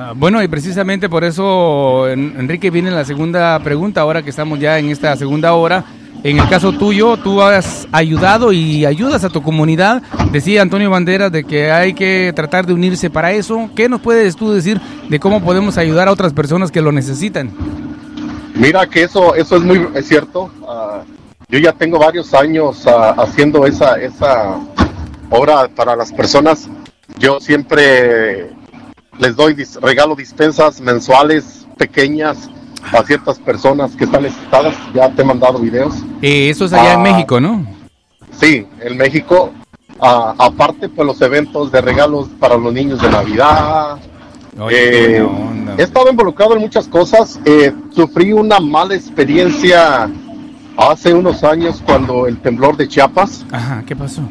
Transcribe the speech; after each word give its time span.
Ah, 0.00 0.12
bueno, 0.14 0.40
y 0.40 0.46
precisamente 0.46 1.08
por 1.08 1.24
eso, 1.24 2.08
En- 2.08 2.34
Enrique, 2.38 2.70
viene 2.70 2.90
la 2.92 3.04
segunda 3.04 3.58
pregunta, 3.58 4.00
ahora 4.02 4.22
que 4.22 4.30
estamos 4.30 4.60
ya 4.60 4.78
en 4.78 4.90
esta 4.90 5.16
segunda 5.16 5.54
hora. 5.54 5.84
En 6.22 6.38
el 6.38 6.48
caso 6.48 6.72
tuyo, 6.72 7.16
tú 7.16 7.42
has 7.42 7.86
ayudado 7.90 8.52
y 8.52 8.84
ayudas 8.84 9.24
a 9.24 9.28
tu 9.28 9.42
comunidad. 9.42 10.02
Decía 10.32 10.62
Antonio 10.62 10.90
Banderas 10.90 11.30
de 11.32 11.42
que 11.44 11.70
hay 11.72 11.94
que 11.94 12.32
tratar 12.34 12.64
de 12.66 12.72
unirse 12.74 13.08
para 13.10 13.32
eso. 13.32 13.70
¿Qué 13.74 13.88
nos 13.88 14.00
puedes 14.00 14.36
tú 14.36 14.52
decir 14.52 14.80
de 15.08 15.18
cómo 15.20 15.40
podemos 15.42 15.78
ayudar 15.78 16.06
a 16.08 16.12
otras 16.12 16.32
personas 16.32 16.70
que 16.72 16.80
lo 16.80 16.90
necesitan? 16.92 17.50
Mira 18.54 18.86
que 18.88 19.02
eso, 19.04 19.34
eso 19.36 19.56
es 19.56 19.62
muy 19.62 19.84
es 19.94 20.06
cierto. 20.08 20.50
Ah, 20.66 21.02
yo 21.48 21.58
ya 21.60 21.72
tengo 21.72 21.98
varios 21.98 22.34
años 22.34 22.84
ah, 22.86 23.14
haciendo 23.18 23.64
esa, 23.66 24.00
esa 24.00 24.58
obra 25.30 25.68
para 25.68 25.94
las 25.94 26.12
personas. 26.12 26.68
Yo 27.18 27.38
siempre 27.40 28.50
les 29.18 29.34
doy 29.36 29.54
dis- 29.54 29.78
regalo 29.80 30.14
dispensas 30.14 30.80
mensuales 30.80 31.66
pequeñas 31.76 32.48
a 32.92 33.02
ciertas 33.04 33.38
personas 33.38 33.94
que 33.96 34.04
están 34.04 34.22
necesitadas. 34.22 34.74
Ya 34.94 35.10
te 35.10 35.22
he 35.22 35.24
mandado 35.24 35.58
videos. 35.58 35.94
Eh, 36.22 36.48
eso 36.50 36.64
es 36.64 36.72
allá 36.72 36.94
en 36.94 37.00
Ah. 37.00 37.02
México, 37.02 37.40
¿no? 37.40 37.66
Sí, 38.38 38.66
en 38.80 38.96
México. 38.96 39.52
ah, 40.00 40.32
aparte, 40.38 40.88
pues 40.88 41.04
los 41.04 41.20
eventos 41.22 41.72
de 41.72 41.80
regalos 41.80 42.28
para 42.38 42.56
los 42.56 42.72
niños 42.72 43.02
de 43.02 43.10
Navidad. 43.10 43.98
Oye, 44.60 45.16
Eh, 45.16 45.22
onda. 45.22 45.74
he 45.76 45.82
estado 45.82 46.08
involucrado 46.08 46.54
en 46.54 46.60
muchas 46.60 46.86
cosas. 46.86 47.40
Eh, 47.44 47.72
sufrí 47.90 48.32
una 48.32 48.60
mala 48.60 48.94
experiencia 48.94 50.08
hace 50.76 51.12
unos 51.12 51.42
años 51.42 51.82
cuando 51.84 52.28
el 52.28 52.38
temblor 52.38 52.76
de 52.76 52.86
Chiapas. 52.86 53.44
Ajá, 53.50 53.82
¿qué 53.84 53.96
pasó? 53.96 54.22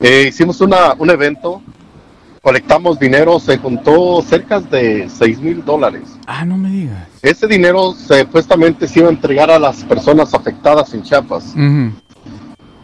Eh, 0.00 0.26
hicimos 0.30 0.60
una, 0.60 0.94
un 0.98 1.08
evento, 1.10 1.62
colectamos 2.44 2.98
dinero, 2.98 3.40
se 3.40 3.56
juntó 3.56 4.20
cerca 4.20 4.60
de 4.60 5.08
6 5.08 5.40
mil 5.40 5.64
dólares. 5.64 6.02
Ah, 6.26 6.44
no 6.44 6.58
me 6.58 6.70
digas. 6.70 7.08
Ese 7.22 7.46
dinero 7.46 7.94
supuestamente 7.94 8.86
se 8.86 9.00
iba 9.00 9.08
a 9.08 9.12
entregar 9.12 9.50
a 9.50 9.58
las 9.58 9.82
personas 9.84 10.34
afectadas 10.34 10.92
en 10.92 11.02
Chiapas. 11.02 11.54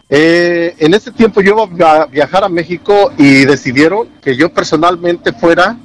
Eh, 0.09 0.75
en 0.79 0.93
ese 0.95 1.11
tiempo 1.11 1.41
yo 1.41 1.67
iba 1.71 2.01
a 2.01 2.05
viajar 2.07 2.43
a 2.43 2.49
México 2.49 3.11
y 3.19 3.45
decidieron 3.45 4.09
que 4.19 4.35
yo 4.35 4.51
personalmente 4.51 5.31
fuera 5.31 5.77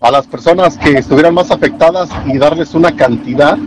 a 0.00 0.10
las 0.10 0.26
personas 0.26 0.78
que 0.78 0.92
estuvieran 0.92 1.34
más 1.34 1.50
afectadas 1.50 2.08
y 2.24 2.38
darles 2.38 2.74
una 2.74 2.96
cantidad, 2.96 3.58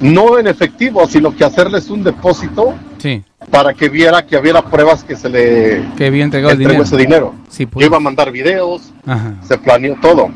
no 0.00 0.38
en 0.38 0.46
efectivo, 0.46 1.06
sino 1.06 1.36
que 1.36 1.44
hacerles 1.44 1.90
un 1.90 2.02
depósito 2.02 2.74
Sí, 2.98 3.22
para 3.50 3.74
que 3.74 3.88
viera 3.88 4.26
que 4.26 4.36
hubiera 4.36 4.62
pruebas 4.62 5.04
que 5.04 5.16
se 5.16 5.28
le 5.28 5.84
que 5.96 6.06
había 6.06 6.24
entregado 6.24 6.52
el 6.52 6.58
dinero. 6.58 6.82
ese 6.82 6.96
dinero. 6.96 7.34
Sí, 7.48 7.66
pues. 7.66 7.82
Yo 7.82 7.86
iba 7.86 7.96
a 7.96 8.00
mandar 8.00 8.30
videos, 8.30 8.92
Ajá. 9.06 9.34
se 9.46 9.58
planeó 9.58 9.96
todo. 10.00 10.30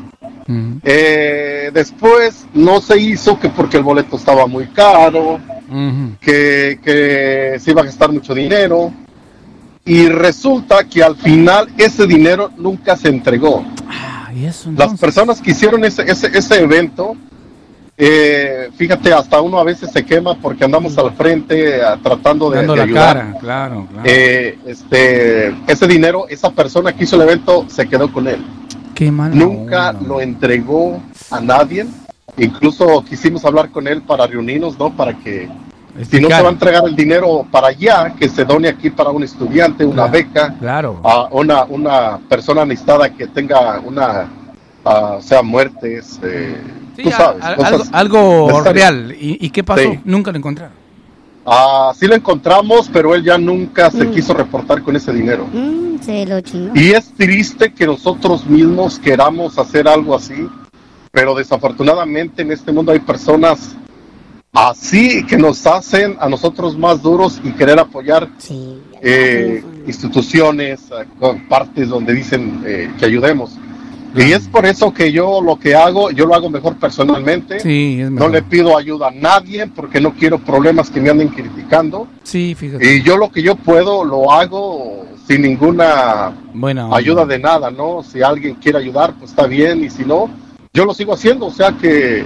Eh, 0.83 1.71
después 1.73 2.45
no 2.53 2.81
se 2.81 2.97
hizo 2.99 3.39
que 3.39 3.47
porque 3.49 3.77
el 3.77 3.83
boleto 3.83 4.17
estaba 4.17 4.47
muy 4.47 4.67
caro, 4.67 5.39
que, 6.19 6.79
que 6.83 7.57
se 7.59 7.71
iba 7.71 7.81
a 7.81 7.85
gastar 7.85 8.11
mucho 8.11 8.33
dinero. 8.33 8.91
Y 9.85 10.07
resulta 10.09 10.83
que 10.83 11.01
al 11.03 11.15
final 11.15 11.69
ese 11.77 12.05
dinero 12.05 12.51
nunca 12.57 12.95
se 12.97 13.07
entregó. 13.07 13.65
Ah, 13.89 14.29
¿y 14.35 14.45
eso 14.45 14.71
Las 14.75 14.99
personas 14.99 15.41
que 15.41 15.51
hicieron 15.51 15.83
ese, 15.85 16.03
ese, 16.03 16.27
ese 16.37 16.61
evento, 16.61 17.15
eh, 17.97 18.69
fíjate, 18.75 19.13
hasta 19.13 19.41
uno 19.41 19.59
a 19.59 19.63
veces 19.63 19.91
se 19.91 20.03
quema 20.03 20.35
porque 20.35 20.63
andamos 20.63 20.97
al 20.97 21.11
frente 21.13 21.79
tratando 22.01 22.49
de, 22.49 22.61
de 22.61 22.67
la 22.75 22.83
ayudar. 22.83 23.17
cara, 23.17 23.37
claro, 23.39 23.87
claro. 23.91 24.03
Eh, 24.05 24.57
este, 24.65 25.47
ese 25.67 25.87
dinero, 25.87 26.25
esa 26.29 26.49
persona 26.51 26.93
que 26.93 27.03
hizo 27.03 27.15
el 27.17 27.23
evento 27.23 27.65
se 27.67 27.87
quedó 27.87 28.11
con 28.11 28.27
él. 28.27 28.43
Qué 28.95 29.11
mal. 29.11 29.37
Nunca 29.37 29.93
lo 29.93 30.19
entregó 30.21 30.99
a 31.29 31.39
nadie. 31.39 31.85
Incluso 32.37 33.03
quisimos 33.07 33.43
hablar 33.45 33.69
con 33.69 33.87
él 33.87 34.01
para 34.01 34.25
reunirnos, 34.25 34.79
¿no? 34.79 34.95
Para 34.95 35.13
que 35.17 35.49
si 36.09 36.21
no 36.21 36.29
se 36.29 36.41
va 36.41 36.47
a 36.47 36.51
entregar 36.51 36.83
el 36.85 36.95
dinero 36.95 37.45
para 37.51 37.67
allá, 37.67 38.13
que 38.17 38.29
se 38.29 38.45
done 38.45 38.69
aquí 38.69 38.89
para 38.89 39.09
un 39.09 39.23
estudiante, 39.23 39.83
una 39.85 40.07
Claro. 40.07 40.11
beca, 40.11 40.55
Claro. 40.59 41.01
a 41.03 41.27
una, 41.31 41.65
una 41.65 42.17
persona 42.29 42.65
necesitada 42.65 43.09
que 43.09 43.27
tenga 43.27 43.79
una, 43.81 44.29
ah, 44.85 45.17
sea 45.21 45.41
muertes, 45.41 46.19
eh, 46.23 46.57
Sí, 46.95 47.03
tú 47.03 47.09
a- 47.09 47.11
sabes, 47.13 47.43
a- 47.43 47.55
cosas 47.55 47.89
algo, 47.93 48.61
real. 48.73 49.15
¿Y, 49.19 49.45
y 49.45 49.49
qué 49.49 49.63
pasó? 49.63 49.81
Sí. 49.81 49.99
Nunca 50.05 50.31
lo 50.31 50.37
encontraron. 50.37 50.75
Ah, 51.45 51.91
sí 51.97 52.05
lo 52.05 52.15
encontramos, 52.15 52.89
pero 52.93 53.15
él 53.15 53.23
ya 53.23 53.37
nunca 53.37 53.89
se 53.89 54.09
quiso 54.11 54.33
reportar 54.33 54.83
con 54.83 54.95
ese 54.95 55.11
dinero. 55.11 55.47
Mm, 55.51 55.99
se 55.99 56.25
lo 56.25 56.39
chingó. 56.41 56.71
Y 56.75 56.91
es 56.91 57.11
triste 57.13 57.73
que 57.73 57.87
nosotros 57.87 58.45
mismos 58.45 58.99
queramos 58.99 59.57
hacer 59.57 59.87
algo 59.87 60.13
así, 60.15 60.47
pero 61.11 61.33
desafortunadamente 61.33 62.43
en 62.43 62.51
este 62.51 62.71
mundo 62.71 62.91
hay 62.91 62.99
personas 62.99 63.75
así 64.53 65.25
que 65.25 65.37
nos 65.37 65.65
hacen 65.65 66.15
a 66.19 66.29
nosotros 66.29 66.77
más 66.77 67.01
duros 67.01 67.39
y 67.43 67.51
querer 67.51 67.79
apoyar 67.79 68.29
Sí. 68.37 68.79
eh, 69.01 69.63
instituciones, 69.87 70.81
eh, 70.91 71.05
partes 71.49 71.89
donde 71.89 72.13
dicen 72.13 72.61
eh, 72.65 72.91
que 72.99 73.05
ayudemos. 73.05 73.57
Y 74.15 74.33
es 74.33 74.47
por 74.47 74.65
eso 74.65 74.93
que 74.93 75.11
yo 75.11 75.41
lo 75.41 75.57
que 75.57 75.73
hago, 75.73 76.11
yo 76.11 76.25
lo 76.25 76.35
hago 76.35 76.49
mejor 76.49 76.75
personalmente. 76.75 77.59
Sí, 77.61 78.01
es 78.01 78.11
No 78.11 78.27
le 78.27 78.41
pido 78.41 78.77
ayuda 78.77 79.07
a 79.07 79.11
nadie 79.11 79.67
porque 79.67 80.01
no 80.01 80.13
quiero 80.13 80.37
problemas 80.39 80.89
que 80.89 80.99
me 80.99 81.09
anden 81.09 81.29
criticando. 81.29 82.07
Sí, 82.23 82.53
fíjate. 82.55 82.95
Y 82.95 83.03
yo 83.03 83.15
lo 83.17 83.31
que 83.31 83.41
yo 83.41 83.55
puedo 83.55 84.03
lo 84.03 84.31
hago 84.31 85.05
sin 85.27 85.43
ninguna 85.43 86.33
Buena 86.53 86.85
onda. 86.85 86.97
ayuda 86.97 87.25
de 87.25 87.39
nada, 87.39 87.71
¿no? 87.71 88.03
Si 88.03 88.21
alguien 88.21 88.55
quiere 88.55 88.79
ayudar, 88.79 89.13
pues 89.17 89.31
está 89.31 89.47
bien, 89.47 89.83
y 89.83 89.89
si 89.89 90.03
no, 90.03 90.29
yo 90.73 90.83
lo 90.85 90.93
sigo 90.93 91.13
haciendo, 91.13 91.45
o 91.45 91.51
sea 91.51 91.71
que 91.79 92.25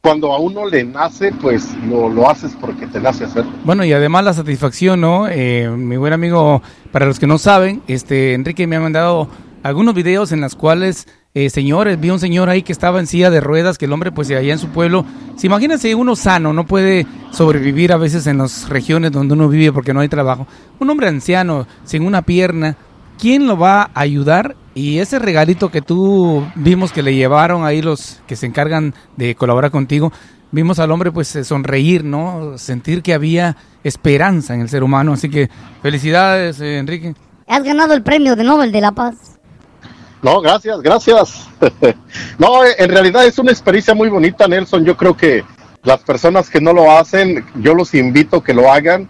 cuando 0.00 0.32
a 0.32 0.38
uno 0.38 0.66
le 0.66 0.84
nace, 0.84 1.32
pues 1.32 1.74
lo, 1.88 2.08
lo 2.08 2.30
haces 2.30 2.56
porque 2.60 2.86
te 2.86 3.00
nace 3.00 3.24
hacerlo. 3.24 3.50
Bueno, 3.64 3.84
y 3.84 3.92
además 3.92 4.24
la 4.24 4.32
satisfacción, 4.34 5.00
¿no? 5.00 5.26
Eh, 5.28 5.68
mi 5.68 5.96
buen 5.96 6.12
amigo, 6.12 6.62
para 6.92 7.06
los 7.06 7.18
que 7.18 7.26
no 7.26 7.38
saben, 7.38 7.82
este 7.88 8.34
Enrique 8.34 8.66
me 8.68 8.76
ha 8.76 8.80
mandado 8.80 9.28
algunos 9.66 9.94
videos 9.94 10.32
en 10.32 10.40
los 10.40 10.54
cuales, 10.54 11.08
eh, 11.34 11.50
señores, 11.50 11.98
vi 11.98 12.10
un 12.10 12.20
señor 12.20 12.48
ahí 12.48 12.62
que 12.62 12.72
estaba 12.72 13.00
en 13.00 13.06
silla 13.06 13.30
de 13.30 13.40
ruedas, 13.40 13.78
que 13.78 13.86
el 13.86 13.92
hombre, 13.92 14.12
pues 14.12 14.30
allá 14.30 14.52
en 14.52 14.58
su 14.58 14.68
pueblo, 14.68 15.04
si 15.36 15.48
imagínense 15.48 15.94
uno 15.94 16.14
sano, 16.14 16.52
no 16.52 16.66
puede 16.66 17.06
sobrevivir 17.32 17.92
a 17.92 17.96
veces 17.96 18.26
en 18.26 18.38
las 18.38 18.68
regiones 18.68 19.12
donde 19.12 19.34
uno 19.34 19.48
vive 19.48 19.72
porque 19.72 19.92
no 19.92 20.00
hay 20.00 20.08
trabajo. 20.08 20.46
Un 20.78 20.88
hombre 20.88 21.08
anciano, 21.08 21.66
sin 21.84 22.04
una 22.04 22.22
pierna, 22.22 22.76
¿quién 23.18 23.46
lo 23.46 23.58
va 23.58 23.82
a 23.82 24.00
ayudar? 24.00 24.54
Y 24.74 24.98
ese 24.98 25.18
regalito 25.18 25.70
que 25.70 25.82
tú 25.82 26.46
vimos 26.54 26.92
que 26.92 27.02
le 27.02 27.14
llevaron 27.14 27.64
ahí 27.64 27.82
los 27.82 28.20
que 28.26 28.36
se 28.36 28.46
encargan 28.46 28.94
de 29.16 29.34
colaborar 29.34 29.70
contigo, 29.70 30.12
vimos 30.52 30.78
al 30.78 30.92
hombre 30.92 31.10
pues 31.10 31.34
eh, 31.34 31.44
sonreír, 31.44 32.04
¿no? 32.04 32.56
Sentir 32.56 33.02
que 33.02 33.14
había 33.14 33.56
esperanza 33.82 34.54
en 34.54 34.60
el 34.60 34.68
ser 34.68 34.84
humano. 34.84 35.14
Así 35.14 35.28
que 35.28 35.50
felicidades, 35.82 36.60
eh, 36.60 36.78
Enrique. 36.78 37.14
Has 37.48 37.62
ganado 37.62 37.94
el 37.94 38.02
premio 38.02 38.36
de 38.36 38.44
Nobel 38.44 38.70
de 38.70 38.80
la 38.80 38.92
Paz. 38.92 39.35
No, 40.22 40.40
gracias, 40.40 40.80
gracias. 40.80 41.48
no, 42.38 42.64
eh, 42.64 42.74
en 42.78 42.90
realidad 42.90 43.26
es 43.26 43.38
una 43.38 43.52
experiencia 43.52 43.94
muy 43.94 44.08
bonita, 44.08 44.48
Nelson. 44.48 44.84
Yo 44.84 44.96
creo 44.96 45.16
que 45.16 45.44
las 45.82 46.00
personas 46.00 46.50
que 46.50 46.60
no 46.60 46.72
lo 46.72 46.90
hacen, 46.90 47.44
yo 47.56 47.74
los 47.74 47.94
invito 47.94 48.42
que 48.42 48.54
lo 48.54 48.72
hagan, 48.72 49.08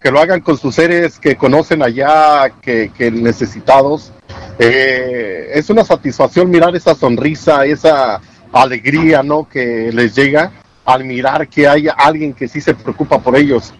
que 0.00 0.10
lo 0.10 0.20
hagan 0.20 0.40
con 0.40 0.58
sus 0.58 0.74
seres 0.74 1.18
que 1.18 1.36
conocen 1.36 1.82
allá, 1.82 2.50
que, 2.60 2.90
que 2.96 3.10
necesitados. 3.10 4.12
Eh, 4.58 5.50
es 5.54 5.70
una 5.70 5.84
satisfacción 5.84 6.50
mirar 6.50 6.74
esa 6.74 6.94
sonrisa, 6.94 7.64
esa 7.64 8.20
alegría, 8.52 9.22
¿no? 9.22 9.48
Que 9.48 9.90
les 9.92 10.14
llega 10.14 10.52
al 10.84 11.04
mirar 11.04 11.48
que 11.48 11.68
hay 11.68 11.88
alguien 11.96 12.34
que 12.34 12.48
sí 12.48 12.60
se 12.60 12.74
preocupa 12.74 13.20
por 13.20 13.36
ellos. 13.36 13.72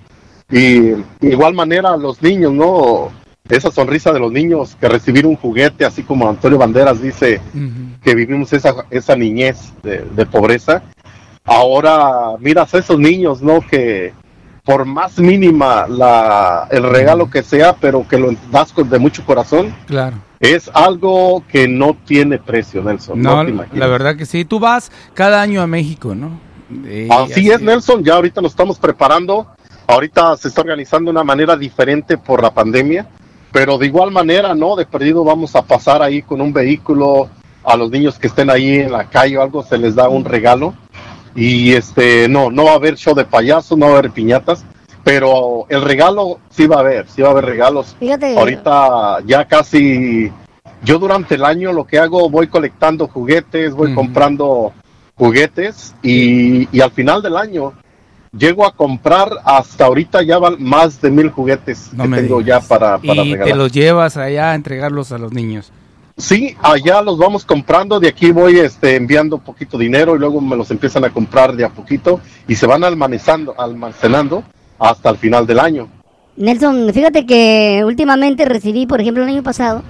Y 0.51 0.78
de 0.81 1.05
igual 1.21 1.55
manera 1.55 1.97
los 1.97 2.22
niños, 2.22 2.53
¿no? 2.53 3.11
Esa 3.48 3.70
sonrisa 3.70 4.12
de 4.12 4.20
los 4.20 4.30
niños 4.32 4.76
que 4.80 4.88
recibir 4.88 5.26
un 5.26 5.36
juguete, 5.36 5.84
así 5.84 6.03
como 6.04 6.28
Antonio 6.28 6.58
Banderas 6.58 7.03
dice 7.03 7.41
que 8.03 8.14
vivimos 8.14 8.53
esa, 8.53 8.86
esa 8.91 9.16
niñez 9.16 9.72
de, 9.82 9.98
de 10.14 10.27
pobreza. 10.27 10.83
Ahora 11.44 12.36
miras 12.39 12.72
a 12.74 12.78
esos 12.78 12.98
niños, 12.98 13.42
¿no? 13.42 13.60
Que 13.60 14.15
por 14.65 14.84
más 14.84 15.18
mínima 15.18 15.86
la, 15.89 16.68
el 16.71 16.84
regalo 16.84 17.28
que 17.28 17.42
sea, 17.42 17.74
pero 17.74 18.06
que 18.06 18.16
lo 18.16 18.30
das 18.53 18.72
con- 18.72 18.89
de 18.89 18.98
mucho 19.00 19.24
corazón, 19.27 19.74
Claro. 19.88 20.16
es 20.38 20.71
algo 20.72 21.42
que 21.48 21.66
no 21.66 21.97
tiene 22.06 22.38
precio, 22.38 22.80
Nelson. 22.83 23.21
No, 23.21 23.42
la 23.42 23.86
verdad 23.88 24.15
que 24.16 24.24
sí. 24.24 24.45
Tú 24.45 24.60
vas 24.60 24.92
cada 25.15 25.42
año 25.42 25.60
a 25.60 25.66
México, 25.66 26.15
¿no? 26.15 26.38
Eh, 26.86 27.09
Así 27.10 27.50
es, 27.50 27.60
Nelson. 27.60 28.04
Ya 28.04 28.15
ahorita 28.15 28.41
nos 28.41 28.53
estamos 28.53 28.78
preparando. 28.78 29.48
Ahorita 29.88 30.36
se 30.36 30.47
está 30.47 30.60
organizando 30.60 31.10
de 31.10 31.16
una 31.16 31.24
manera 31.24 31.56
diferente 31.56 32.16
por 32.16 32.41
la 32.41 32.54
pandemia, 32.54 33.04
pero 33.53 33.77
de 33.78 33.87
igual 33.87 34.10
manera, 34.10 34.54
¿no? 34.54 34.75
De 34.75 34.87
perdido 34.87 35.22
vamos 35.22 35.54
a 35.54 35.63
pasar 35.63 36.03
ahí 36.03 36.22
con 36.22 36.41
un 36.41 36.53
vehículo 36.53 37.28
a 37.63 37.77
los 37.77 37.91
niños 37.91 38.19
que 38.19 38.27
estén 38.27 38.51
ahí 38.51 38.81
en 38.81 38.91
la 38.93 39.04
calle 39.04 39.39
o 39.39 39.43
algo, 39.43 39.63
se 39.63 39.78
les 39.78 39.95
da 39.95 40.09
un 40.09 40.25
regalo. 40.25 40.75
Y 41.34 41.72
este, 41.72 42.28
no, 42.28 42.51
no 42.51 42.65
va 42.65 42.72
a 42.72 42.77
haber 42.77 42.97
show 42.97 43.15
de 43.15 43.25
payasos, 43.25 43.78
no 43.78 43.87
va 43.87 43.97
a 43.97 43.99
haber 43.99 44.10
piñatas, 44.10 44.65
pero 45.04 45.66
el 45.69 45.83
regalo 45.83 46.41
sí 46.51 46.66
va 46.66 46.77
a 46.77 46.81
haber, 46.81 47.09
sí 47.09 47.22
va 47.22 47.28
a 47.28 47.31
haber 47.33 47.45
regalos. 47.45 47.95
Fíjate. 47.99 48.37
Ahorita 48.37 49.19
ya 49.27 49.47
casi 49.47 50.31
yo 50.83 50.98
durante 50.98 51.37
el 51.37 51.45
año 51.45 51.72
lo 51.72 51.87
que 51.87 51.98
hago, 51.98 52.28
voy 52.31 52.48
colectando 52.48 53.07
juguetes, 53.07 53.75
voy 53.75 53.95
comprando 53.95 54.72
juguetes 55.15 55.95
y, 56.03 56.69
y 56.77 56.81
al 56.81 56.91
final 56.91 57.22
del 57.22 57.37
año 57.37 57.72
llego 58.37 58.67
a 58.67 58.73
comprar 58.75 59.31
hasta 59.45 59.84
ahorita 59.84 60.23
ya 60.23 60.39
van 60.39 60.57
más 60.63 61.01
de 61.01 61.11
mil 61.11 61.31
juguetes 61.31 61.91
No 61.93 62.05
que 62.05 62.17
tengo 62.23 62.39
digas. 62.43 62.63
ya 62.63 62.69
para, 62.69 62.99
para 62.99 63.23
y 63.23 63.31
te 63.31 63.37
regalar. 63.37 63.57
los 63.57 63.73
llevas 63.73 64.17
allá 64.17 64.53
a 64.53 64.55
entregarlos 64.55 65.13
a 65.13 65.19
los 65.19 65.33
niños. 65.33 65.71
Sí, 66.17 66.55
allá 66.63 67.01
los 67.03 67.17
vamos 67.19 67.45
comprando, 67.45 67.99
de 67.99 68.09
aquí 68.09 68.33
voy 68.33 68.59
este, 68.59 68.97
enviando 68.97 69.37
un 69.37 69.43
poquito 69.43 69.79
dinero 69.79 70.15
y 70.15 70.19
luego 70.19 70.41
me 70.41 70.57
los 70.57 70.71
empiezan 70.71 71.05
a 71.05 71.11
comprar 71.11 71.55
de 71.57 71.65
a 71.65 71.71
poquito 71.71 72.21
y 72.47 72.55
se 72.55 72.67
van 72.67 72.84
almacenando, 72.84 73.55
almacenando 73.59 74.45
hasta 74.79 75.11
el 75.11 75.17
final 75.17 75.47
del 75.47 75.59
año. 75.59 75.89
Nelson, 76.37 76.91
fíjate 76.93 77.27
que 77.27 77.83
últimamente 77.84 78.45
recibí, 78.47 78.87
por 78.87 79.01
ejemplo, 79.01 79.23
el 79.23 79.29
año 79.31 79.43
pasado, 79.43 79.83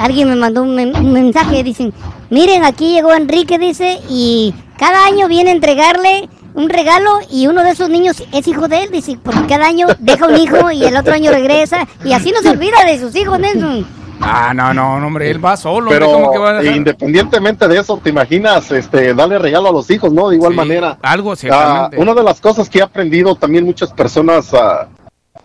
alguien 0.00 0.28
me 0.28 0.36
mandó 0.36 0.62
un, 0.62 0.74
men- 0.74 0.96
un 0.96 1.12
mensaje, 1.12 1.62
dicen, 1.62 1.92
miren, 2.30 2.64
aquí 2.64 2.94
llegó 2.94 3.12
Enrique, 3.14 3.58
dice, 3.58 3.98
y 4.08 4.52
cada 4.78 5.04
año 5.04 5.28
viene 5.28 5.50
a 5.50 5.54
entregarle 5.54 6.28
un 6.56 6.68
regalo 6.68 7.20
y 7.30 7.46
uno 7.46 7.62
de 7.62 7.70
esos 7.70 7.88
niños 7.88 8.22
es 8.32 8.48
hijo 8.48 8.66
de 8.66 8.82
él, 8.84 8.90
dice, 8.90 9.16
porque 9.22 9.46
cada 9.46 9.66
año 9.66 9.86
deja 10.00 10.26
un 10.26 10.36
hijo 10.36 10.70
y 10.72 10.84
el 10.84 10.96
otro 10.96 11.14
año 11.14 11.30
regresa, 11.30 11.86
y 12.04 12.12
así 12.12 12.32
no 12.32 12.40
se 12.42 12.48
olvida 12.50 12.82
de 12.84 12.98
sus 12.98 13.14
hijos, 13.14 13.38
Nelson. 13.38 13.86
Ah, 14.20 14.52
no, 14.54 14.72
no, 14.72 14.98
no, 14.98 15.06
hombre, 15.08 15.30
él 15.30 15.44
va 15.44 15.58
solo. 15.58 15.90
hombre, 15.90 15.98
Pero 15.98 16.10
¿cómo 16.10 16.32
que 16.32 16.38
va 16.38 16.50
a 16.50 16.52
dejar? 16.54 16.76
independientemente 16.76 17.68
de 17.68 17.78
eso, 17.78 17.98
¿te 18.02 18.08
imaginas 18.08 18.70
este, 18.72 19.12
darle 19.12 19.38
regalo 19.38 19.68
a 19.68 19.72
los 19.72 19.90
hijos, 19.90 20.10
no? 20.10 20.30
De 20.30 20.36
igual 20.36 20.52
Sí, 20.52 20.56
manera. 20.56 20.98
Algo, 21.02 21.32
Ah, 21.32 21.36
ciertamente. 21.36 21.98
una 22.00 22.14
de 22.14 22.22
las 22.22 22.40
cosas 22.40 22.70
que 22.70 22.78
he 22.78 22.82
aprendido 22.82 23.34
también 23.36 23.64
muchas 23.66 23.92
personas, 23.92 24.54
ah, 24.54 24.88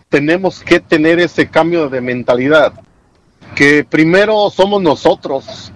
tenemos 0.08 0.62
que 0.62 0.80
tener 0.80 1.20
ese 1.20 1.50
cambio 1.50 1.90
de 1.90 2.00
mentalidad, 2.00 2.72
que 3.56 3.84
primero 3.84 4.50
somos 4.50 4.82
nosotros, 4.82 5.74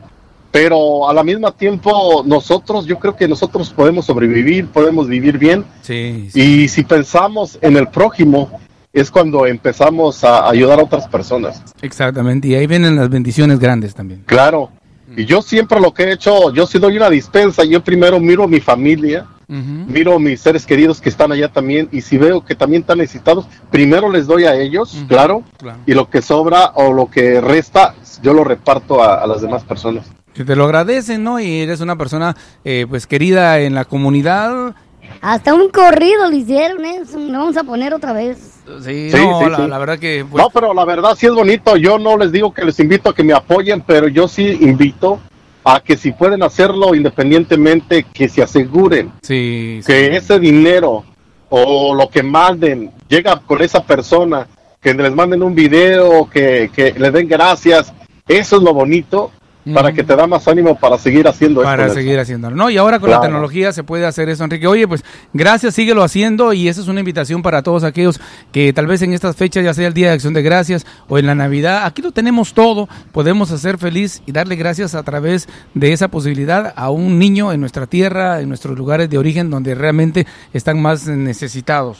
pero 0.56 1.10
a 1.10 1.14
la 1.14 1.22
misma 1.22 1.52
tiempo 1.52 2.24
nosotros, 2.26 2.86
yo 2.86 2.98
creo 2.98 3.14
que 3.14 3.28
nosotros 3.28 3.72
podemos 3.72 4.06
sobrevivir, 4.06 4.68
podemos 4.70 5.06
vivir 5.10 5.38
bien, 5.38 5.66
Sí, 5.82 6.30
sí. 6.32 6.40
y 6.64 6.68
si 6.70 6.86
pensamos 6.86 7.60
en 7.62 7.76
el 7.76 7.90
prójimo, 7.90 8.50
es 8.94 9.12
cuando 9.12 9.46
empezamos 9.46 10.24
a 10.24 10.48
ayudar 10.50 10.80
a 10.80 10.84
otras 10.84 11.10
personas. 11.10 11.62
Exactamente, 11.82 12.48
y 12.48 12.56
ahí 12.56 12.68
vienen 12.68 12.96
las 12.96 13.10
bendiciones 13.10 13.60
grandes 13.60 13.94
también. 13.94 14.24
Claro. 14.26 14.70
Y 15.18 15.26
yo 15.26 15.42
siempre 15.42 15.82
lo 15.82 15.94
que 15.94 16.04
he 16.04 16.14
hecho, 16.14 16.54
yo 16.54 16.66
si 16.66 16.80
doy 16.80 16.96
una 16.96 17.10
dispensa, 17.10 17.66
yo 17.66 17.84
primero 17.84 18.18
miro 18.22 18.46
a 18.46 18.48
mi 18.48 18.62
familia, 18.62 19.26
miro 19.50 20.16
a 20.16 20.20
mis 20.20 20.40
seres 20.40 20.66
queridos 20.66 21.02
que 21.02 21.10
están 21.10 21.34
allá 21.34 21.50
también 21.52 21.90
y 21.92 22.00
si 22.00 22.18
veo 22.18 22.46
que 22.46 22.56
también 22.56 22.82
están 22.84 23.00
necesitados, 23.00 23.46
primero 23.70 24.10
les 24.10 24.26
doy 24.26 24.46
a 24.46 24.56
ellos, 24.56 25.04
claro, 25.10 25.44
Claro. 25.58 25.80
y 25.86 25.94
lo 25.94 26.10
que 26.10 26.22
sobra 26.22 26.72
o 26.76 26.94
lo 26.94 27.12
que 27.12 27.42
resta, 27.42 27.94
yo 28.24 28.34
lo 28.34 28.46
reparto 28.46 29.04
a, 29.04 29.16
a 29.22 29.28
las 29.28 29.42
demás 29.42 29.66
personas. 29.66 30.06
Que 30.36 30.44
te 30.44 30.56
lo 30.56 30.66
agradecen, 30.66 31.24
¿no? 31.24 31.40
Y 31.40 31.62
eres 31.62 31.80
una 31.80 31.96
persona, 31.98 32.36
eh, 32.66 32.86
pues, 32.90 33.08
querida 33.08 33.60
en 33.60 33.74
la 33.74 33.86
comunidad. 33.86 34.76
Hasta 35.22 35.54
un 35.54 35.70
corrido 35.70 36.30
le 36.30 36.38
hicieron, 36.38 36.82
Nelson, 36.82 37.32
lo 37.32 37.40
vamos 37.40 37.58
a 37.58 37.64
poner 37.64 37.94
otra 37.94 38.12
vez. 38.12 38.60
Sí, 38.84 39.10
Sí, 39.12 39.18
no, 39.26 39.40
sí, 39.40 39.50
la, 39.50 39.58
sí. 39.58 39.68
la 39.68 39.78
verdad 39.78 39.98
que... 39.98 40.26
pues, 40.30 40.44
no, 40.44 40.50
pero 40.50 40.74
la 40.74 40.84
verdad 40.84 41.16
sí 41.18 41.26
es 41.26 41.34
bonito, 41.34 41.78
yo 41.78 41.98
no 41.98 42.18
les 42.18 42.32
digo 42.32 42.54
que 42.54 42.66
les 42.66 42.80
invito 42.80 43.10
a 43.10 43.16
que 43.16 43.24
me 43.24 43.34
apoyen, 43.34 43.82
pero 43.82 44.08
yo 44.08 44.28
sí 44.28 44.58
invito 44.62 45.20
a 45.64 45.80
que 45.80 45.96
si 45.96 46.12
pueden 46.12 46.44
hacerlo 46.44 46.94
independientemente, 46.94 48.04
que 48.04 48.28
se 48.28 48.44
aseguren 48.44 49.12
sí, 49.22 49.80
sí. 49.82 49.88
que 49.88 50.16
ese 50.16 50.40
dinero 50.40 51.04
o 51.50 51.96
lo 51.96 52.10
que 52.10 52.24
manden 52.24 52.92
llega 53.08 53.40
con 53.40 53.62
esa 53.62 53.84
persona, 53.84 54.48
que 54.82 54.94
les 54.94 55.14
manden 55.14 55.44
un 55.44 55.56
video, 55.56 56.30
que, 56.30 56.70
que 56.74 56.94
le 56.98 57.10
den 57.12 57.28
gracias, 57.28 57.94
eso 58.28 58.58
es 58.58 58.64
lo 58.64 58.74
bonito 58.74 59.32
para 59.74 59.92
que 59.92 60.04
te 60.04 60.16
da 60.16 60.28
más 60.28 60.48
ánimo 60.48 60.76
para 60.76 60.98
seguir 60.98 61.28
haciendo 61.28 61.64
para 61.64 61.84
esto. 61.88 61.96
seguir 61.96 62.20
haciéndolo. 62.20 62.56
No, 62.56 62.70
y 62.70 62.78
ahora 62.78 63.00
con 63.00 63.10
la 63.10 63.20
tecnología 63.20 63.72
se 63.72 63.84
puede 63.84 64.06
hacer 64.06 64.30
eso, 64.30 64.44
Enrique. 64.44 64.68
Oye, 64.68 64.88
pues 64.88 65.04
gracias, 65.34 65.74
síguelo 65.74 66.04
haciendo 66.04 66.54
y 66.54 66.68
esa 66.68 66.82
es 66.82 66.88
una 66.88 67.00
invitación 67.00 67.42
para 67.42 67.64
todos 67.64 67.84
aquellos 67.84 68.20
que 68.52 68.74
tal 68.74 68.88
vez 68.88 69.02
en 69.02 69.14
estas 69.14 69.36
fechas, 69.36 69.64
ya 69.64 69.74
sea 69.74 69.88
el 69.88 69.94
Día 69.94 70.10
de 70.10 70.14
Acción 70.14 70.34
de 70.34 70.44
Gracias 70.44 70.86
o 71.08 71.18
en 71.18 71.26
la 71.26 71.36
Navidad, 71.36 71.86
aquí 71.86 72.02
lo 72.02 72.12
tenemos 72.12 72.54
todo, 72.54 72.88
podemos 73.12 73.52
hacer 73.52 73.78
feliz 73.78 74.22
y 74.26 74.32
darle 74.32 74.56
gracias 74.56 74.94
a 74.94 75.04
través 75.04 75.48
de 75.74 75.94
esa 75.94 76.10
posibilidad 76.10 76.74
a 76.76 76.90
un 76.92 77.18
niño 77.18 77.52
en 77.52 77.60
nuestra 77.60 77.88
tierra, 77.88 78.42
en 78.42 78.50
nuestros 78.50 78.78
lugares 78.78 79.10
de 79.10 79.18
origen 79.18 79.50
donde 79.50 79.74
realmente 79.74 80.28
están 80.54 80.82
más 80.82 81.08
necesitados. 81.08 81.98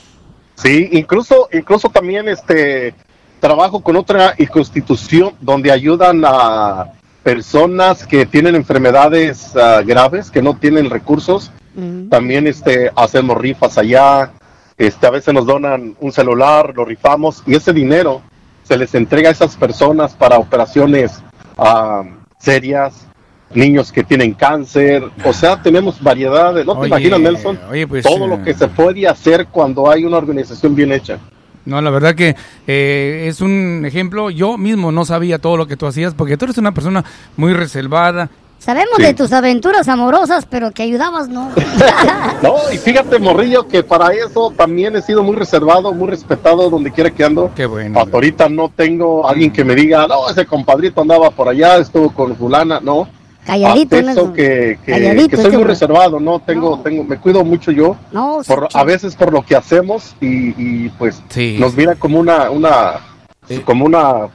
Sí, 0.56 0.90
incluso, 0.92 1.50
incluso 1.52 1.90
también 1.90 2.28
este 2.30 2.94
trabajo 3.40 3.82
con 3.82 3.96
otra 3.96 4.34
institución 4.38 5.34
donde 5.42 5.72
ayudan 5.72 6.24
a 6.26 6.94
personas 7.26 8.06
que 8.06 8.28
tienen 8.28 8.54
enfermedades 8.54 9.56
ah, 9.56 9.82
graves, 9.84 10.30
que 10.30 10.44
no 10.44 10.58
tienen 10.58 10.92
recursos. 10.92 11.52
Mm. 11.74 12.10
También 12.10 12.46
este 12.46 12.92
hacemos 12.96 13.36
rifas 13.40 13.80
allá. 13.80 14.32
Este 14.78 15.08
a 15.08 15.10
veces 15.10 15.34
nos 15.34 15.48
donan 15.48 15.96
un 16.00 16.12
celular, 16.12 16.74
lo 16.76 16.86
rifamos 16.86 17.42
y 17.48 17.56
ese 17.56 17.74
dinero 17.74 18.22
se 18.62 18.78
les 18.78 18.94
entrega 18.94 19.30
a 19.30 19.32
esas 19.32 19.56
personas 19.56 20.14
para 20.14 20.38
operaciones 20.38 21.24
ah, 21.58 22.04
serias, 22.38 23.08
niños 23.52 23.92
que 23.92 24.04
tienen 24.04 24.34
cáncer, 24.34 25.04
o 25.24 25.34
sea, 25.34 25.60
tenemos 25.60 26.04
variedad 26.04 26.54
de, 26.54 26.64
no 26.64 26.74
te 26.74 26.80
Oye, 26.82 26.88
imaginas 26.90 27.20
Nelson, 27.22 27.60
oye, 27.72 27.88
pues, 27.88 28.04
todo 28.04 28.26
eh, 28.26 28.28
lo 28.28 28.44
que 28.44 28.54
se 28.54 28.68
puede 28.68 29.08
hacer 29.08 29.48
cuando 29.48 29.90
hay 29.90 30.06
una 30.06 30.18
organización 30.18 30.76
bien 30.76 30.92
hecha. 30.92 31.18
No, 31.66 31.82
la 31.82 31.90
verdad 31.90 32.16
que 32.16 32.36
eh, 32.68 33.26
es 33.28 33.42
un 33.42 33.84
ejemplo. 33.86 34.30
Yo 34.30 34.58
mismo 34.58 34.92
no 34.92 35.04
sabía 35.06 35.40
todo 35.40 35.58
lo 35.58 35.68
que 35.68 35.78
tú 35.78 35.88
hacías 35.88 36.14
porque 36.14 36.38
tú 36.38 36.46
eres 36.46 36.58
una 36.58 36.74
persona 36.74 37.04
muy 37.38 37.54
reservada. 37.54 38.30
Sabemos 38.60 38.96
Sí. 38.98 39.04
de 39.04 39.14
tus 39.14 39.32
aventuras 39.34 39.88
amorosas, 39.90 40.46
pero 40.50 40.72
que 40.72 40.82
ayudabas, 40.84 41.28
¿no? 41.28 41.52
No, 42.42 42.56
y 42.74 42.78
fíjate, 42.78 43.20
Morrillo, 43.20 43.68
que 43.68 43.84
para 43.84 44.14
eso 44.14 44.52
también 44.56 44.96
he 44.96 45.02
sido 45.02 45.24
muy 45.24 45.36
reservado, 45.36 45.94
muy 45.94 46.08
respetado 46.10 46.70
donde 46.70 46.92
quiera 46.92 47.12
que 47.12 47.24
ando. 47.24 47.52
Qué 47.56 47.66
bueno. 47.66 48.00
Hasta 48.00 48.16
ahorita 48.16 48.50
no 48.50 48.72
tengo 48.76 49.28
alguien 49.28 49.52
que 49.52 49.64
me 49.64 49.76
diga, 49.76 50.08
no, 50.08 50.30
ese 50.30 50.46
compadrito 50.46 51.02
andaba 51.02 51.30
por 51.32 51.50
allá, 51.50 51.78
estuvo 51.78 52.12
con 52.12 52.36
fulana, 52.36 52.80
no. 52.82 53.08
Calladito, 53.46 53.96
Hasta 53.96 54.12
eso 54.12 54.22
Nelson. 54.22 54.34
que, 54.34 54.80
que, 54.86 54.92
Calladito, 54.92 55.30
que 55.30 55.36
soy 55.38 55.46
este 55.46 55.58
muy 55.58 55.68
reservado, 55.68 56.20
no, 56.20 56.40
tengo, 56.40 56.78
No. 56.78 56.80
tengo, 56.82 57.04
me 57.04 57.18
cuido 57.18 57.44
mucho 57.44 57.72
yo, 57.72 57.96
No, 58.12 58.44
sí, 58.44 58.52
por, 58.52 58.68
a 58.74 58.84
veces 58.84 59.16
por 59.16 59.32
lo 59.32 59.44
que 59.44 59.56
hacemos 59.56 60.16
y, 60.20 60.54
y 60.86 60.90
pues 60.98 61.22
Sí. 61.30 61.58
nos 61.60 61.76
mira 61.76 61.96
como 61.96 62.20
una, 62.20 62.50
una, 62.50 63.00
Sí. 63.48 63.60
como 63.60 63.86
una 63.86 64.28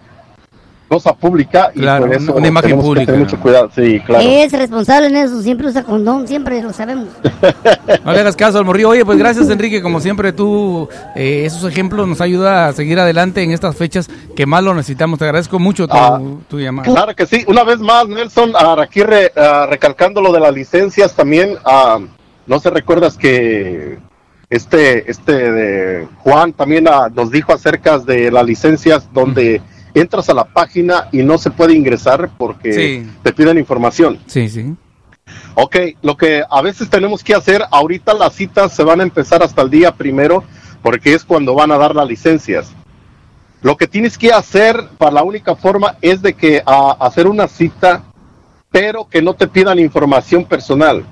cosa 0.91 1.15
pública 1.15 1.71
y 1.73 1.79
Claro, 1.83 2.05
por 2.07 2.15
eso 2.17 2.35
una 2.35 2.49
imagen 2.49 2.71
tenemos 2.71 2.85
pública, 2.85 3.03
que 3.03 3.07
tener 3.13 3.21
¿no? 3.21 3.25
mucho 3.27 3.41
cuidado, 3.41 3.71
sí, 3.73 4.01
claro. 4.05 4.25
Es 4.29 4.53
responsable 4.53 5.07
en 5.07 5.17
eso, 5.17 5.41
siempre 5.41 5.69
usa 5.69 5.85
condón, 5.85 6.27
siempre 6.27 6.61
lo 6.61 6.73
sabemos. 6.73 7.07
No 8.05 8.13
le 8.13 8.21
hagas 8.21 8.35
caso 8.37 8.59
al 8.59 8.65
morrillo. 8.65 8.89
Oye, 8.91 9.05
pues 9.05 9.19
gracias 9.19 9.49
Enrique, 9.51 9.83
como 9.83 10.01
siempre 10.01 10.33
tú, 10.33 10.89
eh, 11.15 11.45
esos 11.45 11.65
ejemplos 11.71 12.09
nos 12.09 12.21
ayuda 12.21 12.69
a 12.69 12.73
seguir 12.73 12.99
adelante 12.99 13.43
en 13.43 13.51
estas 13.53 13.77
fechas 13.77 14.09
que 14.35 14.47
más 14.47 14.63
lo 14.65 14.75
necesitamos. 14.75 15.19
Te 15.19 15.27
agradezco 15.27 15.59
mucho 15.59 15.87
tu, 15.87 15.97
Ah, 15.97 16.21
tu 16.49 16.59
llamada. 16.59 16.89
Claro 16.93 17.15
que 17.15 17.27
sí. 17.27 17.45
Una 17.47 17.63
vez 17.63 17.79
más, 17.79 18.09
Nelson, 18.09 18.53
aquí 18.79 19.03
re- 19.03 19.33
ah, 19.37 19.67
recalcando 19.69 20.21
lo 20.21 20.33
de 20.33 20.41
las 20.41 20.53
licencias 20.55 21.15
también, 21.15 21.57
ah, 21.65 21.99
no 22.47 22.59
se 22.59 22.71
recuerdas 22.71 23.17
que 23.17 23.99
este, 24.49 25.09
este 25.11 25.33
de 25.53 26.09
Juan 26.19 26.53
también 26.53 26.89
ah, 26.89 27.09
nos 27.15 27.31
dijo 27.31 27.53
acerca 27.53 27.99
de 27.99 28.31
las 28.33 28.45
licencias 28.45 29.09
donde 29.13 29.61
entras 29.95 30.29
a 30.29 30.35
la 30.35 30.45
página 30.45 31.09
y 31.13 31.19
no 31.23 31.39
se 31.39 31.51
puede 31.51 31.75
ingresar 31.75 32.31
porque 32.39 32.73
Sí. 32.73 33.11
te 33.23 33.33
piden 33.33 33.59
información. 33.59 34.19
Sí, 34.27 34.49
sí. 34.49 34.75
Ok, 35.55 35.77
lo 36.03 36.17
que 36.17 36.43
a 36.49 36.63
veces 36.63 36.89
tenemos 36.91 37.23
que 37.23 37.35
hacer, 37.35 37.63
ahorita 37.71 38.15
las 38.15 38.35
citas 38.35 38.73
se 38.75 38.83
van 38.83 39.01
a 39.01 39.05
empezar 39.05 39.43
hasta 39.43 39.63
el 39.63 39.71
día 39.71 39.93
primero 39.95 40.43
porque 40.83 41.15
es 41.15 41.25
cuando 41.25 41.55
van 41.55 41.71
a 41.73 41.79
dar 41.79 41.95
las 41.95 42.09
licencias. 42.09 42.73
Lo 43.63 43.77
que 43.77 43.87
tienes 43.87 44.17
que 44.17 44.33
hacer 44.33 44.89
para 44.97 45.13
la 45.13 45.23
única 45.23 45.55
forma 45.55 45.97
es 46.01 46.23
de 46.23 46.33
que 46.33 46.63
a 46.65 46.93
hacer 47.01 47.27
una 47.27 47.47
cita, 47.47 48.03
pero 48.71 49.07
que 49.09 49.21
no 49.21 49.35
te 49.35 49.47
pidan 49.47 49.79
información 49.79 50.45
personal. 50.45 51.05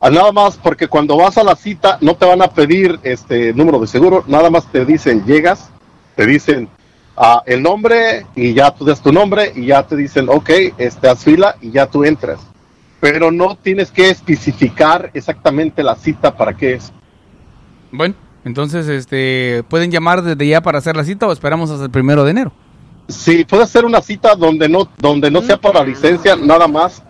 Ah, 0.00 0.10
Nada 0.10 0.30
más 0.30 0.56
porque 0.56 0.86
cuando 0.88 1.16
vas 1.16 1.36
a 1.38 1.42
la 1.42 1.56
cita 1.56 1.98
no 2.00 2.14
te 2.14 2.26
van 2.26 2.42
a 2.42 2.48
pedir 2.48 3.00
este 3.02 3.52
número 3.54 3.80
de 3.80 3.86
seguro, 3.88 4.24
nada 4.28 4.50
más 4.50 4.70
te 4.70 4.84
dicen 4.84 5.24
llegas, 5.26 5.70
te 6.14 6.26
dicen 6.26 6.68
ah, 7.16 7.42
el 7.46 7.62
nombre 7.62 8.26
y 8.34 8.54
ya 8.54 8.70
tú 8.70 8.84
das 8.84 9.00
tu 9.02 9.12
nombre 9.12 9.52
y 9.54 9.66
ya 9.66 9.82
te 9.86 9.96
dicen 9.96 10.28
ok, 10.28 10.50
este 10.78 11.08
haz 11.08 11.24
fila 11.24 11.56
y 11.60 11.70
ya 11.70 11.86
tú 11.86 12.04
entras. 12.04 12.40
Pero 13.00 13.30
no 13.30 13.56
tienes 13.56 13.90
que 13.90 14.10
especificar 14.10 15.10
exactamente 15.14 15.82
la 15.82 15.96
cita 15.96 16.34
para 16.34 16.56
qué 16.56 16.74
es. 16.74 16.92
Bueno, 17.92 18.14
entonces, 18.46 18.86
este, 18.88 19.64
pueden 19.68 19.90
llamar 19.90 20.22
desde 20.22 20.46
ya 20.46 20.60
para 20.60 20.78
hacer 20.78 20.96
la 20.96 21.02
cita 21.02 21.26
o 21.26 21.32
esperamos 21.32 21.68
hasta 21.70 21.84
el 21.84 21.90
primero 21.90 22.24
de 22.24 22.30
enero. 22.30 22.52
Sí, 23.08 23.44
puede 23.44 23.66
ser 23.66 23.84
una 23.84 24.00
cita 24.00 24.36
donde 24.36 24.68
no, 24.68 24.88
donde 24.98 25.30
no 25.32 25.42
sea 25.42 25.56
para 25.56 25.84
licencia, 25.84 26.36
nada 26.36 26.68
más, 26.68 27.02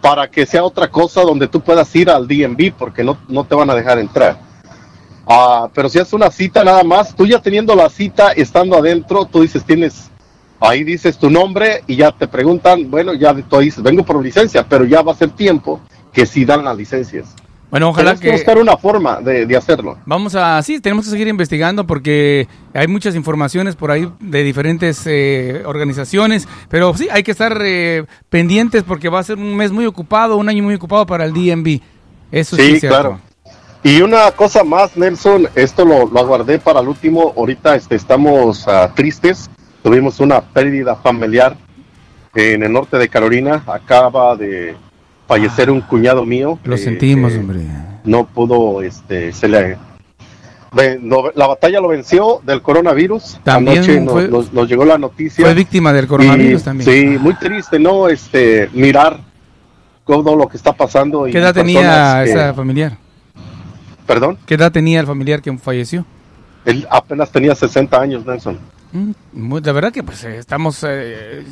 para 0.00 0.28
que 0.28 0.44
sea 0.44 0.64
otra 0.64 0.88
cosa 0.88 1.22
donde 1.22 1.46
tú 1.46 1.60
puedas 1.60 1.94
ir 1.94 2.10
al 2.10 2.26
DMV, 2.26 2.72
porque 2.76 3.04
no, 3.04 3.16
no 3.28 3.44
te 3.44 3.54
van 3.54 3.70
a 3.70 3.74
dejar 3.74 3.98
entrar. 3.98 4.38
Ah, 5.26 5.68
pero 5.72 5.88
si 5.88 5.98
es 5.98 6.12
una 6.12 6.30
cita 6.30 6.64
nada 6.64 6.82
más, 6.82 7.14
tú 7.14 7.26
ya 7.26 7.40
teniendo 7.40 7.74
la 7.74 7.88
cita, 7.88 8.32
estando 8.32 8.76
adentro, 8.76 9.24
tú 9.24 9.42
dices, 9.42 9.64
tienes 9.64 10.10
ahí 10.62 10.84
dices 10.84 11.18
tu 11.18 11.30
nombre 11.30 11.82
y 11.86 11.96
ya 11.96 12.12
te 12.12 12.28
preguntan, 12.28 12.90
bueno, 12.90 13.14
ya 13.14 13.34
tú 13.34 13.58
dices, 13.58 13.82
vengo 13.82 14.04
por 14.04 14.22
licencia, 14.22 14.66
pero 14.68 14.84
ya 14.84 15.02
va 15.02 15.12
a 15.12 15.16
ser 15.16 15.30
tiempo 15.30 15.80
que 16.12 16.26
sí 16.26 16.44
dan 16.44 16.64
las 16.64 16.76
licencias. 16.76 17.34
Bueno, 17.70 17.88
ojalá 17.88 18.16
que... 18.16 18.30
buscar 18.30 18.58
una 18.58 18.76
forma 18.76 19.20
de, 19.20 19.56
hacerlo. 19.56 19.96
Vamos 20.04 20.34
a, 20.34 20.60
sí, 20.62 20.78
tenemos 20.78 21.06
que 21.06 21.10
seguir 21.10 21.26
investigando 21.26 21.86
porque 21.86 22.46
hay 22.74 22.86
muchas 22.86 23.14
informaciones 23.14 23.76
por 23.76 23.90
ahí 23.90 24.10
de 24.20 24.42
diferentes 24.42 25.02
eh, 25.06 25.62
organizaciones, 25.64 26.46
pero 26.68 26.94
sí, 26.94 27.08
hay 27.10 27.22
que 27.22 27.30
estar 27.30 27.58
eh, 27.64 28.04
pendientes 28.28 28.82
porque 28.82 29.08
va 29.08 29.20
a 29.20 29.24
ser 29.24 29.38
un 29.38 29.56
mes 29.56 29.72
muy 29.72 29.86
ocupado, 29.86 30.36
un 30.36 30.50
año 30.50 30.62
muy 30.62 30.74
ocupado 30.74 31.06
para 31.06 31.24
el 31.24 31.32
DMV. 31.32 31.80
Eso 32.30 32.56
sí, 32.56 32.78
sí 32.78 32.88
claro. 32.88 33.18
Y 33.84 34.00
una 34.00 34.30
cosa 34.30 34.62
más, 34.62 34.96
Nelson, 34.96 35.48
esto 35.56 35.84
lo, 35.84 36.06
lo 36.06 36.20
aguardé 36.20 36.60
para 36.60 36.80
el 36.80 36.88
último. 36.88 37.34
Ahorita 37.36 37.74
este, 37.74 37.96
estamos 37.96 38.66
ah, 38.68 38.92
tristes. 38.94 39.50
Tuvimos 39.82 40.20
una 40.20 40.40
pérdida 40.40 40.94
familiar 40.94 41.56
en 42.34 42.62
el 42.62 42.72
norte 42.72 42.96
de 42.96 43.08
Carolina. 43.08 43.64
Acaba 43.66 44.36
de 44.36 44.76
fallecer 45.26 45.68
un 45.68 45.80
cuñado 45.80 46.24
mío. 46.24 46.60
Lo 46.62 46.76
sentimos, 46.76 47.34
hombre. 47.34 47.62
No 48.04 48.24
pudo, 48.24 48.82
este, 48.82 49.32
se 49.32 49.48
le. 49.48 49.76
la 51.34 51.46
batalla 51.48 51.80
lo 51.80 51.88
venció 51.88 52.40
del 52.44 52.62
coronavirus. 52.62 53.40
También 53.42 53.78
Anoche 53.78 54.30
nos, 54.30 54.68
llegó 54.68 54.84
la 54.84 54.98
noticia. 54.98 55.44
Fue 55.44 55.54
víctima 55.54 55.92
del 55.92 56.06
coronavirus 56.06 56.62
también. 56.62 56.88
Sí, 56.88 57.18
muy 57.18 57.34
triste, 57.34 57.80
¿no? 57.80 58.08
Este, 58.08 58.70
mirar 58.72 59.18
todo 60.06 60.36
lo 60.36 60.46
que 60.46 60.56
está 60.56 60.72
pasando. 60.72 61.24
¿Qué 61.24 61.38
edad 61.38 61.52
tenía 61.52 62.22
esa 62.22 62.54
familiar? 62.54 63.01
¿Perdón? 64.06 64.38
¿Qué 64.46 64.54
edad 64.54 64.72
tenía 64.72 65.00
el 65.00 65.06
familiar 65.06 65.42
que 65.42 65.56
falleció? 65.58 66.04
Él 66.64 66.86
apenas 66.90 67.30
tenía 67.30 67.54
60 67.54 68.00
años, 68.00 68.26
Nelson. 68.26 68.58
Mm, 68.92 69.56
la 69.64 69.72
verdad 69.72 69.90
que 69.90 70.02
pues 70.02 70.22
eh, 70.24 70.36
estamos, 70.36 70.84
eh, 70.86 71.46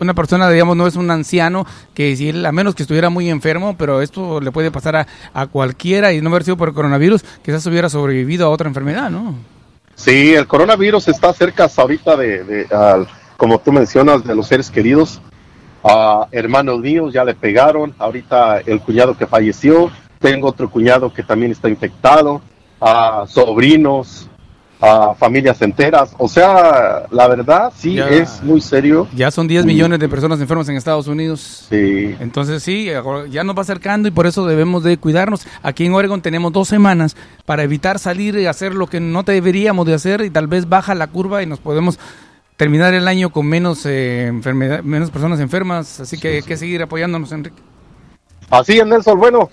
una 0.00 0.14
persona 0.14 0.48
digamos 0.48 0.74
no 0.74 0.86
es 0.86 0.96
un 0.96 1.10
anciano 1.10 1.66
que 1.92 2.16
si 2.16 2.30
él, 2.30 2.46
a 2.46 2.52
menos 2.52 2.74
que 2.74 2.82
estuviera 2.82 3.10
muy 3.10 3.28
enfermo, 3.28 3.76
pero 3.76 4.00
esto 4.00 4.40
le 4.40 4.50
puede 4.52 4.70
pasar 4.70 5.06
a, 5.34 5.46
cualquiera 5.48 6.14
y 6.14 6.22
no 6.22 6.30
haber 6.30 6.44
sido 6.44 6.56
por 6.56 6.68
el 6.68 6.74
coronavirus, 6.74 7.24
quizás 7.42 7.66
hubiera 7.66 7.90
sobrevivido 7.90 8.46
a 8.46 8.50
otra 8.50 8.68
enfermedad, 8.68 9.10
¿no? 9.10 9.34
Sí, 9.96 10.34
el 10.34 10.46
coronavirus 10.46 11.08
está 11.08 11.32
cerca 11.34 11.68
ahorita 11.76 12.16
de, 12.16 12.66
como 13.36 13.58
tú 13.58 13.70
mencionas, 13.70 14.24
de 14.24 14.34
los 14.34 14.46
seres 14.46 14.70
queridos. 14.70 15.20
A 15.84 16.26
hermanos 16.32 16.80
míos 16.80 17.12
ya 17.12 17.24
le 17.24 17.34
pegaron, 17.34 17.94
ahorita 17.98 18.60
el 18.60 18.80
cuñado 18.80 19.16
que 19.16 19.26
falleció, 19.26 19.90
tengo 20.18 20.48
otro 20.48 20.68
cuñado 20.70 21.12
que 21.12 21.22
también 21.22 21.52
está 21.52 21.68
infectado, 21.68 22.40
a 22.80 23.24
sobrinos, 23.28 24.28
a 24.80 25.14
familias 25.14 25.60
enteras. 25.62 26.14
O 26.18 26.28
sea, 26.28 27.06
la 27.10 27.28
verdad 27.28 27.72
sí 27.76 27.98
es 27.98 28.42
muy 28.42 28.60
serio. 28.60 29.08
Ya 29.14 29.30
son 29.30 29.48
10 29.48 29.64
millones 29.64 29.98
de 29.98 30.08
personas 30.08 30.40
enfermas 30.40 30.68
en 30.68 30.76
Estados 30.76 31.08
Unidos. 31.08 31.66
Sí. 31.68 32.14
Entonces 32.20 32.62
sí, 32.62 32.88
ya 33.30 33.44
nos 33.44 33.56
va 33.56 33.62
acercando 33.62 34.08
y 34.08 34.10
por 34.10 34.26
eso 34.26 34.46
debemos 34.46 34.84
de 34.84 34.96
cuidarnos. 34.96 35.46
Aquí 35.62 35.84
en 35.84 35.94
Oregon 35.94 36.22
tenemos 36.22 36.52
dos 36.52 36.68
semanas 36.68 37.16
para 37.44 37.62
evitar 37.62 37.98
salir 37.98 38.36
y 38.36 38.46
hacer 38.46 38.74
lo 38.74 38.86
que 38.86 39.00
no 39.00 39.22
deberíamos 39.22 39.86
de 39.86 39.94
hacer 39.94 40.20
y 40.22 40.30
tal 40.30 40.46
vez 40.46 40.68
baja 40.68 40.94
la 40.94 41.08
curva 41.08 41.42
y 41.42 41.46
nos 41.46 41.58
podemos 41.58 41.98
terminar 42.56 42.92
el 42.94 43.06
año 43.06 43.30
con 43.30 43.46
menos 43.46 43.86
eh, 43.86 44.26
enfermedad, 44.26 44.82
menos 44.82 45.10
personas 45.10 45.40
enfermas. 45.40 46.00
Así 46.00 46.18
que 46.18 46.28
hay 46.28 46.42
que 46.42 46.56
seguir 46.56 46.82
apoyándonos, 46.82 47.32
Enrique. 47.32 47.62
Así 48.50 48.78
es, 48.78 48.86
Nelson. 48.86 49.18
Bueno, 49.18 49.50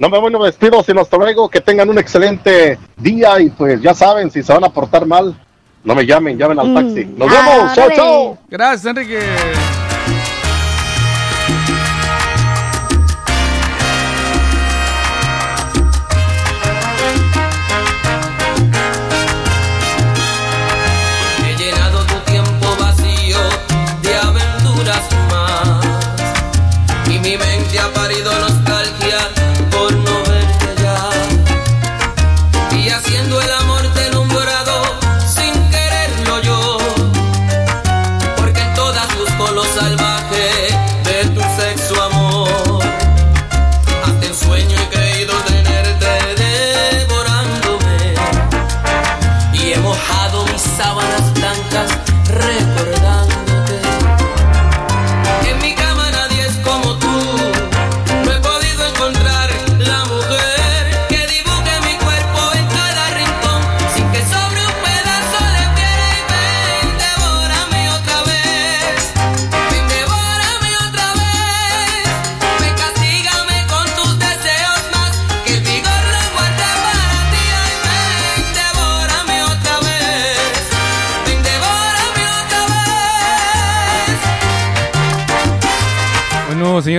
no 0.00 0.08
me 0.08 0.18
voy, 0.18 0.32
no 0.32 0.38
me 0.38 0.46
despido, 0.46 0.82
sino 0.82 1.02
hasta 1.02 1.16
luego. 1.18 1.48
Que 1.48 1.60
tengan 1.60 1.88
un 1.90 1.98
excelente 1.98 2.78
día 2.96 3.38
y 3.38 3.50
pues 3.50 3.80
ya 3.82 3.94
saben, 3.94 4.30
si 4.30 4.42
se 4.42 4.52
van 4.52 4.64
a 4.64 4.70
portar 4.70 5.06
mal, 5.06 5.38
no 5.84 5.94
me 5.94 6.06
llamen, 6.06 6.38
llamen 6.38 6.58
al 6.58 6.70
mm. 6.70 6.74
taxi. 6.74 7.04
Nos 7.04 7.30
vemos, 7.30 7.74
chao, 7.74 7.88
chao. 7.94 8.38
Gracias, 8.48 8.86
Enrique. 8.86 9.20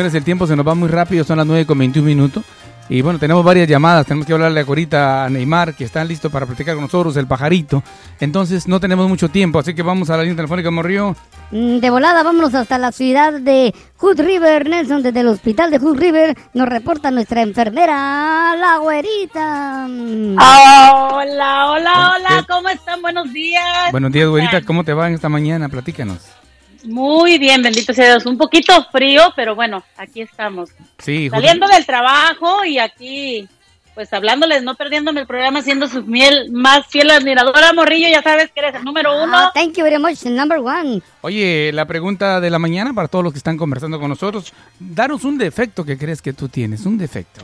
Señores, 0.01 0.15
el 0.15 0.23
tiempo 0.23 0.47
se 0.47 0.55
nos 0.55 0.67
va 0.67 0.73
muy 0.73 0.89
rápido, 0.89 1.23
son 1.23 1.37
las 1.37 1.45
9 1.45 1.67
con 1.67 1.77
21 1.77 2.03
minutos. 2.03 2.43
Y 2.89 3.03
bueno, 3.03 3.19
tenemos 3.19 3.45
varias 3.45 3.69
llamadas, 3.69 4.05
tenemos 4.07 4.25
que 4.25 4.33
hablarle 4.33 4.61
ahorita 4.61 5.25
a 5.25 5.29
Neymar, 5.29 5.75
que 5.75 5.83
está 5.83 6.03
listo 6.03 6.31
para 6.31 6.47
platicar 6.47 6.73
con 6.73 6.83
nosotros, 6.83 7.15
el 7.17 7.27
pajarito. 7.27 7.83
Entonces 8.19 8.67
no 8.67 8.79
tenemos 8.79 9.07
mucho 9.07 9.29
tiempo, 9.29 9.59
así 9.59 9.75
que 9.75 9.83
vamos 9.83 10.09
a 10.09 10.17
la 10.17 10.23
línea 10.23 10.37
telefónica, 10.37 10.71
Morrío. 10.71 11.15
Mm, 11.51 11.77
de 11.77 11.89
volada, 11.91 12.23
vámonos 12.23 12.55
hasta 12.55 12.79
la 12.79 12.91
ciudad 12.91 13.33
de 13.33 13.73
Hood 13.97 14.19
River, 14.19 14.67
Nelson, 14.67 15.03
desde 15.03 15.19
el 15.19 15.27
hospital 15.27 15.69
de 15.69 15.77
Hood 15.77 15.99
River, 15.99 16.35
nos 16.55 16.67
reporta 16.67 17.11
nuestra 17.11 17.43
enfermera, 17.43 18.55
la 18.57 18.77
güerita. 18.79 19.85
Hola, 19.85 21.69
hola, 21.69 22.15
hola, 22.17 22.45
¿cómo 22.49 22.69
están? 22.69 23.01
Buenos 23.03 23.31
días. 23.31 23.91
Buenos 23.91 24.11
días, 24.11 24.27
güerita, 24.27 24.61
¿cómo 24.63 24.83
te 24.83 24.93
va 24.93 25.07
en 25.07 25.13
esta 25.13 25.29
mañana? 25.29 25.69
Platícanos. 25.69 26.40
Muy 26.83 27.37
bien, 27.37 27.61
bendito 27.61 27.93
sea 27.93 28.09
Dios. 28.11 28.25
Un 28.25 28.37
poquito 28.37 28.85
frío, 28.91 29.31
pero 29.35 29.55
bueno, 29.55 29.83
aquí 29.97 30.21
estamos. 30.21 30.71
Sí, 30.97 31.29
Saliendo 31.29 31.67
del 31.67 31.85
trabajo 31.85 32.63
y 32.65 32.79
aquí, 32.79 33.47
pues 33.93 34.11
hablándoles, 34.13 34.63
no 34.63 34.75
perdiéndome 34.75 35.21
el 35.21 35.27
programa, 35.27 35.61
siendo 35.61 35.87
su 35.87 36.03
miel 36.03 36.51
más 36.51 36.87
fiel 36.87 37.11
admiradora, 37.11 37.73
Morrillo, 37.73 38.07
ya 38.07 38.21
sabes 38.21 38.51
que 38.51 38.61
eres 38.61 38.75
el 38.75 38.83
número 38.83 39.11
ah, 39.11 39.23
uno. 39.23 39.51
thank 39.53 39.75
you 39.77 39.83
very 39.83 39.99
much, 39.99 40.23
number 40.25 40.59
one. 40.59 41.01
Oye, 41.21 41.71
la 41.73 41.85
pregunta 41.85 42.39
de 42.39 42.49
la 42.49 42.59
mañana 42.59 42.93
para 42.93 43.07
todos 43.07 43.23
los 43.23 43.33
que 43.33 43.37
están 43.37 43.57
conversando 43.57 43.99
con 43.99 44.09
nosotros, 44.09 44.53
danos 44.79 45.23
un 45.23 45.37
defecto 45.37 45.83
que 45.83 45.97
crees 45.97 46.21
que 46.21 46.33
tú 46.33 46.49
tienes, 46.49 46.85
un 46.85 46.97
defecto. 46.97 47.41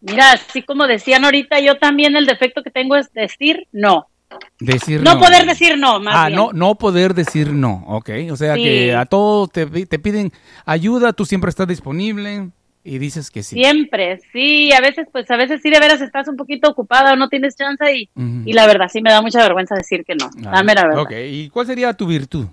Mira, 0.00 0.32
así 0.32 0.62
como 0.62 0.86
decían 0.86 1.24
ahorita, 1.24 1.58
yo 1.60 1.76
también 1.78 2.16
el 2.16 2.26
defecto 2.26 2.62
que 2.62 2.70
tengo 2.70 2.96
es 2.96 3.12
decir 3.12 3.66
no. 3.72 4.06
Decir 4.60 5.02
no, 5.02 5.18
poder 5.18 5.46
decir 5.46 5.78
no, 5.78 6.00
más 6.00 6.14
ah, 6.14 6.30
no, 6.30 6.50
no 6.52 6.74
poder 6.74 7.14
decir 7.14 7.52
no, 7.52 7.84
ok. 7.86 8.10
O 8.30 8.36
sea 8.36 8.56
que 8.56 8.94
a 8.94 9.06
todos 9.06 9.50
te, 9.50 9.66
te, 9.66 9.98
piden 9.98 10.32
ayuda, 10.66 11.12
tú 11.12 11.24
siempre 11.24 11.48
estás 11.48 11.66
disponible 11.66 12.50
y 12.84 12.98
dices 12.98 13.30
que 13.30 13.42
sí. 13.42 13.56
Siempre, 13.56 14.20
sí. 14.32 14.72
A 14.72 14.80
veces, 14.80 15.06
pues 15.12 15.30
a 15.30 15.36
veces 15.36 15.60
sí 15.62 15.70
de 15.70 15.80
veras 15.80 16.00
estás 16.00 16.28
un 16.28 16.36
poquito 16.36 16.68
ocupada 16.68 17.12
o 17.12 17.16
no 17.16 17.28
tienes 17.28 17.56
chance 17.56 17.96
y, 17.96 18.10
y 18.44 18.52
la 18.52 18.66
verdad 18.66 18.88
sí 18.92 19.00
me 19.00 19.10
da 19.10 19.22
mucha 19.22 19.40
vergüenza 19.40 19.74
decir 19.74 20.04
que 20.04 20.14
no. 20.14 20.26
Ah, 20.44 20.56
Dame 20.56 20.74
la 20.74 20.86
verdad. 20.86 21.02
Ok, 21.02 21.12
¿y 21.30 21.48
cuál 21.48 21.66
sería 21.66 21.94
tu 21.94 22.06
virtud? 22.06 22.46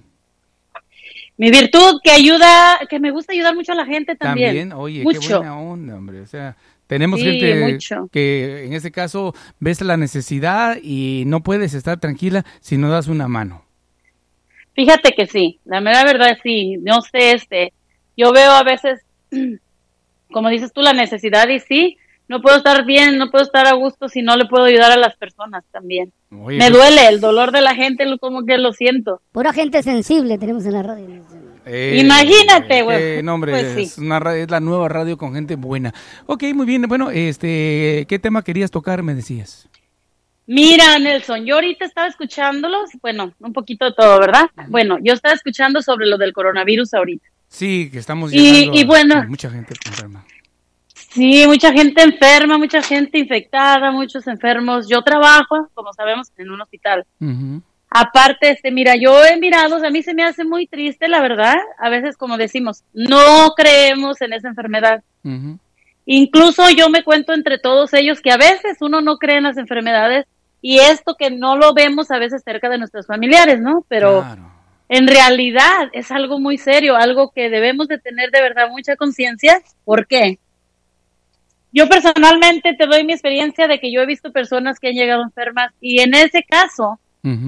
Mi 1.37 1.51
virtud 1.51 1.99
que 2.01 2.11
ayuda, 2.11 2.79
que 2.89 2.99
me 2.99 3.11
gusta 3.11 3.33
ayudar 3.33 3.55
mucho 3.55 3.73
a 3.73 3.75
la 3.75 3.85
gente 3.85 4.15
también. 4.15 4.69
También, 4.69 4.73
oye, 4.73 5.03
qué 5.11 5.19
buena 5.19 5.59
onda, 5.59 5.95
hombre. 5.95 6.21
O 6.21 6.27
sea, 6.27 6.55
tenemos 6.87 7.19
gente 7.21 7.77
que 8.11 8.65
en 8.65 8.73
ese 8.73 8.91
caso 8.91 9.33
ves 9.59 9.81
la 9.81 9.97
necesidad 9.97 10.77
y 10.81 11.23
no 11.27 11.41
puedes 11.41 11.73
estar 11.73 11.99
tranquila 11.99 12.45
si 12.61 12.77
no 12.77 12.89
das 12.89 13.07
una 13.07 13.27
mano. 13.27 13.63
Fíjate 14.73 15.13
que 15.13 15.25
sí, 15.25 15.59
la 15.65 15.79
mera 15.81 16.03
verdad 16.03 16.37
sí, 16.43 16.77
no 16.81 17.01
sé, 17.01 17.31
este, 17.31 17.73
yo 18.17 18.31
veo 18.33 18.51
a 18.51 18.63
veces, 18.63 19.01
como 20.31 20.49
dices 20.49 20.73
tú, 20.73 20.81
la 20.81 20.93
necesidad 20.93 21.47
y 21.47 21.59
sí, 21.59 21.97
no 22.27 22.41
puedo 22.41 22.57
estar 22.57 22.85
bien, 22.85 23.17
no 23.17 23.29
puedo 23.29 23.43
estar 23.45 23.67
a 23.67 23.73
gusto 23.75 24.09
si 24.09 24.21
no 24.21 24.35
le 24.35 24.45
puedo 24.45 24.65
ayudar 24.65 24.91
a 24.91 24.97
las 24.97 25.15
personas 25.15 25.63
también. 25.71 26.11
Oye, 26.31 26.57
Me 26.57 26.69
pues, 26.69 26.73
duele 26.73 27.07
el 27.07 27.21
dolor 27.21 27.51
de 27.51 27.61
la 27.61 27.75
gente, 27.75 28.05
lo- 28.05 28.17
como 28.17 28.43
que 28.43 28.57
lo 28.57 28.73
siento. 28.73 29.21
Pura 29.31 29.53
gente 29.53 29.81
sensible 29.83 30.37
tenemos 30.37 30.65
en 30.65 30.73
la 30.73 30.83
radio. 30.83 31.23
Eh, 31.65 31.97
Imagínate, 32.03 32.79
eh, 32.79 32.83
güey. 32.83 33.27
hombre, 33.27 33.51
Pues 33.53 33.73
sí. 33.75 33.81
es, 33.83 33.97
una 33.97 34.19
ra- 34.19 34.37
es 34.37 34.49
la 34.49 34.59
nueva 34.59 34.87
radio 34.89 35.17
con 35.17 35.33
gente 35.33 35.55
buena. 35.55 35.93
Ok, 36.25 36.43
muy 36.53 36.65
bien. 36.65 36.83
Bueno, 36.83 37.09
este, 37.11 38.05
¿qué 38.07 38.19
tema 38.19 38.43
querías 38.43 38.71
tocar? 38.71 39.03
Me 39.03 39.13
decías. 39.15 39.67
Mira, 40.47 40.99
Nelson, 40.99 41.43
yo 41.45 41.55
ahorita 41.55 41.85
estaba 41.85 42.07
escuchándolos, 42.07 42.91
bueno, 43.01 43.33
un 43.39 43.51
poquito 43.51 43.85
de 43.85 43.93
todo, 43.93 44.19
¿verdad? 44.19 44.45
Bueno, 44.67 44.97
yo 45.01 45.13
estaba 45.13 45.33
escuchando 45.33 45.81
sobre 45.81 46.05
lo 46.05 46.17
del 46.19 46.33
coronavirus 46.33 46.93
ahorita. 46.93 47.25
Sí, 47.47 47.89
que 47.91 47.97
estamos 47.97 48.31
Y- 48.31 48.69
y 48.71 48.83
bueno. 48.85 49.15
a 49.21 49.23
mucha 49.25 49.49
gente 49.49 49.73
enferma. 49.85 50.23
Sí, 50.93 51.45
mucha 51.47 51.71
gente 51.71 52.01
enferma, 52.03 52.57
mucha 52.57 52.81
gente 52.81 53.17
infectada, 53.17 53.91
muchos 53.91 54.27
enfermos. 54.27 54.87
Yo 54.87 55.01
trabajo, 55.01 55.69
como 55.73 55.93
sabemos, 55.93 56.29
en 56.37 56.51
un 56.51 56.61
hospital. 56.61 57.05
Aparte, 57.97 58.49
este, 58.49 58.71
mira, 58.71 58.95
yo 58.97 59.23
he 59.23 59.37
mirado, 59.37 59.77
o 59.77 59.79
sea, 59.79 59.87
a 59.87 59.91
mí 59.91 60.03
se 60.03 60.13
me 60.13 60.25
hace 60.25 60.43
muy 60.43 60.67
triste, 60.67 61.07
la 61.07 61.21
verdad. 61.21 61.55
A 61.79 61.87
veces, 61.87 62.17
como 62.17 62.35
decimos, 62.35 62.83
no 62.93 63.53
creemos 63.55 64.19
en 64.21 64.33
esa 64.33 64.49
enfermedad. 64.49 65.01
Incluso 66.05 66.69
yo 66.71 66.89
me 66.89 67.05
cuento 67.05 67.31
entre 67.33 67.57
todos 67.57 67.93
ellos 67.93 68.19
que 68.19 68.31
a 68.33 68.37
veces 68.37 68.79
uno 68.81 68.99
no 68.99 69.15
cree 69.17 69.37
en 69.37 69.43
las 69.43 69.55
enfermedades 69.57 70.25
y 70.61 70.79
esto 70.79 71.15
que 71.15 71.29
no 71.31 71.55
lo 71.55 71.73
vemos 71.73 72.11
a 72.11 72.19
veces 72.19 72.43
cerca 72.43 72.67
de 72.67 72.77
nuestros 72.79 73.07
familiares, 73.07 73.61
¿no? 73.61 73.85
Pero 73.87 74.23
Claro. 74.23 74.51
en 74.89 75.07
realidad 75.07 75.87
es 75.93 76.11
algo 76.11 76.37
muy 76.37 76.57
serio, 76.57 76.97
algo 76.97 77.31
que 77.31 77.49
debemos 77.49 77.87
de 77.87 77.97
tener 77.97 78.29
de 78.29 78.41
verdad 78.41 78.67
mucha 78.71 78.97
conciencia. 78.97 79.61
¿Por 79.85 80.05
qué? 80.05 80.37
Yo 81.71 81.87
personalmente 81.87 82.73
te 82.73 82.87
doy 82.87 83.05
mi 83.05 83.13
experiencia 83.13 83.67
de 83.69 83.79
que 83.79 83.89
yo 83.89 84.01
he 84.01 84.05
visto 84.05 84.33
personas 84.33 84.79
que 84.79 84.89
han 84.89 84.95
llegado 84.95 85.23
enfermas 85.23 85.71
y 85.79 86.01
en 86.01 86.13
ese 86.13 86.43
caso 86.43 86.99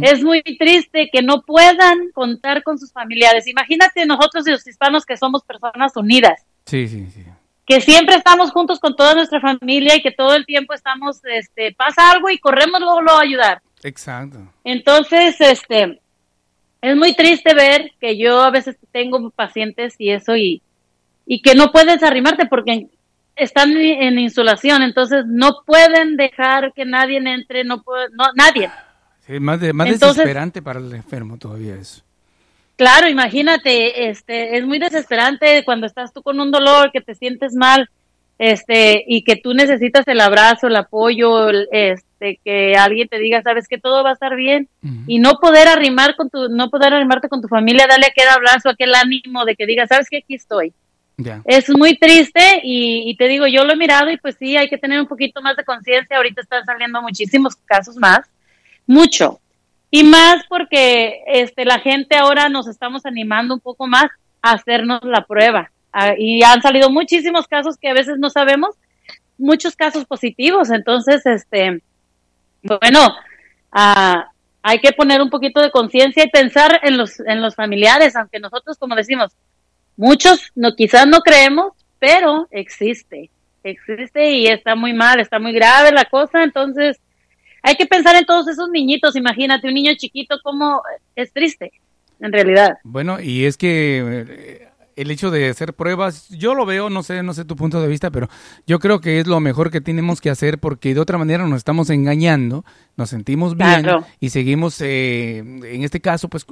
Es 0.01 0.23
muy 0.23 0.41
triste 0.41 1.09
que 1.11 1.21
no 1.21 1.43
puedan 1.43 2.09
contar 2.13 2.63
con 2.63 2.79
sus 2.79 2.91
familiares. 2.91 3.47
Imagínate 3.47 4.05
nosotros 4.05 4.47
los 4.47 4.65
hispanos 4.65 5.05
que 5.05 5.17
somos 5.17 5.43
personas 5.43 5.95
unidas 5.95 6.43
Sí, 6.65 6.87
sí, 6.87 7.07
sí. 7.11 7.23
que 7.65 7.79
siempre 7.81 8.15
estamos 8.15 8.51
juntos 8.51 8.79
con 8.79 8.95
toda 8.95 9.13
nuestra 9.13 9.39
familia 9.39 9.95
y 9.95 10.01
que 10.01 10.11
todo 10.11 10.35
el 10.35 10.45
tiempo 10.45 10.73
estamos, 10.73 11.21
este, 11.25 11.73
pasa 11.73 12.11
algo 12.11 12.29
y 12.29 12.39
corremos 12.39 12.79
luego, 12.79 13.01
luego 13.01 13.19
a 13.19 13.23
ayudar. 13.23 13.61
Exacto. 13.83 14.39
Entonces, 14.63 15.39
este, 15.39 16.01
es 16.81 16.95
muy 16.95 17.13
triste 17.15 17.53
ver 17.53 17.91
que 17.99 18.17
yo 18.17 18.41
a 18.41 18.51
veces 18.51 18.77
tengo 18.91 19.29
pacientes 19.29 19.95
y 19.99 20.09
eso 20.09 20.35
y, 20.35 20.61
y 21.25 21.41
que 21.41 21.55
no 21.55 21.71
puedes 21.71 22.01
arrimarte 22.03 22.45
porque 22.47 22.87
están 23.35 23.77
en 23.77 24.17
insolación, 24.17 24.81
entonces 24.81 25.25
no 25.27 25.59
pueden 25.65 26.17
dejar 26.17 26.73
que 26.73 26.85
nadie 26.85 27.17
entre, 27.17 27.63
no 27.63 27.83
puede, 27.83 28.07
no, 28.13 28.25
nadie. 28.35 28.71
Sí, 29.27 29.39
más, 29.39 29.59
de, 29.59 29.73
más 29.73 29.87
Entonces- 29.87 30.17
desesperante 30.17 30.61
para 30.61 30.79
el 30.79 30.93
enfermo 30.93 31.37
todavía 31.37 31.75
eso. 31.75 32.01
Claro, 32.77 33.09
imagínate, 33.09 34.09
este, 34.09 34.57
es 34.57 34.65
muy 34.65 34.77
desesperante 34.79 35.63
cuando 35.65 35.87
estás 35.87 36.13
tú 36.13 36.21
con 36.21 36.39
un 36.39 36.51
dolor, 36.51 36.91
que 36.91 37.01
te 37.01 37.15
sientes 37.15 37.53
mal, 37.55 37.89
este, 38.37 39.03
y 39.07 39.23
que 39.23 39.35
tú 39.35 39.55
necesitas 39.55 40.07
el 40.07 40.21
abrazo, 40.21 40.67
el 40.67 40.75
apoyo, 40.75 41.49
el, 41.49 41.67
este, 41.71 42.39
que 42.45 42.75
alguien 42.75 43.07
te 43.07 43.17
diga, 43.17 43.41
sabes 43.41 43.67
que 43.67 43.79
todo 43.79 44.03
va 44.03 44.11
a 44.11 44.13
estar 44.13 44.35
bien, 44.35 44.69
y 45.07 45.17
no 45.17 45.39
poder 45.41 45.67
arrimar 45.67 46.15
con 46.15 46.29
tu, 46.29 46.49
no 46.49 46.69
poder 46.69 46.93
arrimarte 46.93 47.29
con 47.29 47.41
tu 47.41 47.47
familia, 47.47 47.87
darle 47.87 48.05
aquel 48.05 48.29
abrazo, 48.29 48.69
aquel 48.69 48.93
ánimo 48.93 49.43
de 49.43 49.55
que 49.55 49.65
diga, 49.65 49.87
sabes 49.87 50.07
que 50.07 50.17
aquí 50.17 50.35
estoy. 50.35 50.71
Es 51.45 51.67
muy 51.69 51.97
triste 51.97 52.61
y, 52.61 53.09
y 53.09 53.17
te 53.17 53.27
digo, 53.27 53.47
yo 53.47 53.65
lo 53.65 53.73
he 53.73 53.75
mirado 53.75 54.11
y 54.11 54.17
pues 54.17 54.35
sí, 54.37 54.55
hay 54.55 54.69
que 54.69 54.77
tener 54.77 54.99
un 55.01 55.07
poquito 55.07 55.41
más 55.41 55.57
de 55.57 55.63
conciencia. 55.65 56.15
Ahorita 56.15 56.41
están 56.41 56.63
saliendo 56.63 57.01
muchísimos 57.01 57.55
casos 57.65 57.95
más, 57.97 58.19
mucho. 58.87 59.39
Y 59.91 60.03
más 60.03 60.43
porque 60.49 61.21
este, 61.27 61.65
la 61.65 61.79
gente 61.79 62.17
ahora 62.17 62.49
nos 62.49 62.67
estamos 62.67 63.05
animando 63.05 63.53
un 63.53 63.59
poco 63.59 63.87
más 63.87 64.07
a 64.41 64.53
hacernos 64.53 65.03
la 65.03 65.25
prueba. 65.25 65.71
Ah, 65.93 66.13
y 66.17 66.43
han 66.43 66.61
salido 66.61 66.89
muchísimos 66.89 67.47
casos 67.47 67.77
que 67.77 67.89
a 67.89 67.93
veces 67.93 68.17
no 68.17 68.29
sabemos, 68.29 68.75
muchos 69.37 69.75
casos 69.75 70.05
positivos. 70.05 70.69
Entonces, 70.69 71.25
este, 71.25 71.81
bueno, 72.63 73.15
ah, 73.71 74.31
hay 74.61 74.79
que 74.79 74.91
poner 74.91 75.21
un 75.21 75.29
poquito 75.29 75.61
de 75.61 75.71
conciencia 75.71 76.23
y 76.23 76.29
pensar 76.29 76.79
en 76.83 76.97
los, 76.97 77.19
en 77.21 77.41
los 77.41 77.55
familiares, 77.55 78.15
aunque 78.15 78.39
nosotros, 78.39 78.77
como 78.77 78.95
decimos, 78.95 79.31
muchos 79.95 80.51
no, 80.55 80.75
quizás 80.75 81.07
no 81.07 81.21
creemos, 81.21 81.71
pero 81.99 82.47
existe, 82.51 83.29
existe 83.63 84.31
y 84.31 84.47
está 84.47 84.75
muy 84.75 84.93
mal, 84.93 85.19
está 85.19 85.39
muy 85.39 85.53
grave 85.53 85.91
la 85.91 86.05
cosa, 86.05 86.43
entonces 86.43 86.99
hay 87.63 87.75
que 87.75 87.85
pensar 87.85 88.15
en 88.15 88.25
todos 88.25 88.47
esos 88.47 88.69
niñitos, 88.69 89.15
imagínate 89.15 89.67
un 89.67 89.73
niño 89.73 89.91
chiquito 89.97 90.37
como 90.43 90.81
es 91.15 91.31
triste, 91.33 91.71
en 92.19 92.31
realidad. 92.31 92.77
Bueno, 92.83 93.19
y 93.19 93.45
es 93.45 93.57
que 93.57 94.25
eh, 94.27 94.67
el 94.95 95.11
hecho 95.11 95.29
de 95.29 95.49
hacer 95.49 95.73
pruebas, 95.73 96.27
yo 96.29 96.55
lo 96.55 96.65
veo, 96.65 96.89
no 96.89 97.03
sé, 97.03 97.21
no 97.21 97.33
sé 97.33 97.45
tu 97.45 97.55
punto 97.55 97.79
de 97.81 97.87
vista, 97.87 98.09
pero 98.09 98.29
yo 98.65 98.79
creo 98.79 98.99
que 98.99 99.19
es 99.19 99.27
lo 99.27 99.39
mejor 99.39 99.69
que 99.69 99.79
tenemos 99.81 100.21
que 100.21 100.29
hacer 100.31 100.57
porque 100.59 100.93
de 100.95 100.99
otra 100.99 101.17
manera 101.19 101.45
nos 101.45 101.57
estamos 101.57 101.89
engañando, 101.91 102.65
nos 102.95 103.09
sentimos 103.11 103.55
bien 103.55 103.83
Claro. 103.83 104.05
y 104.19 104.29
seguimos, 104.29 104.81
eh, 104.81 105.37
en 105.37 105.83
este 105.83 106.01
caso, 106.01 106.29
pues 106.29 106.45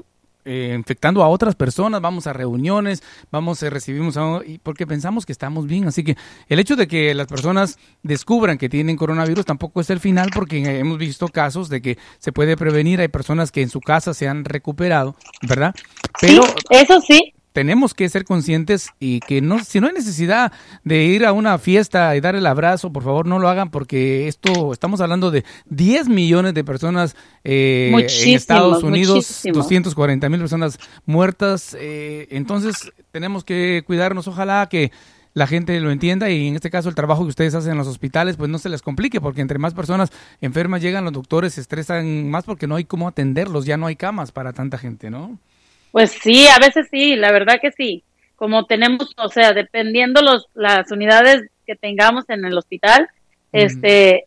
eh, 0.45 0.73
infectando 0.77 1.23
a 1.23 1.27
otras 1.27 1.55
personas, 1.55 2.01
vamos 2.01 2.27
a 2.27 2.33
reuniones, 2.33 3.03
vamos, 3.31 3.61
eh, 3.63 3.69
recibimos 3.69 4.17
a, 4.17 4.41
y 4.45 4.59
porque 4.59 4.87
pensamos 4.87 5.25
que 5.25 5.31
estamos 5.31 5.67
bien, 5.67 5.87
así 5.87 6.03
que 6.03 6.15
el 6.47 6.59
hecho 6.59 6.75
de 6.75 6.87
que 6.87 7.13
las 7.13 7.27
personas 7.27 7.77
descubran 8.03 8.57
que 8.57 8.69
tienen 8.69 8.95
coronavirus 8.95 9.45
tampoco 9.45 9.81
es 9.81 9.89
el 9.89 9.99
final 9.99 10.29
porque 10.33 10.79
hemos 10.79 10.97
visto 10.97 11.27
casos 11.27 11.69
de 11.69 11.81
que 11.81 11.97
se 12.19 12.31
puede 12.31 12.57
prevenir, 12.57 13.01
hay 13.01 13.07
personas 13.07 13.51
que 13.51 13.61
en 13.61 13.69
su 13.69 13.81
casa 13.81 14.13
se 14.13 14.27
han 14.27 14.45
recuperado, 14.45 15.15
¿verdad? 15.41 15.73
Pero 16.21 16.43
sí, 16.43 16.53
eso 16.69 17.01
sí, 17.01 17.34
tenemos 17.55 17.93
que 17.93 18.09
ser 18.09 18.25
conscientes 18.25 18.89
y 18.99 19.21
que 19.21 19.39
no, 19.39 19.63
si 19.63 19.79
no 19.79 19.87
hay 19.87 19.93
necesidad 19.93 20.51
de 20.83 21.05
ir 21.05 21.25
a 21.25 21.31
una 21.31 21.57
fiesta 21.57 22.13
y 22.13 22.19
dar 22.19 22.35
el 22.35 22.45
abrazo, 22.47 22.91
por 22.91 23.01
favor 23.01 23.25
no 23.25 23.39
lo 23.39 23.47
hagan 23.47 23.71
porque 23.71 24.27
esto, 24.27 24.73
estamos 24.73 24.99
hablando 24.99 25.31
de 25.31 25.45
10 25.69 26.09
millones 26.09 26.53
de 26.53 26.65
personas 26.65 27.15
eh, 27.45 27.93
en 27.93 28.35
Estados 28.35 28.83
Unidos, 28.83 29.15
muchísimos. 29.15 29.57
240 29.57 30.27
mil 30.27 30.39
personas 30.41 30.77
muertas, 31.05 31.77
eh, 31.79 32.27
entonces 32.29 32.91
tenemos 33.13 33.45
que 33.45 33.85
cuidarnos, 33.87 34.27
ojalá 34.27 34.67
que 34.69 34.91
la 35.33 35.47
gente 35.47 35.79
lo 35.79 35.91
entienda 35.91 36.29
y 36.29 36.49
en 36.49 36.55
este 36.55 36.69
caso 36.69 36.89
el 36.89 36.95
trabajo 36.95 37.23
que 37.23 37.29
ustedes 37.29 37.55
hacen 37.55 37.71
en 37.71 37.77
los 37.77 37.87
hospitales 37.87 38.35
pues 38.35 38.49
no 38.49 38.57
se 38.57 38.67
les 38.67 38.81
complique 38.81 39.21
porque 39.21 39.39
entre 39.39 39.59
más 39.59 39.73
personas 39.73 40.11
enfermas 40.41 40.81
llegan 40.81 41.05
los 41.05 41.13
doctores 41.13 41.53
se 41.53 41.61
estresan 41.61 42.29
más 42.29 42.43
porque 42.43 42.67
no 42.67 42.75
hay 42.75 42.83
cómo 42.83 43.07
atenderlos, 43.07 43.65
ya 43.65 43.77
no 43.77 43.85
hay 43.87 43.95
camas 43.95 44.33
para 44.33 44.51
tanta 44.51 44.77
gente, 44.77 45.09
¿no? 45.09 45.39
Pues 45.95 46.11
sí, 46.11 46.45
a 46.49 46.59
veces 46.59 46.89
sí, 46.91 47.15
la 47.15 47.31
verdad 47.31 47.61
que 47.61 47.71
sí. 47.71 48.03
Como 48.35 48.65
tenemos, 48.65 49.13
o 49.15 49.29
sea, 49.29 49.53
dependiendo 49.53 50.21
los 50.21 50.45
las 50.53 50.91
unidades 50.91 51.49
que 51.65 51.77
tengamos 51.77 52.25
en 52.27 52.43
el 52.43 52.57
hospital, 52.57 53.07
este, 53.53 54.25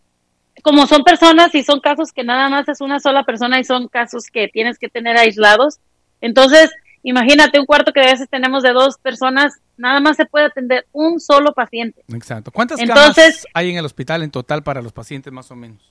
como 0.63 0.87
son 0.87 1.05
personas 1.05 1.55
y 1.55 1.63
son 1.63 1.81
casos 1.81 2.11
que 2.11 2.25
nada 2.25 2.49
más 2.49 2.67
es 2.71 2.81
una 2.81 3.01
sola 3.01 3.25
persona 3.25 3.61
y 3.61 3.65
son 3.65 3.87
casos 3.89 4.29
que 4.33 4.49
tienes 4.49 4.79
que 4.79 4.89
tener 4.89 5.19
aislados, 5.19 5.79
entonces 6.23 6.71
imagínate 7.03 7.61
un 7.61 7.67
cuarto 7.67 7.93
que 7.93 8.01
a 8.01 8.13
veces 8.13 8.31
tenemos 8.31 8.63
de 8.63 8.73
dos 8.73 8.97
personas, 8.97 9.61
nada 9.77 10.01
más 10.01 10.17
se 10.17 10.25
puede 10.25 10.47
atender 10.47 10.87
un 10.93 11.21
solo 11.21 11.53
paciente. 11.53 12.03
Exacto. 12.15 12.51
¿Cuántas 12.51 12.81
Entonces- 12.81 13.43
camas 13.43 13.47
hay 13.53 13.73
en 13.73 13.77
el 13.77 13.85
hospital 13.85 14.23
en 14.23 14.31
total 14.31 14.63
para 14.63 14.81
los 14.81 14.95
pacientes 14.95 15.31
más 15.31 15.51
o 15.51 15.55
menos? 15.55 15.83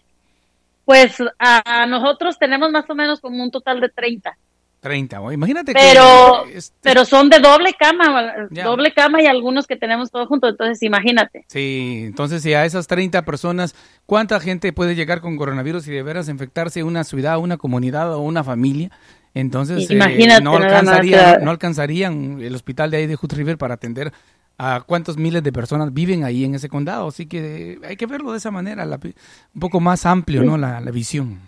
Pues 0.86 1.18
a, 1.38 1.84
a 1.84 1.86
nosotros 1.86 2.40
tenemos 2.40 2.72
más 2.72 2.90
o 2.90 2.96
menos 2.96 3.22
como 3.22 3.44
un 3.44 3.52
total 3.52 3.80
de 3.80 3.90
30. 3.90 4.36
30. 4.80 5.20
o- 5.22 5.32
Imagínate 5.32 5.74
Pero, 5.74 6.44
que... 6.46 6.58
este- 6.58 6.76
pero 6.82 7.04
son 7.06 7.30
de 7.30 7.40
doble 7.40 7.74
cama, 7.74 8.48
Ya. 8.52 8.66
doble 8.66 8.94
cama 8.94 9.22
y 9.22 9.26
algunos 9.26 9.68
que 9.68 9.76
tenemos 9.76 10.12
todos 10.12 10.28
juntos, 10.28 10.52
entonces 10.52 10.82
imagínate. 10.84 11.46
Sí, 11.48 12.04
entonces 12.06 12.42
si 12.44 12.54
a 12.54 12.64
esas 12.66 12.88
30 12.88 13.24
personas, 13.26 13.76
¿cuánta 14.06 14.40
gente 14.40 14.72
puede 14.74 14.96
llegar 14.96 15.20
con 15.22 15.36
coronavirus 15.38 15.88
y 15.88 15.92
de 15.92 16.04
veras 16.04 16.30
infectarse 16.30 16.84
una 16.84 17.04
ciudad, 17.04 17.40
una 17.40 17.58
comunidad 17.58 18.14
o 18.14 18.20
una 18.22 18.44
familia? 18.44 18.92
Entonces 19.34 19.90
eh, 19.90 19.96
no, 20.42 20.56
alcanzaría, 20.56 21.38
no 21.40 21.52
alcanzarían 21.52 22.40
el 22.42 22.56
hospital 22.56 22.90
de 22.92 22.98
ahí 22.98 23.08
de 23.08 23.16
Hood 23.16 23.34
River 23.34 23.58
para 23.58 23.76
atender 23.76 24.12
a 24.58 24.82
cuántos 24.86 25.18
miles 25.18 25.44
de 25.44 25.52
personas 25.52 25.94
viven 25.94 26.24
ahí 26.24 26.44
en 26.44 26.56
ese 26.56 26.70
condado. 26.70 27.08
Así 27.10 27.28
que 27.28 27.80
hay 27.88 27.96
que 27.98 28.08
verlo 28.08 28.32
de 28.32 28.40
esa 28.40 28.50
manera, 28.50 28.86
la- 28.86 29.00
un 29.04 29.60
poco 29.60 29.80
más 29.80 30.06
amplio, 30.08 30.44
¿no? 30.44 30.58
La, 30.58 30.80
la 30.82 30.90
visión. 30.92 31.40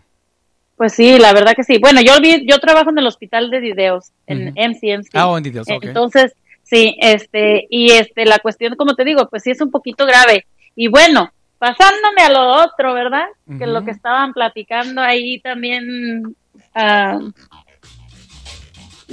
Pues 0.80 0.94
sí, 0.94 1.20
la 1.20 1.34
verdad 1.34 1.56
que 1.58 1.66
sí. 1.66 1.78
Bueno, 1.78 2.00
yo 2.00 2.22
vi, 2.22 2.48
yo 2.48 2.58
trabajo 2.60 2.90
en 2.90 2.98
el 3.00 3.06
hospital 3.06 3.50
de 3.50 3.60
videos, 3.60 4.14
en 4.28 4.48
Ujú. 4.48 4.54
MCMC. 4.56 5.10
Ah, 5.14 5.28
oh, 5.28 5.38
en 5.38 5.44
Details, 5.44 5.70
ok. 5.70 5.84
Entonces, 5.84 6.34
sí, 6.64 6.96
este, 7.02 7.68
y 7.70 7.92
este, 7.92 8.24
la 8.24 8.40
cuestión, 8.40 8.78
como 8.78 8.96
te 8.96 9.04
digo, 9.04 9.28
pues 9.28 9.44
sí 9.44 9.52
es 9.52 9.60
un 9.60 9.72
poquito 9.72 10.06
grave. 10.06 10.46
Y 10.78 10.88
bueno, 10.88 11.34
pasándome 11.58 12.22
a 12.22 12.30
lo 12.30 12.64
otro, 12.64 12.94
¿verdad? 12.94 13.26
Que 13.58 13.68
lo 13.68 13.84
que 13.84 13.92
estaban 13.92 14.32
platicando 14.32 15.02
ahí 15.02 15.42
también, 15.42 16.34
ah, 16.74 17.20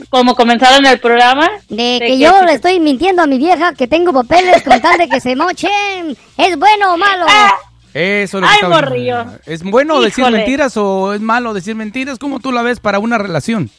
como 0.08 0.36
comenzaron 0.36 0.86
el 0.86 1.00
programa. 1.00 1.50
De 1.68 1.98
que 1.98 2.16
yo 2.16 2.44
le 2.44 2.52
estoy 2.52 2.78
mintiendo 2.78 3.22
a 3.22 3.26
mi 3.26 3.38
vieja 3.38 3.74
que 3.74 3.88
tengo 3.88 4.12
papeles 4.12 4.62
con 4.62 4.80
tal 4.80 4.98
de 4.98 5.08
que 5.08 5.18
se 5.18 5.34
mochen. 5.34 6.16
¿Es 6.36 6.56
bueno 6.56 6.94
o 6.94 6.96
malo? 6.96 7.26
Ah, 7.28 7.54
Eso 7.98 8.40
lo 8.40 8.46
Ay, 8.46 8.56
estaba- 8.56 8.74
morrillo. 8.82 9.24
¿Es 9.46 9.62
bueno 9.62 10.00
decir 10.02 10.24
mentiras 10.30 10.76
o 10.76 11.14
es 11.14 11.20
malo 11.22 11.54
decir 11.54 11.74
mentiras? 11.74 12.18
¿Cómo 12.18 12.40
tú 12.40 12.52
la 12.52 12.60
ves 12.62 12.78
para 12.80 12.98
una 12.98 13.16
relación? 13.18 13.70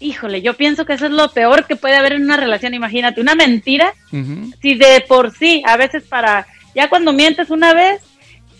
híjole, 0.00 0.42
yo 0.42 0.54
pienso 0.54 0.84
que 0.86 0.92
eso 0.92 1.06
es 1.06 1.10
lo 1.10 1.28
peor 1.32 1.66
que 1.66 1.74
puede 1.74 1.96
haber 1.96 2.12
en 2.12 2.22
una 2.22 2.36
relación. 2.36 2.72
Imagínate, 2.72 3.20
una 3.20 3.34
mentira, 3.34 3.92
si 4.62 4.74
de 4.76 5.04
por 5.08 5.34
sí, 5.36 5.60
a 5.66 5.76
veces 5.76 6.04
para, 6.04 6.46
ya 6.72 6.88
cuando 6.88 7.12
mientes 7.12 7.50
una 7.50 7.74
vez, 7.74 8.00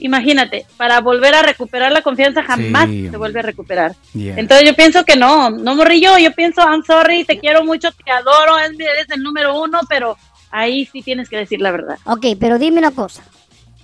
imagínate, 0.00 0.66
para 0.76 1.00
volver 1.00 1.36
a 1.36 1.42
recuperar 1.42 1.92
la 1.92 2.02
confianza 2.02 2.42
jamás 2.42 2.88
Sí, 2.88 3.08
se 3.08 3.16
vuelve 3.16 3.38
a 3.38 3.42
recuperar. 3.42 3.94
Yeah. 4.14 4.34
Entonces 4.36 4.66
yo 4.66 4.74
pienso 4.74 5.04
que 5.04 5.14
no, 5.14 5.50
no 5.50 5.76
morrillo, 5.76 6.18
yo 6.18 6.32
pienso, 6.32 6.60
I'm 6.62 6.82
sorry, 6.84 7.24
te 7.24 7.38
quiero 7.38 7.62
mucho, 7.64 7.90
te 7.92 8.10
adoro, 8.10 8.58
eres 8.58 9.06
el 9.10 9.22
número 9.22 9.60
uno, 9.62 9.78
pero 9.88 10.16
ahí 10.50 10.86
sí 10.86 11.02
tienes 11.02 11.28
que 11.28 11.36
decir 11.36 11.60
la 11.60 11.70
verdad. 11.70 11.98
Ok, 12.04 12.26
pero 12.40 12.58
dime 12.58 12.78
una 12.80 12.90
cosa. 12.90 13.22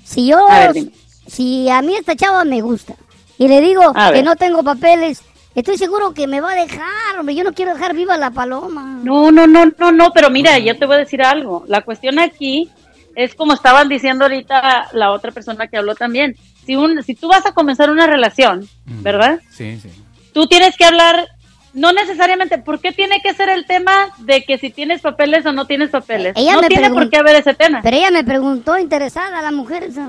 Si 0.05 0.27
yo, 0.29 0.49
A 0.51 0.59
ver, 0.61 0.73
dime. 0.75 0.91
si 1.27 1.69
a 1.71 1.83
mí 1.83 1.95
esta 1.97 2.15
chava 2.15 2.45
me 2.45 2.61
gusta 2.61 2.95
y 3.39 3.49
le 3.49 3.61
digo 3.61 3.83
A 3.95 4.09
que 4.09 4.13
ver. 4.17 4.25
no 4.25 4.37
tengo 4.37 4.63
papeles, 4.63 5.23
estoy 5.55 5.77
seguro 5.79 6.13
que 6.15 6.27
me 6.27 6.41
va 6.41 6.53
a 6.53 6.57
dejar, 6.57 7.19
hombre. 7.19 7.35
Yo 7.35 7.43
no 7.45 7.53
quiero 7.53 7.73
dejar 7.75 7.95
viva 7.95 8.17
la 8.17 8.31
paloma. 8.31 9.01
No, 9.03 9.33
no, 9.33 9.47
no, 9.47 9.65
no, 9.79 9.91
no, 9.93 10.11
pero 10.13 10.31
mira, 10.31 10.59
yo 10.59 10.79
te 10.79 10.87
voy 10.87 10.97
a 10.97 10.99
decir 11.01 11.23
algo. 11.23 11.65
La 11.67 11.81
cuestión 11.83 12.19
aquí 12.19 12.71
es 13.17 13.35
como 13.35 13.55
estaban 13.55 13.89
diciendo 13.89 14.25
ahorita 14.25 14.89
la 14.93 15.11
otra 15.13 15.31
persona 15.33 15.67
que 15.69 15.77
habló 15.79 15.95
también. 15.95 16.37
Si, 16.67 16.77
un, 16.77 17.03
si 17.03 17.15
tú 17.15 17.29
vas 17.29 17.45
a 17.47 17.53
comenzar 17.53 17.91
una 17.91 18.07
relación, 18.07 18.69
Mm. 18.87 19.03
¿verdad? 19.03 19.41
Sí, 19.51 19.79
sí. 19.81 19.89
Tú 20.35 20.47
tienes 20.47 20.77
que 20.77 20.85
hablar, 20.85 21.27
no 21.75 21.93
necesariamente, 21.93 22.59
¿por 22.59 22.81
qué 22.81 22.93
tiene 22.93 23.21
que 23.23 23.35
ser 23.35 23.49
el 23.49 23.67
tema 23.67 24.09
de 24.19 24.45
que 24.45 24.59
si 24.59 24.71
tienes 24.71 25.01
papeles 25.01 25.45
o 25.47 25.53
no 25.53 25.67
tienes 25.67 25.91
papeles? 25.91 26.33
Ella 26.37 26.55
no 26.55 26.63
me 26.63 26.69
tiene 26.69 26.91
por 26.91 27.11
qué 27.11 27.19
haber 27.19 27.37
ese 27.37 27.55
tema. 27.55 27.81
Pero 27.83 27.97
ella 27.97 28.11
me 28.11 28.25
preguntó 28.25 28.79
interesada, 28.79 29.43
la 29.43 29.51
mujer. 29.53 29.83
esa. 29.85 30.09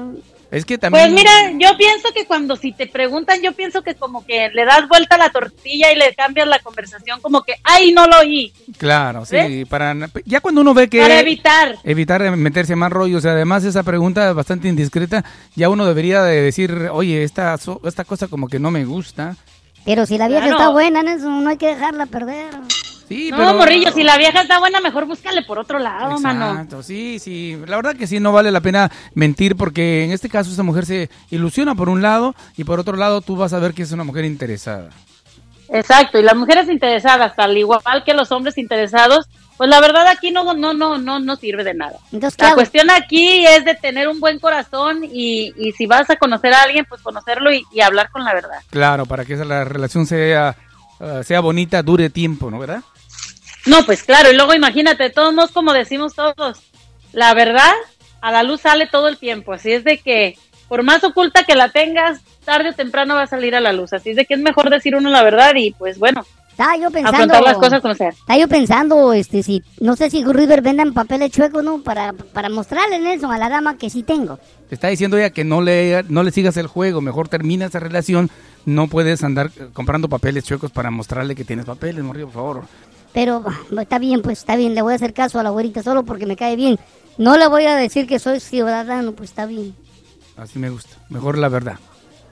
Es 0.51 0.63
que 0.63 0.77
también... 0.77 1.03
Pues 1.11 1.13
mira, 1.13 1.31
yo 1.57 1.75
pienso 1.75 2.09
que 2.13 2.25
cuando 2.25 2.55
si 2.55 2.71
te 2.71 2.85
preguntan, 2.85 3.41
yo 3.41 3.51
pienso 3.53 3.81
que 3.81 3.95
como 3.95 4.23
que 4.25 4.49
le 4.53 4.63
das 4.63 4.87
vuelta 4.87 5.15
a 5.15 5.17
la 5.17 5.29
tortilla 5.31 5.91
y 5.91 5.95
le 5.97 6.13
cambias 6.13 6.47
la 6.47 6.59
conversación, 6.59 7.19
como 7.19 7.41
que, 7.43 7.55
ay, 7.63 7.91
no 7.91 8.05
lo 8.05 8.19
oí, 8.19 8.53
Claro, 8.77 9.25
sí, 9.25 9.35
¿Ves? 9.35 9.67
para 9.67 9.93
ya 10.23 10.39
cuando 10.41 10.61
uno 10.61 10.73
ve 10.75 10.87
que 10.87 11.01
para 11.01 11.19
evitar. 11.19 11.77
evitar 11.83 12.21
de 12.21 12.31
meterse 12.31 12.75
más 12.75 12.91
rollos, 12.91 13.25
además 13.25 13.63
esa 13.65 13.81
pregunta 13.83 14.29
es 14.29 14.35
bastante 14.35 14.67
indiscreta, 14.67 15.25
ya 15.55 15.67
uno 15.67 15.85
debería 15.85 16.21
de 16.23 16.39
decir, 16.41 16.89
"Oye, 16.93 17.23
esta 17.23 17.57
so- 17.57 17.81
esta 17.83 18.05
cosa 18.05 18.27
como 18.27 18.47
que 18.47 18.59
no 18.59 18.69
me 18.69 18.85
gusta." 18.85 19.35
Pero 19.85 20.05
si 20.05 20.17
la 20.17 20.27
vieja 20.27 20.41
Claro. 20.45 20.57
está 20.57 20.69
buena 20.69 21.03
no 21.03 21.49
hay 21.49 21.57
que 21.57 21.67
dejarla 21.67 22.05
perder. 22.07 22.49
Sí, 23.07 23.29
No, 23.29 23.37
pero 23.37 23.53
morrillo, 23.53 23.91
si 23.91 24.01
la 24.01 24.17
vieja 24.17 24.41
está 24.41 24.57
buena, 24.57 24.81
mejor 24.81 25.05
búscale 25.05 25.43
por 25.43 25.59
otro 25.59 25.77
lado, 25.77 26.19
mano. 26.19 26.49
Exacto, 26.51 26.81
sí, 26.81 27.19
sí. 27.19 27.55
La 27.67 27.75
verdad 27.75 27.95
que 27.95 28.07
sí, 28.07 28.19
no 28.19 28.31
vale 28.31 28.51
la 28.51 28.61
pena 28.61 28.91
mentir 29.13 29.55
porque 29.55 30.03
en 30.03 30.11
este 30.11 30.27
caso 30.27 30.49
esta 30.49 30.63
mujer 30.63 30.87
se 30.87 31.09
ilusiona 31.29 31.75
por 31.75 31.87
un 31.87 32.01
lado 32.01 32.33
y 32.57 32.63
por 32.63 32.79
otro 32.79 32.97
lado 32.97 33.21
tú 33.21 33.35
vas 33.35 33.53
a 33.53 33.59
ver 33.59 33.75
que 33.75 33.83
es 33.83 33.91
una 33.91 34.03
mujer 34.03 34.25
interesada. 34.25 34.89
Exacto, 35.69 36.19
y 36.19 36.23
las 36.23 36.35
mujeres 36.35 36.67
interesadas, 36.69 37.33
al 37.37 37.55
igual 37.57 37.81
que 38.05 38.13
los 38.15 38.31
hombres 38.31 38.57
interesados, 38.57 39.27
pues 39.57 39.69
la 39.69 39.79
verdad 39.79 40.07
aquí 40.07 40.31
no, 40.31 40.53
no, 40.53 40.73
no, 40.73 40.97
no, 40.97 41.19
no 41.19 41.35
sirve 41.37 41.63
de 41.63 41.73
nada. 41.73 41.97
Entonces, 42.11 42.35
¿qué 42.37 42.43
La 42.43 42.49
hago? 42.49 42.55
cuestión 42.57 42.89
aquí 42.91 43.45
es 43.45 43.63
de 43.65 43.75
tener 43.75 44.07
un 44.07 44.19
buen 44.19 44.39
corazón 44.39 45.03
y, 45.03 45.53
y 45.57 45.71
si 45.73 45.85
vas 45.85 46.09
a 46.09 46.15
conocer 46.17 46.53
a 46.53 46.63
alguien, 46.63 46.85
pues 46.89 47.01
conocerlo 47.01 47.51
y, 47.53 47.63
y 47.71 47.81
hablar 47.81 48.09
con 48.11 48.23
la 48.23 48.33
verdad. 48.33 48.59
Claro, 48.69 49.05
para 49.05 49.23
que 49.25 49.33
esa- 49.33 49.45
la 49.45 49.63
relación 49.63 50.05
sea, 50.05 50.55
ah, 50.99 51.21
sea 51.23 51.39
bonita, 51.39 51.81
dure 51.81 52.09
tiempo, 52.09 52.51
¿no? 52.51 52.59
¿Verdad? 52.59 52.81
No, 53.65 53.83
pues 53.85 54.03
claro, 54.03 54.29
y 54.31 54.35
luego 54.35 54.53
imagínate, 54.53 55.03
de 55.03 55.09
todos 55.09 55.33
modos, 55.33 55.51
como 55.51 55.73
decimos 55.73 56.13
todos, 56.13 56.59
la 57.13 57.33
verdad 57.33 57.73
a 58.21 58.31
la 58.31 58.43
luz 58.43 58.61
sale 58.61 58.87
todo 58.87 59.07
el 59.07 59.17
tiempo, 59.17 59.53
así 59.53 59.71
es 59.71 59.83
de 59.83 59.97
que 59.99 60.37
por 60.67 60.83
más 60.83 61.03
oculta 61.03 61.43
que 61.43 61.55
la 61.55 61.69
tengas, 61.69 62.19
tarde 62.43 62.69
o 62.69 62.73
temprano 62.73 63.15
va 63.15 63.23
a 63.23 63.27
salir 63.27 63.55
a 63.55 63.59
la 63.61 63.71
luz, 63.73 63.93
así 63.93 64.11
es 64.11 64.15
de 64.15 64.25
que 64.25 64.33
es 64.35 64.39
mejor 64.39 64.69
decir 64.69 64.95
uno 64.95 65.09
la 65.09 65.23
verdad 65.23 65.53
y 65.55 65.71
pues 65.71 65.97
bueno, 65.97 66.25
Estaba 66.55 66.77
yo 66.77 66.89
pensando. 66.89 67.17
afrontar 67.17 67.43
las 67.43 67.57
cosas 67.57 67.81
como 67.81 67.95
sea. 67.95 68.09
Estaba 68.09 68.39
yo 68.39 68.47
pensando, 68.47 69.11
este, 69.11 69.43
si, 69.43 69.61
no 69.81 69.97
sé 69.97 70.09
si 70.09 70.23
River 70.23 70.61
vendan 70.61 70.93
papeles 70.93 71.29
chuecos, 71.31 71.61
¿no? 71.61 71.81
Para, 71.81 72.13
para 72.13 72.47
mostrarle 72.47 72.97
Nelson 72.97 73.29
a 73.29 73.37
la 73.37 73.49
dama 73.49 73.77
que 73.77 73.89
sí 73.89 74.03
tengo. 74.03 74.39
Te 74.69 74.75
está 74.75 74.87
diciendo 74.87 75.17
ella 75.17 75.31
que 75.31 75.43
no 75.43 75.61
le, 75.61 76.05
no 76.07 76.23
le 76.23 76.31
sigas 76.31 76.55
el 76.55 76.67
juego, 76.67 77.01
mejor 77.01 77.27
termina 77.27 77.65
esa 77.65 77.81
relación. 77.81 78.29
No 78.65 78.87
puedes 78.87 79.21
andar 79.25 79.51
eh, 79.57 79.67
comprando 79.73 80.07
papeles 80.07 80.45
chuecos 80.45 80.71
para 80.71 80.89
mostrarle 80.91 81.35
que 81.35 81.43
tienes 81.43 81.65
papeles, 81.65 82.01
morrillo, 82.05 82.27
por 82.27 82.33
favor. 82.33 82.63
Pero 83.11 83.41
bah, 83.41 83.81
está 83.81 83.99
bien, 83.99 84.21
pues 84.21 84.39
está 84.39 84.55
bien, 84.55 84.75
le 84.75 84.81
voy 84.81 84.93
a 84.93 84.95
hacer 84.95 85.13
caso 85.13 85.37
a 85.41 85.43
la 85.43 85.49
güerita 85.49 85.83
solo 85.83 86.03
porque 86.03 86.25
me 86.25 86.37
cae 86.37 86.55
bien. 86.55 86.79
No 87.17 87.35
le 87.35 87.49
voy 87.49 87.65
a 87.65 87.75
decir 87.75 88.07
que 88.07 88.17
soy 88.17 88.39
ciudadano, 88.39 89.11
pues 89.11 89.31
está 89.31 89.45
bien. 89.45 89.75
Así 90.37 90.57
me 90.57 90.69
gusta, 90.69 90.95
mejor 91.09 91.37
la 91.37 91.49
verdad. 91.49 91.79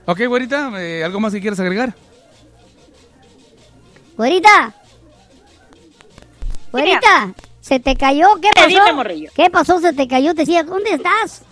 Ok, 0.05 0.21
güerita, 0.29 0.71
eh, 0.81 1.03
¿algo 1.03 1.19
más 1.19 1.33
que 1.33 1.41
quieras 1.41 1.59
agregar? 1.59 1.93
Güerita. 4.17 4.73
Güerita, 6.71 7.34
¿se 7.62 7.80
te 7.80 7.95
cayó? 7.95 8.28
¿Qué 8.41 8.49
dime, 8.67 8.80
pasó? 8.82 8.95
morrillo. 8.95 9.32
¿Qué 9.36 9.49
pasó? 9.49 9.80
¿Se 9.80 9.93
te 9.93 10.08
cayó? 10.08 10.34
Te 10.34 10.41
decía, 10.41 10.63
¿dónde 10.63 10.91
estás? 10.91 11.43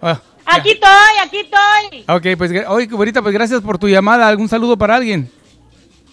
Ah, 0.00 0.20
Aquí 0.46 0.70
estoy, 0.70 0.90
aquí 1.22 1.38
estoy. 1.38 2.04
Ok, 2.08 2.36
pues 2.38 2.50
oye, 2.68 2.86
güerita, 2.86 3.22
pues 3.22 3.34
gracias 3.34 3.60
por 3.60 3.78
tu 3.78 3.88
llamada. 3.88 4.26
¿Algún 4.28 4.48
saludo 4.48 4.76
para 4.76 4.96
alguien? 4.96 5.30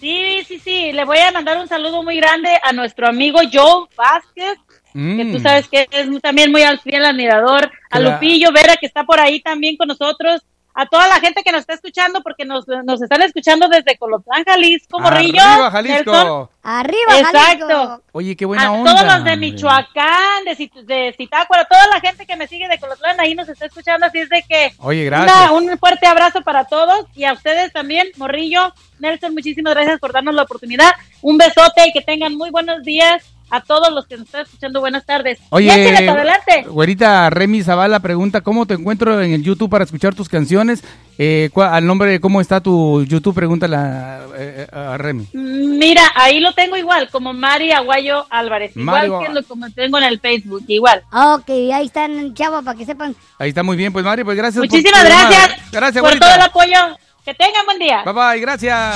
Sí, 0.00 0.44
sí, 0.46 0.60
sí, 0.60 0.92
le 0.92 1.04
voy 1.04 1.18
a 1.18 1.32
mandar 1.32 1.58
un 1.58 1.66
saludo 1.66 2.02
muy 2.04 2.16
grande 2.18 2.50
a 2.62 2.72
nuestro 2.72 3.08
amigo 3.08 3.40
Joe 3.52 3.86
Vázquez, 3.96 4.58
que 4.92 5.24
Mm. 5.24 5.32
tú 5.32 5.40
sabes 5.40 5.66
que 5.68 5.88
es 5.90 6.08
muy- 6.08 6.20
también 6.20 6.52
muy 6.52 6.62
al 6.62 6.78
fiel 6.78 7.04
admirador, 7.04 7.64
a 7.90 7.98
Claro. 7.98 8.12
Lupillo 8.14 8.52
Vera, 8.52 8.76
que 8.76 8.86
está 8.86 9.02
por 9.04 9.18
ahí 9.18 9.40
también 9.40 9.76
con 9.76 9.88
nosotros, 9.88 10.42
a 10.80 10.86
toda 10.86 11.08
la 11.08 11.18
gente 11.18 11.42
que 11.42 11.50
nos 11.50 11.62
está 11.62 11.74
escuchando, 11.74 12.22
porque 12.22 12.44
nos, 12.44 12.64
nos 12.84 13.02
están 13.02 13.20
escuchando 13.22 13.68
desde 13.68 13.98
Colotlán, 13.98 14.44
Jalisco, 14.44 15.00
Morrillo. 15.00 15.42
Arriba, 15.42 15.70
Jalisco. 15.72 16.12
Nelson. 16.12 16.48
Arriba, 16.62 17.18
Exacto. 17.18 17.66
Jalisco. 17.66 18.02
Oye, 18.12 18.36
qué 18.36 18.44
buena 18.46 18.66
a 18.66 18.70
onda. 18.72 18.94
todos 18.94 19.04
los 19.14 19.24
de. 19.24 19.36
Michoacán, 19.38 20.44
de, 20.44 20.54
de 20.84 21.28
toda 21.68 21.86
la 21.88 22.00
gente 22.00 22.26
que 22.26 22.36
me 22.36 22.46
sigue 22.46 22.68
de 22.68 22.78
Colotlán, 22.78 23.18
ahí 23.18 23.34
nos 23.34 23.48
está 23.48 23.66
escuchando, 23.66 24.06
así 24.06 24.18
es 24.18 24.28
de 24.28 24.44
que 24.48 24.72
Oye, 24.78 25.08
una- 25.08 25.24
gracias. 25.24 25.50
un 25.50 25.78
fuerte 25.78 26.06
abrazo 26.06 26.42
para 26.42 26.64
todos 26.64 27.06
y 27.16 27.24
a 27.24 27.32
ustedes 27.32 27.72
también, 27.72 28.08
Morrillo, 28.16 28.72
Nelson, 29.00 29.34
muchísimas 29.34 29.74
gracias 29.74 29.98
por 29.98 30.12
darnos 30.12 30.34
la 30.34 30.42
oportunidad. 30.42 30.90
Un 31.22 31.38
besote 31.38 31.88
y 31.88 31.92
que 31.92 32.02
tengan 32.02 32.36
muy 32.36 32.50
buenos 32.50 32.82
días 32.84 33.24
a 33.50 33.60
todos 33.60 33.92
los 33.92 34.06
que 34.06 34.16
nos 34.16 34.26
están 34.26 34.42
escuchando. 34.42 34.80
Buenas 34.80 35.04
tardes. 35.06 35.38
Oye, 35.50 35.68
para 36.06 36.12
adelante. 36.12 36.64
güerita, 36.68 37.30
Remy 37.30 37.62
Zavala 37.62 38.00
pregunta, 38.00 38.40
¿cómo 38.40 38.66
te 38.66 38.74
encuentro 38.74 39.20
en 39.22 39.32
el 39.32 39.42
YouTube 39.42 39.70
para 39.70 39.84
escuchar 39.84 40.14
tus 40.14 40.28
canciones? 40.28 40.82
Eh, 41.20 41.50
cua- 41.52 41.72
al 41.72 41.84
nombre 41.84 42.10
de 42.12 42.20
cómo 42.20 42.40
está 42.40 42.60
tu 42.60 43.02
YouTube, 43.04 43.34
pregúntale 43.34 43.74
a, 43.76 44.20
eh, 44.36 44.66
a 44.72 44.96
Remy. 44.98 45.26
Mira, 45.32 46.02
ahí 46.14 46.38
lo 46.38 46.52
tengo 46.52 46.76
igual, 46.76 47.08
como 47.10 47.32
Mari 47.32 47.72
Aguayo 47.72 48.26
Álvarez. 48.30 48.76
Igual 48.76 49.08
Mari- 49.10 49.26
que 49.26 49.32
lo 49.34 49.42
como 49.44 49.68
tengo 49.70 49.98
en 49.98 50.04
el 50.04 50.20
Facebook, 50.20 50.62
igual. 50.68 51.02
Ok, 51.12 51.48
ahí 51.74 51.86
están, 51.86 52.34
chava, 52.34 52.62
para 52.62 52.78
que 52.78 52.84
sepan. 52.84 53.16
Ahí 53.38 53.48
está 53.48 53.62
muy 53.64 53.76
bien, 53.76 53.92
pues 53.92 54.04
Mari, 54.04 54.22
pues 54.22 54.36
gracias. 54.36 54.60
por 54.64 54.70
Muchísimas 54.70 55.02
llamada. 55.02 55.28
gracias, 55.30 55.72
Gracias, 55.72 56.00
por 56.02 56.10
güerita. 56.10 56.26
todo 56.26 56.34
el 56.36 56.42
apoyo. 56.42 56.96
Que 57.24 57.34
tengan 57.34 57.64
buen 57.66 57.78
día. 57.78 58.02
Bye 58.04 58.12
bye, 58.14 58.40
gracias. 58.40 58.94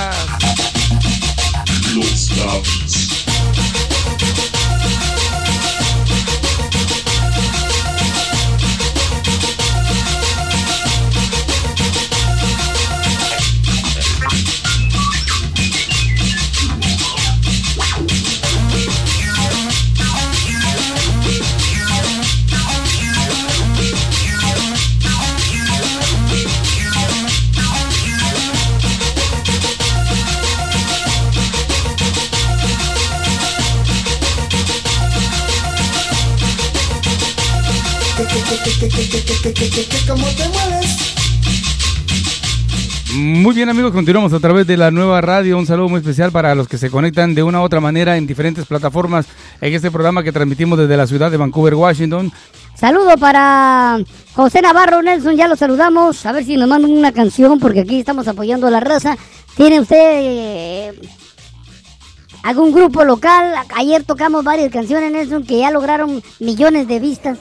Los 1.95 3.22
Muy 43.53 43.57
bien 43.59 43.69
amigos, 43.69 43.93
continuamos 43.93 44.33
a 44.33 44.41
través 44.41 44.67
de 44.67 44.79
la 44.79 44.91
nueva 44.91 45.21
radio. 45.21 45.59
Un 45.59 45.67
saludo 45.67 45.91
muy 45.91 45.99
especial 45.99 46.33
para 46.33 46.55
los 46.55 46.69
que 46.69 46.79
se 46.79 46.89
conectan 46.89 47.35
de 47.35 47.43
una 47.43 47.61
u 47.61 47.65
otra 47.65 47.81
manera 47.81 48.17
en 48.17 48.27
diferentes 48.27 48.65
plataformas 48.65 49.27
en 49.61 49.75
este 49.75 49.91
programa 49.91 50.23
que 50.23 50.33
transmitimos 50.33 50.79
desde 50.79 50.97
la 50.97 51.07
ciudad 51.07 51.31
de 51.31 51.37
Vancouver, 51.37 51.75
Washington. 51.75 52.33
Saludo 52.75 53.19
para 53.19 53.99
José 54.33 54.63
Navarro 54.63 55.03
Nelson, 55.03 55.37
ya 55.37 55.49
lo 55.49 55.57
saludamos. 55.57 56.25
A 56.25 56.33
ver 56.33 56.47
si 56.47 56.57
nos 56.57 56.67
mandan 56.67 56.93
una 56.93 57.13
canción, 57.13 57.61
porque 57.61 57.81
aquí 57.81 58.01
estamos 58.01 58.27
apoyando 58.27 58.69
a 58.69 58.71
la 58.71 58.81
raza. 58.81 59.19
¿Tiene 59.55 59.81
usted 59.81 59.99
eh, 60.01 61.01
algún 62.45 62.73
grupo 62.73 63.05
local. 63.05 63.53
Ayer 63.77 64.03
tocamos 64.03 64.45
varias 64.45 64.73
canciones, 64.73 65.13
Nelson, 65.13 65.45
que 65.45 65.59
ya 65.59 65.71
lograron 65.71 66.23
millones 66.41 66.89
de 66.89 67.01
vistas. 67.01 67.39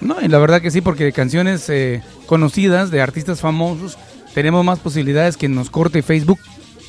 No, 0.00 0.16
y 0.22 0.28
la 0.28 0.38
verdad 0.38 0.62
que 0.62 0.70
sí, 0.70 0.80
porque 0.80 1.12
canciones 1.12 1.68
eh, 1.68 2.02
conocidas 2.24 2.90
de 2.90 3.02
artistas 3.02 3.42
famosos 3.42 3.98
tenemos 4.34 4.64
más 4.64 4.80
posibilidades 4.80 5.36
que 5.36 5.48
nos 5.48 5.70
corte 5.70 6.02
Facebook. 6.02 6.40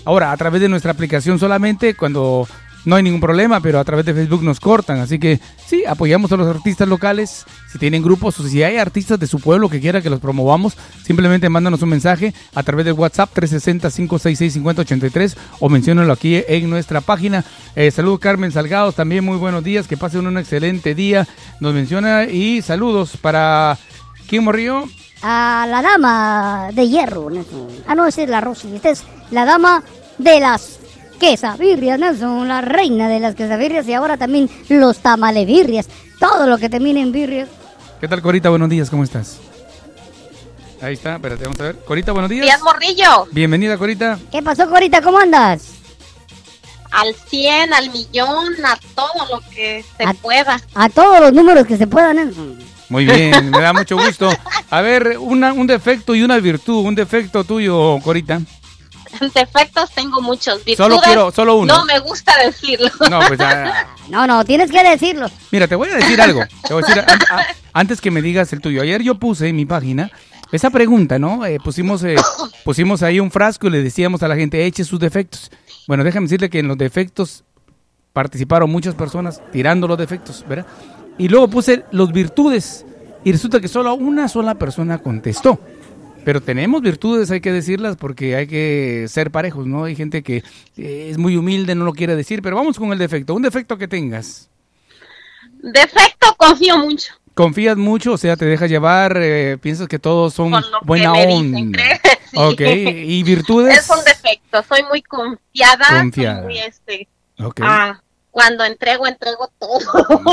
Ahora, 0.03 0.31
a 0.31 0.37
través 0.37 0.61
de 0.61 0.69
nuestra 0.69 0.91
aplicación 0.91 1.39
solamente, 1.39 1.95
cuando 1.95 2.47
no 2.85 2.95
hay 2.95 3.03
ningún 3.03 3.19
problema, 3.19 3.59
pero 3.61 3.79
a 3.79 3.83
través 3.83 4.05
de 4.05 4.13
Facebook 4.13 4.43
nos 4.43 4.59
cortan. 4.59 4.99
Así 4.99 5.17
que 5.17 5.39
sí, 5.65 5.83
apoyamos 5.87 6.31
a 6.31 6.37
los 6.37 6.47
artistas 6.47 6.87
locales. 6.87 7.45
Si 7.71 7.79
tienen 7.79 8.03
grupos 8.03 8.39
o 8.39 8.47
si 8.47 8.61
hay 8.61 8.77
artistas 8.77 9.19
de 9.19 9.25
su 9.27 9.39
pueblo 9.39 9.69
que 9.69 9.81
quiera 9.81 10.01
que 10.01 10.11
los 10.11 10.19
promovamos, 10.19 10.77
simplemente 11.03 11.49
mándanos 11.49 11.81
un 11.81 11.89
mensaje 11.89 12.35
a 12.53 12.61
través 12.63 12.85
del 12.85 12.93
WhatsApp 12.93 13.35
360-566-5083 13.35 15.35
o 15.59 15.69
menciónalo 15.69 16.13
aquí 16.13 16.43
en 16.47 16.69
nuestra 16.69 17.01
página. 17.01 17.43
Eh, 17.75 17.89
saludos 17.91 18.19
Carmen 18.19 18.51
Salgados, 18.51 18.93
también 18.95 19.25
muy 19.25 19.37
buenos 19.37 19.63
días, 19.63 19.87
que 19.87 19.97
pasen 19.97 20.27
un 20.27 20.37
excelente 20.37 20.93
día. 20.93 21.27
Nos 21.59 21.73
menciona 21.73 22.25
y 22.25 22.61
saludos 22.61 23.17
para... 23.17 23.79
¿Quién 24.27 24.43
morrió? 24.43 24.87
A 25.27 25.65
la 25.67 25.81
dama 25.81 26.69
de 26.71 26.87
hierro, 26.87 27.31
Nelson. 27.31 27.67
Ah, 27.87 27.95
no, 27.95 28.05
esa 28.05 28.21
es 28.21 28.29
la 28.29 28.41
Rosy. 28.41 28.75
Esta 28.75 28.91
es 28.91 29.03
la 29.31 29.43
dama 29.43 29.83
de 30.19 30.39
las 30.39 30.77
quesabirrias, 31.19 31.97
Nelson. 31.97 32.47
La 32.47 32.61
reina 32.61 33.09
de 33.09 33.19
las 33.19 33.33
quesabirrias 33.33 33.87
y 33.87 33.93
ahora 33.93 34.17
también 34.17 34.47
los 34.69 34.99
tamalebirrias. 34.99 35.87
Todo 36.19 36.45
lo 36.45 36.59
que 36.59 36.69
termina 36.69 36.99
en 36.99 37.11
birrias. 37.11 37.49
¿Qué 37.99 38.07
tal, 38.07 38.21
Corita? 38.21 38.49
Buenos 38.51 38.69
días, 38.69 38.91
¿cómo 38.91 39.03
estás? 39.03 39.37
Ahí 40.79 40.93
está, 40.93 41.15
espérate, 41.15 41.43
vamos 41.45 41.59
a 41.59 41.63
ver. 41.63 41.75
Corita, 41.85 42.11
buenos 42.11 42.29
días. 42.29 42.45
Días 42.45 42.61
Morrillo, 42.61 43.27
Bienvenida, 43.31 43.77
Corita. 43.79 44.19
¿Qué 44.31 44.43
pasó, 44.43 44.69
Corita? 44.69 45.01
¿Cómo 45.01 45.17
andas? 45.17 45.71
al 46.91 47.13
100, 47.13 47.73
al 47.73 47.89
millón, 47.89 48.53
a 48.65 48.77
todo 48.95 49.25
lo 49.29 49.41
que 49.53 49.83
se 49.97 50.03
A- 50.05 50.13
pueda. 50.13 50.61
A 50.75 50.87
todos 50.87 51.19
los 51.19 51.33
números 51.33 51.65
que 51.67 51.75
se 51.77 51.87
puedan, 51.87 52.15
Nelson. 52.15 52.57
Muy 52.89 53.05
bien, 53.05 53.49
me 53.51 53.61
da 53.61 53.73
mucho 53.73 53.97
gusto. 53.97 54.29
A 54.69 54.81
ver, 54.81 55.17
una, 55.19 55.53
un 55.53 55.65
defecto 55.67 56.13
y 56.15 56.21
una 56.23 56.37
virtud. 56.39 56.85
Un 56.85 56.95
defecto 56.95 57.43
tuyo, 57.43 57.99
Corita. 58.03 58.41
Defectos 59.33 59.91
tengo 59.91 60.21
muchos. 60.21 60.63
Virtudes, 60.65 60.77
Solo 60.77 60.99
quiero- 61.01 61.31
solo 61.31 61.55
uno. 61.55 61.73
No 61.77 61.85
me 61.85 61.99
gusta 61.99 62.33
decirlo. 62.45 62.89
No, 63.09 63.19
pues 63.27 63.39
ya. 63.39 63.87
No, 64.09 64.27
no, 64.27 64.45
tienes 64.45 64.69
que 64.71 64.83
decirlo. 64.83 65.27
Mira, 65.51 65.67
te 65.67 65.75
voy 65.75 65.89
a 65.89 65.95
decir 65.95 66.21
algo. 66.21 66.41
Te 66.67 66.73
voy 66.73 66.83
a 66.83 66.85
decir 66.85 67.03
a- 67.29 67.45
antes 67.73 67.99
que 68.01 68.11
me 68.11 68.21
digas 68.21 68.51
el 68.53 68.61
tuyo. 68.61 68.81
Ayer 68.81 69.01
yo 69.01 69.15
puse 69.15 69.47
en 69.47 69.55
mi 69.55 69.65
página 69.65 70.11
esa 70.51 70.69
pregunta, 70.69 71.17
¿no? 71.17 71.43
Eh, 71.45 71.57
pusimos, 71.63 72.03
eh, 72.03 72.15
pusimos 72.65 73.01
ahí 73.03 73.19
un 73.19 73.31
frasco 73.31 73.67
y 73.67 73.71
le 73.71 73.81
decíamos 73.81 74.21
a 74.21 74.27
la 74.27 74.35
gente, 74.35 74.63
eche 74.65 74.83
sus 74.83 74.99
defectos. 74.99 75.49
Bueno, 75.87 76.03
déjame 76.03 76.25
decirle 76.25 76.49
que 76.51 76.59
en 76.59 76.67
los 76.67 76.77
defectos 76.77 77.43
participaron 78.13 78.69
muchas 78.69 78.95
personas 78.95 79.41
tirando 79.51 79.87
los 79.87 79.97
defectos, 79.97 80.45
¿verdad? 80.47 80.65
Y 81.17 81.27
luego 81.29 81.47
puse 81.49 81.83
los 81.91 82.11
virtudes 82.11 82.85
y 83.23 83.31
resulta 83.31 83.59
que 83.59 83.67
solo 83.67 83.93
una 83.95 84.27
sola 84.27 84.55
persona 84.55 84.99
contestó. 84.99 85.59
Pero 86.23 86.41
tenemos 86.41 86.81
virtudes, 86.81 87.29
hay 87.29 87.39
que 87.39 87.51
decirlas, 87.51 87.97
porque 87.97 88.35
hay 88.35 88.47
que 88.47 89.05
ser 89.07 89.29
parejos, 89.31 89.67
¿no? 89.67 89.83
Hay 89.83 89.95
gente 89.95 90.23
que 90.23 90.37
eh, 90.75 91.07
es 91.11 91.17
muy 91.17 91.37
humilde, 91.37 91.75
no 91.75 91.85
lo 91.85 91.93
quiere 91.93 92.15
decir, 92.15 92.41
pero 92.41 92.55
vamos 92.55 92.77
con 92.79 92.91
el 92.91 92.97
defecto. 92.97 93.35
Un 93.35 93.43
defecto 93.43 93.77
que 93.77 93.87
tengas. 93.87 94.49
Defecto, 95.61 96.35
confío 96.37 96.77
mucho. 96.79 97.13
Confías 97.35 97.77
mucho, 97.77 98.13
o 98.13 98.17
sea, 98.17 98.35
te 98.37 98.45
dejas 98.45 98.69
llevar, 98.69 99.17
eh, 99.21 99.57
piensas 99.59 99.87
que 99.87 99.99
todos 99.99 100.33
son 100.33 100.53
buena 100.83 101.13
onda. 101.13 101.59
Sí. 102.25 102.37
Ok, 102.41 102.59
y 102.59 103.23
virtudes. 103.23 103.77
Es 103.77 103.89
un 103.89 104.03
defecto. 104.03 104.61
Soy 104.67 104.83
muy 104.89 105.01
confiada. 105.03 105.85
soy 105.87 105.99
Confiada. 105.99 106.41
muy, 106.41 106.57
este, 106.57 107.07
Ok, 107.39 107.61
ah, 107.63 108.01
cuando 108.35 108.65
entrego, 108.65 109.07
entrego 109.07 109.49
todo. 109.57 109.79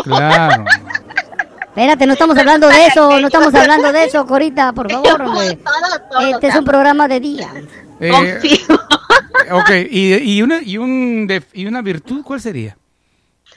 claro. 0.02 0.64
Espérate, 1.68 2.04
no 2.04 2.14
estamos 2.14 2.36
hablando 2.36 2.66
de 2.66 2.86
eso, 2.86 3.20
no 3.20 3.28
estamos 3.28 3.54
hablando 3.54 3.92
de 3.92 4.04
eso, 4.04 4.26
Corita, 4.26 4.72
por 4.72 4.90
favor, 4.90 5.22
hombre. 5.22 5.56
Este 6.32 6.48
es 6.48 6.56
un 6.56 6.64
programa 6.64 7.06
de 7.06 7.20
día. 7.20 7.48
Eh, 8.00 8.10
Confío. 8.10 8.74
ok, 9.52 9.70
y, 9.88 10.14
y, 10.14 10.42
una, 10.42 10.60
y, 10.60 10.78
un 10.78 11.28
y 11.52 11.66
una 11.66 11.80
virtud, 11.80 12.24
¿cuál 12.24 12.40
sería? 12.40 12.76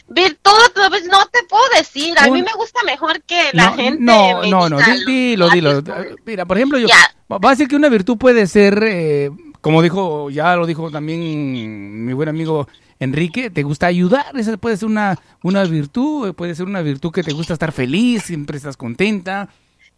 Virtud, 0.07 0.51
pues 0.89 1.05
no 1.07 1.25
te 1.25 1.39
puedo 1.49 1.63
decir. 1.75 2.15
A 2.19 2.27
Un- 2.27 2.33
mí 2.33 2.43
me 2.43 2.53
gusta 2.55 2.81
mejor 2.85 3.23
que 3.23 3.49
la 3.53 3.71
no, 3.71 3.75
gente. 3.75 4.03
no, 4.03 4.41
me 4.41 4.49
no, 4.51 4.69
no, 4.69 4.77
dilo, 5.07 5.47
lo 5.47 5.51
dilo. 5.51 5.81
Mira, 6.23 6.45
por 6.45 6.57
ejemplo, 6.57 6.77
yo, 6.77 6.87
va 6.87 7.39
a 7.41 7.49
decir 7.49 7.67
que 7.67 7.75
una 7.75 7.89
virtud 7.89 8.15
puede 8.19 8.45
ser, 8.45 8.79
eh, 8.87 9.31
como 9.61 9.81
dijo, 9.81 10.29
ya 10.29 10.55
lo 10.55 10.67
dijo 10.67 10.91
también 10.91 12.05
mi 12.05 12.13
buen 12.13 12.29
amigo 12.29 12.67
Enrique, 12.99 13.49
te 13.49 13.63
gusta 13.63 13.87
ayudar, 13.87 14.25
esa 14.37 14.55
puede 14.57 14.77
ser 14.77 14.87
una, 14.87 15.19
una 15.43 15.63
virtud, 15.65 16.29
eh, 16.29 16.33
puede 16.33 16.55
ser 16.55 16.65
una 16.65 16.81
virtud 16.81 17.11
que 17.11 17.23
te 17.23 17.33
gusta 17.33 17.53
estar 17.53 17.71
feliz, 17.71 18.23
siempre 18.23 18.57
estás 18.57 18.77
contenta. 18.77 19.49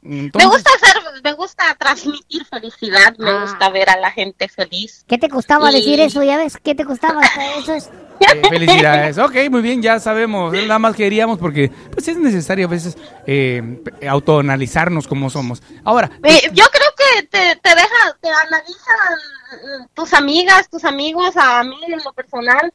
Me 0.02 0.20
Entonces, 0.20 0.50
gusta 0.50 0.70
hacer, 0.76 1.02
me 1.24 1.34
gusta 1.34 1.76
transmitir 1.80 2.46
felicidad, 2.46 3.16
me 3.18 3.30
Ah. 3.32 3.42
gusta 3.42 3.70
ver 3.70 3.90
a 3.90 3.98
la 3.98 4.12
gente 4.12 4.48
feliz. 4.48 5.04
¿Qué 5.08 5.18
te 5.18 5.28
costaba 5.28 5.72
Y- 5.72 5.76
decir 5.76 6.00
eso? 6.00 6.24
¿Ya 6.24 6.38
ves? 6.38 6.58
¿Qué 6.64 6.76
te 6.76 6.86
costaba? 6.86 7.22
Eso 7.60 7.74
es... 7.74 7.90
eh, 8.20 8.42
felicidades. 8.50 9.18
Ok, 9.20 9.36
muy 9.52 9.62
bien, 9.62 9.82
ya 9.82 10.00
sabemos, 10.00 10.54
nada 10.54 10.80
más 10.80 10.96
queríamos 10.96 11.38
porque 11.40 11.70
pues 11.92 12.08
es 12.08 12.18
necesario 12.18 12.66
a 12.68 12.70
veces 12.70 12.98
eh, 13.28 13.82
autoanalizarnos 14.08 15.08
como 15.08 15.30
somos. 15.30 15.62
Ahora, 15.84 16.10
Eh, 16.24 16.50
yo 16.54 16.66
creo 16.72 16.90
que 16.98 17.24
te, 17.28 17.56
te 17.62 17.70
deja, 17.70 18.18
te 18.22 18.30
analizan 18.30 19.88
tus 19.94 20.14
amigas, 20.14 20.70
tus 20.70 20.84
amigos, 20.84 21.36
a 21.38 21.64
mí 21.64 21.76
en 21.88 22.00
lo 22.04 22.12
personal, 22.14 22.74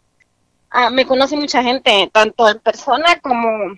ah, 0.72 0.90
me 0.90 1.06
conoce 1.06 1.36
mucha 1.36 1.62
gente, 1.62 2.10
tanto 2.12 2.48
en 2.48 2.58
persona 2.58 3.20
como, 3.20 3.76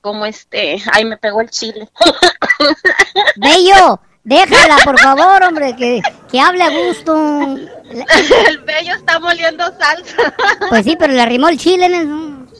como 0.00 0.26
este, 0.26 0.82
ay, 0.92 1.04
me 1.04 1.16
pegó 1.16 1.40
el 1.40 1.50
chile. 1.50 1.88
Bello, 3.36 4.00
déjala, 4.24 4.78
por 4.84 4.98
favor, 4.98 5.42
hombre, 5.44 5.74
que, 5.76 6.02
que 6.30 6.40
hable 6.40 6.62
a 6.62 6.70
gusto. 6.70 7.56
el 8.48 8.58
bello 8.58 8.94
está 8.94 9.18
moliendo 9.18 9.64
salsa. 9.78 10.34
Pues 10.68 10.84
sí, 10.84 10.96
pero 10.98 11.12
le 11.12 11.22
arrimó 11.22 11.48
el 11.48 11.58
chile. 11.58 11.88
Nelson. 11.88 12.50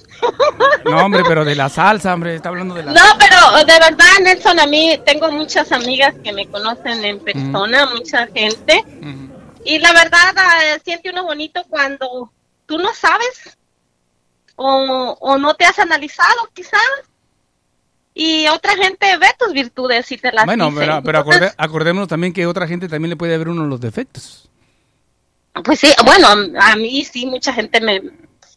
no 0.85 1.05
hombre, 1.05 1.23
pero 1.27 1.45
de 1.45 1.55
la 1.55 1.69
salsa, 1.69 2.15
hombre, 2.15 2.35
está 2.35 2.49
hablando 2.49 2.75
de 2.75 2.85
la 2.85 2.93
No, 2.93 3.03
pero 3.19 3.65
de 3.65 3.79
verdad, 3.79 4.07
Nelson, 4.23 4.59
a 4.59 4.67
mí 4.67 5.01
tengo 5.05 5.31
muchas 5.31 5.71
amigas 5.71 6.15
que 6.25 6.33
me 6.33 6.49
conocen 6.49 7.05
en 7.05 7.21
persona, 7.21 7.87
mucha 7.87 8.27
gente. 8.29 8.85
Y 9.65 9.79
la 9.79 9.93
verdad, 9.93 10.35
eh, 10.63 10.81
siente 10.85 11.11
uno 11.11 11.25
bonito 11.25 11.63
cuando 11.69 12.33
tú 12.69 12.79
no 12.79 12.95
sabes 12.95 13.57
o, 14.55 15.17
o 15.21 15.39
no 15.39 15.55
te 15.55 15.65
has 15.65 15.79
analizado, 15.81 16.49
quizás. 16.53 16.81
Y 18.15 18.47
otra 18.49 18.75
gente 18.77 19.17
ve 19.17 19.29
tus 19.39 19.53
virtudes 19.53 20.11
y 20.13 20.19
te 20.19 20.31
las 20.33 20.45
Bueno, 20.45 20.67
dice. 20.67 20.79
pero, 20.81 21.03
pero 21.03 21.19
Entonces, 21.21 21.43
acorde- 21.43 21.55
acordémonos 21.57 22.09
también 22.09 22.33
que 22.33 22.47
otra 22.47 22.67
gente 22.69 22.89
también 22.89 23.11
le 23.11 23.17
puede 23.17 23.39
ver 23.39 23.49
uno 23.49 23.65
los 23.67 23.81
defectos. 23.81 24.49
Pues 25.65 25.81
sí, 25.81 25.93
bueno, 26.05 26.29
a, 26.61 26.73
a 26.73 26.77
mí 26.77 27.05
sí, 27.05 27.27
mucha 27.27 27.53
gente 27.53 27.81
me, 27.81 28.01
me 28.01 28.11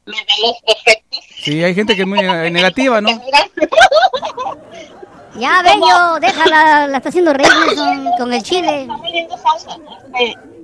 ve 0.06 0.34
los 0.44 0.56
defectos. 0.68 1.20
Sí, 1.44 1.64
hay 1.64 1.74
gente 1.74 1.96
que 1.96 2.02
es 2.02 2.08
muy 2.08 2.20
negativa, 2.52 3.02
¿no? 3.02 3.10
Ya, 5.40 5.62
Bello, 5.62 6.20
déjala, 6.20 6.88
la 6.88 6.98
está 6.98 7.08
haciendo 7.08 7.32
reír 7.34 7.50
con 8.18 8.34
el 8.34 8.44
chile. 8.44 8.86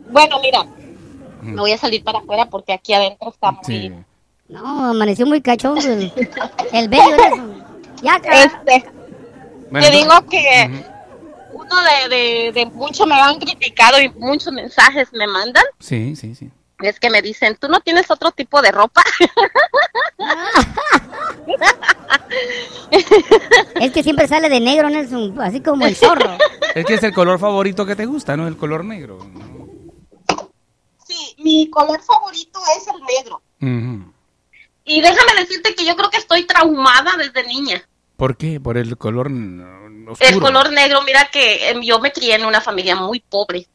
Bueno, 0.10 0.40
mira, 0.42 0.66
me 1.42 1.62
voy 1.62 1.72
a 1.72 1.78
salir 1.78 2.04
para 2.04 2.20
afuera 2.20 2.46
porque 2.48 2.74
aquí 2.74 2.94
adentro 2.94 3.30
está 3.30 3.52
muy... 3.52 3.64
Sí. 3.66 3.94
No, 4.50 4.92
amaneció 4.92 5.26
muy 5.26 5.42
cachondo 5.42 5.82
el, 5.82 6.12
el 6.74 6.90
Bello. 6.90 7.64
Ya. 8.02 8.16
Este, 8.16 8.90
Bueno, 9.70 9.86
te 9.88 9.94
digo 9.94 10.12
que 10.30 10.86
uno 11.52 11.76
de, 12.10 12.16
de, 12.16 12.52
de 12.54 12.66
mucho 12.68 13.06
me 13.06 13.16
han 13.16 13.38
criticado 13.40 14.00
y 14.02 14.10
muchos 14.10 14.54
mensajes 14.54 15.10
me 15.12 15.28
mandan. 15.28 15.64
Sí, 15.80 16.16
sí, 16.16 16.36
sí. 16.36 16.50
Es 16.80 17.00
que 17.00 17.10
me 17.10 17.22
dicen, 17.24 17.58
¿tú 17.60 17.68
no 17.68 17.80
tienes 17.82 18.10
otro 18.12 18.32
tipo 18.32 18.62
de 18.62 18.72
ropa? 18.72 19.02
Es 23.80 23.92
que 23.92 24.04
siempre 24.04 24.28
sale 24.28 24.50
de 24.50 24.60
negro, 24.60 24.90
Nelson, 24.90 25.40
así 25.42 25.62
como 25.62 25.86
el 25.86 25.96
zorro. 25.96 26.38
Es 26.76 26.86
que 26.86 26.96
es 26.96 27.04
el 27.04 27.14
color 27.14 27.40
favorito 27.40 27.86
que 27.86 27.96
te 27.96 28.06
gusta, 28.06 28.36
¿no? 28.38 28.48
El 28.48 28.58
color 28.58 28.84
negro. 28.86 29.20
sí, 29.20 29.57
mi 31.38 31.70
color 31.70 32.02
favorito 32.02 32.60
es 32.78 32.88
el 32.88 33.02
negro. 33.04 33.42
Y 34.86 35.02
déjame 35.02 35.36
decirte 35.42 35.76
que 35.76 35.86
yo 35.86 35.96
creo 35.96 36.10
que 36.10 36.18
estoy 36.18 36.46
traumada 36.46 37.18
desde 37.18 37.44
niña. 37.48 37.88
¿Por 38.16 38.38
qué? 38.38 38.60
Por 38.60 38.78
el 38.78 38.98
color 38.98 39.30
mm, 39.30 40.08
oscuro. 40.10 40.30
El 40.30 40.40
color 40.40 40.72
negro, 40.72 41.02
mira 41.04 41.30
que 41.32 41.70
em, 41.70 41.82
yo 41.82 42.00
me 42.00 42.12
crié 42.12 42.36
en 42.36 42.46
una 42.46 42.62
familia 42.62 42.96
muy 42.96 43.20
pobre. 43.20 43.68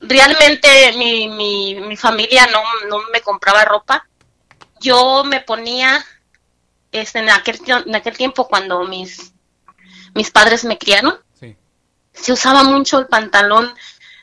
Realmente 0.00 0.68
mi, 0.96 1.28
mi, 1.28 1.80
mi 1.80 1.96
familia 1.96 2.46
no, 2.46 2.60
no 2.88 3.02
me 3.12 3.20
compraba 3.20 3.64
ropa. 3.64 4.06
Yo 4.80 5.24
me 5.24 5.40
ponía 5.40 6.04
este, 6.90 7.20
en, 7.20 7.30
aquel, 7.30 7.58
en 7.86 7.94
aquel 7.94 8.16
tiempo 8.16 8.48
cuando 8.48 8.84
mis, 8.84 9.32
mis 10.14 10.30
padres 10.30 10.64
me 10.64 10.78
criaron, 10.78 11.14
Sí. 11.38 11.56
se 12.12 12.32
usaba 12.32 12.62
mucho 12.64 12.98
el 12.98 13.06
pantalón 13.06 13.72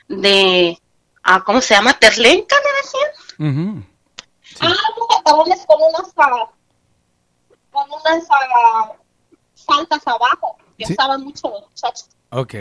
de, 0.08 0.78
ah, 1.22 1.42
¿cómo 1.44 1.60
se 1.60 1.74
llama? 1.74 1.92
Terlenca, 1.98 2.56
le 2.56 3.48
decían. 3.48 3.74
Ujú. 3.78 3.84
Ah, 4.60 4.66
unos 4.96 5.06
pantalones 5.08 5.66
con 5.66 5.78
unas, 5.82 6.12
ah, 6.16 6.50
con 7.70 7.86
unas 7.90 8.24
ah, 8.30 8.92
faltas 9.66 10.06
abajo, 10.06 10.56
que 10.78 10.86
Sí. 10.86 10.92
usaban 10.92 11.22
mucho 11.24 11.48
los 11.48 11.68
muchachos. 11.68 12.08
Ok. 12.30 12.54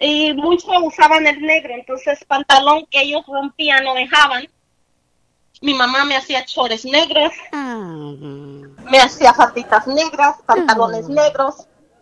Y 0.00 0.32
muchos 0.34 0.68
usaban 0.82 1.26
el 1.26 1.40
negro, 1.40 1.72
entonces 1.74 2.18
pantalón 2.26 2.84
que 2.90 3.00
ellos 3.02 3.22
rompían 3.26 3.86
o 3.86 3.94
dejaban. 3.94 4.48
Mi 5.62 5.72
mamá 5.72 6.04
me 6.04 6.16
hacía 6.16 6.44
chores 6.44 6.84
negros, 6.84 7.32
Ah, 7.52 7.86
me 8.90 8.98
hacía 8.98 9.32
falditas 9.32 9.86
negras, 9.86 10.36
pantalones 10.44 11.08
Mm. 11.08 11.14
negros, 11.14 11.54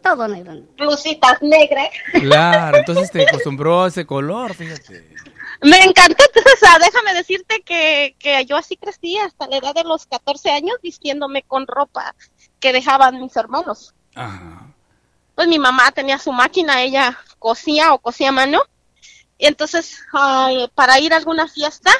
todo 0.02 0.26
negro. 0.26 0.54
blusitas 0.76 1.40
negras. 1.42 1.90
Claro, 2.12 2.78
entonces 2.78 3.10
te 3.12 3.28
acostumbró 3.28 3.84
a 3.84 3.88
ese 3.88 4.04
color, 4.06 4.54
fíjate. 4.54 5.06
Me 5.62 5.82
encantó, 5.84 6.24
entonces 6.34 6.68
ah, 6.68 6.78
déjame 6.80 7.14
decirte 7.14 7.62
que, 7.62 8.16
que 8.18 8.44
yo 8.46 8.56
así 8.56 8.76
crecí 8.76 9.16
hasta 9.18 9.46
la 9.46 9.56
edad 9.58 9.74
de 9.74 9.84
los 9.84 10.06
14 10.06 10.50
años 10.50 10.76
vistiéndome 10.82 11.42
con 11.42 11.66
ropa 11.66 12.14
que 12.60 12.72
dejaban 12.72 13.20
mis 13.20 13.36
hermanos. 13.36 13.94
Ajá. 14.14 14.66
Pues 15.34 15.48
mi 15.48 15.58
mamá 15.58 15.90
tenía 15.92 16.18
su 16.18 16.32
máquina, 16.32 16.82
ella 16.82 17.18
cosía 17.38 17.94
o 17.94 17.98
cosía 17.98 18.28
a 18.28 18.32
mano. 18.32 18.60
Y 19.38 19.46
entonces 19.46 19.98
ay, 20.12 20.70
para 20.74 20.98
ir 21.00 21.12
a 21.14 21.16
alguna 21.16 21.48
fiesta, 21.48 21.90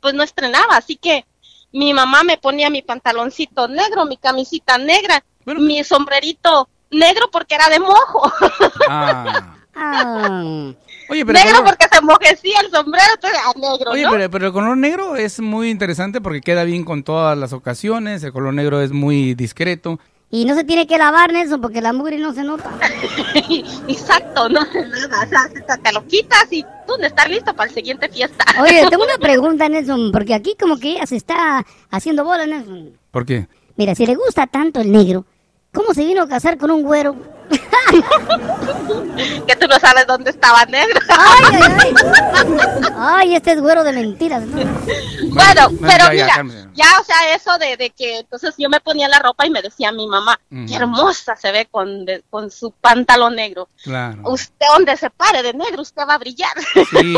pues 0.00 0.14
no 0.14 0.22
estrenaba, 0.22 0.76
así 0.76 0.96
que 0.96 1.24
mi 1.72 1.94
mamá 1.94 2.22
me 2.22 2.36
ponía 2.38 2.68
mi 2.70 2.82
pantaloncito 2.82 3.66
negro, 3.68 4.04
mi 4.04 4.16
camisita 4.18 4.76
negra, 4.78 5.24
Bueno. 5.44 5.60
mi 5.60 5.82
sombrerito 5.84 6.68
negro 6.90 7.30
porque 7.30 7.54
era 7.54 7.68
de 7.70 7.80
mojo, 7.80 8.30
Ah. 8.88 9.56
Ah, 9.74 10.72
Oye, 11.08 11.24
pero, 11.26 11.38
negro 11.38 11.58
color- 11.58 11.64
porque 11.70 11.86
se 11.92 11.98
enmojecía 11.98 12.60
el 12.60 12.70
sombrero, 12.70 13.06
entonces 13.14 13.40
negro, 13.56 13.90
oye, 13.92 14.02
¿no? 14.04 14.10
pero, 14.10 14.30
pero 14.30 14.46
el 14.46 14.52
color 14.52 14.76
negro 14.76 15.16
es 15.16 15.40
muy 15.40 15.68
interesante 15.70 16.20
porque 16.20 16.40
queda 16.40 16.64
bien 16.64 16.84
con 16.84 17.02
todas 17.02 17.36
las 17.36 17.52
ocasiones. 17.52 18.22
El 18.24 18.32
color 18.32 18.54
negro 18.54 18.80
es 18.80 18.92
muy 18.92 19.34
discreto. 19.34 19.98
y 20.30 20.44
no 20.46 20.54
se 20.54 20.64
tiene 20.64 20.86
que 20.86 20.96
lavar, 20.96 21.32
Nelson, 21.32 21.60
porque 21.60 21.80
la 21.82 21.92
mugre 21.92 22.18
no 22.18 22.32
se 22.32 22.42
nota. 22.44 22.70
Exacto, 23.88 24.48
no 24.48 24.60
hace 24.60 24.86
nada, 24.88 25.24
o 25.24 25.28
sea, 25.66 25.76
te- 25.76 25.92
lo 25.92 26.06
quitas 26.06 26.46
y 26.50 26.62
tú 26.86 26.94
no 26.98 27.06
estás 27.06 27.28
listo 27.28 27.54
para 27.54 27.68
la 27.68 27.74
siguiente 27.74 28.08
fiesta. 28.08 28.44
Oye, 28.60 28.86
tengo 28.90 29.04
una 29.04 29.18
pregunta, 29.18 29.68
Nelson, 29.68 30.10
porque 30.12 30.34
aquí 30.34 30.56
como 30.58 30.78
que 30.78 30.92
ella 30.92 31.06
se 31.06 31.16
está 31.16 31.64
haciendo 31.90 32.24
bola, 32.24 32.46
Nelson. 32.46 32.92
¿Por 33.10 33.26
qué? 33.26 33.46
Mira, 33.76 33.94
si 33.94 34.06
le 34.06 34.14
gusta 34.14 34.46
tanto 34.46 34.80
el 34.80 34.90
negro, 34.92 35.24
¿cómo 35.72 35.92
se 35.94 36.04
vino 36.04 36.22
a 36.22 36.28
casar 36.28 36.56
con 36.58 36.70
un 36.70 36.82
güero? 36.82 37.16
que 39.46 39.56
tú 39.56 39.66
no 39.68 39.78
sabes 39.78 40.06
dónde 40.06 40.30
estaba 40.30 40.64
negro. 40.66 41.00
¡Ay, 41.08 41.44
ay, 41.52 41.62
ay! 41.80 41.94
Ay, 43.04 43.34
este 43.36 43.52
es 43.52 43.60
güero 43.60 43.84
de 43.84 43.92
mentiras. 43.92 44.42
¿no? 44.44 44.56
Bueno, 44.56 45.68
bueno, 45.70 45.78
pero 45.80 46.12
ya, 46.12 46.42
mira, 46.42 46.68
ya, 46.74 46.86
o 47.00 47.04
sea, 47.04 47.34
eso 47.34 47.56
de, 47.58 47.76
de 47.76 47.90
que 47.90 48.18
entonces 48.20 48.54
yo 48.58 48.68
me 48.68 48.80
ponía 48.80 49.08
la 49.08 49.18
ropa 49.18 49.46
y 49.46 49.50
me 49.50 49.60
decía 49.62 49.90
mi 49.92 50.06
mamá, 50.06 50.38
Ujú. 50.50 50.66
qué 50.66 50.74
hermosa 50.76 51.36
se 51.36 51.50
ve 51.52 51.66
con, 51.70 52.04
de- 52.04 52.22
con 52.30 52.50
su 52.50 52.70
pantalón 52.70 53.36
negro. 53.36 53.68
Claro. 53.82 54.20
Usted 54.24 54.66
donde 54.74 54.96
se 54.96 55.10
pare 55.10 55.42
de 55.42 55.52
negro, 55.52 55.82
usted 55.82 56.02
va 56.08 56.14
a 56.14 56.18
brillar. 56.18 56.52
Sí, 56.90 57.14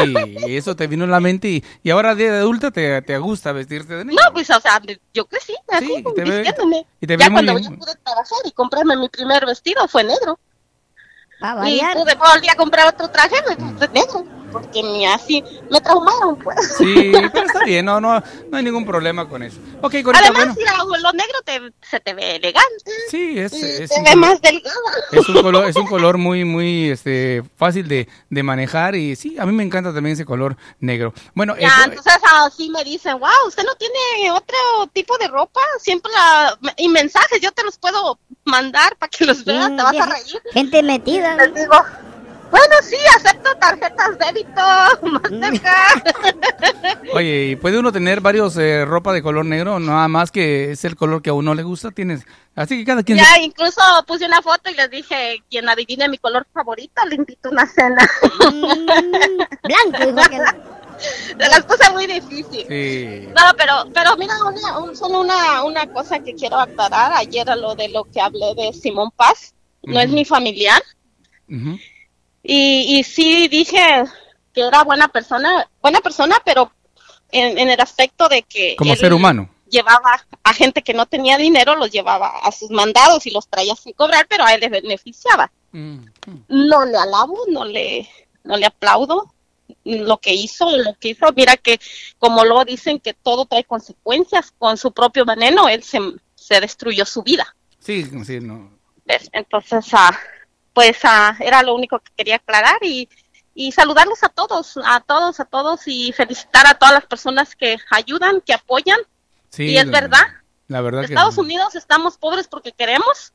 eso 0.56 0.74
te 0.76 0.86
vino 0.86 1.04
en 1.04 1.10
la 1.10 1.20
mente 1.20 1.48
y, 1.48 1.64
y 1.82 1.90
ahora 1.90 2.14
de 2.14 2.30
adulta 2.30 2.70
te, 2.70 3.02
te 3.02 3.18
gusta 3.18 3.52
vestirte 3.52 3.94
de 3.94 4.04
negro. 4.04 4.22
No, 4.24 4.32
pues, 4.32 4.48
o 4.50 4.60
sea, 4.60 4.80
yo 5.12 5.26
crecí 5.26 5.54
así, 5.68 5.86
Sí, 5.86 5.92
y 6.06 6.14
te 6.14 6.24
ve- 6.24 6.54
y 7.00 7.06
te 7.06 7.16
ya 7.18 7.30
cuando 7.30 7.54
bien. 7.54 7.70
yo 7.72 7.78
pude 7.78 7.94
trabajar 8.02 8.38
y 8.44 8.52
comprarme 8.52 8.96
mi 8.96 9.08
primer 9.08 9.44
vestido 9.46 9.86
fue 9.88 10.02
negro. 10.04 10.13
Va 11.42 11.50
a 11.62 11.68
Y 11.68 11.80
variar. 11.80 11.94
pude 11.94 12.14
volver 12.14 12.50
a 12.50 12.56
comprar 12.56 12.88
otro 12.88 13.08
traje 13.08 13.36
negro. 13.92 14.26
Porque 14.54 14.82
ni 14.82 15.04
así 15.06 15.42
me 15.70 15.80
traumaron, 15.80 16.38
pues. 16.38 16.76
Sí, 16.78 17.12
pero 17.32 17.46
está 17.46 17.64
bien, 17.64 17.84
no, 17.84 18.00
no, 18.00 18.22
no 18.50 18.56
hay 18.56 18.62
ningún 18.64 18.86
problema 18.86 19.28
con 19.28 19.42
eso. 19.42 19.58
Ok, 19.82 19.96
Corita, 20.02 20.20
Además, 20.24 20.54
bueno. 20.54 20.54
mira, 20.56 20.72
lo 21.00 21.12
negro 21.12 21.38
te, 21.44 21.60
se 21.90 22.00
te 22.00 22.14
ve 22.14 22.36
elegante. 22.36 22.90
Sí, 23.10 23.38
es, 23.38 23.50
te 23.50 23.58
un 23.98 24.04
ve 24.04 24.10
color, 24.12 24.16
más 24.16 24.40
delgada. 24.40 24.80
es 25.12 25.28
un 25.28 25.42
color, 25.42 25.68
es 25.68 25.76
un 25.76 25.86
color 25.86 26.18
muy, 26.18 26.44
muy 26.44 26.90
este, 26.90 27.42
fácil 27.56 27.88
de, 27.88 28.08
de 28.30 28.42
manejar 28.42 28.94
y 28.94 29.16
sí, 29.16 29.36
a 29.38 29.44
mí 29.44 29.52
me 29.52 29.64
encanta 29.64 29.92
también 29.92 30.14
ese 30.14 30.24
color 30.24 30.56
negro. 30.78 31.12
Bueno, 31.34 31.56
Ya, 31.58 31.84
entonces 31.84 32.14
así 32.44 32.70
me 32.70 32.84
dicen, 32.84 33.18
wow, 33.18 33.28
usted 33.48 33.64
no 33.64 33.74
tiene 33.74 34.30
otro 34.30 34.56
tipo 34.92 35.18
de 35.18 35.26
ropa, 35.28 35.60
siempre 35.80 36.12
la... 36.12 36.56
Y 36.76 36.88
mensajes, 36.88 37.40
yo 37.40 37.50
te 37.52 37.64
los 37.64 37.76
puedo 37.78 38.18
mandar 38.44 38.96
para 38.96 39.10
que 39.10 39.24
los 39.24 39.44
veas, 39.44 39.68
te 39.76 39.82
vas 39.82 39.96
a 39.96 40.06
reír. 40.06 40.40
Gente 40.52 40.82
metida. 40.82 41.34
Les 41.36 41.54
digo, 41.54 41.74
bueno, 42.54 42.74
sí, 42.82 42.96
acepto 43.16 43.54
tarjetas 43.56 44.18
débito, 44.18 44.60
Mastercard. 45.02 46.02
oye, 47.14 47.46
¿y 47.50 47.56
puede 47.56 47.78
uno 47.78 47.90
tener 47.90 48.20
varios 48.20 48.56
eh, 48.56 48.84
ropa 48.84 49.12
de 49.12 49.22
color 49.22 49.44
negro? 49.44 49.80
Nada 49.80 50.06
más 50.08 50.30
que 50.30 50.70
es 50.72 50.84
el 50.84 50.94
color 50.96 51.20
que 51.22 51.30
a 51.30 51.34
uno 51.34 51.54
le 51.54 51.62
gusta, 51.64 51.90
tienes. 51.90 52.24
Así 52.54 52.78
que 52.78 52.84
cada 52.84 53.02
quien... 53.02 53.18
se- 53.18 53.24
ya, 53.24 53.38
incluso 53.42 53.80
puse 54.06 54.26
una 54.26 54.40
foto 54.42 54.70
y 54.70 54.74
les 54.74 54.88
dije, 54.90 55.42
quien 55.50 55.68
adivine 55.68 56.08
mi 56.08 56.18
color 56.18 56.46
favorito, 56.54 57.02
le 57.08 57.16
invito 57.16 57.48
a 57.48 57.52
una 57.52 57.66
cena. 57.66 58.08
Mm, 58.52 59.36
blanco, 59.64 60.08
igual 60.10 60.30
que 60.30 60.38
Se 60.98 61.36
las 61.36 61.62
puse 61.64 61.90
muy 61.90 62.06
difícil. 62.06 62.64
Sí. 62.68 63.28
No, 63.34 63.42
pero, 63.56 63.84
pero 63.92 64.16
mira, 64.16 64.34
una, 64.46 64.78
un- 64.78 64.96
solo 64.96 65.20
una, 65.22 65.64
una 65.64 65.86
cosa 65.92 66.20
que 66.20 66.34
quiero 66.34 66.58
aclarar. 66.60 67.12
Ayer 67.14 67.50
a 67.50 67.56
lo 67.56 67.74
de 67.74 67.88
lo 67.88 68.04
que 68.04 68.20
hablé 68.20 68.54
de 68.54 68.72
Simón 68.72 69.10
Paz, 69.16 69.54
no 69.82 69.98
es 69.98 70.10
mi 70.10 70.24
familiar. 70.24 70.80
Ujú. 71.48 71.76
Y, 72.46 72.98
y 72.98 73.04
sí 73.04 73.48
dije 73.48 74.04
que 74.52 74.60
era 74.60 74.84
buena 74.84 75.08
persona, 75.08 75.68
buena 75.80 76.00
persona, 76.00 76.36
pero 76.44 76.70
en, 77.32 77.58
en 77.58 77.70
el 77.70 77.80
aspecto 77.80 78.28
de 78.28 78.42
que 78.42 78.76
Como 78.76 78.94
ser 78.94 79.12
humano. 79.14 79.48
llevaba 79.68 80.24
a 80.42 80.52
gente 80.52 80.82
que 80.82 80.92
no 80.94 81.06
tenía 81.06 81.38
dinero, 81.38 81.74
los 81.74 81.90
llevaba 81.90 82.28
a 82.42 82.52
sus 82.52 82.70
mandados 82.70 83.26
y 83.26 83.30
los 83.30 83.48
traía 83.48 83.74
sin 83.74 83.94
cobrar, 83.94 84.26
pero 84.28 84.44
a 84.44 84.52
él 84.54 84.60
le 84.60 84.68
beneficiaba. 84.68 85.50
Mm. 85.72 85.98
No 86.48 86.84
le 86.84 86.96
alabo, 86.98 87.38
no 87.48 87.64
le, 87.64 88.08
no 88.44 88.56
le 88.58 88.66
aplaudo 88.66 89.34
lo 89.84 90.18
que 90.18 90.34
hizo, 90.34 90.70
lo 90.76 90.94
que 91.00 91.08
hizo. 91.08 91.26
Mira 91.34 91.56
que 91.56 91.80
como 92.18 92.44
luego 92.44 92.64
dicen 92.66 93.00
que 93.00 93.14
todo 93.14 93.46
trae 93.46 93.64
consecuencias, 93.64 94.52
con 94.58 94.76
su 94.76 94.92
propio 94.92 95.24
veneno, 95.24 95.68
él 95.68 95.82
se, 95.82 95.98
se 96.34 96.60
destruyó 96.60 97.06
su 97.06 97.22
vida. 97.22 97.56
Sí, 97.78 98.04
sí, 98.24 98.40
no. 98.40 98.70
¿ves? 99.06 99.28
Entonces, 99.32 99.86
ah, 99.92 100.16
pues 100.74 100.98
ah, 101.04 101.36
era 101.40 101.62
lo 101.62 101.74
único 101.74 101.98
que 102.00 102.12
quería 102.16 102.36
aclarar 102.36 102.78
y, 102.82 103.08
y 103.54 103.72
saludarlos 103.72 104.22
a 104.24 104.28
todos, 104.28 104.76
a 104.84 105.00
todos, 105.00 105.40
a 105.40 105.44
todos 105.46 105.82
y 105.86 106.12
felicitar 106.12 106.66
a 106.66 106.74
todas 106.74 106.92
las 106.94 107.06
personas 107.06 107.54
que 107.56 107.78
ayudan, 107.90 108.40
que 108.42 108.52
apoyan. 108.52 108.98
Sí, 109.50 109.66
y 109.70 109.78
es 109.78 109.86
la- 109.86 109.92
verdad, 110.00 110.26
La 110.68 110.80
verdad 110.80 111.00
que 111.02 111.06
Estados. 111.06 111.38
Unidos 111.38 111.74
estamos 111.76 112.18
pobres 112.18 112.48
porque 112.48 112.72
queremos. 112.72 113.32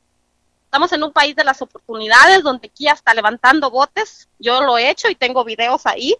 Estamos 0.64 0.92
en 0.92 1.02
un 1.02 1.12
país 1.12 1.34
de 1.34 1.42
las 1.42 1.62
oportunidades 1.62 2.44
donde 2.44 2.68
aquí 2.68 2.86
hasta 2.86 3.12
levantando 3.14 3.70
botes, 3.72 4.28
yo 4.38 4.60
lo 4.62 4.78
he 4.78 4.88
hecho 4.88 5.08
y 5.08 5.16
tengo 5.16 5.42
videos 5.44 5.84
ahí 5.84 6.14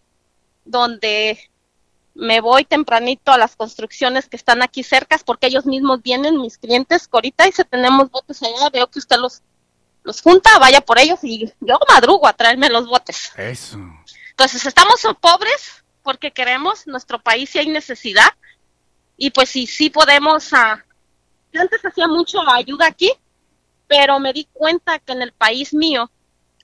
donde 0.65 1.39
me 2.15 2.41
voy 2.41 2.65
tempranito 2.65 3.31
a 3.31 3.39
las 3.39 3.55
construcciones 3.55 4.29
que 4.29 4.37
están 4.37 4.63
aquí 4.63 4.83
cercas 4.83 5.23
porque 5.23 5.47
ellos 5.47 5.67
mismos 5.67 6.03
vienen, 6.03 6.41
mis 6.41 6.59
clientes, 6.59 7.07
Corita, 7.07 7.47
y 7.47 7.53
si 7.53 7.63
tenemos 7.65 8.11
botes 8.11 8.43
allá, 8.43 8.69
veo 8.73 8.89
que 8.89 8.99
usted 8.99 9.17
los, 9.19 9.43
los 10.03 10.23
junta, 10.23 10.59
vaya 10.59 10.81
por 10.81 10.99
ellos 10.99 11.19
y 11.23 11.53
yo 11.61 11.79
madrugo 11.89 12.27
a 12.27 12.33
traerme 12.33 12.69
los 12.69 12.87
botes. 12.87 13.33
Eso. 13.37 13.79
Entonces 14.31 14.65
estamos 14.65 15.01
pobres 15.21 15.85
porque 16.03 16.31
queremos, 16.31 16.87
nuestro 16.87 17.21
país 17.21 17.51
sí 17.51 17.59
hay 17.59 17.69
necesidad 17.69 18.33
y 19.17 19.31
pues 19.31 19.51
sí, 19.51 19.67
sí 19.67 19.91
podemos, 19.91 20.53
ah, 20.53 20.83
yo 21.53 21.61
antes 21.61 21.85
hacía 21.85 22.09
mucho 22.09 22.39
ayuda 22.51 22.87
aquí, 22.87 23.13
pero 23.87 24.19
me 24.19 24.33
di 24.33 24.49
cuenta 24.53 24.99
que 24.99 25.13
en 25.13 25.23
el 25.23 25.33
país 25.33 25.75
mío 25.75 26.11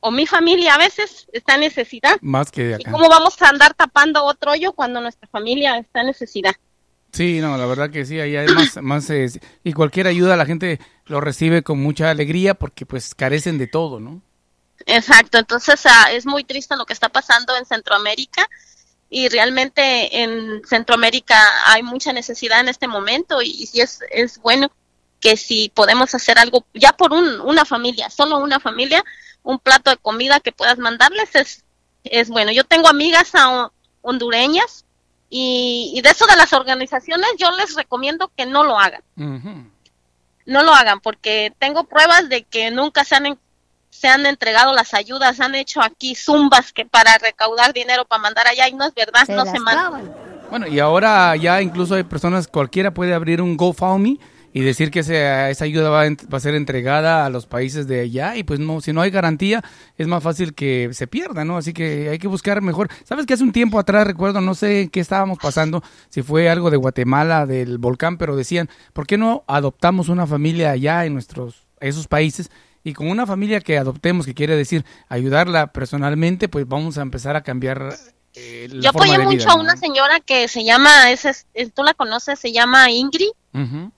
o 0.01 0.11
mi 0.11 0.27
familia 0.27 0.75
a 0.75 0.79
veces 0.79 1.27
está 1.33 1.55
en 1.55 1.61
necesidad. 1.61 2.17
Más 2.21 2.51
que 2.51 2.63
de 2.63 2.71
¿Y 2.71 2.75
acá. 2.75 2.93
cómo 2.93 3.09
vamos 3.09 3.41
a 3.43 3.49
andar 3.49 3.75
tapando 3.75 4.25
otro 4.25 4.53
hoyo 4.53 4.73
cuando 4.73 5.01
nuestra 5.01 5.29
familia 5.29 5.79
está 5.79 6.01
en 6.01 6.07
necesidad? 6.07 6.55
Sí, 7.17 7.41
no, 7.41 7.57
la 7.57 7.65
verdad 7.65 7.89
que 7.89 8.05
sí, 8.05 8.21
ahí 8.21 8.37
hay 8.37 8.47
más, 8.49 8.77
más 8.83 9.09
eh, 9.09 9.27
y 9.65 9.73
cualquier 9.73 10.07
ayuda 10.07 10.37
la 10.37 10.45
gente 10.45 10.79
lo 11.07 11.23
recibe 11.23 11.63
con 11.63 11.81
mucha 11.81 12.11
alegría 12.11 12.53
porque 12.53 12.85
pues 12.85 13.15
carecen 13.15 13.57
de 13.57 13.67
todo, 13.67 14.01
¿no? 14.01 14.21
Exacto, 14.85 15.39
entonces 15.39 15.81
ah, 15.87 16.13
es 16.13 16.27
muy 16.27 16.45
triste 16.45 16.77
lo 16.77 16.85
que 16.85 16.93
está 16.93 17.09
pasando 17.09 17.57
en 17.57 17.65
Centroamérica 17.65 18.47
y 19.09 19.31
realmente 19.31 20.23
en 20.23 20.61
Centroamérica 20.67 21.41
hay 21.65 21.83
mucha 21.83 22.13
necesidad 22.13 22.61
en 22.61 22.69
este 22.69 22.87
momento 22.87 23.41
y, 23.41 23.49
y 23.49 23.67
sí 23.67 23.81
es, 23.81 24.01
es 24.11 24.39
bueno 24.43 24.71
que 25.19 25.39
si 25.39 25.71
podemos 25.71 26.15
hacer 26.15 26.39
algo 26.39 26.67
ya 26.75 26.93
por 26.93 27.15
un, 27.15 27.41
una 27.41 27.65
familia, 27.65 28.11
solo 28.11 28.37
una 28.37 28.61
familia, 28.61 29.03
un 29.43 29.59
plato 29.59 29.89
de 29.89 29.97
comida 29.97 30.41
que 30.41 30.53
puedas 30.53 30.77
mandarles 30.77 31.35
es, 31.35 31.65
es 32.05 32.29
bueno. 32.29 32.53
Yo 32.53 32.65
tengo 32.65 32.89
amigas 32.89 33.33
hondureñas 34.03 34.86
y, 35.31 35.93
y 35.95 36.01
de 36.03 36.11
eso 36.11 36.27
de 36.27 36.37
las 36.37 36.53
organizaciones 36.53 37.29
yo 37.39 37.51
les 37.53 37.75
recomiendo 37.75 38.31
que 38.37 38.47
no 38.47 38.63
lo 38.65 38.79
hagan. 38.79 39.03
No 40.47 40.63
lo 40.63 40.73
hagan 40.73 41.01
porque 41.01 41.53
tengo 41.59 41.85
pruebas 41.85 42.29
de 42.29 42.45
que 42.45 42.71
nunca 42.71 43.05
se 43.05 43.17
han 43.17 43.27
en- 43.27 43.39
se 43.91 44.09
han 44.09 44.27
entregado 44.27 44.73
las 44.75 44.93
ayudas, 44.95 45.41
han 45.41 45.55
hecho 45.55 45.81
aquí 45.81 46.15
zumbas 46.15 46.73
que 46.73 46.85
para 46.85 47.17
recaudar 47.19 47.73
dinero 47.73 48.05
para 48.05 48.21
mandar 48.23 48.47
allá 48.47 48.69
y 48.69 48.75
no 48.75 48.85
es 48.87 48.95
verdad, 48.95 49.25
Se 49.25 49.35
no 49.35 49.45
se 49.47 49.59
mandan. 49.59 50.15
Bueno, 50.51 50.67
y 50.69 50.79
ahora 50.79 51.35
ya 51.37 51.61
incluso 51.63 51.95
hay 51.95 52.03
personas, 52.05 52.47
cualquiera 52.47 52.93
puede 52.93 53.15
abrir 53.15 53.41
un 53.43 53.57
GoFundMe 53.57 54.19
y 54.57 54.63
decir 54.63 54.91
que 54.91 55.01
ese- 55.01 55.51
esa 55.51 55.65
ayuda 55.67 55.91
va, 55.91 56.01
a 56.03 56.07
ent- 56.07 56.33
va 56.33 56.39
a 56.39 56.41
ser 56.41 56.55
entregada 56.55 57.27
a 57.27 57.31
los 57.31 57.45
países 57.47 57.87
de 57.87 58.01
allá 58.01 58.37
y 58.37 58.43
pues 58.43 58.59
no, 58.59 58.81
si 58.81 58.93
no 58.95 59.03
hay 59.03 59.11
garantía 59.11 59.63
es 59.99 60.07
más 60.07 60.23
fácil 60.23 60.55
que 60.55 60.89
se 60.93 61.07
pierda, 61.07 61.45
¿no? 61.45 61.59
Así 61.59 61.75
que 61.75 62.09
hay 62.09 62.19
que 62.19 62.27
buscar 62.27 62.63
mejor. 62.63 62.89
¿Sabes 63.05 63.27
que 63.27 63.35
hace 63.35 63.45
un 63.45 63.53
tiempo 63.53 63.79
atrás, 63.79 64.07
recuerdo, 64.07 64.41
no 64.41 64.55
sé 64.55 64.89
qué 64.91 65.01
estábamos 65.01 65.39
pasando, 65.39 65.83
si 66.09 66.23
fue 66.23 66.49
algo 66.49 66.71
de 66.71 66.79
Guatemala, 66.79 67.45
del 67.45 67.77
volcán, 67.77 68.17
pero 68.17 68.35
decían, 68.35 68.71
¿por 68.95 69.07
qué 69.07 69.19
no 69.19 69.45
adoptamos 69.47 70.09
una 70.09 70.27
familia 70.27 70.71
allá 70.71 71.05
en 71.05 71.13
nuestros, 71.13 71.67
esos 71.81 72.09
países? 72.09 72.51
Y 72.83 72.95
con 72.95 73.09
una 73.11 73.27
familia 73.27 73.61
que 73.61 73.77
adoptemos, 73.77 74.25
que 74.25 74.33
quiere 74.33 74.57
decir 74.57 74.87
ayudarla 75.11 75.67
personalmente, 75.73 76.49
pues 76.49 76.67
vamos 76.67 76.97
a 76.97 77.03
empezar 77.03 77.37
a 77.37 77.43
cambiar 77.43 77.95
eh, 78.35 78.69
la 78.71 78.81
Yo 78.83 78.93
forma 78.93 79.07
apoyé 79.07 79.19
de 79.19 79.25
mucho 79.25 79.37
vida, 79.39 79.53
a 79.53 79.57
¿no? 79.57 79.63
una 79.63 79.77
señora 79.77 80.21
que 80.21 80.49
se 80.49 80.65
llama, 80.65 81.11
es, 81.11 81.25
es- 81.27 81.73
tú 81.75 81.83
la 81.83 81.93
conoces, 81.95 82.39
se 82.39 82.53
llama 82.53 82.91
Ingrid. 82.91 83.29
Ujú. 83.53 83.91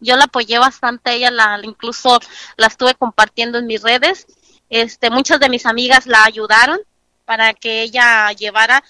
Yo 0.00 0.16
la 0.16 0.24
apoyé 0.24 0.58
bastante, 0.58 1.12
ella 1.14 1.30
la 1.30 1.60
incluso 1.62 2.18
la 2.56 2.66
estuve 2.68 2.94
compartiendo 2.94 3.58
en 3.58 3.66
mis 3.66 3.82
redes. 3.82 4.26
Este, 4.70 5.10
muchas 5.10 5.40
de 5.40 5.48
mis 5.48 5.66
amigas 5.66 6.06
la 6.06 6.24
ayudaron 6.24 6.78
para 7.24 7.54
que 7.54 7.82
ella 7.82 8.30
llevara 8.32 8.82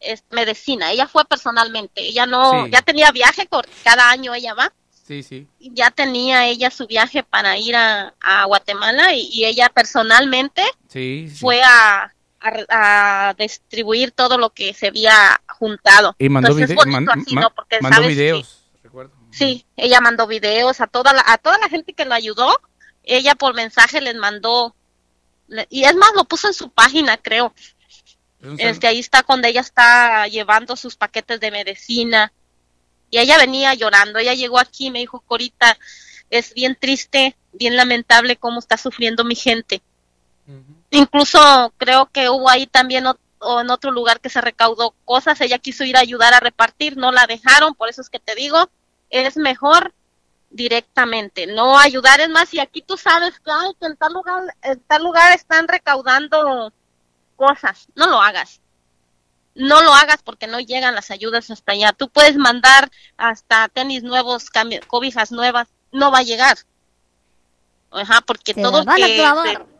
es, 0.00 0.24
medicina. 0.30 0.90
Ella 0.92 1.06
fue 1.08 1.24
personalmente, 1.24 2.02
ella 2.02 2.26
no, 2.26 2.64
Sí. 2.64 2.70
ya 2.72 2.82
tenía 2.82 3.10
viaje, 3.12 3.46
porque 3.50 3.70
cada 3.84 4.10
año 4.10 4.34
ella 4.34 4.54
va. 4.54 4.72
Sí, 5.06 5.22
sí. 5.22 5.46
Ya 5.60 5.90
tenía 5.92 6.46
ella 6.46 6.70
su 6.70 6.86
viaje 6.86 7.22
para 7.22 7.56
ir 7.56 7.76
a, 7.76 8.12
a 8.20 8.44
Guatemala 8.46 9.14
y, 9.14 9.28
y 9.32 9.44
ella 9.44 9.68
personalmente 9.68 10.62
Sí, 10.88 11.28
sí. 11.30 11.36
fue 11.38 11.62
a, 11.62 12.12
a 12.40 12.50
re- 12.50 12.66
a 12.68 13.34
distribuir 13.38 14.10
todo 14.10 14.36
lo 14.36 14.50
que 14.50 14.74
se 14.74 14.88
había 14.88 15.40
juntado. 15.48 16.14
Y 16.18 16.28
mandó, 16.28 16.58
Entonces, 16.58 16.76
man- 16.86 17.06
así, 17.08 17.36
mandó 17.80 18.00
videos. 18.08 18.55
Sí, 19.30 19.66
ella 19.76 20.00
mandó 20.00 20.26
videos 20.26 20.80
a 20.80 20.86
toda 20.86 21.12
la, 21.12 21.22
a 21.26 21.38
toda 21.38 21.58
la 21.58 21.68
gente 21.68 21.92
que 21.92 22.04
lo 22.04 22.14
ayudó. 22.14 22.60
Ella 23.02 23.34
por 23.34 23.54
mensaje 23.54 24.00
les 24.00 24.14
mandó, 24.14 24.74
y 25.68 25.84
es 25.84 25.94
más, 25.94 26.10
lo 26.14 26.24
puso 26.24 26.48
en 26.48 26.54
su 26.54 26.70
página, 26.70 27.16
creo. 27.16 27.54
Este, 28.58 28.86
ahí 28.86 28.98
está 28.98 29.22
cuando 29.22 29.48
ella 29.48 29.60
está 29.60 30.26
llevando 30.28 30.76
sus 30.76 30.96
paquetes 30.96 31.40
de 31.40 31.50
medicina. 31.50 32.32
Y 33.10 33.18
ella 33.18 33.38
venía 33.38 33.74
llorando. 33.74 34.18
Ella 34.18 34.34
llegó 34.34 34.58
aquí 34.58 34.86
y 34.86 34.90
me 34.90 35.00
dijo, 35.00 35.20
Corita, 35.20 35.78
es 36.30 36.54
bien 36.54 36.76
triste, 36.78 37.36
bien 37.52 37.76
lamentable 37.76 38.36
cómo 38.36 38.58
está 38.58 38.76
sufriendo 38.76 39.24
mi 39.24 39.34
gente. 39.34 39.82
Incluso 40.90 41.72
creo 41.76 42.06
que 42.06 42.28
hubo 42.28 42.48
ahí 42.48 42.66
también 42.66 43.04
o 43.38 43.60
en 43.60 43.70
otro 43.70 43.90
lugar 43.90 44.20
que 44.20 44.30
se 44.30 44.40
recaudó 44.40 44.94
cosas. 45.04 45.40
Ella 45.40 45.58
quiso 45.58 45.84
ir 45.84 45.96
a 45.96 46.00
ayudar 46.00 46.34
a 46.34 46.40
repartir, 46.40 46.96
no 46.96 47.12
la 47.12 47.26
dejaron. 47.26 47.74
Por 47.74 47.88
eso 47.88 48.00
es 48.00 48.10
que 48.10 48.20
te 48.20 48.34
digo, 48.34 48.70
es 49.10 49.36
mejor 49.36 49.92
directamente, 50.50 51.46
no 51.46 51.78
ayudar. 51.78 52.20
Es 52.20 52.28
más, 52.28 52.52
y 52.54 52.60
aquí 52.60 52.82
tú 52.82 52.96
sabes 52.96 53.38
que, 53.40 53.50
ay, 53.50 53.72
que 53.78 53.86
en 53.86 53.96
tal 53.96 54.12
lugar, 54.12 54.42
en 54.62 54.80
tal 54.80 55.02
lugar 55.02 55.32
están 55.32 55.68
recaudando 55.68 56.72
cosas, 57.36 57.88
no 57.94 58.06
lo 58.06 58.20
hagas. 58.20 58.60
No 59.54 59.82
lo 59.82 59.94
hagas 59.94 60.22
porque 60.22 60.46
no 60.46 60.60
llegan 60.60 60.94
las 60.94 61.10
ayudas 61.10 61.50
hasta 61.50 61.72
allá. 61.72 61.92
Tú 61.92 62.10
puedes 62.10 62.36
mandar 62.36 62.90
hasta 63.16 63.68
tenis 63.68 64.02
nuevos, 64.02 64.50
cobijas 64.86 65.32
nuevas, 65.32 65.68
no 65.92 66.10
va 66.10 66.18
a 66.18 66.24
llegar. 66.24 66.58
Ajá, 67.90 68.20
porque 68.20 68.52
Se 68.52 68.60
todo 68.60 68.84
que 68.84 69.16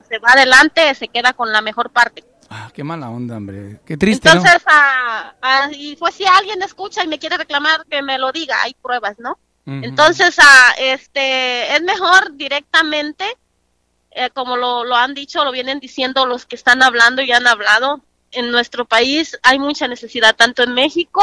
se 0.09 0.19
va 0.19 0.31
adelante 0.33 0.95
se 0.95 1.09
queda 1.09 1.33
con 1.33 1.53
la 1.53 1.61
mejor 1.61 1.91
parte. 1.91 2.25
Ah, 2.49 2.71
qué 2.73 2.85
mala 2.85 3.11
onda, 3.11 3.37
hombre. 3.37 3.81
Qué 3.85 3.97
triste, 3.97 4.29
Entonces, 4.29 4.63
ah, 4.67 5.35
ah, 5.43 5.69
y 5.73 5.97
pues 5.97 6.15
si 6.15 6.25
alguien 6.27 6.63
escucha 6.63 7.03
y 7.03 7.09
me 7.09 7.19
quiere 7.19 7.37
reclamar, 7.37 7.85
que 7.91 8.03
me 8.03 8.19
lo 8.19 8.31
diga, 8.33 8.63
hay 8.63 8.75
pruebas, 8.75 9.19
¿no? 9.19 9.39
¿no? 9.65 9.79
Ujú. 9.79 9.85
Entonces, 9.85 10.37
este, 10.79 11.75
es 11.75 11.83
mejor 11.83 12.37
directamente, 12.37 13.25
eh, 14.13 14.31
como 14.31 14.57
lo, 14.57 14.85
lo 14.85 14.95
han 14.95 15.13
dicho, 15.15 15.45
lo 15.45 15.51
vienen 15.51 15.81
diciendo 15.81 16.25
los 16.27 16.47
que 16.47 16.55
están 16.57 16.83
hablando 16.83 17.21
y 17.23 17.33
han 17.33 17.47
hablado, 17.47 18.01
en 18.31 18.51
nuestro 18.53 18.85
país 18.85 19.39
hay 19.43 19.59
mucha 19.59 19.89
necesidad, 19.89 20.37
tanto 20.37 20.63
en 20.63 20.73
México 20.75 21.23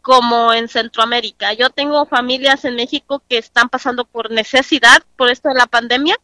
como 0.00 0.52
en 0.52 0.68
Centroamérica. 0.68 1.52
Yo 1.52 1.70
tengo 1.70 2.06
familias 2.06 2.64
en 2.64 2.74
México 2.74 3.22
que 3.28 3.38
están 3.38 3.68
pasando 3.68 4.04
por 4.04 4.30
necesidad 4.32 5.02
por 5.16 5.30
esto 5.30 5.48
de 5.50 5.54
la 5.54 5.66
pandemia. 5.66 6.16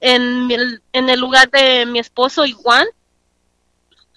En, 0.00 0.46
mi- 0.48 0.56
en 0.92 1.08
el 1.08 1.20
lugar 1.20 1.50
de 1.50 1.86
mi 1.86 1.98
esposo, 2.00 2.44
Iguan, 2.44 2.86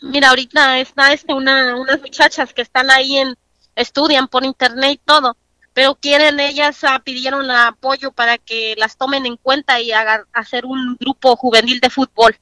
mira, 0.01 0.29
ahorita 0.29 0.79
está 0.79 1.13
este, 1.13 1.33
una, 1.33 1.75
unas 1.75 2.01
muchachas 2.01 2.53
que 2.53 2.61
están 2.61 2.89
ahí 2.91 3.17
en, 3.17 3.35
estudian 3.75 4.27
por 4.27 4.45
internet 4.45 4.91
y 4.93 4.97
todo, 5.03 5.37
pero 5.73 5.95
quieren 5.95 6.39
ellas, 6.39 6.83
ah, 6.83 6.99
pidieron 7.03 7.49
apoyo 7.51 8.11
para 8.11 8.37
que 8.37 8.75
las 8.77 8.97
tomen 8.97 9.25
en 9.25 9.37
cuenta 9.37 9.79
y 9.79 9.91
hagan, 9.91 10.21
hacer 10.33 10.65
un 10.65 10.95
grupo 10.99 11.35
juvenil 11.35 11.79
de 11.79 11.89
fútbol. 11.89 12.37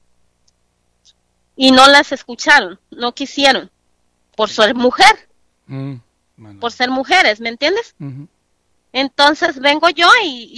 Y 1.58 1.72
no 1.72 1.88
las 1.88 2.12
escucharon, 2.12 2.80
no 2.91 3.14
quisieron, 3.14 3.70
por 4.36 4.49
ser 4.49 4.76
mujer, 4.76 5.30
Mm, 5.68 5.95
bueno. 6.38 6.60
por 6.60 6.72
ser 6.72 6.89
mujeres, 6.91 7.39
¿me 7.41 7.49
entiendes? 7.49 7.95
Entonces 8.93 9.60
vengo 9.60 9.89
yo 9.89 10.08
y, 10.24 10.49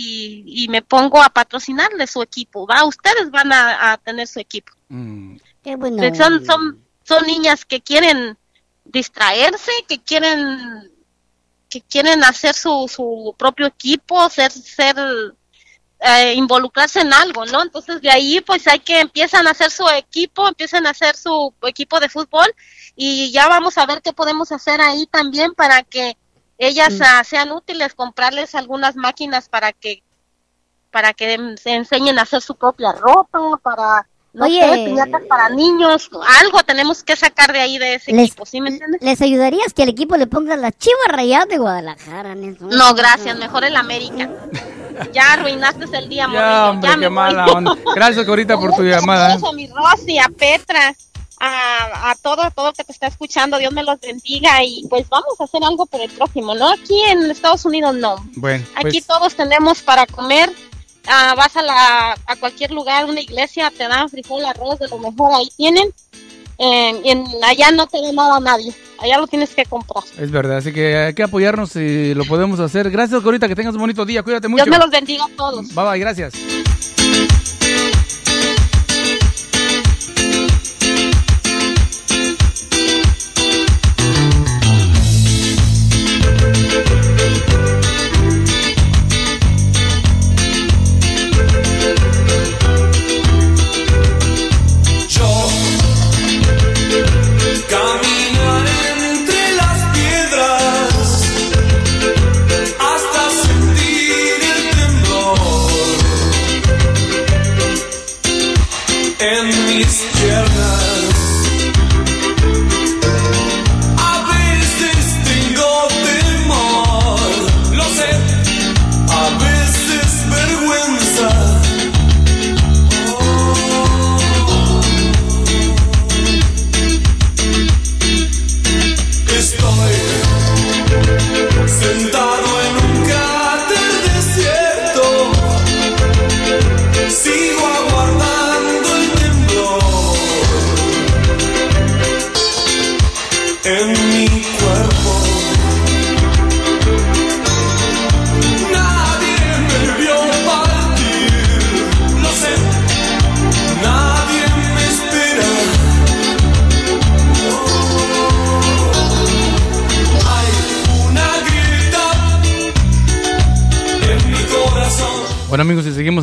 y, 0.46 0.64
y 0.64 0.68
me 0.68 0.82
pongo 0.82 1.22
a 1.24 1.30
patrocinarle 1.30 2.06
su 2.08 2.22
equipo, 2.22 2.68
va, 2.68 2.84
ustedes 2.84 3.32
van 3.32 3.52
a, 3.54 3.94
a 3.94 3.98
tener 3.98 4.28
su 4.28 4.40
equipo. 4.40 4.74
Mm, 4.90 5.38
Qué 5.64 5.76
bueno. 5.76 6.16
Son, 6.16 6.46
son, 6.46 6.84
son 7.08 7.26
niñas 7.26 7.66
que 7.66 7.82
quieren 7.82 8.38
distraerse, 8.86 9.72
que 9.88 10.02
quieren 10.02 10.92
que 11.70 11.82
quieren 11.82 12.24
hacer 12.24 12.56
su, 12.56 12.88
su 12.88 13.36
propio 13.38 13.68
equipo, 13.68 14.30
ser, 14.30 14.52
ser 14.52 14.96
eh, 16.00 16.34
involucrarse 16.34 17.02
en 17.02 17.14
algo, 17.14 17.46
¿no? 17.46 17.62
Entonces 17.62 18.02
de 18.02 18.10
ahí 18.10 18.40
pues 18.42 18.68
hay 18.68 18.80
que 18.80 19.02
empiezan 19.02 19.48
a 19.48 19.52
hacer 19.52 19.72
su 19.72 19.88
equipo, 19.90 20.48
empiezan 20.48 20.88
a 20.88 20.92
hacer 20.92 21.16
su 21.18 21.54
equipo 21.64 22.00
de 22.00 22.10
fútbol 22.10 22.48
y 22.96 23.32
ya 23.32 23.48
vamos 23.48 23.78
a 23.78 23.86
ver 23.86 24.02
qué 24.02 24.14
podemos 24.14 24.52
hacer 24.52 24.80
ahí 24.80 25.08
también 25.08 25.54
para 25.54 25.84
que 25.84 26.18
ellas 26.58 27.00
ah, 27.02 27.24
sean 27.24 27.52
útiles, 27.52 27.96
comprarles 27.96 28.56
algunas 28.56 28.96
máquinas 28.96 29.50
para 29.50 29.74
que 29.74 30.04
para 30.92 31.14
que 31.14 31.56
se 31.62 31.74
enseñen 31.76 32.18
a 32.18 32.24
hacer 32.24 32.42
su 32.42 32.56
propia 32.56 32.94
ropa, 32.94 33.58
para 33.62 34.08
no 34.38 34.46
Oye, 34.46 34.62
sé, 34.62 34.86
piñatas 34.86 35.22
para 35.28 35.50
niños, 35.50 36.10
algo 36.42 36.64
tenemos 36.64 37.04
que 37.04 37.16
sacar 37.16 37.52
de 37.52 37.60
ahí 37.60 37.78
de 37.80 37.96
ese 37.96 38.14
Les- 38.14 38.28
equipo, 38.28 38.46
¿sí 38.46 38.62
me 38.62 38.70
entiendes? 38.70 39.02
¿Les 39.02 39.22
ayudarías 39.22 39.74
que 39.74 39.84
al 39.84 39.90
equipo 39.90 40.16
le 40.16 40.28
pongas 40.28 40.60
las 40.60 40.78
chivas 40.78 41.08
rayadas 41.10 41.48
de 41.50 41.58
Guadalajara? 41.58 42.36
Nelson? 42.36 42.70
No, 42.70 42.94
gracias, 42.94 43.38
mejor 43.38 43.64
el 43.66 43.76
América. 43.76 44.30
Ya 45.14 45.34
arruinaste 45.34 45.86
el 45.96 46.10
día, 46.10 46.28
Ya, 46.34 46.72
hombre, 46.72 46.90
ya 46.90 46.98
qué 47.00 47.10
mala 47.10 47.46
onda. 47.46 47.76
Gracias, 47.94 48.26
Corita, 48.26 48.58
por 48.58 48.74
tu 48.74 48.82
llamada. 48.82 49.28
gracias 49.30 49.48
A 49.48 49.54
mi 49.54 49.68
Rosy, 49.68 50.18
a 50.18 50.28
Petra, 50.28 50.96
a, 51.40 52.10
a 52.10 52.16
todo, 52.16 52.42
a 52.42 52.50
todo 52.50 52.74
que 52.74 52.84
te 52.84 52.94
está 52.94 53.06
escuchando, 53.06 53.60
Dios 53.60 53.72
me 53.72 53.84
los 53.84 54.00
bendiga 54.00 54.64
y 54.64 54.88
pues 54.90 55.08
vamos 55.08 55.40
a 55.40 55.44
hacer 55.44 55.64
algo 55.64 55.86
por 55.86 56.02
el 56.02 56.10
próximo, 56.10 56.56
¿no? 56.56 56.70
Aquí 56.72 57.00
en 57.10 57.30
Estados 57.30 57.64
Unidos 57.66 57.94
no. 57.94 58.16
Bueno, 58.38 58.66
Aquí 58.74 58.90
pues, 59.02 59.06
todos 59.06 59.36
tenemos 59.36 59.84
para 59.84 60.08
comer. 60.08 60.52
Ah, 61.08 61.34
vas 61.38 61.56
a, 61.56 61.62
la, 61.62 62.18
a 62.26 62.36
cualquier 62.36 62.72
lugar, 62.72 63.06
una 63.06 63.22
iglesia, 63.22 63.72
te 63.76 63.88
dan 63.88 64.10
frijol, 64.10 64.46
arroz, 64.46 64.80
de 64.80 64.88
lo 64.88 65.00
mejor 65.00 65.32
ahí 65.34 65.50
tienen. 65.56 65.94
Eh, 66.60 67.02
y 67.04 67.10
en, 67.12 67.26
allá 67.44 67.72
no 67.72 67.88
te 67.88 68.02
da 68.02 68.12
nada 68.12 68.40
nadie. 68.40 68.74
Allá 69.00 69.18
lo 69.20 69.28
tienes 69.28 69.54
que 69.54 69.64
comprar. 69.66 70.04
es 70.20 70.32
verdad, 70.32 70.58
así 70.58 70.74
que 70.74 70.98
hay 70.98 71.14
que 71.14 71.24
apoyarnos 71.24 71.72
si 71.72 72.14
lo 72.16 72.26
podemos 72.26 72.60
hacer. 72.60 72.90
Gracias, 72.90 73.22
Corita, 73.22 73.48
que 73.48 73.56
tengas 73.56 73.76
un 73.76 73.82
bonito 73.82 74.06
día. 74.06 74.24
Cuídate 74.24 74.48
mucho. 74.48 74.64
Dios 74.64 74.76
me 74.76 74.84
los 74.84 74.92
bendiga 74.92 75.26
a 75.26 75.30
todos. 75.36 75.74
Bye, 75.74 75.86
bye, 75.86 76.00
gracias. 76.00 76.34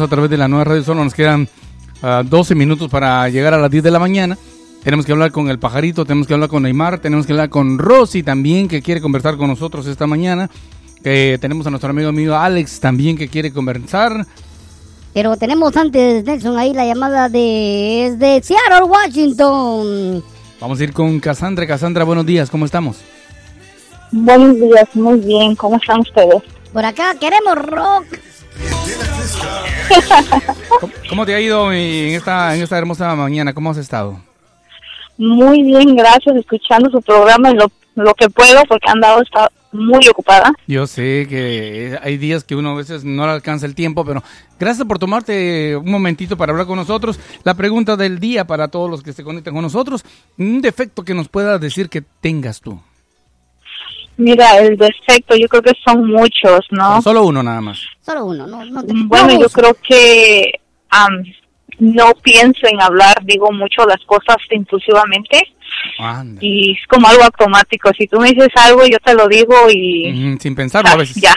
A 0.05 0.09
través 0.09 0.31
de 0.31 0.37
la 0.37 0.49
nueva 0.49 0.65
radio, 0.65 0.83
solo 0.83 1.05
nos 1.05 1.15
quedan 1.15 1.49
ah, 2.03 2.23
12 2.25 2.55
minutos 2.55 2.91
para 2.91 3.29
llegar 3.29 3.55
a 3.55 3.59
las 3.59 3.71
10 3.71 3.85
de 3.85 3.91
la 3.91 3.99
mañana. 3.99 4.39
Tenemos 4.83 5.07
que 5.07 5.13
hablar 5.13 5.33
con 5.33 5.49
el 5.49 5.59
pajarito, 5.59 6.05
tenemos 6.05 6.27
que 6.27 6.35
hablar 6.35 6.51
con 6.51 6.63
Neymar, 6.63 6.99
tenemos 6.99 7.27
que 7.27 7.33
hablar 7.33 7.49
con 7.49 7.79
Rosy 7.79 8.23
también, 8.23 8.69
que 8.69 8.83
quiere 8.83 9.01
conversar 9.01 9.37
con 9.37 9.49
nosotros 9.49 9.87
esta 9.87 10.07
mañana. 10.07 10.51
Eh, 11.03 11.39
tenemos 11.41 11.67
a 11.67 11.71
nuestro 11.71 11.91
amigo 11.91 12.09
amigo 12.09 12.35
Alex 12.35 12.81
también 12.81 13.17
que 13.17 13.29
quiere 13.29 13.53
conversar. 13.53 14.27
Pero 15.15 15.37
tenemos 15.37 15.77
antes, 15.77 16.25
Nelson, 16.25 16.59
ahí 16.59 16.75
la 16.75 16.85
llamada 16.85 17.29
de, 17.29 18.15
de 18.19 18.43
Seattle, 18.43 18.85
Washington. 18.87 20.23
Vamos 20.61 20.81
a 20.81 20.85
ir 20.85 20.93
con 20.93 21.21
Cassandra. 21.21 21.67
Cassandra, 21.67 22.05
buenos 22.05 22.27
días, 22.27 22.51
¿cómo 22.51 22.65
estamos? 22.65 22.99
Buenos 24.13 24.57
días, 24.57 24.89
muy 24.95 25.21
bien. 25.21 25.57
¿Cómo 25.57 25.77
están 25.77 26.01
ustedes? 26.01 26.43
Por 26.73 26.85
acá 26.85 27.15
queremos 27.19 27.55
rock. 27.57 28.05
¿Cómo, 30.81 30.93
cómo 31.09 31.27
te 31.27 31.35
ha 31.35 31.41
ido 31.41 31.73
en 31.73 32.15
esta, 32.15 32.55
en 32.55 32.63
esta 32.63 32.79
hermosa 32.79 33.15
mañana? 33.15 33.53
¿Cómo 33.53 33.71
has 33.71 33.77
estado? 33.77 34.19
Muy 35.17 35.63
bien, 35.63 35.95
gracias. 35.97 36.37
Escuchando 36.37 36.91
su 36.91 37.01
programa 37.03 37.51
en 37.51 37.59
lo, 37.59 37.71
lo 37.95 38.15
que 38.15 38.29
puedo 38.29 38.63
porque 38.69 38.91
han 38.91 39.01
dado 39.01 39.23
está 39.23 39.51
muy 39.75 40.07
ocupada. 40.09 40.53
Yo 40.67 40.87
sé 40.87 41.27
que 41.29 41.99
hay 42.01 42.17
días 42.17 42.45
que 42.45 42.55
uno 42.55 42.71
a 42.71 42.75
veces 42.75 43.05
no 43.05 43.27
le 43.27 43.33
alcanza 43.33 43.67
el 43.67 43.75
tiempo, 43.75 44.05
pero 44.05 44.23
gracias 44.59 44.87
por 44.87 44.99
tomarte 44.99 45.77
un 45.77 45.91
momentito 45.91 46.37
para 46.37 46.53
hablar 46.53 46.67
con 46.67 46.77
nosotros. 46.77 47.19
La 47.43 47.55
pregunta 47.55 47.97
del 47.97 48.21
día 48.21 48.47
para 48.47 48.69
todos 48.69 48.89
los 48.89 49.03
que 49.03 49.13
se 49.13 49.25
conectan 49.25 49.55
con 49.55 49.63
nosotros, 49.63 50.05
un 50.39 50.63
defecto 50.63 51.05
que 51.05 51.15
nos 51.15 51.29
pueda 51.29 51.59
decir 51.59 51.89
que 51.89 52.03
tengas 52.21 52.61
tú. 52.61 52.81
Mira, 54.17 54.59
el 54.59 54.77
defecto 54.77 55.35
yo 55.37 55.49
creo 55.49 55.63
que 55.63 55.73
son 55.85 56.07
muchos, 56.07 56.61
¿no? 56.71 57.03
Solo 57.03 57.25
uno 57.25 57.43
nada 57.43 57.61
más. 57.61 57.81
Solo 58.01 58.27
uno, 58.27 58.47
no, 58.47 58.65
no 58.65 58.83
te 58.85 58.93
Bueno, 58.95 59.29
no, 59.35 59.41
yo 59.41 59.49
creo 59.49 59.75
que 59.87 60.53
am, 60.91 61.25
no 61.81 62.13
pienso 62.23 62.67
en 62.69 62.81
hablar, 62.81 63.17
digo 63.25 63.51
mucho 63.51 63.85
las 63.87 64.01
cosas 64.07 64.37
impulsivamente 64.51 65.43
Anda. 65.99 66.39
y 66.41 66.73
es 66.73 66.87
como 66.87 67.09
algo 67.09 67.25
automático. 67.25 67.91
Si 67.99 68.07
tú 68.07 68.21
me 68.21 68.31
dices 68.31 68.51
algo, 68.57 68.87
yo 68.87 68.99
te 69.05 69.15
lo 69.15 69.27
digo 69.27 69.55
y 69.71 70.37
Sin 70.41 70.55
pensarlo 70.55 70.91
a 70.91 70.97
veces. 70.97 71.21
ya, 71.21 71.35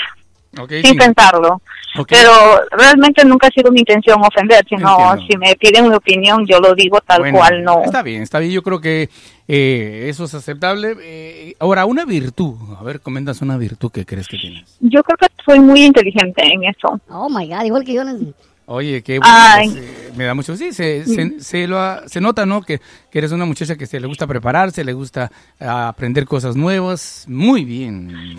Ok, 0.60 0.70
sin 0.82 0.86
sí. 0.86 0.94
pensarlo. 0.98 1.62
Ok. 1.98 2.08
Pero 2.10 2.32
realmente 2.72 3.24
nunca 3.26 3.48
ha 3.48 3.52
sido 3.52 3.72
mi 3.72 3.80
intención 3.80 4.20
ofender, 4.24 4.64
sino 4.68 5.12
Entiendo. 5.14 5.26
si 5.32 5.38
me 5.38 5.56
piden 5.56 5.88
mi 5.90 5.96
opinión, 5.96 6.46
yo 6.46 6.60
lo 6.60 6.74
digo 6.76 7.00
tal 7.02 7.20
Bueno, 7.22 7.38
cual, 7.40 7.64
no. 7.64 7.84
Está 7.84 8.04
bien, 8.04 8.22
está 8.22 8.40
bien. 8.40 8.52
Yo 8.52 8.62
creo 8.62 8.80
que 8.82 9.10
eh, 9.48 10.06
eso 10.10 10.26
es 10.26 10.34
aceptable. 10.34 10.96
Eh, 11.02 11.56
ahora, 11.60 11.86
una 11.86 12.06
virtud. 12.06 12.56
A 12.80 12.84
ver, 12.84 13.00
comentas 13.02 13.42
una 13.42 13.58
virtud 13.58 13.92
que 13.92 14.06
crees 14.06 14.28
que 14.28 14.38
tienes. 14.38 14.78
Yo 14.80 15.02
creo 15.04 15.18
que 15.18 15.28
soy 15.46 15.60
muy 15.60 15.84
inteligente 15.84 16.44
en 16.46 16.64
eso. 16.66 17.00
Oh 17.10 17.30
my 17.30 17.48
god, 17.48 17.64
igual 17.64 17.84
que 17.84 17.94
yo. 17.94 18.04
Nelson. 18.04 18.36
Oye, 18.70 19.02
qué 19.02 19.18
bueno. 19.20 19.34
Pues, 19.56 19.76
eh, 19.78 20.12
me 20.18 20.26
da 20.26 20.34
mucho. 20.34 20.58
Sí, 20.58 20.74
se, 20.74 21.06
se, 21.06 21.40
se 21.40 21.68
lo 21.68 21.80
ha- 21.80 22.04
se 22.08 22.20
nota, 22.20 22.46
¿no? 22.46 22.62
Que, 22.62 22.82
que 23.10 23.18
eres 23.20 23.32
una 23.32 23.46
muchacha 23.46 23.78
que 23.78 23.86
se 23.86 23.98
le 24.00 24.08
gusta 24.08 24.28
prepararse, 24.28 24.84
le 24.84 24.92
gusta 24.92 25.32
aprender 25.58 26.26
cosas 26.26 26.58
nuevas. 26.58 27.24
Muy 27.30 27.64
bien. 27.64 28.38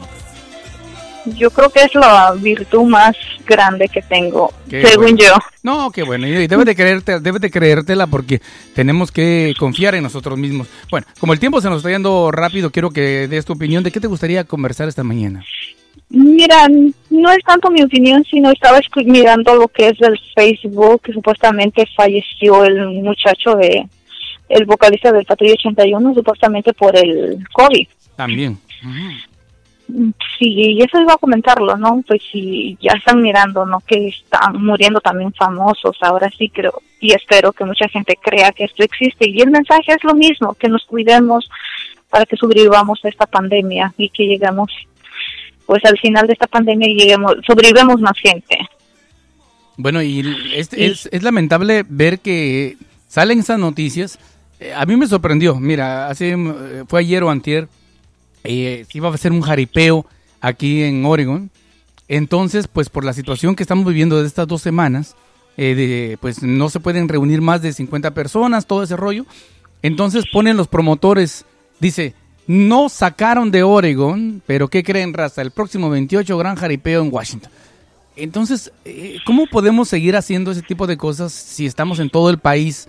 Yo 1.37 1.51
creo 1.51 1.71
que 1.71 1.83
es 1.83 1.95
la 1.95 2.35
virtud 2.37 2.85
más 2.85 3.17
grande 3.47 3.89
que 3.89 4.03
tengo, 4.03 4.53
Qué 4.69 4.83
según 4.87 5.05
bueno. 5.05 5.19
yo. 5.19 5.35
No, 5.63 5.91
qué 5.91 6.03
bueno. 6.03 6.27
Y 6.27 6.47
debes 6.47 6.67
de 6.67 6.75
creerte, 6.75 7.21
debes 7.21 7.41
de 7.41 7.51
creértela 7.51 8.07
porque 8.07 8.41
tenemos 8.75 9.11
que 9.13 9.55
confiar 9.59 9.95
en 9.95 10.03
nosotros 10.03 10.39
mismos. 10.39 10.69
Bueno, 10.91 11.07
como 11.19 11.33
el 11.33 11.41
tiempo 11.41 11.61
se 11.61 11.69
nos 11.69 11.79
está 11.79 11.91
yendo 11.91 12.31
rápido, 12.31 12.71
quiero 12.71 12.91
que 12.91 13.29
des 13.29 13.45
tu 13.45 13.55
opinión. 13.55 13.83
¿De 13.83 13.91
qué 13.91 14.01
te 14.01 14.07
gustaría 14.07 14.45
conversar 14.45 14.89
esta 14.89 15.05
mañana? 15.05 15.45
Mira, 16.11 16.67
no 17.11 17.31
es 17.31 17.45
tanto 17.45 17.71
mi 17.71 17.83
opinión, 17.83 18.25
sino 18.31 18.51
estaba 18.51 18.81
mirando 19.05 19.55
lo 19.57 19.69
que 19.69 19.89
es 19.89 19.99
del 19.99 20.19
Facebook, 20.35 21.03
que 21.03 21.13
supuestamente 21.13 21.87
falleció 21.95 22.65
el 22.65 23.03
muchacho 23.03 23.55
de, 23.57 23.87
el 24.49 24.65
vocalista 24.65 25.13
del 25.13 25.27
Patrulla 25.27 25.53
81, 25.55 26.15
supuestamente 26.15 26.73
por 26.73 26.97
el 26.97 27.47
COVID. 27.53 27.87
También. 28.17 28.59
Sí, 30.39 30.53
y 30.55 30.83
eso 30.83 31.01
iba 31.01 31.15
a 31.15 31.19
comentarlo, 31.19 31.77
¿no? 31.77 32.05
Pues 32.07 32.21
si 32.31 32.77
ya 32.81 32.93
están 32.97 33.23
mirando, 33.23 33.65
¿no? 33.65 33.81
Que 33.81 34.09
están 34.09 34.63
muriendo 34.63 35.01
también 35.01 35.33
famosos, 35.33 35.97
ahora 36.03 36.31
sí 36.37 36.51
creo 36.51 36.83
y 37.01 37.13
espero 37.13 37.53
que 37.53 37.65
mucha 37.65 37.89
gente 37.89 38.19
crea 38.21 38.53
que 38.53 38.65
esto 38.65 38.83
existe. 38.83 39.29
Y 39.29 39.41
el 39.41 39.51
mensaje 39.51 39.93
es 39.93 40.05
lo 40.05 40.15
mismo, 40.15 40.55
que 40.55 40.69
nos 40.69 40.85
cuidemos 40.85 41.49
para 42.11 42.27
que 42.27 42.37
sobrevivamos 42.37 43.01
a 43.05 43.09
esta 43.09 43.27
pandemia 43.27 43.93
y 43.97 44.09
que 44.11 44.25
lleguemos, 44.25 44.73
pues 45.67 45.85
al 45.85 45.99
final 45.99 46.27
de 46.27 46.33
esta 46.33 46.47
pandemia 46.47 46.89
y 46.89 46.99
lleguemos, 46.99 47.35
sobrevivamos 47.47 48.01
más 48.01 48.19
gente. 48.19 48.59
Bueno, 49.77 50.03
y 50.03 50.21
es, 50.55 50.73
es, 50.73 51.09
es 51.13 51.23
lamentable 51.23 51.85
ver 51.89 52.19
que 52.19 52.77
salen 53.07 53.41
esas 53.41 53.59
noticias. 53.59 54.19
Eh, 54.59 54.73
a 54.75 54.85
mí 54.87 54.97
me 54.97 55.07
sorprendió. 55.07 55.55
Mira, 55.57 56.09
hace 56.09 56.33
eh, 56.33 56.85
fue 56.89 57.01
ayer 57.01 57.23
o 57.23 57.31
antier, 57.31 57.69
eh, 58.49 58.87
iba 58.95 59.09
a 59.09 59.15
hacer 59.15 59.33
un 59.33 59.43
jaripeo 59.43 60.07
aquí 60.41 60.83
en 60.83 61.05
Oregon. 61.05 61.51
Entonces, 62.09 62.67
pues 62.67 62.89
por 62.89 63.05
la 63.05 63.13
situación 63.13 63.55
que 63.55 63.63
estamos 63.63 63.85
viviendo 63.87 64.21
de 64.21 64.27
estas 64.27 64.49
dos 64.49 64.63
semanas, 64.63 65.15
eh, 65.59 65.75
de, 65.75 66.19
pues 66.19 66.43
no 66.43 66.71
se 66.71 66.81
pueden 66.81 67.09
reunir 67.09 67.43
más 67.43 67.61
de 67.61 67.73
50 67.73 68.15
personas, 68.15 68.67
todo 68.67 68.83
ese 68.83 68.97
rollo. 68.97 69.27
Entonces 69.83 70.25
ponen 70.33 70.57
los 70.57 70.67
promotores, 70.67 71.45
dice, 71.79 72.15
no 72.47 72.89
sacaron 72.89 73.51
de 73.51 73.63
Oregon, 73.63 74.43
pero 74.47 74.69
¿qué 74.69 74.83
creen, 74.83 75.13
raza? 75.13 75.43
El 75.43 75.51
próximo 75.51 75.91
28 75.91 76.39
gran 76.39 76.57
jaripeo 76.57 77.03
en 77.03 77.13
Washington. 77.13 77.53
Entonces, 78.17 78.73
eh, 78.87 79.19
¿cómo 79.27 79.47
podemos 79.47 79.89
seguir 79.89 80.17
haciendo 80.17 80.51
ese 80.51 80.63
tipo 80.63 80.87
de 80.87 80.97
cosas 80.97 81.33
si 81.33 81.67
estamos 81.67 82.01
en 82.01 82.09
todo 82.09 82.31
el 82.31 82.39
país 82.39 82.89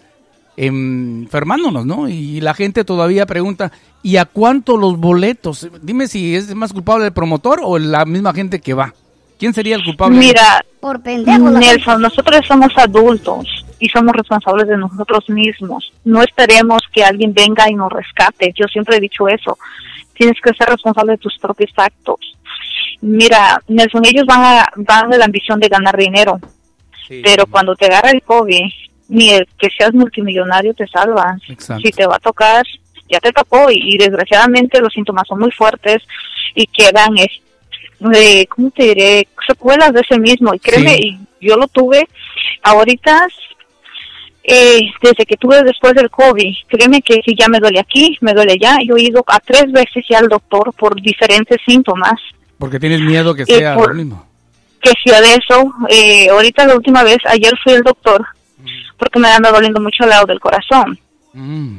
enfermándonos, 0.66 1.86
no? 1.86 2.08
Y 2.10 2.42
la 2.42 2.54
gente 2.54 2.84
todavía 2.84 3.26
pregunta, 3.26 3.72
¿y 4.04 4.18
a 4.18 4.26
cuánto 4.26 4.78
los 4.78 4.98
boletos? 4.98 5.68
Dime 5.82 6.08
si 6.08 6.36
es 6.36 6.54
más 6.56 6.74
culpable 6.74 7.06
el 7.08 7.14
promotor 7.14 7.62
o 7.64 7.78
la 7.80 8.06
misma 8.06 8.34
gente 8.34 8.60
que 8.60 8.74
va. 8.74 8.94
¿Quién 9.38 9.54
sería 9.54 9.76
el 9.78 9.84
culpable? 9.86 10.18
Mira, 10.20 10.64
Por 10.82 11.02
pendejo. 11.02 11.50
Nelson, 11.50 12.02
nosotros 12.02 12.42
somos 12.46 12.72
adultos 12.78 13.46
y 13.80 13.88
somos 13.88 14.14
responsables 14.14 14.68
de 14.68 14.78
nosotros 14.78 15.30
mismos. 15.30 15.94
No 16.04 16.22
esperemos 16.22 16.82
que 16.94 17.04
alguien 17.04 17.34
venga 17.34 17.70
y 17.70 17.74
nos 17.76 17.92
rescate. 17.92 18.54
Yo 18.54 18.66
siempre 18.68 18.98
he 18.98 19.00
dicho 19.00 19.28
eso. 19.30 19.58
Tienes 20.14 20.36
que 20.44 20.54
ser 20.54 20.68
responsable 20.68 21.14
de 21.14 21.18
tus 21.20 21.38
propios 21.38 21.72
actos. 21.78 22.18
Mira, 23.02 23.62
Nelson, 23.70 24.04
ellos 24.06 24.26
van 24.26 24.42
a 24.44 24.70
van 24.76 25.10
de 25.10 25.18
la 25.18 25.24
ambición 25.26 25.58
de 25.62 25.70
ganar 25.70 25.96
dinero, 25.96 26.38
Sí. 27.08 27.22
pero 27.24 27.46
cuando 27.48 27.76
te 27.76 27.86
agarra 27.86 28.12
el 28.12 28.22
COVID, 28.22 28.66
ni 29.10 29.30
el 29.32 29.46
que 29.58 29.68
seas 29.78 29.94
multimillonario 29.94 30.74
te 30.74 30.88
salva. 30.88 31.36
Exacto. 31.48 31.82
Si 31.84 31.92
te 31.92 32.06
va 32.08 32.16
a 32.16 32.20
tocar, 32.20 32.64
ya 33.10 33.20
te 33.20 33.32
tocó 33.34 33.70
y, 33.72 33.96
y 33.96 33.98
desgraciadamente 33.98 34.80
los 34.80 34.94
síntomas 34.94 35.28
son 35.28 35.40
muy 35.40 35.52
fuertes 35.52 36.02
y 36.56 36.66
quedan, 36.68 37.18
es, 37.18 37.28
eh, 38.16 38.46
¿cómo 38.48 38.70
te 38.72 38.84
diré? 38.84 39.28
Secuelas 39.48 39.92
de 39.94 40.02
ese 40.02 40.18
mismo. 40.20 40.54
Y 40.54 40.60
créeme, 40.60 40.96
Sí. 40.96 41.18
y 41.42 41.48
yo 41.48 41.58
lo 41.58 41.68
tuve 41.68 42.08
ahorita, 42.64 43.26
eh, 44.44 44.80
desde 45.02 45.26
que 45.26 45.38
tuve 45.38 45.62
después 45.64 45.94
del 45.94 46.10
COVID, 46.10 46.54
créeme 46.68 47.02
que 47.02 47.20
si 47.26 47.36
ya 47.36 47.48
me 47.48 47.60
duele 47.60 47.80
aquí, 47.80 48.18
me 48.22 48.34
duele 48.34 48.54
allá. 48.54 48.78
Yo 48.86 48.96
he 48.98 49.04
ido 49.04 49.24
a 49.28 49.40
tres 49.40 49.72
veces 49.72 50.04
ya 50.10 50.20
al 50.20 50.28
doctor 50.28 50.74
por 50.74 51.00
diferentes 51.02 51.58
síntomas. 51.68 52.20
Porque 52.58 52.80
tienes 52.80 53.02
miedo 53.02 53.34
que 53.36 53.44
Eh, 53.44 53.46
sea 53.58 53.76
por- 53.76 53.90
lo 53.90 53.96
mismo. 53.96 54.26
Que 54.82 54.92
sea 55.04 55.20
de 55.22 55.34
eso, 55.36 55.74
eh, 55.90 56.30
ahorita 56.30 56.66
la 56.66 56.76
última 56.76 57.04
vez, 57.04 57.18
ayer 57.26 57.54
fui 57.64 57.74
al 57.74 57.82
doctor 57.84 58.26
porque 58.98 59.20
me 59.20 59.28
anda 59.30 59.52
doliendo 59.52 59.80
mucho 59.80 60.04
el 60.04 60.10
lado 60.10 60.26
del 60.26 60.40
corazón. 60.40 60.98
Mm. 61.34 61.78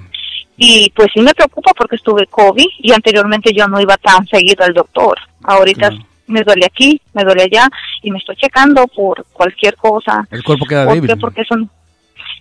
Y 0.56 0.90
pues 0.94 1.08
sí 1.14 1.20
me 1.20 1.34
preocupa 1.34 1.72
porque 1.74 1.96
estuve 1.96 2.26
COVID 2.26 2.66
y 2.80 2.92
anteriormente 2.92 3.52
yo 3.54 3.66
no 3.66 3.80
iba 3.80 3.96
tan 3.96 4.26
seguido 4.26 4.64
al 4.64 4.74
doctor. 4.74 5.18
Ahorita 5.44 5.88
Claro. 5.88 6.04
me 6.26 6.42
duele 6.42 6.66
aquí, 6.66 7.00
me 7.14 7.24
duele 7.24 7.44
allá 7.44 7.68
y 8.02 8.10
me 8.10 8.18
estoy 8.18 8.36
checando 8.36 8.86
por 8.88 9.24
cualquier 9.32 9.76
cosa. 9.76 10.26
El 10.30 10.42
cuerpo 10.44 10.66
queda 10.66 10.84
¿Por 10.84 10.94
débil. 10.94 11.10
qué? 11.10 11.16
Porque 11.16 11.44
son... 11.44 11.70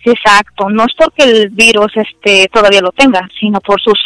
Exacto, 0.04 0.68
no 0.70 0.84
es 0.84 0.94
porque 0.96 1.24
el 1.24 1.48
virus 1.50 1.92
este 1.94 2.48
todavía 2.52 2.80
lo 2.80 2.90
tenga, 2.92 3.28
sino 3.38 3.60
por 3.60 3.80
sus 3.80 3.98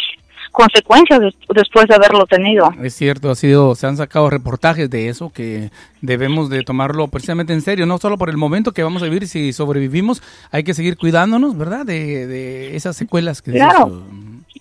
consecuencias 0.55 1.19
des- 1.19 1.35
después 1.53 1.85
de 1.87 1.95
haberlo 1.95 2.25
tenido. 2.25 2.73
Es 2.81 2.95
cierto, 2.95 3.29
ha 3.29 3.35
sido, 3.35 3.75
se 3.75 3.85
han 3.87 3.97
sacado 3.97 4.29
reportajes 4.29 4.89
de 4.89 5.09
eso 5.09 5.29
que 5.31 5.69
debemos 6.01 6.49
de 6.49 6.63
tomarlo 6.63 7.07
precisamente 7.09 7.53
en 7.53 7.61
serio, 7.61 7.85
no 7.85 7.97
solo 7.97 8.17
por 8.17 8.29
el 8.29 8.37
momento 8.37 8.71
que 8.71 8.81
vamos 8.83 9.01
a 9.03 9.05
vivir, 9.05 9.27
si 9.27 9.53
sobrevivimos, 9.53 10.23
hay 10.51 10.63
que 10.63 10.73
seguir 10.73 10.97
cuidándonos, 10.97 11.57
¿verdad? 11.57 11.85
De, 11.85 12.25
de 12.27 12.75
esas 12.75 12.95
secuelas 12.95 13.41
que 13.41 13.51
Claro. 13.51 14.03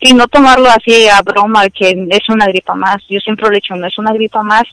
y 0.01 0.13
no 0.13 0.27
tomarlo 0.29 0.69
así 0.69 1.07
a 1.09 1.23
broma 1.23 1.69
que 1.71 1.91
es 2.11 2.29
una 2.29 2.47
gripa 2.47 2.75
más. 2.75 2.97
Yo 3.09 3.21
siempre 3.21 3.47
lo 3.47 3.53
he 3.53 3.57
dicho, 3.57 3.75
no 3.77 3.87
es 3.87 3.97
una 3.99 4.13
gripa 4.13 4.43
más, 4.43 4.65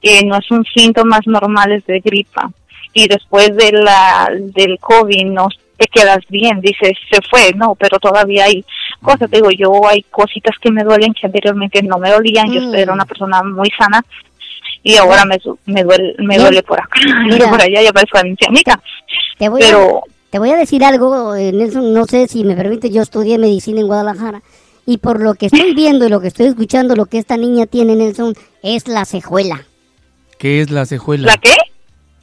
eh, 0.00 0.24
no 0.24 0.38
son 0.48 0.64
síntomas 0.74 1.20
normales 1.26 1.84
de 1.86 2.00
gripa. 2.00 2.50
Y 2.94 3.08
después 3.08 3.56
de 3.56 3.72
la 3.72 4.28
del 4.54 4.78
COVID 4.78 5.24
no 5.26 5.48
te 5.78 5.86
quedas 5.88 6.18
bien, 6.28 6.60
dices, 6.60 6.92
se 7.10 7.20
fue, 7.30 7.52
no, 7.56 7.74
pero 7.74 7.98
todavía 7.98 8.44
hay 8.44 8.64
cosas, 9.02 9.28
te 9.30 9.36
digo, 9.36 9.50
yo 9.50 9.86
hay 9.88 10.02
cositas 10.04 10.56
que 10.60 10.70
me 10.70 10.82
duelen 10.84 11.12
que 11.12 11.26
anteriormente 11.26 11.82
no 11.82 11.98
me 11.98 12.10
dolían, 12.10 12.50
yo 12.50 12.60
Mm. 12.60 12.74
era 12.74 12.92
una 12.92 13.04
persona 13.04 13.42
muy 13.42 13.68
sana 13.78 14.02
y 14.82 14.96
ahora 14.96 15.24
me, 15.24 15.38
su- 15.38 15.58
me 15.66 15.82
duele, 15.84 16.14
me 16.18 16.38
duele 16.38 16.62
por 16.62 16.80
acá, 16.80 17.00
mira. 17.28 17.48
por 17.50 17.60
allá, 17.60 17.82
ya 17.82 17.92
parezco 17.92 18.18
ancianita. 18.18 18.80
Te 19.38 19.48
voy, 19.48 19.60
Pero- 19.60 19.98
a, 19.98 20.00
te 20.30 20.38
voy 20.38 20.50
a 20.50 20.56
decir 20.56 20.84
algo, 20.84 21.34
eh, 21.34 21.52
Nelson, 21.52 21.92
no 21.92 22.06
sé 22.06 22.26
si 22.28 22.44
me 22.44 22.54
permite, 22.56 22.90
yo 22.90 23.02
estudié 23.02 23.38
medicina 23.38 23.80
en 23.80 23.86
Guadalajara 23.86 24.42
y 24.86 24.98
por 24.98 25.20
lo 25.20 25.34
que 25.34 25.46
estoy 25.46 25.74
viendo 25.74 26.06
y 26.06 26.08
lo 26.08 26.20
que 26.20 26.28
estoy 26.28 26.46
escuchando, 26.46 26.96
lo 26.96 27.06
que 27.06 27.18
esta 27.18 27.36
niña 27.36 27.66
tiene, 27.66 27.94
Nelson, 27.96 28.34
es 28.62 28.88
la 28.88 29.04
cejuela. 29.04 29.66
¿Qué 30.38 30.60
es 30.60 30.70
la 30.70 30.86
cejuela? 30.86 31.26
¿La 31.26 31.36
qué? 31.36 31.54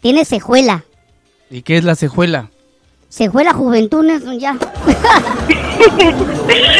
Tiene 0.01 0.25
cejuela. 0.25 0.83
¿Y 1.49 1.61
qué 1.61 1.77
es 1.77 1.83
la 1.83 1.95
cejuela? 1.95 2.49
Cejuela 3.09 3.53
juventud, 3.53 4.03
Nelson, 4.03 4.39
ya. 4.39 4.55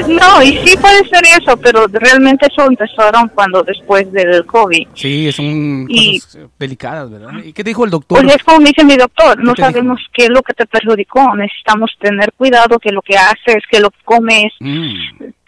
No, 0.07 0.41
y 0.43 0.57
sí 0.65 0.75
puede 0.77 1.07
ser 1.07 1.23
eso, 1.41 1.55
pero 1.57 1.87
realmente 1.87 2.47
eso 2.51 2.65
empezaron 2.67 3.29
cuando 3.29 3.63
después 3.63 4.11
del 4.11 4.45
COVID. 4.45 4.87
Sí, 4.93 5.31
son 5.31 5.85
Y- 5.89 6.19
cosas 6.19 6.35
eh, 6.35 6.47
delicadas, 6.57 7.09
¿verdad? 7.09 7.31
¿Y 7.43 7.53
qué 7.53 7.63
dijo 7.63 7.85
el 7.85 7.91
doctor? 7.91 8.21
Pues 8.21 8.35
es 8.35 8.43
como 8.43 8.59
dice 8.59 8.83
mi 8.83 8.95
doctor, 8.97 9.37
no 9.43 9.53
¿Qué 9.53 9.61
te 9.61 9.67
dijo? 9.67 9.71
sabemos 9.77 9.99
qué 10.13 10.23
es 10.25 10.29
lo 10.31 10.41
que 10.41 10.53
te 10.53 10.65
perjudicó, 10.65 11.33
necesitamos 11.35 11.91
tener 11.99 12.33
cuidado 12.33 12.77
que 12.79 12.91
lo 12.91 13.01
que 13.01 13.15
haces, 13.15 13.63
que 13.71 13.79
lo 13.79 13.89
que 13.89 13.99
comes, 14.03 14.51
Mm, 14.59 14.93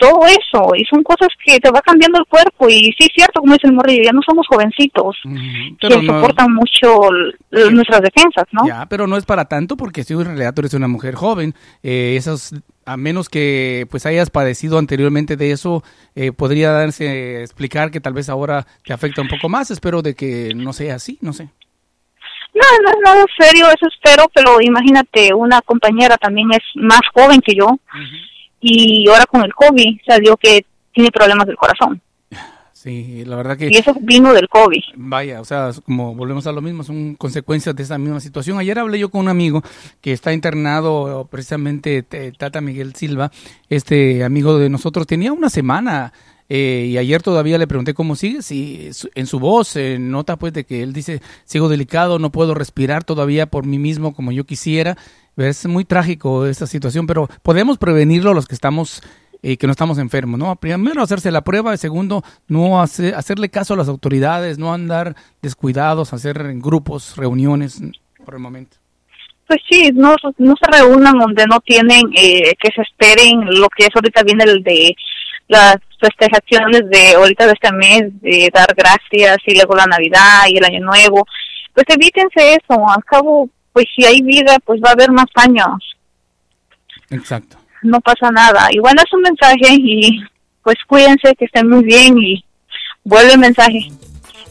todo 0.01 0.25
eso, 0.25 0.71
y 0.75 0.83
son 0.85 1.03
cosas 1.03 1.29
que 1.45 1.59
te 1.59 1.69
va 1.69 1.79
cambiando 1.81 2.17
el 2.19 2.25
cuerpo, 2.25 2.67
y 2.67 2.85
sí 2.97 3.05
es 3.05 3.09
cierto, 3.13 3.39
como 3.39 3.53
dice 3.53 3.67
el 3.67 3.73
morrillo, 3.73 4.01
ya 4.03 4.11
no 4.11 4.21
somos 4.27 4.47
jovencitos, 4.47 5.15
que 5.23 5.75
pero 5.79 6.01
no- 6.01 6.13
soportan 6.21 6.53
mucho 6.53 6.87
nuestras 7.71 8.01
defensas, 8.01 8.45
¿no? 8.51 8.67
Ya, 8.67 8.87
pero 8.87 9.05
no 9.05 9.15
es 9.15 9.25
para 9.25 9.45
tanto 9.45 9.77
porque 9.77 10.03
si 10.03 10.13
en 10.13 10.25
realidad 10.25 10.53
tú 10.53 10.61
eres 10.61 10.73
una 10.73 10.87
mujer 10.87 11.13
joven, 11.15 11.53
eh, 11.83 12.15
esas, 12.17 12.55
a 12.85 12.97
menos 12.97 13.29
que 13.29 13.85
pues 13.91 14.05
hayas 14.07 14.29
padecido 14.31 14.79
anteriormente 14.79 15.37
de 15.37 15.51
eso, 15.51 15.83
eh, 16.15 16.31
podría 16.31 16.71
darse 16.71 17.41
explicar 17.43 17.91
que 17.91 18.01
tal 18.01 18.13
vez 18.13 18.27
ahora 18.27 18.65
te 18.83 18.93
afecta 18.93 19.21
un 19.21 19.27
poco 19.27 19.49
más. 19.49 19.69
Espero 19.69 20.01
de 20.01 20.15
que 20.15 20.53
no 20.55 20.73
sea 20.73 20.95
así, 20.95 21.19
no 21.21 21.31
sé. 21.33 21.49
No, 22.53 22.61
no 22.83 22.89
es 22.89 22.97
nada 23.05 23.25
serio, 23.39 23.67
eso 23.67 23.87
espero, 23.87 24.25
pero 24.33 24.57
imagínate, 24.61 25.33
una 25.33 25.61
compañera 25.61 26.17
también 26.17 26.49
es 26.51 26.59
más 26.75 26.99
joven 27.13 27.39
que 27.39 27.53
yo, 27.55 27.79
y 28.61 29.09
ahora 29.09 29.25
con 29.25 29.43
el 29.43 29.53
COVID 29.53 29.99
salió 30.05 30.37
que 30.37 30.65
tiene 30.93 31.11
problemas 31.11 31.47
del 31.47 31.55
corazón, 31.55 32.01
Sí, 32.81 33.23
la 33.25 33.35
verdad 33.35 33.57
que 33.57 33.67
y 33.69 33.77
eso 33.77 33.95
vino 34.01 34.33
del 34.33 34.49
COVID. 34.49 34.81
Vaya, 34.95 35.39
o 35.39 35.45
sea, 35.45 35.69
como 35.85 36.15
volvemos 36.15 36.47
a 36.47 36.51
lo 36.51 36.63
mismo, 36.63 36.83
son 36.83 37.13
consecuencias 37.13 37.75
de 37.75 37.83
esa 37.83 37.99
misma 37.99 38.19
situación. 38.19 38.57
Ayer 38.57 38.79
hablé 38.79 38.97
yo 38.97 39.11
con 39.11 39.21
un 39.21 39.27
amigo 39.27 39.61
que 40.01 40.13
está 40.13 40.33
internado, 40.33 41.27
precisamente 41.29 42.03
eh, 42.09 42.31
Tata 42.35 42.59
Miguel 42.59 42.95
Silva, 42.95 43.31
este 43.69 44.23
amigo 44.23 44.57
de 44.57 44.69
nosotros, 44.69 45.05
tenía 45.05 45.31
una 45.31 45.51
semana 45.51 46.11
eh, 46.49 46.87
y 46.89 46.97
ayer 46.97 47.21
todavía 47.21 47.59
le 47.59 47.67
pregunté 47.67 47.93
cómo 47.93 48.15
sigue, 48.15 48.41
si 48.41 48.89
en 49.13 49.27
su 49.27 49.39
voz 49.39 49.67
se 49.67 49.99
nota 49.99 50.35
pues 50.37 50.51
de 50.51 50.63
que 50.63 50.81
él 50.81 50.91
dice, 50.91 51.21
sigo 51.45 51.69
delicado, 51.69 52.17
no 52.17 52.31
puedo 52.31 52.55
respirar 52.55 53.03
todavía 53.03 53.45
por 53.45 53.67
mí 53.67 53.77
mismo 53.77 54.15
como 54.15 54.31
yo 54.31 54.43
quisiera. 54.43 54.97
Es 55.37 55.65
muy 55.65 55.85
trágico 55.85 56.45
esta 56.45 56.67
situación, 56.67 57.07
pero 57.07 57.27
podemos 57.41 57.77
prevenirlo 57.77 58.33
los 58.33 58.47
que 58.47 58.55
estamos 58.55 59.01
eh, 59.43 59.57
que 59.57 59.65
no 59.65 59.71
estamos 59.71 59.97
enfermos, 59.97 60.39
¿no? 60.39 60.55
Primero 60.57 61.01
hacerse 61.01 61.31
la 61.31 61.41
prueba, 61.43 61.75
segundo 61.77 62.21
no 62.47 62.79
hace- 62.79 63.15
hacerle 63.15 63.49
caso 63.49 63.73
a 63.73 63.77
las 63.77 63.87
autoridades, 63.87 64.59
no 64.59 64.71
andar 64.71 65.15
descuidados, 65.41 66.13
hacer 66.13 66.53
grupos, 66.59 67.15
reuniones 67.17 67.81
mm, 67.81 67.89
por 68.23 68.35
el 68.35 68.39
momento. 68.39 68.77
Pues 69.47 69.59
sí, 69.67 69.89
no, 69.95 70.15
no 70.37 70.53
se 70.61 70.77
reúnan 70.79 71.17
donde 71.17 71.45
no 71.47 71.59
tienen 71.61 72.01
eh, 72.15 72.53
que 72.61 72.69
se 72.75 72.83
esperen 72.83 73.39
lo 73.59 73.67
que 73.69 73.85
es 73.85 73.89
ahorita 73.95 74.21
viene 74.23 74.43
el 74.43 74.61
de 74.63 74.95
las 75.47 75.77
festejaciones 75.99 76.87
de 76.91 77.15
ahorita 77.15 77.47
de 77.47 77.53
este 77.53 77.71
mes, 77.73 78.03
de 78.21 78.49
dar 78.53 78.71
gracias 78.77 79.37
y 79.47 79.55
luego 79.55 79.75
la 79.75 79.87
Navidad 79.87 80.43
y 80.49 80.57
el 80.57 80.65
Año 80.65 80.81
Nuevo. 80.85 81.25
Pues 81.73 81.85
evítense 81.89 82.53
eso, 82.53 82.87
al 82.87 83.03
cabo, 83.05 83.49
pues 83.73 83.85
si 83.95 84.05
hay 84.05 84.21
vida, 84.21 84.57
pues 84.65 84.81
va 84.83 84.89
a 84.89 84.93
haber 84.93 85.11
más 85.11 85.27
años, 85.35 85.97
Exacto. 87.09 87.57
no 87.81 87.99
pasa 88.01 88.31
nada. 88.31 88.67
Y 88.71 88.79
bueno, 88.79 89.01
es 89.05 89.13
un 89.13 89.21
mensaje 89.21 89.75
y 89.77 90.23
pues 90.63 90.77
cuídense, 90.87 91.35
que 91.35 91.45
estén 91.45 91.69
muy 91.69 91.83
bien 91.83 92.17
y 92.17 92.43
vuelve 93.03 93.33
el 93.33 93.39
mensaje. 93.39 93.87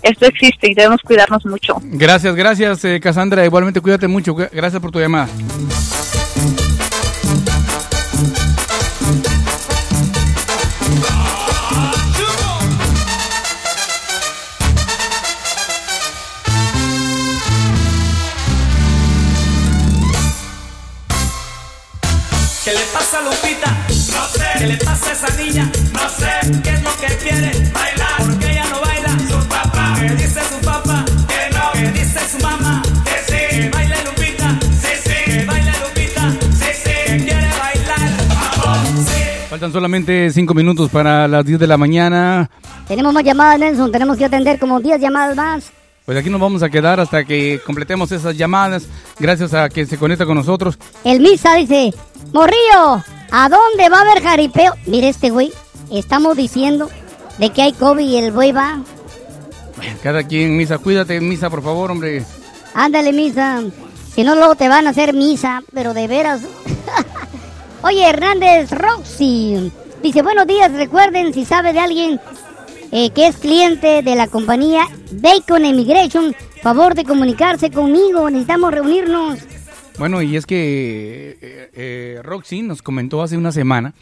Esto 0.02 0.26
existe 0.26 0.70
y 0.70 0.74
debemos 0.74 1.00
cuidarnos 1.02 1.44
mucho. 1.44 1.76
Gracias, 1.82 2.34
gracias, 2.34 2.84
eh, 2.84 3.00
Cassandra. 3.00 3.44
Igualmente 3.44 3.80
cuídate 3.80 4.08
mucho. 4.08 4.34
Gracias 4.34 4.80
por 4.80 4.90
tu 4.90 4.98
llamada. 4.98 5.28
Pasa 23.11 23.22
Lupita? 23.24 23.70
No 23.88 24.24
sé. 24.26 24.58
¿Qué 24.58 24.66
le 24.66 24.76
pasa 24.76 25.11
a 25.11 25.12
esa 25.12 25.42
niña? 25.42 25.70
No 25.92 26.08
sé. 26.08 26.61
¿Qué 26.62 26.70
es 26.70 26.82
lo 26.82 26.90
que 26.96 27.06
quiere? 27.16 27.50
Bailar. 27.72 28.16
¿Por 28.18 28.38
qué 28.38 28.50
ella 28.52 28.64
no 28.70 28.80
baila? 28.80 29.18
Su 29.28 29.48
papá. 29.48 29.96
¿Qué 29.98 30.14
dice 30.14 30.40
su 30.44 30.64
papá? 30.64 31.04
Que 31.26 31.54
no. 31.54 31.72
¿Qué 31.72 31.98
dice 31.98 32.20
su 32.30 32.38
mamá? 32.44 32.82
Que 33.04 33.32
sí. 33.32 33.61
Que 33.61 33.70
baile 33.70 33.96
Lupita. 34.04 34.58
Sí, 34.80 34.92
sí. 35.02 35.11
Que 35.26 35.44
baile 35.44 35.72
Lupita. 35.82 36.30
Sí, 36.52 36.70
sí. 36.84 36.90
Que 37.06 37.24
quiere 37.24 37.48
bailar. 37.58 38.11
Vamos. 38.64 39.06
Sí. 39.06 39.22
Faltan 39.48 39.72
solamente 39.72 40.30
cinco 40.30 40.54
minutos 40.54 40.88
para 40.90 41.26
las 41.26 41.44
10 41.44 41.58
de 41.58 41.66
la 41.66 41.76
mañana. 41.76 42.48
Tenemos 42.86 43.12
más 43.12 43.24
llamadas, 43.24 43.58
Nelson, 43.58 43.92
tenemos 43.92 44.16
que 44.16 44.24
atender 44.24 44.58
como 44.58 44.80
10 44.80 45.00
llamadas 45.00 45.36
más. 45.36 45.72
Pues 46.11 46.18
aquí 46.18 46.28
nos 46.28 46.40
vamos 46.40 46.61
a 46.64 46.68
quedar 46.68 46.98
hasta 46.98 47.22
que 47.24 47.61
completemos 47.64 48.11
esas 48.11 48.36
llamadas. 48.36 48.88
Gracias 49.20 49.54
a 49.54 49.68
quien 49.68 49.86
se 49.86 49.96
conecta 49.96 50.26
con 50.26 50.34
nosotros. 50.34 50.76
El 51.04 51.20
Misa 51.20 51.54
dice, 51.54 51.94
Morrillo, 52.32 53.00
¿a 53.30 53.48
dónde 53.48 53.88
va 53.88 53.98
a 53.98 54.00
haber 54.00 54.20
jaripeo? 54.20 54.74
Mire 54.86 55.08
este 55.08 55.30
güey, 55.30 55.52
estamos 55.92 56.36
diciendo 56.36 56.90
de 57.38 57.50
que 57.50 57.62
hay 57.62 57.72
COVID 57.74 58.04
y 58.04 58.16
el 58.16 58.32
güey 58.32 58.50
va. 58.50 58.80
Cada 60.02 60.24
quien, 60.24 60.56
Misa, 60.56 60.78
cuídate, 60.78 61.20
Misa, 61.20 61.48
por 61.48 61.62
favor, 61.62 61.92
hombre. 61.92 62.24
Ándale, 62.74 63.12
Misa. 63.12 63.62
Si 64.12 64.24
no, 64.24 64.34
luego 64.34 64.56
te 64.56 64.68
van 64.68 64.88
a 64.88 64.90
hacer 64.90 65.14
misa, 65.14 65.62
pero 65.72 65.94
de 65.94 66.08
veras. 66.08 66.40
Oye, 67.84 68.04
Hernández 68.04 68.72
Roxy 68.72 69.70
dice, 70.02 70.22
buenos 70.22 70.48
días, 70.48 70.72
recuerden 70.72 71.32
si 71.32 71.44
sabe 71.44 71.72
de 71.72 71.78
alguien 71.78 72.20
eh, 72.93 73.11
que 73.11 73.26
es 73.26 73.36
cliente 73.36 74.03
de 74.03 74.16
la 74.16 74.26
compañía 74.26 74.82
Bacon 75.12 75.64
Immigration, 75.64 76.34
favor 76.62 76.95
de 76.95 77.05
comunicarse 77.05 77.70
conmigo, 77.70 78.28
necesitamos 78.28 78.72
reunirnos. 78.72 79.38
Bueno, 79.99 80.22
y 80.22 80.36
es 80.36 80.47
que 80.47 81.36
eh, 81.41 81.70
eh, 81.74 82.20
Roxy 82.22 82.62
nos 82.62 82.82
comentó 82.82 83.22
hace 83.22 83.36
una 83.36 83.53
semana 83.53 83.95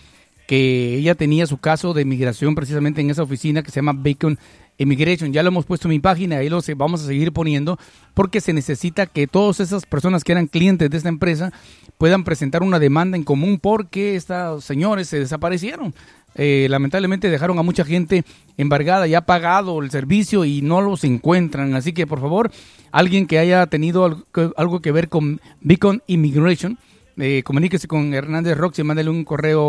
que 0.47 0.95
ella 0.95 1.14
tenía 1.14 1.47
su 1.47 1.59
caso 1.59 1.93
de 1.93 2.05
migración 2.05 2.55
precisamente 2.55 3.01
en 3.01 3.11
esa 3.11 3.22
oficina 3.22 3.62
que 3.62 3.70
se 3.70 3.76
llama 3.80 3.93
Bacon 3.95 4.39
Immigration. 4.78 5.32
Ya 5.32 5.43
lo 5.43 5.49
hemos 5.49 5.66
puesto 5.66 5.89
en 5.89 5.91
mi 5.91 5.99
página, 5.99 6.39
ahí 6.39 6.49
lo 6.49 6.61
vamos 6.76 7.03
a 7.03 7.07
seguir 7.07 7.32
poniendo, 7.32 7.78
porque 8.14 8.41
se 8.41 8.53
necesita 8.53 9.07
que 9.07 9.26
todas 9.26 9.61
esas 9.61 9.84
personas 9.84 10.24
que 10.24 10.32
eran 10.32 10.47
clientes 10.47 10.89
de 10.89 10.97
esta 10.97 11.11
empresa 11.11 11.53
puedan 11.99 12.24
presentar 12.24 12.62
una 12.62 12.78
demanda 12.78 13.16
en 13.16 13.24
común 13.24 13.59
porque 13.61 14.14
estos 14.16 14.64
señores 14.64 15.09
se 15.09 15.18
desaparecieron. 15.18 15.95
Eh, 16.39 16.68
lamentablemente 16.70 17.28
dejaron 17.28 17.59
a 17.59 17.62
mucha 17.62 17.84
gente 17.84 18.24
embargada, 18.57 19.07
ya 19.07 19.22
pagado 19.22 19.82
el 19.82 19.91
servicio 19.91 20.45
y 20.45 20.62
no 20.62 20.80
los 20.80 21.05
encuentran. 21.05 21.74
Así 21.74 21.93
que 21.93 22.07
por 22.07 22.20
favor, 22.20 22.51
alguien 22.93 23.26
que 23.26 23.39
haya 23.39 23.66
tenido 23.66 24.24
algo 24.57 24.80
que 24.80 24.93
ver 24.93 25.09
con 25.09 25.41
Beacon 25.61 26.03
Immigration, 26.07 26.78
eh, 27.18 27.42
comuníquese 27.42 27.88
con 27.88 28.14
Hernández 28.14 28.56
Roxy, 28.56 28.82
mándale 28.82 29.10
un 29.10 29.24
correo 29.24 29.62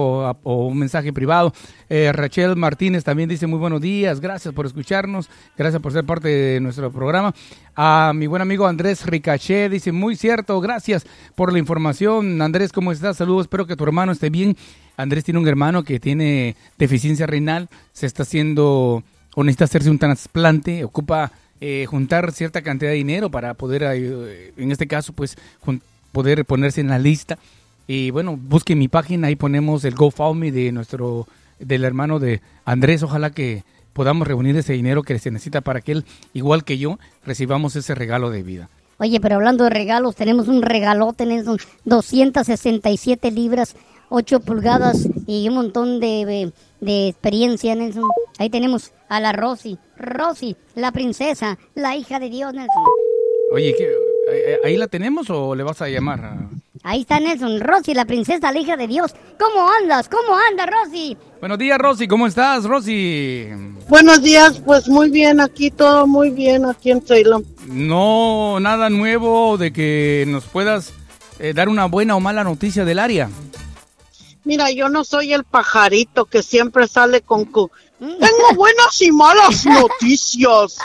o 0.43 0.67
un 0.67 0.77
mensaje 0.77 1.11
privado. 1.11 1.53
Eh, 1.89 2.11
Rachel 2.13 2.55
Martínez 2.55 3.03
también 3.03 3.27
dice 3.27 3.47
muy 3.47 3.57
buenos 3.57 3.81
días, 3.81 4.19
gracias 4.19 4.53
por 4.53 4.65
escucharnos, 4.65 5.29
gracias 5.57 5.81
por 5.81 5.91
ser 5.91 6.05
parte 6.05 6.27
de 6.27 6.59
nuestro 6.59 6.91
programa. 6.91 7.33
A 7.75 8.11
mi 8.13 8.27
buen 8.27 8.41
amigo 8.41 8.67
Andrés 8.67 9.05
Ricaché 9.05 9.69
dice 9.69 9.91
muy 9.91 10.15
cierto, 10.15 10.61
gracias 10.61 11.05
por 11.35 11.51
la 11.51 11.59
información. 11.59 12.41
Andrés, 12.41 12.71
¿cómo 12.71 12.91
estás? 12.91 13.17
Saludos, 13.17 13.45
espero 13.45 13.65
que 13.65 13.75
tu 13.75 13.83
hermano 13.83 14.11
esté 14.11 14.29
bien. 14.29 14.55
Andrés 14.95 15.23
tiene 15.23 15.39
un 15.39 15.47
hermano 15.47 15.83
que 15.83 15.99
tiene 15.99 16.55
deficiencia 16.77 17.25
renal, 17.25 17.69
se 17.93 18.05
está 18.05 18.23
haciendo 18.23 19.03
o 19.35 19.43
necesita 19.43 19.65
hacerse 19.65 19.89
un 19.89 19.97
trasplante, 19.97 20.83
ocupa 20.83 21.31
eh, 21.61 21.85
juntar 21.87 22.31
cierta 22.31 22.61
cantidad 22.61 22.91
de 22.91 22.97
dinero 22.97 23.29
para 23.29 23.53
poder, 23.53 23.83
eh, 23.83 24.53
en 24.55 24.71
este 24.71 24.87
caso, 24.87 25.11
pues 25.13 25.37
poder 26.11 26.45
ponerse 26.45 26.81
en 26.81 26.89
la 26.89 26.99
lista. 26.99 27.37
Y 27.87 28.11
bueno, 28.11 28.37
busquen 28.37 28.77
mi 28.77 28.87
página, 28.87 29.27
ahí 29.27 29.35
ponemos 29.35 29.83
el 29.83 29.95
GoFundMe 29.95 30.51
de 30.51 30.71
nuestro, 30.71 31.27
del 31.59 31.83
hermano 31.83 32.19
de 32.19 32.41
Andrés. 32.65 33.01
Ojalá 33.03 33.31
que 33.31 33.63
podamos 33.93 34.27
reunir 34.27 34.55
ese 34.55 34.73
dinero 34.73 35.03
que 35.03 35.17
se 35.19 35.31
necesita 35.31 35.61
para 35.61 35.81
que 35.81 35.93
él, 35.93 36.05
igual 36.33 36.63
que 36.63 36.77
yo, 36.77 36.99
recibamos 37.25 37.75
ese 37.75 37.95
regalo 37.95 38.29
de 38.29 38.43
vida. 38.43 38.69
Oye, 38.97 39.19
pero 39.19 39.35
hablando 39.35 39.63
de 39.63 39.69
regalos, 39.69 40.15
tenemos 40.15 40.47
un 40.47 40.61
regalote, 40.61 41.25
Nelson, 41.25 41.57
267 41.85 43.31
libras, 43.31 43.75
8 44.09 44.41
pulgadas 44.41 45.07
y 45.25 45.47
un 45.47 45.55
montón 45.55 45.99
de, 45.99 46.51
de 46.81 47.07
experiencia, 47.07 47.75
Nelson. 47.75 48.03
Ahí 48.37 48.49
tenemos 48.49 48.91
a 49.07 49.19
la 49.19 49.31
Rosy. 49.31 49.77
Rosy, 49.97 50.57
la 50.75 50.91
princesa, 50.91 51.57
la 51.75 51.95
hija 51.95 52.19
de 52.19 52.29
Dios, 52.29 52.53
Nelson. 52.53 53.08
Oye, 53.51 53.73
¿qué- 53.77 53.89
eh, 54.31 54.57
¿ahí 54.63 54.77
la 54.77 54.87
tenemos 54.87 55.29
o 55.29 55.55
le 55.55 55.63
vas 55.63 55.81
a 55.81 55.87
llamar? 55.89 56.23
a- 56.23 56.49
Ahí 56.83 57.01
está 57.01 57.19
Nelson. 57.19 57.59
Rosy, 57.59 57.93
la 57.93 58.05
princesa, 58.05 58.51
la 58.51 58.59
hija 58.59 58.77
de 58.77 58.87
Dios. 58.87 59.13
¿Cómo 59.39 59.67
andas? 59.81 60.07
¿Cómo 60.07 60.37
anda, 60.49 60.65
Rosy? 60.65 61.17
Buenos 61.39 61.57
días, 61.57 61.77
Rosy, 61.77 62.07
¿cómo 62.07 62.27
estás, 62.27 62.63
Rosy? 62.63 63.47
Buenos 63.89 64.21
días, 64.21 64.61
pues 64.65 64.87
muy 64.87 65.09
bien, 65.09 65.39
aquí 65.41 65.71
todo 65.71 66.05
muy 66.07 66.29
bien, 66.29 66.65
aquí 66.65 66.91
en 66.91 67.05
Salem. 67.05 67.43
No, 67.67 68.59
nada 68.59 68.89
nuevo 68.89 69.57
de 69.57 69.73
que 69.73 70.25
nos 70.27 70.45
puedas 70.45 70.93
eh, 71.39 71.53
dar 71.53 71.69
una 71.69 71.85
buena 71.85 72.15
o 72.15 72.19
mala 72.19 72.43
noticia 72.43 72.83
del 72.85 72.99
área. 72.99 73.29
Mira, 74.45 74.71
yo 74.71 74.89
no 74.89 75.03
soy 75.03 75.33
el 75.33 75.43
pajarito 75.43 76.25
que 76.25 76.41
siempre 76.43 76.87
sale 76.87 77.21
con 77.21 77.45
cu. 77.45 77.69
Tengo 77.99 78.53
buenas 78.55 79.01
y 79.01 79.11
malas 79.11 79.65
noticias. 79.65 80.77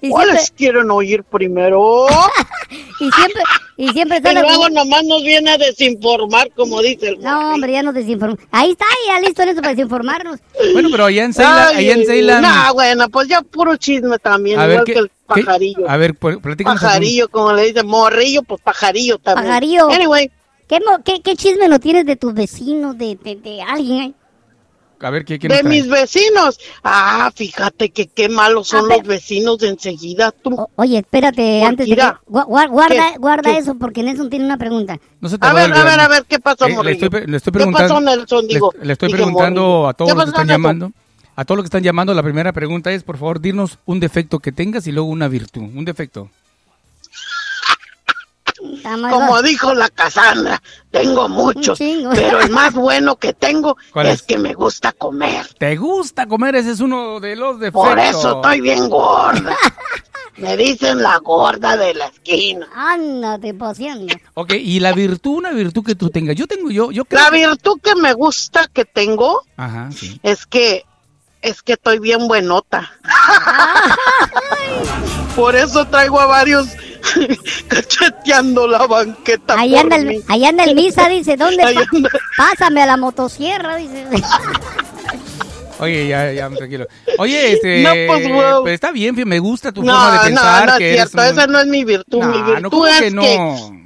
Y 0.00 0.10
¿Cuáles 0.10 0.40
siempre, 0.46 0.56
quieren 0.56 0.90
oír 0.90 1.22
primero? 1.22 2.06
y 3.00 3.10
siempre, 3.12 3.42
y 3.76 3.88
siempre 3.90 4.18
Y 4.18 4.22
sale... 4.22 4.40
luego 4.40 4.68
nomás 4.68 5.04
nos 5.04 5.22
viene 5.22 5.52
a 5.52 5.58
desinformar, 5.58 6.50
como 6.56 6.82
dice 6.82 7.10
el 7.10 7.20
No, 7.20 7.54
hombre, 7.54 7.72
ya 7.72 7.82
nos 7.84 7.94
desinformó. 7.94 8.36
Ahí 8.50 8.72
está, 8.72 8.84
ya 9.06 9.20
listo 9.20 9.44
Nelson 9.44 9.62
para 9.62 9.74
desinformarnos. 9.74 10.40
Bueno, 10.72 10.88
pero 10.90 11.04
allá 11.04 11.24
en 11.24 11.32
Ceylan, 11.32 11.68
Ay, 11.68 11.76
allá 11.76 11.92
en 11.94 12.06
Ceylan, 12.06 12.42
No, 12.42 12.74
bueno, 12.74 13.08
pues 13.08 13.28
ya 13.28 13.40
puro 13.42 13.76
chisme 13.76 14.18
también, 14.18 14.58
a 14.58 14.66
ver 14.66 14.72
igual 14.72 14.84
qué, 14.86 14.92
que 14.94 14.98
el 14.98 15.08
qué- 15.08 15.44
pajarillo. 15.44 15.88
a 15.88 15.96
ver, 15.96 16.14
platícanos 16.16 16.80
Pajarillo, 16.82 17.28
como 17.28 17.52
le 17.52 17.66
dicen, 17.66 17.86
morrillo, 17.86 18.42
pues 18.42 18.60
pajarillo 18.60 19.18
también. 19.18 19.46
Pajarillo. 19.46 19.88
Anyway, 19.90 20.28
¿Qué, 20.68 20.78
qué, 21.04 21.22
qué 21.22 21.36
chisme 21.36 21.68
no 21.68 21.78
tienes 21.80 22.04
de 22.06 22.16
tus 22.16 22.34
vecinos, 22.34 22.96
de, 22.98 23.16
de, 23.16 23.36
de 23.36 23.62
alguien? 23.62 24.00
eh? 24.02 24.14
A 25.00 25.10
ver 25.10 25.24
qué, 25.24 25.38
qué 25.38 25.46
de 25.48 25.62
mis 25.62 25.88
vecinos. 25.88 26.58
Ah, 26.82 27.30
fíjate 27.34 27.90
que 27.90 28.08
qué 28.08 28.28
malos 28.28 28.68
son 28.68 28.90
Ah, 28.90 28.96
los 28.96 29.02
vecinos 29.04 29.58
de 29.58 29.68
enseguida, 29.68 30.32
tú. 30.32 30.54
O- 30.56 30.70
oye, 30.74 30.98
espérate, 30.98 31.62
antes 31.62 31.88
de 31.88 31.94
que... 31.94 32.02
guarda 32.26 33.12
¿qué? 33.12 33.18
guarda 33.18 33.52
¿Qué? 33.52 33.58
eso, 33.58 33.74
porque 33.76 34.02
Nelson 34.02 34.28
tiene 34.28 34.44
una 34.44 34.58
pregunta. 34.58 34.98
No 35.20 35.28
se 35.28 35.38
te 35.38 35.46
A 35.46 35.52
ver, 35.52 35.72
a 35.72 35.84
ver, 35.84 36.00
a 36.00 36.08
ver, 36.08 36.24
¿qué 36.28 36.40
pasó, 36.40 36.66
Eh, 36.66 36.82
le, 36.82 36.90
estoy, 36.92 37.08
le 37.26 37.36
estoy 37.36 37.52
¿Qué 37.52 37.58
preguntando, 37.58 37.94
pasó, 37.94 38.00
Nelson? 38.04 38.46
le- 38.46 38.54
Digo, 38.54 38.72
le, 38.82 38.92
estoy 38.92 39.08
preguntando 39.10 39.60
morrillo. 39.60 39.88
a 39.88 39.94
todos 39.94 40.10
¿Qué 40.10 40.14
los 40.16 40.24
que 40.24 40.30
están 40.30 40.46
Nelson? 40.48 40.62
llamando, 40.62 40.92
a 41.36 41.44
todos 41.44 41.56
los 41.58 41.62
que 41.62 41.68
están 41.68 41.82
llamando, 41.84 42.14
la 42.14 42.22
primera 42.24 42.52
pregunta 42.52 42.90
es, 42.90 43.04
por 43.04 43.18
favor, 43.18 43.40
dinos 43.40 43.78
un 43.86 44.00
defecto 44.00 44.40
que 44.40 44.50
tengas 44.50 44.86
y 44.88 44.92
luego 44.92 45.08
una 45.08 45.28
virtud, 45.28 45.62
un 45.62 45.84
defecto. 45.84 46.28
Como 49.10 49.42
dijo 49.42 49.74
la 49.74 49.88
Casandra, 49.88 50.60
tengo 50.90 51.28
muchos, 51.28 51.78
pero 51.78 52.40
el 52.40 52.50
más 52.50 52.74
bueno 52.74 53.16
que 53.16 53.32
tengo 53.32 53.76
¿Cuál 53.92 54.06
es 54.06 54.14
es? 54.16 54.22
que 54.22 54.38
me 54.38 54.54
gusta 54.54 54.92
comer. 54.92 55.46
¿Te 55.58 55.76
gusta 55.76 56.26
comer? 56.26 56.56
Ese 56.56 56.72
es 56.72 56.80
uno 56.80 57.20
de 57.20 57.36
los 57.36 57.60
defectos. 57.60 57.88
Por 57.88 57.98
eso 57.98 58.36
estoy 58.36 58.60
bien 58.60 58.88
gorda. 58.88 59.56
Me 60.38 60.56
dicen 60.56 61.02
la 61.02 61.18
gorda 61.18 61.76
de 61.76 61.94
la 61.94 62.06
esquina. 62.06 62.68
Ándate 62.72 63.54
paseando. 63.54 64.14
Ok, 64.34 64.52
y 64.52 64.78
la 64.78 64.92
virtud, 64.92 65.38
una 65.38 65.50
virtud 65.50 65.84
que 65.84 65.96
tú 65.96 66.10
tengas. 66.10 66.36
Yo 66.36 66.46
tengo, 66.46 66.70
yo, 66.70 66.92
yo 66.92 67.04
creo... 67.04 67.20
La 67.24 67.30
virtud 67.30 67.80
que 67.82 67.96
me 67.96 68.12
gusta 68.12 68.68
que 68.72 68.84
tengo 68.84 69.42
Ajá, 69.56 69.90
sí. 69.90 70.20
es 70.22 70.46
que 70.46 70.84
es 71.42 71.60
que 71.62 71.72
estoy 71.72 71.98
bien 71.98 72.28
buenota. 72.28 72.88
Por 75.36 75.56
eso 75.56 75.84
traigo 75.86 76.20
a 76.20 76.26
varios 76.26 76.68
cacheteando 77.68 78.66
la 78.66 78.86
banqueta. 78.86 79.54
Ahí 79.58 79.70
por 79.72 79.80
anda, 79.80 79.96
el, 79.96 80.06
mí. 80.06 80.20
ahí 80.28 80.44
anda 80.44 80.64
el 80.64 80.74
misa, 80.74 81.08
dice, 81.08 81.36
¿dónde 81.36 81.62
pa- 81.62 81.68
anda. 81.68 82.10
Pásame 82.36 82.82
a 82.82 82.86
la 82.86 82.96
motosierra, 82.96 83.76
dice. 83.76 84.06
Oye, 85.80 86.08
ya, 86.08 86.32
ya, 86.32 86.50
tranquilo. 86.50 86.86
Oye, 87.18 87.52
este... 87.52 87.82
No, 87.84 87.90
pues, 88.12 88.28
wow. 88.28 88.62
pues, 88.62 88.74
está 88.74 88.90
bien, 88.90 89.14
me 89.28 89.38
gusta 89.38 89.70
tu 89.70 89.84
No, 89.84 89.92
forma 89.92 90.10
de 90.10 90.16
no, 90.16 90.24
pensar. 90.24 90.66
no 90.66 90.72
es 90.72 90.78
que 90.78 90.94
eres 90.94 91.10
cierto, 91.10 91.18
un- 91.22 91.38
esa 91.38 91.46
no 91.46 91.58
es 91.60 91.66
mi 91.66 91.84
virtud. 91.84 92.18
mi 92.24 92.38
No, 92.38 92.44
virtud 92.46 92.60
no, 92.62 92.70
¿cómo 92.70 92.86
es 92.88 92.98
que 93.00 93.10
no? 93.12 93.78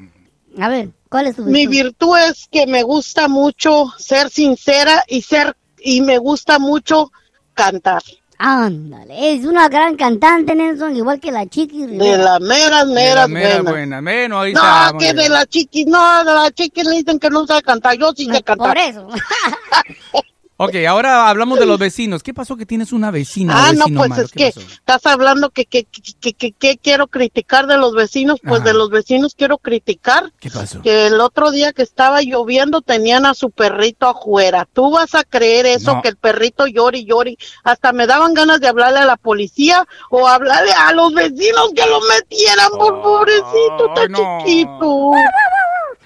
A 0.58 0.68
ver, 0.68 0.88
¿cuál 1.10 1.26
es 1.26 1.36
tu 1.36 1.42
mi 1.44 1.66
virtud? 1.66 2.12
virtud 2.12 2.18
es 2.30 2.48
que 2.50 2.66
me 2.66 2.82
gusta 2.82 3.28
mucho 3.28 3.92
ser 3.98 4.30
sincera 4.30 5.04
y 5.06 5.20
ser 5.22 5.54
y 5.84 6.00
me 6.00 6.16
gusta 6.18 6.58
mucho 6.58 7.10
cantar. 7.52 8.02
Ándale, 8.44 9.34
es 9.34 9.44
una 9.46 9.68
gran 9.68 9.94
cantante, 9.94 10.56
Nelson, 10.56 10.96
igual 10.96 11.20
que 11.20 11.30
la 11.30 11.46
Chiqui 11.46 11.86
De 11.86 12.18
las 12.18 12.40
meras, 12.40 12.88
De 12.88 12.92
meras 12.92 13.16
la 13.16 13.28
mera 13.28 13.62
buena. 13.62 14.00
Bueno, 14.00 14.40
ahí. 14.40 14.52
No, 14.52 14.98
que 14.98 15.14
de 15.14 15.28
la 15.28 15.46
chiquis, 15.46 15.86
no, 15.86 16.24
de 16.24 16.32
la 16.34 16.50
chiquis 16.50 16.84
le 16.84 16.96
dicen 16.96 17.20
que 17.20 17.30
no 17.30 17.46
sabe 17.46 17.62
cantar, 17.62 17.96
yo 17.96 18.10
sí 18.16 18.24
sé 18.24 18.32
Por 18.42 18.44
cantar. 18.44 18.78
eso. 18.78 19.06
Ok, 20.64 20.74
ahora 20.88 21.28
hablamos 21.28 21.58
de 21.58 21.66
los 21.66 21.78
vecinos. 21.78 22.22
¿Qué 22.22 22.32
pasó 22.32 22.56
que 22.56 22.66
tienes 22.66 22.92
una 22.92 23.10
vecina 23.10 23.54
Ah, 23.68 23.72
no, 23.72 23.86
pues 23.94 24.10
malo? 24.10 24.22
es 24.22 24.30
¿Qué 24.32 24.38
que 24.52 24.52
pasó? 24.52 24.60
estás 24.72 25.06
hablando 25.06 25.50
que, 25.50 25.64
que, 25.66 25.84
que, 25.84 26.32
que, 26.34 26.52
que 26.52 26.78
quiero 26.78 27.08
criticar 27.08 27.66
de 27.66 27.76
los 27.78 27.94
vecinos, 27.94 28.38
pues 28.42 28.60
Ajá. 28.60 28.68
de 28.70 28.74
los 28.74 28.90
vecinos 28.90 29.34
quiero 29.36 29.58
criticar 29.58 30.32
¿Qué 30.40 30.50
pasó? 30.50 30.80
que 30.82 31.06
el 31.08 31.20
otro 31.20 31.50
día 31.50 31.72
que 31.72 31.82
estaba 31.82 32.22
lloviendo 32.22 32.80
tenían 32.80 33.26
a 33.26 33.34
su 33.34 33.50
perrito 33.50 34.06
afuera. 34.08 34.68
¿Tú 34.72 34.90
vas 34.90 35.14
a 35.14 35.24
creer 35.24 35.66
eso? 35.66 35.94
No. 35.96 36.02
Que 36.02 36.08
el 36.10 36.16
perrito 36.16 36.66
llore 36.66 36.98
y 36.98 37.04
llore. 37.06 37.36
Hasta 37.64 37.92
me 37.92 38.06
daban 38.06 38.34
ganas 38.34 38.60
de 38.60 38.68
hablarle 38.68 39.00
a 39.00 39.04
la 39.06 39.16
policía 39.16 39.86
o 40.10 40.28
hablarle 40.28 40.72
a 40.72 40.92
los 40.92 41.12
vecinos 41.14 41.70
que 41.74 41.86
lo 41.86 42.00
metieran, 42.02 42.70
por 42.78 43.02
pobrecito, 43.02 43.88
está 43.94 44.08
no. 44.08 44.38
chiquito. 44.44 45.10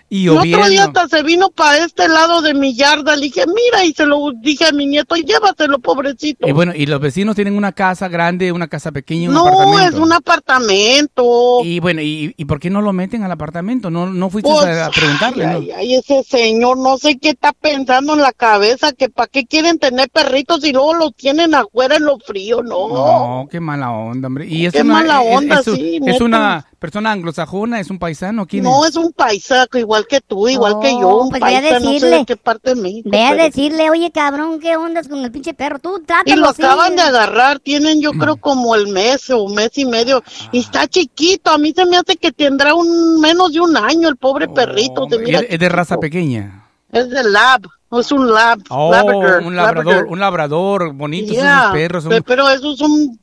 Y 0.09 0.28
El 0.28 0.38
otro 0.38 0.68
día 0.68 0.84
hasta 0.84 1.09
se 1.09 1.22
vino 1.24 1.50
para 1.50 1.78
este 1.84 2.07
lado 2.09 2.40
de 2.40 2.54
mi 2.54 2.74
yarda. 2.76 3.16
Le 3.16 3.22
dije, 3.22 3.42
mira, 3.46 3.84
y 3.84 3.92
se 3.92 4.07
lo 4.07 4.30
dije 4.40 4.66
a 4.66 4.72
mi 4.72 4.86
nieto, 4.86 5.16
llévatelo, 5.16 5.80
pobrecito. 5.80 6.46
Y 6.46 6.52
bueno, 6.52 6.72
y 6.76 6.86
los 6.86 7.00
vecinos 7.00 7.34
tienen 7.34 7.57
una 7.57 7.72
casa 7.72 8.07
grande, 8.09 8.52
una 8.52 8.68
casa 8.68 8.92
pequeña, 8.92 9.28
un 9.30 9.34
no, 9.34 9.46
apartamento. 9.48 9.88
es 9.88 9.94
un 10.02 10.12
apartamento. 10.12 11.61
Y 11.64 11.80
bueno, 11.80 12.00
y, 12.02 12.34
¿y 12.36 12.44
por 12.44 12.61
qué 12.61 12.70
no 12.70 12.82
lo 12.82 12.92
meten 12.92 13.22
al 13.24 13.32
apartamento? 13.32 13.90
No, 13.90 14.07
no 14.07 14.30
fuiste 14.30 14.50
Pues, 14.50 14.64
a, 14.64 14.86
a 14.86 14.90
preguntarle, 14.90 15.46
¿no? 15.46 15.59
Ay, 15.59 15.70
ay, 15.72 15.94
ese 15.96 16.22
señor, 16.22 16.78
no 16.78 16.98
sé 16.98 17.18
qué 17.18 17.30
está 17.30 17.52
pensando 17.52 18.14
en 18.14 18.20
la 18.22 18.32
cabeza, 18.32 18.92
que 18.92 19.09
para 19.09 19.26
qué 19.28 19.44
quieren 19.46 19.78
tener 19.78 20.09
perritos 20.11 20.64
y 20.64 20.72
luego 20.72 20.94
los 20.94 21.14
tienen 21.14 21.54
afuera 21.54 21.96
en 21.96 22.04
lo 22.04 22.18
frío, 22.18 22.62
no. 22.62 22.88
No, 22.88 23.48
qué 23.50 23.61
mala 23.61 23.90
onda, 23.90 24.28
hombre. 24.28 24.46
Y 24.46 24.66
es 24.66 24.72
Qué 24.72 24.82
una, 24.82 24.94
mala 24.94 25.22
es- 25.24 25.36
onda, 25.36 25.59
es, 25.61 25.64
sí, 25.64 25.96
es 25.96 26.00
neta. 26.00 26.24
una 26.24 26.66
persona 26.87 27.12
anglosajona, 27.12 27.80
es 27.80 27.91
un 27.91 27.99
paisano, 27.99 28.47
¿quién 28.47 28.62
No, 28.64 28.84
es? 28.84 28.91
es 28.91 28.97
un 28.97 29.12
paisaco 29.12 29.76
igual 29.78 30.07
que 30.07 30.20
tú, 30.20 30.49
igual 30.49 30.76
que 30.80 30.93
yo, 30.93 31.01
No, 31.01 31.16
un 31.22 31.28
pues 31.30 31.43
ve 31.43 31.57
a 31.57 31.61
no 31.61 31.68
sé 31.68 31.74
decirle. 31.80 32.16
de 32.18 32.24
qué 32.24 32.37
parte 32.37 32.74
de 32.74 32.80
México. 32.80 33.09
Ve 33.11 33.24
a 33.24 33.30
pero- 33.30 33.43
decirle, 33.45 33.91
oye, 33.91 34.11
cabrón, 34.12 34.61
¿qué 34.61 34.76
ondas 34.76 35.09
con 35.09 35.18
el 35.24 35.30
pinche 35.32 35.53
perro? 35.55 35.78
Tú 35.78 35.99
Y 36.01 36.05
trátalo 36.07 36.41
lo 36.43 36.49
así. 36.51 36.62
acaban 36.62 36.95
de 36.97 37.03
agarrar, 37.03 37.59
tienen 37.59 38.01
yo 38.01 38.12
Mm. 38.12 38.18
creo 38.18 38.37
como 38.37 38.74
el 38.74 38.89
mes 38.89 39.28
o 39.30 39.49
mes 39.49 39.76
y 39.76 39.84
medio, 39.84 40.22
y 40.53 40.61
está 40.61 40.87
chiquito, 40.87 41.51
a 41.51 41.59
mí 41.59 41.72
se 41.74 41.84
me 41.87 41.97
hace 41.97 42.16
que 42.16 42.30
tendrá 42.32 42.74
un 42.74 43.20
menos 43.20 43.53
de 43.53 43.61
un 43.61 43.76
año 43.76 44.09
el 44.09 44.16
pobre 44.16 44.49
perrito, 44.49 45.07
se 45.09 45.16
Hombre, 45.16 45.18
mira 45.18 45.39
es, 45.41 45.47
es 45.51 45.59
de 45.59 45.68
raza 45.68 45.99
pequeña. 45.99 46.62
Es 46.93 47.11
de 47.11 47.24
lab, 47.24 47.62
es 47.99 48.12
un 48.12 48.32
lab, 48.32 48.61
Oh, 48.70 48.91
labrador, 48.93 49.43
un 49.43 49.57
labrador, 49.57 50.07
un 50.09 50.20
labrador, 50.20 50.95
Yeah, 51.34 51.70
perros. 51.72 52.05
son- 52.05 52.11
pe- 52.11 52.22
pero 52.22 52.49
esos 52.49 52.78
son, 52.78 53.18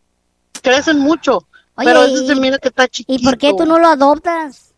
crecen 0.61 0.99
mucho, 0.99 1.47
Oye, 1.75 1.85
pero 1.87 2.03
ese 2.03 2.27
se 2.27 2.35
mira 2.35 2.57
que 2.59 2.67
está 2.69 2.87
chiquito. 2.87 3.21
¿Y 3.21 3.25
por 3.25 3.37
qué 3.37 3.53
tú 3.57 3.65
no 3.65 3.79
lo 3.79 3.87
adoptas? 3.87 4.73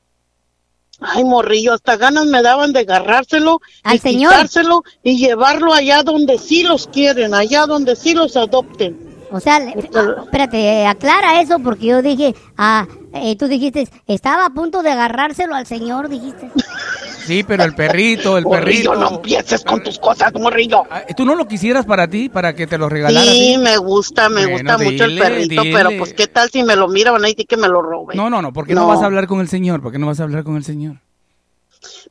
Ay, 1.02 1.26
morrillo, 1.26 1.74
hasta 1.74 1.98
ganas 1.98 2.26
me 2.26 2.42
daban 2.42 2.72
de 2.72 2.80
agarrárselo, 2.80 3.60
Al 3.84 3.96
y 3.98 4.00
señor. 4.00 4.32
quitárselo 4.32 4.84
y 5.04 5.18
llevarlo 5.18 5.74
allá 5.74 6.04
donde 6.04 6.38
sí 6.38 6.64
los 6.64 6.88
quieren, 6.88 7.34
allá 7.34 7.66
donde 7.66 7.98
sí 7.98 8.14
los 8.14 8.38
adopten. 8.38 9.14
O 9.32 9.42
sea, 9.42 9.60
le- 9.60 9.74
ah, 9.94 10.22
espérate, 10.24 10.86
aclara 10.86 11.42
eso 11.42 11.60
porque 11.60 11.88
yo 11.88 12.02
dije, 12.02 12.34
ah, 12.58 12.88
eh, 13.14 13.36
tú 13.36 13.48
dijiste, 13.50 13.90
estaba 14.08 14.46
a 14.46 14.50
punto 14.52 14.84
de 14.84 14.92
agarrárselo 14.92 15.54
al 15.56 15.66
señor, 15.68 16.08
dijiste. 16.08 16.50
Sí, 17.26 17.44
pero 17.44 17.64
el 17.64 17.74
perrito, 17.76 18.38
el 18.38 18.44
Morrillo, 18.46 18.92
perrito. 18.92 18.96
no 18.96 19.16
empieces 19.18 19.64
con 19.64 19.82
tus 19.84 19.98
cosas, 20.00 20.34
morrillo. 20.34 20.84
Ah, 20.90 21.04
¿Tú 21.16 21.26
no 21.26 21.36
lo 21.36 21.48
quisieras 21.48 21.86
para 21.86 22.08
ti, 22.08 22.30
para 22.30 22.54
que 22.56 22.68
te 22.68 22.78
lo 22.78 22.88
regalara? 22.90 23.30
a 23.30 23.34
Sí, 23.34 23.58
me 23.58 23.78
gusta, 23.78 24.30
me 24.30 24.42
Bueno, 24.48 24.58
gusta 24.74 24.78
mucho 24.78 25.04
el 25.06 25.18
perrito, 25.18 25.62
dile. 25.64 25.76
pero 25.76 25.90
pues 25.98 26.14
qué 26.14 26.28
tal 26.28 26.50
si 26.50 26.64
me 26.64 26.76
lo 26.76 26.88
mira, 26.88 27.12
van 27.12 27.24
a 27.26 27.28
decir 27.28 27.48
que 27.48 27.58
me 27.58 27.68
lo 27.68 27.82
robe. 27.82 28.16
No, 28.16 28.30
no, 28.30 28.42
no, 28.42 28.54
¿por 28.54 28.66
qué 28.68 28.74
no. 28.74 28.82
No. 28.82 28.88
vas 28.88 29.02
a 29.02 29.06
hablar 29.06 29.28
con 29.28 29.40
el 29.42 29.48
señor? 29.48 29.82
¿Por 29.82 29.92
qué 29.92 29.98
no 30.00 30.08
vas 30.08 30.20
a 30.20 30.24
hablar 30.24 30.44
con 30.44 30.56
el 30.56 30.64
señor? 30.64 30.98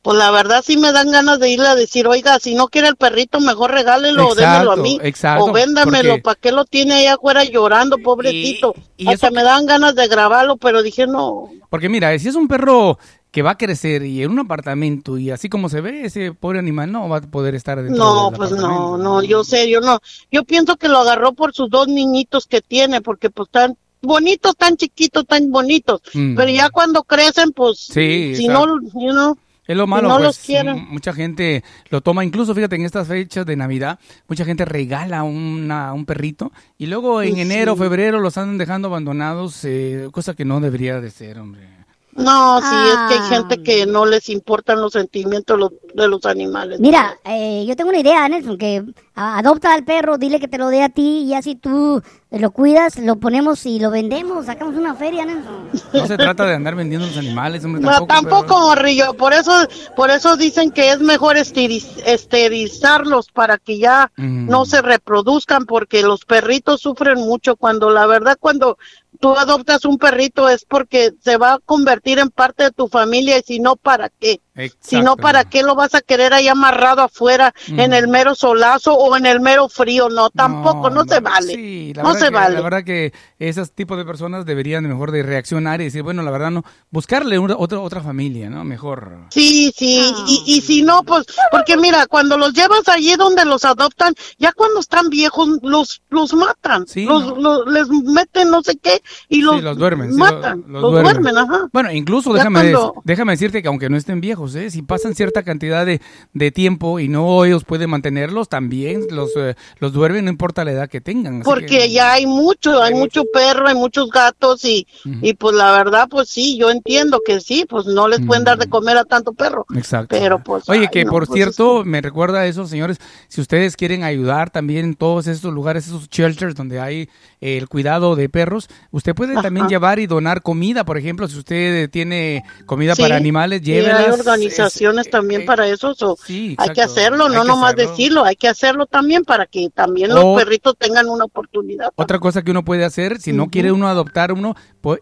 Pues 0.01 0.17
la 0.17 0.31
verdad 0.31 0.63
sí 0.65 0.77
me 0.77 0.91
dan 0.91 1.11
ganas 1.11 1.39
de 1.39 1.49
irle 1.49 1.67
a 1.67 1.75
decir, 1.75 2.07
oiga, 2.07 2.39
si 2.39 2.55
no 2.55 2.67
quiere 2.67 2.87
el 2.87 2.95
perrito, 2.95 3.39
mejor 3.41 3.71
regálelo 3.71 4.27
o 4.29 4.35
démelo 4.35 4.71
a 4.71 4.75
mí. 4.77 4.99
exacto, 5.03 5.45
o 5.45 5.51
véndamelo, 5.51 6.09
porque- 6.11 6.21
¿para 6.21 6.35
qué 6.39 6.51
lo 6.51 6.63
tiene 6.65 6.93
allá 6.93 7.15
afuera 7.15 7.43
llorando, 7.43 7.97
pobrecito? 7.97 8.73
y 8.97 9.07
Hasta 9.09 9.27
eso 9.27 9.35
me 9.35 9.43
dan 9.43 9.65
ganas 9.65 9.95
de 9.95 10.07
grabarlo, 10.07 10.57
pero 10.57 10.81
dije, 10.83 11.07
no. 11.07 11.49
Porque 11.69 11.89
mira, 11.89 12.17
si 12.19 12.29
es 12.29 12.35
un 12.35 12.47
perro 12.47 12.97
que 13.35 13.41
va 13.41 13.51
a 13.51 13.57
crecer 13.57 14.05
y 14.05 14.23
en 14.23 14.31
un 14.31 14.39
apartamento 14.39 15.17
y 15.17 15.29
así 15.29 15.49
como 15.49 15.67
se 15.67 15.81
ve, 15.81 16.05
ese 16.05 16.31
pobre 16.31 16.57
animal 16.57 16.89
no 16.89 17.09
va 17.09 17.17
a 17.17 17.21
poder 17.21 17.53
estar 17.53 17.83
dentro 17.83 18.01
No, 18.01 18.29
del 18.29 18.37
pues 18.37 18.51
no, 18.51 18.97
no, 18.97 19.21
yo 19.21 19.43
sé, 19.43 19.69
yo 19.69 19.81
no. 19.81 19.99
Yo 20.31 20.45
pienso 20.45 20.77
que 20.77 20.87
lo 20.87 20.99
agarró 20.99 21.33
por 21.33 21.53
sus 21.53 21.69
dos 21.69 21.89
niñitos 21.89 22.45
que 22.47 22.61
tiene, 22.61 23.01
porque 23.01 23.29
pues 23.29 23.49
están 23.49 23.75
bonitos, 24.01 24.55
tan 24.55 24.77
chiquitos, 24.77 25.25
tan 25.27 25.51
bonitos. 25.51 26.01
Mm. 26.13 26.35
Pero 26.37 26.49
ya 26.49 26.69
cuando 26.69 27.03
crecen, 27.03 27.51
pues, 27.51 27.77
Sí, 27.77 28.35
si 28.37 28.47
no, 28.47 28.65
you 28.93 29.11
know, 29.11 29.37
Es 29.67 29.75
lo 29.75 29.85
malo, 29.85 30.07
no 30.07 30.15
pues, 30.15 30.27
los 30.27 30.37
quieren. 30.39 30.87
mucha 30.89 31.11
gente 31.11 31.61
lo 31.89 31.99
toma, 31.99 32.23
incluso 32.23 32.55
fíjate, 32.55 32.77
en 32.77 32.85
estas 32.85 33.09
fechas 33.09 33.45
de 33.45 33.57
Navidad, 33.57 33.99
mucha 34.29 34.45
gente 34.45 34.63
regala 34.63 35.23
una, 35.23 35.91
un 35.91 36.05
perrito 36.05 36.53
y 36.77 36.85
luego 36.85 37.21
en 37.21 37.35
Sí. 37.35 37.41
enero, 37.41 37.75
febrero 37.75 38.21
los 38.21 38.37
andan 38.37 38.57
dejando 38.59 38.87
abandonados, 38.87 39.59
eh, 39.65 40.07
cosa 40.13 40.35
que 40.35 40.45
no 40.45 40.61
debería 40.61 41.01
de 41.01 41.11
ser, 41.11 41.37
hombre. 41.37 41.74
No, 42.15 42.59
sí, 42.61 42.65
es 42.89 42.97
que 43.09 43.13
hay 43.15 43.19
Ah. 43.23 43.29
gente 43.29 43.61
que 43.61 43.85
no 43.85 44.05
les 44.05 44.29
importan 44.29 44.81
los 44.81 44.93
sentimientos 44.93 45.71
de 45.93 46.07
los 46.07 46.25
animales. 46.25 46.79
Mira, 46.79 47.19
eh, 47.25 47.65
yo 47.67 47.75
tengo 47.75 47.89
una 47.89 47.99
idea, 47.99 48.27
Nelson, 48.29 48.57
que 48.57 48.83
adopta 49.15 49.73
al 49.73 49.83
perro, 49.83 50.17
dile 50.17 50.39
que 50.39 50.47
te 50.47 50.57
lo 50.57 50.67
dé 50.67 50.83
a 50.83 50.89
ti 50.89 51.23
y 51.23 51.33
así 51.33 51.55
tú 51.55 52.01
lo 52.31 52.51
cuidas, 52.51 52.97
lo 52.99 53.15
ponemos 53.15 53.65
y 53.65 53.79
lo 53.79 53.89
vendemos, 53.91 54.45
sacamos 54.45 54.75
una 54.75 54.93
feria, 54.95 55.25
Nelson. 55.25 55.69
No 55.93 56.05
se 56.05 56.17
trata 56.17 56.45
de 56.45 56.53
andar 56.55 56.75
vendiendo 56.75 57.07
los 57.07 57.15
animales, 57.17 57.63
hombre, 57.63 57.81
No, 57.81 57.89
tampoco. 57.91 58.13
tampoco, 58.13 58.45
pero- 58.47 58.59
Morrillo, 58.67 59.13
por 59.13 59.31
eso, 59.33 59.51
por 59.95 60.09
eso 60.09 60.35
dicen 60.35 60.69
que 60.71 60.91
es 60.91 60.99
mejor 60.99 61.37
esteri- 61.37 61.85
esterilizarlos 62.05 63.31
para 63.31 63.57
que 63.57 63.77
ya 63.79 64.11
Mm. 64.17 64.47
no 64.49 64.65
se 64.65 64.81
reproduzcan, 64.81 65.65
porque 65.65 66.01
los 66.01 66.25
perritos 66.25 66.81
sufren 66.81 67.17
mucho 67.19 67.55
cuando 67.55 67.89
la 67.89 68.05
verdad 68.07 68.37
cuando 68.39 68.77
tú 69.19 69.31
adoptas 69.37 69.85
un 69.85 69.97
perrito 69.97 70.49
es 70.49 70.65
porque 70.65 71.13
se 71.23 71.37
va 71.37 71.53
a 71.53 71.59
convertir 71.59 72.19
en 72.19 72.29
parte 72.29 72.63
de 72.65 72.71
tu 72.71 72.87
familia 72.89 73.37
y 73.37 73.41
si 73.43 73.59
no, 73.59 73.75
¿para 73.77 74.09
qué? 74.09 74.41
Si 74.79 75.01
no. 75.01 75.17
¿para 75.17 75.43
qué 75.43 75.63
lo 75.63 75.75
vas 75.75 75.93
a 75.95 76.01
querer 76.01 76.33
ahí 76.33 76.47
amarrado 76.47 77.01
afuera 77.01 77.53
Mm. 77.67 77.79
en 77.79 77.93
el 77.93 78.07
mero 78.07 78.35
solazo 78.35 78.93
o 78.93 79.15
en 79.17 79.25
el 79.25 79.39
mero 79.41 79.67
frío? 79.67 80.07
No, 80.09 80.29
tampoco, 80.29 80.89
no, 80.89 81.03
se 81.05 81.19
vale. 81.19 81.53
Sí, 81.53 81.93
la 81.93 82.03
no 82.03 82.09
verdad 82.09 82.19
se 82.21 82.27
que, 82.29 82.33
vale. 82.35 82.55
La 82.55 82.61
verdad 82.61 82.83
que 82.83 83.13
esos 83.39 83.71
tipos 83.73 83.97
de 83.97 84.05
personas 84.05 84.45
deberían 84.45 84.83
de 84.83 84.89
mejor 84.89 85.11
de 85.11 85.23
reaccionar 85.23 85.81
y 85.81 85.85
decir, 85.85 86.03
bueno, 86.03 86.21
la 86.23 86.31
verdad 86.31 86.51
no, 86.51 86.63
buscarle 86.89 87.37
una, 87.37 87.55
otra, 87.57 87.79
otra 87.79 88.01
familia, 88.01 88.49
¿no? 88.49 88.63
Mejor. 88.63 89.17
Sí, 89.31 89.73
sí, 89.75 90.13
y, 90.27 90.43
y 90.47 90.61
si 90.61 90.81
no, 90.83 91.03
pues, 91.03 91.25
porque 91.51 91.75
mira, 91.75 92.05
cuando 92.07 92.37
los 92.37 92.53
llevas 92.53 92.87
allí 92.87 93.15
donde 93.15 93.43
los 93.45 93.65
adoptan, 93.65 94.13
ya 94.37 94.53
cuando 94.53 94.79
están 94.79 95.09
viejos, 95.09 95.49
los, 95.63 96.01
los 96.09 96.33
matan, 96.33 96.87
Sí, 96.87 97.03
los, 97.05 97.25
¿no? 97.37 97.63
los- 97.65 97.67
les 97.73 97.89
meten 97.89 98.49
no 98.51 98.61
sé 98.63 98.77
qué 98.77 99.01
y 99.27 99.41
los, 99.41 99.55
Sí, 99.57 99.61
los 99.61 99.77
duermen. 99.77 100.15
matan, 100.15 100.63
los, 100.67 100.81
duermen. 100.81 101.37
ajá. 101.37 101.67
Bueno, 101.73 101.91
incluso 101.91 102.31
déjame, 102.33 102.71
cuando- 102.71 102.93
déjame 103.03 103.33
decirte 103.33 103.61
que 103.61 103.67
aunque 103.67 103.89
no 103.89 103.97
estén 103.97 104.21
viejos, 104.21 104.44
¿eh? 104.53 104.69
si 104.69 104.81
pasan 104.83 105.15
cierta 105.15 105.41
cantidad 105.43 105.85
de, 105.85 106.01
de 106.33 106.51
tiempo 106.51 106.99
y 106.99 107.07
no 107.07 107.45
ellos 107.45 107.63
pueden 107.63 107.89
mantenerlos, 107.89 108.49
también 108.49 109.01
los, 109.09 109.31
eh, 109.37 109.55
los 109.79 109.93
duermen, 109.93 110.25
no 110.25 110.31
importa 110.31 110.65
la 110.65 110.73
edad 110.73 110.89
que 110.89 111.01
tengan. 111.01 111.35
así 111.37 111.43
Porque 111.45 111.65
que- 111.65 111.91
ya 111.91 112.11
hay 112.13 112.27
mucho, 112.27 112.81
hay 112.83 112.93
mucho 112.93 113.23
perro, 113.33 113.67
hay 113.67 113.75
muchos 113.75 114.09
gatos 114.11 114.63
y, 114.65 114.85
y 115.21 115.33
pues 115.33 115.55
la 115.55 115.71
verdad, 115.71 116.07
pues 116.09 116.29
sí, 116.29 116.57
yo 116.57 116.69
entiendo 116.69 117.21
que 117.25 117.39
sí, 117.39 117.65
pues 117.67 117.85
no 117.85 118.07
les 118.07 118.19
pueden 118.25 118.43
dar 118.43 118.57
de 118.57 118.67
comer 118.67 118.97
a 118.97 119.05
tanto 119.05 119.31
perro. 119.33 119.65
Exacto. 119.75 120.15
Pero 120.19 120.43
pues. 120.43 120.67
Oye, 120.67 120.81
ay, 120.81 120.87
que 120.89 121.05
no, 121.05 121.11
por 121.11 121.25
pues, 121.27 121.37
cierto, 121.37 121.83
me 121.85 122.01
recuerda 122.01 122.41
a 122.41 122.45
eso, 122.47 122.67
señores, 122.67 122.97
si 123.29 123.39
ustedes 123.39 123.75
quieren 123.77 124.03
ayudar 124.03 124.49
también 124.49 124.85
en 124.85 124.95
todos 124.95 125.27
estos 125.27 125.53
lugares, 125.53 125.87
esos 125.87 126.09
shelters 126.09 126.55
donde 126.55 126.79
hay 126.79 127.09
eh, 127.41 127.57
el 127.57 127.69
cuidado 127.69 128.15
de 128.15 128.27
perros, 128.27 128.67
usted 128.91 129.13
puede 129.15 129.33
también 129.41 129.67
llevar 129.67 129.99
y 129.99 130.07
donar 130.07 130.41
comida, 130.41 130.83
por 130.83 130.97
ejemplo, 130.97 131.27
si 131.27 131.37
usted 131.37 131.89
tiene 131.89 132.43
comida 132.65 132.95
Sí, 132.95 133.01
para 133.01 133.15
animales, 133.15 133.61
llévelas. 133.61 134.05
Organizaciones 134.35 135.09
también 135.09 135.45
para 135.45 135.67
eso, 135.67 135.93
so, 135.95 136.17
sí, 136.25 136.55
hay 136.57 136.69
que 136.69 136.81
hacerlo, 136.81 137.25
hay 137.25 137.33
no 137.33 137.41
que 137.41 137.47
nomás 137.47 137.73
hacerlo. 137.73 137.91
decirlo, 137.91 138.23
hay 138.25 138.35
que 138.35 138.47
hacerlo 138.47 138.85
también 138.85 139.23
para 139.23 139.45
que 139.45 139.69
también 139.69 140.11
O- 140.11 140.15
los 140.15 140.43
perritos 140.43 140.75
tengan 140.77 141.07
una 141.09 141.25
oportunidad. 141.25 141.91
Otra 141.95 142.19
cosa 142.19 142.41
que 142.43 142.51
uno 142.51 142.63
puede 142.63 142.85
hacer, 142.85 143.19
si 143.19 143.33
no 143.33 143.49
quiere 143.49 143.71
uno 143.71 143.87
adoptar 143.87 144.31
uno, 144.31 144.55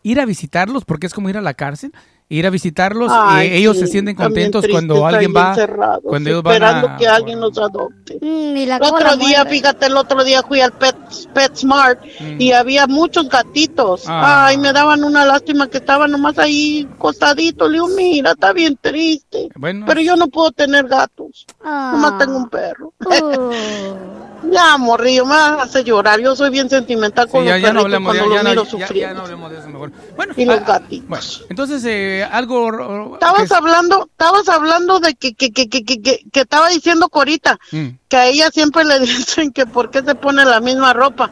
ir 0.04 0.20
a 0.20 0.26
visitarlos, 0.26 0.86
porque 0.86 1.08
es 1.08 1.14
como 1.14 1.30
ir 1.30 1.38
a 1.38 1.42
la 1.42 1.54
cárcel, 1.54 1.92
ir 2.30 2.48
a 2.48 2.50
visitarlos, 2.50 3.12
Ay, 3.14 3.48
eh, 3.48 3.58
ellos 3.58 3.76
sí, 3.76 3.82
se 3.82 3.88
sienten 3.88 4.16
contentos 4.16 4.66
cuando 4.70 5.06
alguien 5.06 5.34
va, 5.36 5.50
encerrados, 5.50 6.04
cuando 6.04 6.30
ellos 6.30 6.44
van 6.44 6.54
esperando 6.56 6.88
a... 6.88 6.98
que 6.98 7.08
alguien 7.08 7.40
los 7.40 7.58
adopte. 7.58 8.18
Mm, 8.22 8.58
y 8.58 8.66
la 8.66 8.78
El 8.78 8.84
otro 8.84 9.16
día, 9.18 9.46
fíjate, 9.46 9.86
el 9.86 9.98
otro 9.98 10.24
día 10.24 10.42
fui 10.44 10.62
al 10.62 10.72
Pet, 10.74 10.96
PetSmart 11.34 12.04
y 12.40 12.52
había 12.52 12.88
muchos 12.88 13.30
gatitos. 13.30 14.06
Mm. 14.06 14.12
Ah. 14.12 14.46
Ay, 14.48 14.58
me 14.58 14.74
daban 14.74 15.04
una 15.04 15.26
lástima 15.26 15.68
que 15.68 15.78
estaban 15.78 16.12
nomás 16.12 16.38
ahí 16.40 16.88
costaditos. 16.98 17.70
Le 17.70 17.74
digo, 17.76 17.88
mira, 17.90 18.32
está 18.32 18.54
bien 18.54 18.78
triste. 18.80 19.50
Bueno. 19.56 19.86
Pero 19.88 20.02
yo 20.02 20.16
no 20.16 20.28
puedo 20.28 20.52
tener 20.52 20.88
gatos. 20.88 21.46
Ah. 21.64 21.92
Nomás 21.94 22.18
tengo 22.18 22.38
un 22.38 22.50
perro. 22.50 22.94
Uh. 23.00 24.23
Ya, 24.52 24.78
morrillo, 24.78 25.26
me 25.26 25.36
hace 25.36 25.84
llorar. 25.84 26.20
Yo 26.20 26.36
soy 26.36 26.50
bien 26.50 26.70
sentimental 26.70 27.28
con 27.30 27.42
Sí, 27.42 27.48
ya, 27.48 27.54
los 27.56 27.62
ya 27.64 27.74
no 27.74 27.80
hablemos, 27.82 28.14
ya, 28.14 28.20
cuando 28.22 28.36
ya 28.36 28.44
los 28.44 28.52
miro 28.52 28.64
ya- 28.64 28.78
ya 28.80 28.86
sufriendo. 28.88 29.14
no 29.16 29.22
hablemos 29.22 29.52
de 29.52 29.58
eso 29.60 29.68
mejor. 29.70 29.92
Bueno, 30.16 30.34
Y 30.38 30.46
los 30.46 30.58
ah, 30.58 30.64
gatitos. 30.66 31.08
bueno, 31.10 31.26
entonces 31.50 31.84
eh, 31.86 32.28
algo... 32.32 33.14
Estabas 33.16 33.50
que- 33.50 33.56
hablando, 33.56 34.08
estabas 34.12 34.50
hablando 34.50 35.00
de 35.00 35.14
que, 35.16 35.34
que, 35.34 35.52
que, 35.52 35.70
que, 35.70 35.84
que, 35.84 36.02
que- 36.02 36.26
que 36.32 36.40
estaba 36.42 36.70
diciendo 36.70 37.10
Corita, 37.10 37.58
Mm. 37.72 37.88
que 38.08 38.18
a 38.18 38.28
ella 38.28 38.50
siempre 38.52 38.84
le 38.86 39.00
dicen 39.02 39.52
que 39.52 39.66
por 39.66 39.90
qué 39.92 40.02
se 40.02 40.16
pone 40.16 40.44
la 40.46 40.60
misma 40.60 40.94
ropa. 40.94 41.32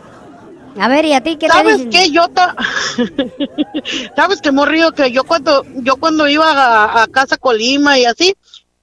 A 0.80 0.88
ver, 0.88 1.03
¿y 1.03 1.12
a 1.14 1.22
ti 1.22 1.36
qué 1.36 1.47
te 1.47 1.53
¿Sabes 1.53 1.78
dicen? 1.78 1.89
qué? 1.91 2.12
Yo 2.12 2.30
ta... 2.30 2.55
¿Sabes 4.16 4.41
qué, 4.41 4.51
morrillo? 4.51 4.91
Que 4.93 5.12
yo 5.12 5.24
cuando, 5.26 5.66
yo 5.76 5.97
cuando 5.97 6.28
iba 6.28 6.49
a, 6.49 7.03
a 7.03 7.07
Casa 7.07 7.38
Colima 7.38 7.97
y 7.97 8.05
así, 8.05 8.34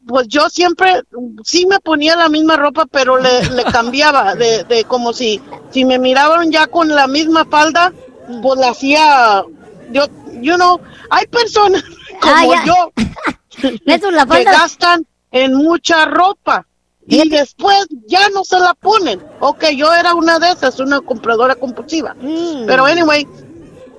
pues 0.08 0.26
yo 0.26 0.48
siempre 0.48 1.02
sí 1.44 1.66
me 1.66 1.78
ponía 1.80 2.16
la 2.16 2.30
misma 2.30 2.56
ropa, 2.56 2.86
pero 2.90 3.18
le, 3.18 3.42
le 3.50 3.64
cambiaba 3.72 4.34
de, 4.34 4.64
de 4.64 4.84
como 4.84 5.12
si, 5.12 5.40
si 5.70 5.84
me 5.84 5.98
miraban 5.98 6.50
ya 6.50 6.66
con 6.66 6.88
la 6.88 7.06
misma 7.06 7.44
falda, 7.44 7.92
pues 8.42 8.58
la 8.58 8.70
hacía, 8.70 9.44
yo, 9.92 10.06
you 10.40 10.54
know, 10.56 10.80
hay 11.10 11.26
personas 11.26 11.84
como 12.20 12.34
Ah, 12.34 12.46
ya. 12.46 12.64
yo 12.64 12.92
que 14.30 14.44
gastan 14.44 15.06
en 15.30 15.54
mucha 15.54 16.06
ropa 16.06 16.66
y 17.06 17.28
después 17.28 17.86
ya 18.06 18.28
no 18.30 18.44
se 18.44 18.58
la 18.58 18.74
ponen. 18.74 19.22
Ok, 19.40 19.64
yo 19.76 19.92
era 19.92 20.14
una 20.14 20.38
de 20.38 20.50
esas, 20.50 20.78
una 20.78 21.00
compradora 21.00 21.54
compulsiva. 21.54 22.14
Mm. 22.20 22.66
Pero 22.66 22.84
anyway, 22.84 23.26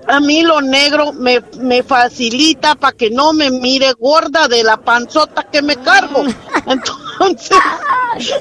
a 0.09 0.19
mí 0.19 0.41
lo 0.43 0.61
negro 0.61 1.13
me, 1.13 1.41
me 1.59 1.83
facilita 1.83 2.75
para 2.75 2.95
que 2.97 3.09
no 3.09 3.31
me 3.31 3.49
mire 3.51 3.93
gorda 3.93 4.47
de 4.47 4.63
la 4.63 4.77
panzota 4.77 5.43
que 5.43 5.61
me 5.61 5.75
cargo. 5.77 6.23
Entonces, 6.65 7.57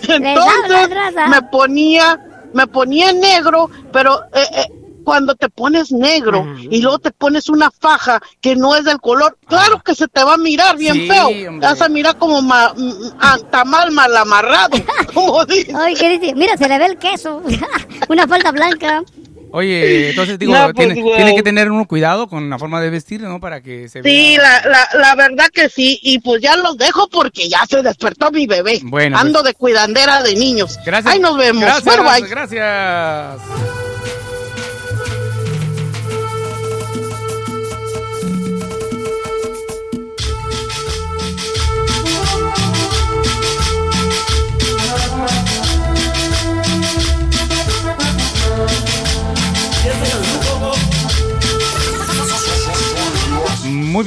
entonces 0.08 1.14
me 1.28 1.42
ponía, 1.42 2.18
me 2.52 2.66
ponía 2.66 3.12
negro, 3.12 3.70
pero 3.92 4.22
eh, 4.34 4.44
eh, 4.52 4.66
cuando 5.04 5.34
te 5.34 5.48
pones 5.48 5.90
negro 5.90 6.46
y 6.58 6.80
luego 6.82 6.98
te 6.98 7.10
pones 7.10 7.48
una 7.48 7.70
faja 7.70 8.20
que 8.40 8.54
no 8.56 8.74
es 8.76 8.84
del 8.84 9.00
color, 9.00 9.38
claro 9.46 9.82
que 9.82 9.94
se 9.94 10.06
te 10.08 10.22
va 10.22 10.34
a 10.34 10.38
mirar 10.38 10.76
bien 10.76 10.94
Sí, 10.94 11.08
feo. 11.08 11.28
hombre. 11.28 11.60
Te 11.60 11.66
vas 11.66 11.80
a 11.82 11.88
mirar 11.88 12.16
como 12.18 12.42
ma, 12.42 12.72
mm, 12.76 12.92
ah, 13.20 13.38
tamal 13.50 13.90
mal 13.90 14.14
amarrado, 14.16 14.76
como 15.14 15.44
dice. 15.46 15.72
Ay, 15.74 15.94
¿qué 15.94 16.18
dice? 16.18 16.34
Mira, 16.34 16.56
se 16.56 16.68
le 16.68 16.78
ve 16.78 16.86
el 16.86 16.98
queso. 16.98 17.42
Una 18.08 18.26
falda 18.26 18.50
blanca. 18.52 19.02
Oye, 19.50 20.10
entonces 20.10 20.38
digo, 20.38 20.52
No, 20.52 20.72
pues, 20.72 20.86
tiene, 20.88 21.02
güey. 21.02 21.16
tiene 21.16 21.34
que 21.34 21.42
tener 21.42 21.70
uno 21.70 21.86
cuidado 21.86 22.28
con 22.28 22.50
la 22.50 22.58
forma 22.58 22.80
de 22.80 22.90
vestir, 22.90 23.20
¿no? 23.22 23.40
Para 23.40 23.60
que 23.62 23.88
se 23.88 24.02
Sí, 24.02 24.36
la, 24.36 24.62
la, 24.68 24.88
la 25.00 25.14
verdad 25.14 25.48
que 25.52 25.68
sí, 25.68 25.98
y 26.02 26.18
pues 26.18 26.42
ya 26.42 26.56
los 26.56 26.76
dejo 26.76 27.08
porque 27.08 27.48
ya 27.48 27.60
se 27.68 27.82
despertó 27.82 28.30
mi 28.30 28.46
bebé. 28.46 28.80
Bueno, 28.82 29.16
Ando 29.18 29.40
pues. 29.40 29.52
de 29.52 29.54
cuidandera 29.58 30.22
de 30.22 30.34
niños. 30.34 30.78
Gracias. 30.84 31.14
Ahí 31.14 31.20
nos 31.20 31.36
vemos. 31.36 31.62
Gracias, 31.62 31.84
gracias, 31.96 32.20
bye. 32.20 32.28
gracias. 32.30 33.77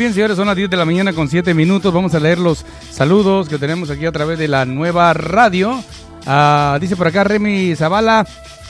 Bien, 0.01 0.15
señores, 0.15 0.35
son 0.35 0.47
las 0.47 0.55
10 0.55 0.67
de 0.67 0.77
la 0.77 0.85
mañana 0.85 1.13
con 1.13 1.29
7 1.29 1.53
minutos. 1.53 1.93
Vamos 1.93 2.15
a 2.15 2.19
leer 2.19 2.39
los 2.39 2.65
saludos 2.89 3.47
que 3.47 3.59
tenemos 3.59 3.91
aquí 3.91 4.07
a 4.07 4.11
través 4.11 4.39
de 4.39 4.47
la 4.47 4.65
nueva 4.65 5.13
radio. 5.13 5.83
Ah, 6.25 6.79
dice 6.81 6.95
por 6.95 7.05
acá 7.05 7.23
Remy 7.23 7.75
Zavala, 7.75 8.25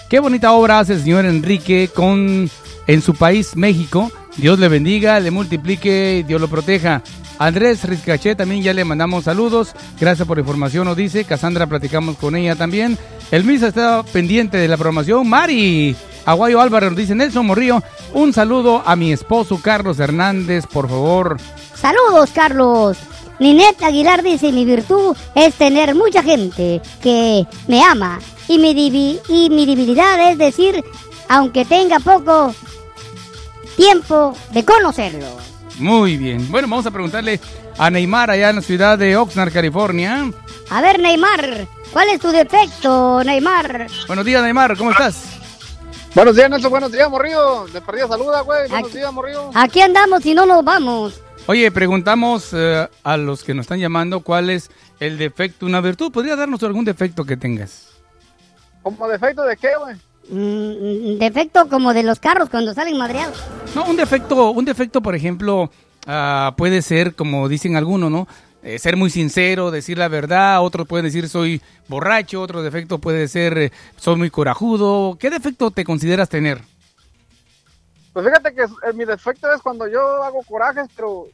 qué 0.09 0.19
bonita 0.19 0.51
obra 0.51 0.79
hace 0.79 0.91
el 0.91 1.03
señor 1.03 1.23
Enrique 1.23 1.89
con 1.95 2.49
en 2.85 3.01
su 3.01 3.13
país, 3.13 3.55
México. 3.55 4.11
Dios 4.35 4.59
le 4.59 4.67
bendiga, 4.67 5.21
le 5.21 5.31
multiplique, 5.31 6.17
y 6.19 6.23
Dios 6.23 6.41
lo 6.41 6.49
proteja. 6.49 7.01
Andrés 7.39 7.85
Rizcaché 7.85 8.35
también 8.35 8.61
ya 8.61 8.73
le 8.73 8.83
mandamos 8.83 9.23
saludos. 9.23 9.71
Gracias 10.01 10.27
por 10.27 10.35
la 10.35 10.41
información, 10.41 10.83
nos 10.83 10.97
dice. 10.97 11.23
Cassandra, 11.23 11.65
platicamos 11.65 12.17
con 12.17 12.35
ella 12.35 12.57
también. 12.57 12.97
El 13.31 13.45
Misa 13.45 13.69
está 13.69 14.03
pendiente 14.03 14.57
de 14.57 14.67
la 14.67 14.75
programación. 14.75 15.29
Mari 15.29 15.95
Aguayo 16.25 16.61
Álvarez 16.61 16.89
nos 16.91 16.97
dice 16.97 17.15
Nelson 17.15 17.45
Morrillo. 17.45 17.81
Un 18.13 18.33
saludo 18.33 18.83
a 18.85 18.95
mi 18.95 19.11
esposo 19.11 19.59
Carlos 19.61 19.99
Hernández, 19.99 20.65
por 20.67 20.87
favor. 20.89 21.37
Saludos, 21.75 22.29
Carlos. 22.33 22.97
Ninette 23.39 23.85
Aguilar 23.85 24.21
dice, 24.21 24.51
mi 24.51 24.65
virtud 24.65 25.15
es 25.33 25.55
tener 25.55 25.95
mucha 25.95 26.21
gente 26.21 26.79
que 27.01 27.45
me 27.67 27.83
ama. 27.83 28.19
Y 28.47 28.59
mi, 28.59 28.73
divi- 28.75 29.19
y 29.29 29.49
mi 29.49 29.65
debilidad 29.65 30.29
es 30.31 30.37
decir, 30.37 30.83
aunque 31.27 31.65
tenga 31.65 31.99
poco 31.99 32.53
tiempo 33.75 34.35
de 34.51 34.63
conocerlo. 34.65 35.25
Muy 35.79 36.17
bien. 36.17 36.51
Bueno, 36.51 36.67
vamos 36.67 36.85
a 36.85 36.91
preguntarle 36.91 37.39
a 37.77 37.89
Neymar 37.89 38.29
allá 38.29 38.49
en 38.49 38.57
la 38.57 38.61
ciudad 38.61 38.97
de 38.99 39.17
Oxnard, 39.17 39.51
California. 39.51 40.31
A 40.69 40.81
ver, 40.81 40.99
Neymar, 40.99 41.65
¿cuál 41.91 42.09
es 42.09 42.19
tu 42.19 42.29
defecto, 42.29 43.23
Neymar? 43.23 43.87
Buenos 44.07 44.25
días, 44.25 44.43
Neymar, 44.43 44.77
¿cómo 44.77 44.91
estás? 44.91 45.23
Buenos 46.13 46.35
días, 46.35 46.49
Nelson. 46.49 46.71
Buenos 46.71 46.91
días, 46.91 47.09
morrillo. 47.09 47.65
De 47.67 47.81
perdida 47.81 48.07
saluda, 48.07 48.41
güey. 48.41 48.67
Buenos 48.69 48.89
Aquí- 48.89 48.97
días, 48.97 49.13
morrillo. 49.13 49.49
Aquí 49.53 49.81
andamos 49.81 50.25
y 50.25 50.33
no 50.33 50.45
nos 50.45 50.63
vamos. 50.63 51.21
Oye, 51.47 51.71
preguntamos 51.71 52.49
eh, 52.53 52.87
a 53.03 53.17
los 53.17 53.43
que 53.43 53.53
nos 53.53 53.63
están 53.63 53.79
llamando 53.79 54.19
cuál 54.21 54.49
es 54.49 54.69
el 54.99 55.17
defecto, 55.17 55.65
una 55.65 55.81
virtud. 55.81 56.11
¿Podría 56.11 56.35
darnos 56.35 56.61
algún 56.63 56.85
defecto 56.85 57.23
que 57.25 57.37
tengas? 57.37 57.87
¿Como 58.83 59.07
defecto 59.07 59.43
de 59.43 59.57
qué, 59.57 59.69
güey? 59.79 59.95
Mm, 60.29 61.17
defecto 61.17 61.67
como 61.67 61.93
de 61.93 62.03
los 62.03 62.19
carros 62.19 62.49
cuando 62.49 62.73
salen 62.73 62.97
madreados. 62.97 63.37
No, 63.73 63.85
un 63.85 63.95
defecto, 63.95 64.51
un 64.51 64.65
defecto, 64.65 65.01
por 65.01 65.15
ejemplo, 65.15 65.71
ah, 66.05 66.53
puede 66.57 66.81
ser, 66.81 67.15
como 67.15 67.47
dicen 67.49 67.75
algunos, 67.75 68.11
¿no? 68.11 68.27
Eh, 68.63 68.77
ser 68.77 68.95
muy 68.95 69.09
sincero, 69.09 69.71
decir 69.71 69.97
la 69.97 70.07
verdad, 70.07 70.61
otros 70.63 70.87
pueden 70.87 71.05
decir 71.05 71.27
soy 71.27 71.61
borracho, 71.87 72.41
otro 72.41 72.61
defecto 72.61 72.99
puede 72.99 73.27
ser 73.27 73.57
eh, 73.57 73.71
soy 73.97 74.15
muy 74.17 74.29
corajudo. 74.29 75.17
¿Qué 75.19 75.29
defecto 75.31 75.71
te 75.71 75.83
consideras 75.83 76.29
tener? 76.29 76.61
Pues 78.13 78.25
fíjate 78.25 78.53
que 78.53 78.61
eh, 78.63 78.93
mi 78.93 79.05
defecto 79.05 79.51
es 79.53 79.61
cuando 79.61 79.87
yo 79.87 79.99
hago 80.23 80.43
corajes, 80.43 80.87
pero 80.95 81.27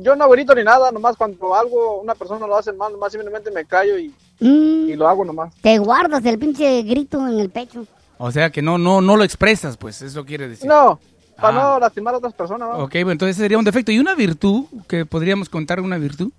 yo 0.00 0.16
no 0.16 0.28
grito 0.30 0.54
ni 0.54 0.64
nada, 0.64 0.90
nomás 0.90 1.16
cuando 1.16 1.54
algo, 1.54 2.00
una 2.00 2.14
persona 2.14 2.46
lo 2.46 2.56
hace 2.56 2.72
mal, 2.72 2.92
nomás 2.92 3.12
simplemente 3.12 3.50
me 3.50 3.64
callo 3.64 3.98
y, 3.98 4.14
Mm, 4.40 4.88
y 4.88 4.96
lo 4.96 5.06
hago 5.06 5.24
nomás. 5.24 5.54
te 5.62 5.78
guardas 5.78 6.24
el 6.24 6.38
pinche 6.40 6.82
grito 6.82 7.24
en 7.28 7.38
el 7.38 7.50
pecho. 7.50 7.86
O 8.18 8.32
sea, 8.32 8.50
que 8.50 8.62
no, 8.62 8.78
no, 8.78 9.00
no 9.00 9.16
lo 9.16 9.22
expresas, 9.22 9.76
pues, 9.76 10.02
eso 10.02 10.24
quiere 10.24 10.48
decir. 10.48 10.66
No, 10.68 10.98
para 11.36 11.48
Ah. 11.56 11.74
no 11.74 11.78
lastimar 11.80 12.14
a 12.14 12.18
otras 12.18 12.32
personas, 12.34 12.68
¿no? 12.68 12.78
Ok, 12.84 12.92
bueno, 12.94 13.12
entonces 13.12 13.36
sería 13.36 13.58
un 13.58 13.64
defecto. 13.64 13.92
¿Y 13.92 13.98
una 14.00 14.14
virtud? 14.16 14.64
que 14.88 15.06
podríamos 15.06 15.48
contar 15.48 15.78
una 15.80 15.98
virtud? 15.98 16.32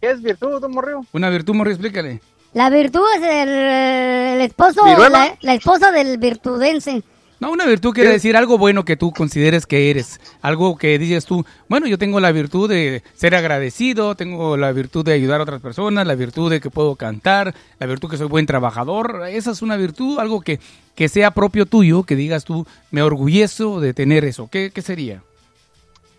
¿Qué 0.00 0.10
es 0.10 0.22
virtud, 0.22 0.60
don 0.60 0.72
Morrillo? 0.72 1.02
Una 1.12 1.30
virtud, 1.30 1.54
Morri, 1.54 1.70
explícale. 1.72 2.20
La 2.52 2.70
virtud 2.70 3.04
es 3.16 3.22
el, 3.22 3.48
el 3.48 4.40
esposo, 4.40 4.86
la, 4.86 5.36
la 5.40 5.54
esposa 5.54 5.90
del 5.92 6.18
virtudense. 6.18 7.02
No, 7.38 7.52
una 7.52 7.66
virtud 7.66 7.92
quiere 7.92 8.10
decir 8.12 8.34
algo 8.34 8.56
bueno 8.56 8.86
que 8.86 8.96
tú 8.96 9.12
consideres 9.12 9.66
que 9.66 9.90
eres. 9.90 10.20
Algo 10.40 10.78
que 10.78 10.98
dices 10.98 11.26
tú, 11.26 11.44
bueno, 11.68 11.86
yo 11.86 11.98
tengo 11.98 12.18
la 12.18 12.32
virtud 12.32 12.66
de 12.66 13.02
ser 13.14 13.34
agradecido, 13.34 14.14
tengo 14.14 14.56
la 14.56 14.72
virtud 14.72 15.04
de 15.04 15.12
ayudar 15.12 15.40
a 15.40 15.42
otras 15.42 15.60
personas, 15.60 16.06
la 16.06 16.14
virtud 16.14 16.50
de 16.50 16.60
que 16.60 16.70
puedo 16.70 16.96
cantar, 16.96 17.54
la 17.78 17.86
virtud 17.86 18.08
que 18.08 18.16
soy 18.16 18.28
buen 18.28 18.46
trabajador. 18.46 19.24
Esa 19.28 19.50
es 19.50 19.60
una 19.60 19.76
virtud, 19.76 20.18
algo 20.18 20.40
que, 20.40 20.58
que 20.94 21.10
sea 21.10 21.32
propio 21.32 21.66
tuyo, 21.66 22.04
que 22.04 22.16
digas 22.16 22.44
tú, 22.44 22.66
me 22.90 23.02
orgullezo 23.02 23.80
de 23.80 23.92
tener 23.92 24.24
eso. 24.24 24.48
¿Qué, 24.50 24.70
qué 24.74 24.80
sería? 24.80 25.22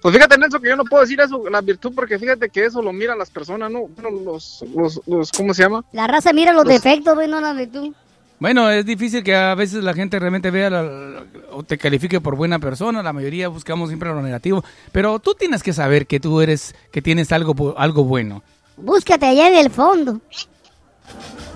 Pues 0.02 0.14
fíjate, 0.16 0.38
Nelson, 0.38 0.62
que 0.62 0.70
yo 0.70 0.76
no 0.76 0.84
puedo 0.86 1.02
decir 1.04 1.20
eso, 1.20 1.44
la 1.50 1.62
virtud, 1.62 1.92
porque 1.96 2.20
fíjate 2.20 2.50
que 2.50 2.66
eso 2.66 2.82
lo 2.82 2.94
miran 2.94 3.18
las 3.18 3.30
personas, 3.32 3.72
¿no? 3.72 3.88
Bueno, 3.88 4.22
los, 4.24 4.64
los, 4.76 5.02
los, 5.08 5.32
¿cómo 5.32 5.54
se 5.54 5.64
llama? 5.64 5.84
La 5.92 6.08
raza 6.08 6.32
mira 6.34 6.54
los 6.54 6.66
defectos, 6.66 7.16
güey, 7.16 7.28
no 7.28 7.42
la 7.42 7.54
virtud. 7.54 7.94
Bueno, 8.40 8.70
es 8.70 8.86
difícil 8.86 9.24
que 9.24 9.36
a 9.36 9.56
veces 9.56 9.84
la 9.84 9.96
gente 9.96 10.20
realmente 10.20 10.52
vea 10.52 10.70
la- 10.70 10.84
la- 10.84 11.24
o 11.52 11.64
te 11.64 11.80
califique 11.80 12.22
por 12.22 12.36
buena 12.36 12.60
persona. 12.60 13.02
La 13.02 13.12
mayoría 13.12 13.48
buscamos 13.48 13.90
siempre 13.90 14.10
lo 14.10 14.22
negativo. 14.22 14.64
Pero 14.92 15.18
tú 15.18 15.34
tienes 15.34 15.64
que 15.64 15.74
saber 15.74 16.06
que 16.06 16.20
tú 16.20 16.40
eres, 16.42 16.76
que 16.92 17.02
tienes 17.02 17.32
algo, 17.32 17.74
algo 17.76 18.04
bueno. 18.04 18.44
Búscate 18.78 19.26
allá 19.26 19.48
en 19.48 19.56
el 19.58 19.72
fondo. 19.72 20.22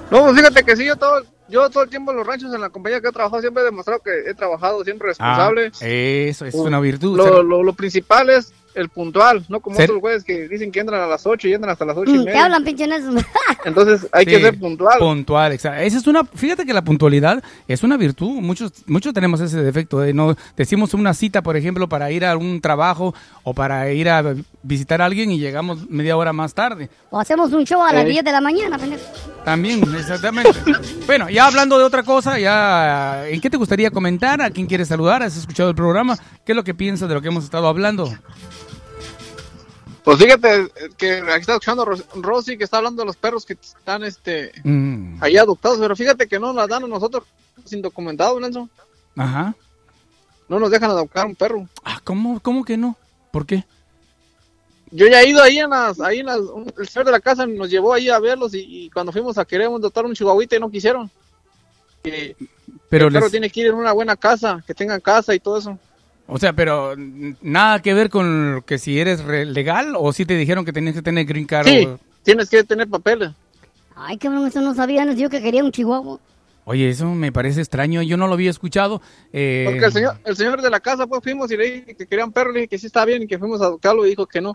No, 0.10 0.24
pues 0.24 0.36
fíjate 0.38 0.64
que 0.64 0.76
sí, 0.76 0.86
yo 0.86 0.96
todo, 0.96 1.22
yo 1.52 1.70
todo 1.70 1.84
el 1.84 1.90
tiempo 1.90 2.12
en 2.12 2.18
los 2.18 2.26
ranchos, 2.26 2.54
en 2.54 2.62
la 2.62 2.70
compañía 2.70 3.02
que 3.02 3.10
he 3.10 3.12
trabajado, 3.12 3.42
siempre 3.42 3.62
he 3.62 3.66
demostrado 3.66 4.02
que 4.02 4.30
he 4.30 4.34
trabajado 4.34 4.84
siempre 4.84 5.10
responsable. 5.10 5.72
Ah, 5.74 5.86
eso 5.86 6.46
es 6.46 6.56
una 6.56 6.80
virtud. 6.80 7.18
Lo, 7.18 7.44
lo, 7.44 7.62
lo 7.62 7.74
principal 7.74 8.30
es 8.30 8.54
el 8.76 8.90
puntual, 8.90 9.46
no 9.50 9.60
como 9.60 9.76
Ser- 9.76 9.86
otros 9.90 10.02
güeyes 10.02 10.24
que 10.24 10.48
dicen 10.48 10.72
que 10.72 10.80
entran 10.80 11.02
a 11.02 11.08
las 11.08 11.26
8 11.26 11.48
y 11.48 11.54
entran 11.54 11.72
hasta 11.72 11.86
las 11.86 11.98
8 11.98 12.12
y 12.12 12.20
Mm, 12.20 12.24
media. 12.26 12.46
hablan, 12.46 12.64
pinche 12.64 12.88
Nelson. 12.88 13.18
Entonces 13.66 14.08
hay 14.12 14.26
que 14.26 14.40
ser 14.40 14.60
puntual. 14.60 15.00
Puntual, 15.00 15.52
exacto. 15.54 15.82
Esa 15.82 15.98
es 15.98 16.08
una, 16.08 16.24
fíjate 16.26 16.66
que 16.66 16.74
la 16.74 16.84
puntualidad 16.84 17.44
es 17.68 17.84
una 17.84 17.98
virtud. 17.98 18.40
Muchos, 18.42 18.72
muchos 18.88 19.14
tenemos 19.14 19.40
ese 19.42 19.62
defecto 19.62 20.00
de 20.00 20.14
no 20.14 20.36
decimos 20.56 20.94
una 20.94 21.14
cita, 21.14 21.42
por 21.42 21.58
ejemplo, 21.58 21.88
para 21.90 22.12
ir 22.12 22.26
a 22.26 22.36
un 22.38 22.62
trabajo 22.62 23.14
o 23.44 23.54
para 23.54 23.92
ir 23.92 24.10
a 24.10 24.36
visitar 24.64 25.02
a 25.02 25.06
alguien 25.06 25.32
y 25.32 25.40
llegamos 25.40 25.90
media 25.90 26.16
hora 26.18 26.34
más 26.34 26.54
tarde. 26.54 26.90
O 27.10 27.20
hacemos 27.20 27.52
un 27.54 27.66
show 27.66 27.82
a 27.82 27.92
las. 27.94 28.06
10 28.06 28.24
de 28.26 28.32
la 28.32 28.42
mañana, 28.42 28.78
pendejo. 28.78 29.04
También, 29.46 29.82
exactamente. 29.96 30.52
bueno, 31.08 31.30
ya 31.30 31.46
hablando 31.48 31.78
de 31.78 31.84
otra 31.86 32.04
cosa, 32.04 32.38
ya 32.40 33.28
¿en 33.28 33.40
qué 33.40 33.50
te 33.50 33.58
gustaría 33.58 33.90
comentar? 33.92 34.42
¿A 34.42 34.50
quién 34.50 34.66
quieres 34.68 34.88
saludar? 34.88 35.24
¿Has 35.24 35.38
escuchado 35.38 35.70
el 35.70 35.76
programa? 35.76 36.18
¿Qué 36.46 36.52
es 36.52 36.56
lo 36.56 36.64
que 36.64 36.74
piensas 36.74 37.08
de 37.10 37.16
lo 37.16 37.22
que 37.22 37.28
hemos 37.30 37.44
estado 37.44 37.68
hablando? 37.68 38.12
Pues 40.04 40.18
fíjate 40.18 40.68
que 40.98 41.18
aquí 41.20 41.42
está 41.42 41.54
escuchando 41.54 41.86
Ros- 41.86 42.06
Rosy 42.16 42.58
que 42.58 42.64
está 42.64 42.78
hablando 42.78 43.04
de 43.04 43.06
los 43.06 43.16
perros 43.18 43.46
que 43.46 43.54
están 43.54 44.04
este 44.04 44.52
Mm, 44.64 45.22
ahí 45.22 45.38
adoptados, 45.38 45.78
pero 45.80 45.96
fíjate 45.96 46.28
que 46.28 46.40
no 46.40 46.54
nos 46.54 46.68
dan 46.68 46.84
a 46.84 46.88
nosotros 46.88 47.24
sin 47.66 47.82
documentado, 47.82 48.40
Nelson. 48.40 48.70
Ajá. 49.16 49.54
No 50.50 50.60
nos 50.60 50.72
dejan 50.72 50.90
adoptar 50.90 51.26
un 51.28 51.36
perro. 51.36 51.68
Ah, 51.84 52.00
¿cómo, 52.04 52.40
¿Cómo 52.40 52.66
que 52.66 52.78
no? 52.78 52.98
¿Por 53.32 53.46
qué? 53.46 53.64
Yo 54.90 55.08
ya 55.08 55.22
he 55.22 55.30
ido 55.30 55.42
ahí 55.42 55.60
en 55.60 55.70
las, 55.70 56.02
ahí 56.02 56.20
en 56.20 56.26
las, 56.26 56.40
un- 56.40 56.74
el 56.78 56.88
señor 56.90 57.06
de 57.06 57.12
la 57.12 57.20
casa 57.20 57.46
nos 57.46 57.70
llevó 57.70 57.94
ahí 57.94 58.10
a 58.10 58.20
verlos 58.20 58.54
y, 58.56 58.60
y 58.86 58.90
cuando 58.90 59.12
fuimos 59.12 59.38
a 59.38 59.46
querer 59.46 59.68
adoptar 59.68 60.06
un 60.06 60.14
chihuahuita 60.16 60.56
y 60.56 60.60
no 60.60 60.72
quisieron. 60.72 61.10
Que 62.04 62.36
Pero 62.90 63.08
el 63.08 63.14
perro 63.14 63.30
tiene 63.30 63.50
que 63.52 63.62
ir 63.62 63.68
en 63.68 63.76
una 63.76 63.92
buena 63.94 64.16
casa, 64.16 64.64
que 64.66 64.74
tengan 64.74 65.00
casa 65.00 65.34
y 65.36 65.40
todo 65.40 65.60
eso. 65.60 65.78
O 66.34 66.38
sea, 66.40 66.54
pero 66.54 66.94
mm, 66.98 67.34
nada 67.42 67.82
que 67.82 67.94
ver 67.94 68.10
con 68.10 68.64
que 68.66 68.78
si 68.78 68.98
eres 69.00 69.22
re- 69.24 69.46
legal 69.46 69.94
o 69.98 70.14
si 70.14 70.26
te 70.26 70.36
dijeron 70.38 70.64
que 70.64 70.72
tenías 70.72 70.96
que 70.96 71.02
tener 71.02 71.26
green 71.26 71.46
card. 71.46 71.68
Sí, 71.68 71.86
o- 71.86 72.00
tienes 72.24 72.50
que 72.50 72.64
tener 72.64 72.88
papeles. 72.88 73.32
Ay, 73.96 74.18
cabrón, 74.18 74.48
eso 74.48 74.62
no 74.62 74.74
sabía. 74.74 75.04
Nos 75.04 75.18
dijo 75.18 75.30
que 75.30 75.42
quería 75.42 75.64
un 75.64 75.72
chihuahua. 75.72 76.20
Oye, 76.64 76.90
eso 76.90 77.06
me 77.08 77.32
parece 77.34 77.60
extraño. 77.60 78.02
Yo 78.02 78.16
no 78.16 78.28
lo 78.28 78.36
había 78.36 78.50
escuchado. 78.50 79.02
Eh, 79.34 79.64
Porque 79.66 79.86
el 79.86 79.92
señor, 79.92 80.18
el 80.24 80.36
señor 80.38 80.62
de 80.62 80.70
la 80.70 80.80
casa, 80.80 81.06
pues 81.06 81.22
fuimos 81.22 81.52
y 81.52 81.58
le 81.58 81.64
dije 81.66 81.96
que 81.96 82.08
querían 82.08 82.32
perro, 82.32 82.52
le 82.52 82.60
dije 82.62 82.70
que 82.70 82.78
sí 82.80 82.86
está 82.86 83.04
bien 83.04 83.24
y 83.24 83.28
que 83.28 83.38
fuimos 83.38 83.62
a 83.62 83.66
adoptarlo 83.66 84.06
y 84.06 84.12
dijo 84.12 84.26
que 84.26 84.40
no, 84.40 84.54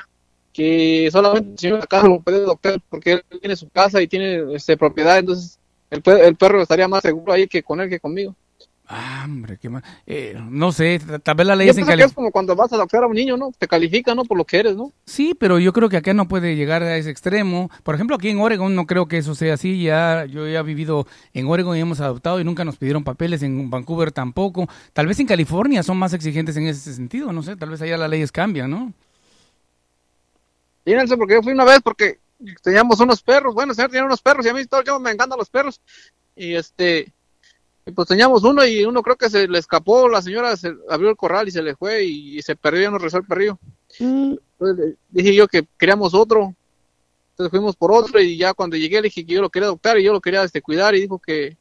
que 0.52 1.08
solamente 1.12 1.50
el 1.52 1.58
señor 1.58 1.74
de 1.76 1.80
la 1.80 1.86
casa 1.86 2.06
lo 2.08 2.20
puede 2.20 2.38
adoptar 2.38 2.80
porque 2.88 3.12
él 3.12 3.24
tiene 3.40 3.54
su 3.56 3.68
casa 3.68 4.00
y 4.00 4.08
tiene 4.08 4.54
este, 4.54 4.76
propiedad, 4.78 5.18
entonces 5.18 5.58
el 5.90 6.00
perro 6.36 6.62
estaría 6.62 6.88
más 6.88 7.02
seguro 7.02 7.32
ahí 7.32 7.46
que 7.46 7.62
con 7.62 7.80
él 7.80 7.90
que 7.90 8.00
conmigo. 8.00 8.34
Ah, 8.88 9.22
hombre, 9.24 9.58
qué 9.60 9.68
mal. 9.68 9.82
Eh, 10.06 10.38
no 10.48 10.70
sé, 10.70 11.00
tal 11.22 11.34
vez 11.34 11.46
la 11.46 11.56
ley 11.56 11.66
Yo 11.66 11.72
es 11.72 11.78
en 11.78 11.86
que 11.86 12.04
es 12.04 12.12
como 12.12 12.30
cuando 12.30 12.54
vas 12.54 12.72
a 12.72 12.76
adoptar 12.76 13.02
a 13.02 13.08
un 13.08 13.14
niño, 13.14 13.36
¿no? 13.36 13.50
Te 13.58 13.66
califica, 13.66 14.14
¿no? 14.14 14.24
Por 14.24 14.38
lo 14.38 14.44
que 14.44 14.58
eres, 14.58 14.76
¿no? 14.76 14.92
Sí, 15.06 15.34
pero 15.38 15.58
yo 15.58 15.72
creo 15.72 15.88
que 15.88 15.96
acá 15.96 16.14
no 16.14 16.28
puede 16.28 16.54
llegar 16.54 16.84
a 16.84 16.96
ese 16.96 17.10
extremo. 17.10 17.68
Por 17.82 17.96
ejemplo, 17.96 18.14
aquí 18.14 18.28
en 18.28 18.38
Oregon 18.38 18.74
no 18.76 18.86
creo 18.86 19.06
que 19.06 19.18
eso 19.18 19.34
sea 19.34 19.54
así. 19.54 19.82
Ya 19.82 20.24
yo 20.26 20.46
ya 20.46 20.60
he 20.60 20.62
vivido 20.62 21.06
en 21.34 21.48
Oregon 21.48 21.76
y 21.76 21.80
hemos 21.80 22.00
adoptado 22.00 22.40
y 22.40 22.44
nunca 22.44 22.64
nos 22.64 22.76
pidieron 22.76 23.02
papeles. 23.02 23.42
En 23.42 23.70
Vancouver 23.70 24.12
tampoco. 24.12 24.68
Tal 24.92 25.08
vez 25.08 25.18
en 25.18 25.26
California 25.26 25.82
son 25.82 25.98
más 25.98 26.12
exigentes 26.12 26.56
en 26.56 26.68
ese 26.68 26.94
sentido. 26.94 27.32
No 27.32 27.42
sé, 27.42 27.56
tal 27.56 27.70
vez 27.70 27.82
allá 27.82 27.96
las 27.96 28.10
leyes 28.10 28.30
cambian, 28.30 28.70
¿no? 28.70 28.92
Nelson, 30.84 31.18
porque 31.18 31.34
yo 31.34 31.42
fui 31.42 31.52
una 31.52 31.64
vez 31.64 31.80
porque 31.82 32.20
teníamos 32.62 33.00
unos 33.00 33.22
perros, 33.22 33.54
bueno, 33.54 33.74
señor 33.74 33.90
tenía 33.90 34.04
unos 34.04 34.22
perros 34.22 34.46
y 34.46 34.48
a 34.48 34.54
mí 34.54 34.64
todo 34.66 34.80
el 34.80 34.84
tiempo 34.84 35.00
me 35.00 35.10
encantan 35.10 35.38
los 35.38 35.50
perros. 35.50 35.80
Y 36.36 36.54
este, 36.54 37.12
y 37.86 37.92
pues 37.92 38.08
teníamos 38.08 38.42
uno 38.42 38.66
y 38.66 38.84
uno 38.84 39.00
creo 39.00 39.14
que 39.14 39.30
se 39.30 39.46
le 39.46 39.58
escapó, 39.58 40.08
la 40.08 40.20
señora 40.20 40.56
se 40.56 40.74
abrió 40.90 41.08
el 41.08 41.16
corral 41.16 41.46
y 41.46 41.52
se 41.52 41.62
le 41.62 41.76
fue 41.76 42.04
y, 42.04 42.42
se 42.42 42.56
perdió, 42.56 42.82
ya 42.82 42.90
no 42.90 42.98
regresó 42.98 43.18
el 43.18 43.24
perrillo. 43.24 43.60
Mm, 44.00 44.34
Entonces 44.58 44.96
dije 45.08 45.34
yo 45.34 45.46
que 45.46 45.66
queríamos 45.78 46.12
otro. 46.12 46.52
Entonces 47.30 47.50
fuimos 47.50 47.76
por 47.76 47.92
otro 47.92 48.20
y 48.20 48.36
ya 48.36 48.54
cuando 48.54 48.76
llegué 48.76 48.96
le 48.96 49.02
dije 49.02 49.24
que 49.24 49.34
yo 49.34 49.40
lo 49.40 49.50
quería 49.50 49.68
adoptar 49.68 49.98
y 49.98 50.02
yo 50.02 50.12
lo 50.12 50.20
quería 50.20 50.42
este, 50.42 50.62
cuidar 50.62 50.96
y 50.96 51.02
dijo 51.02 51.20
que 51.20 51.56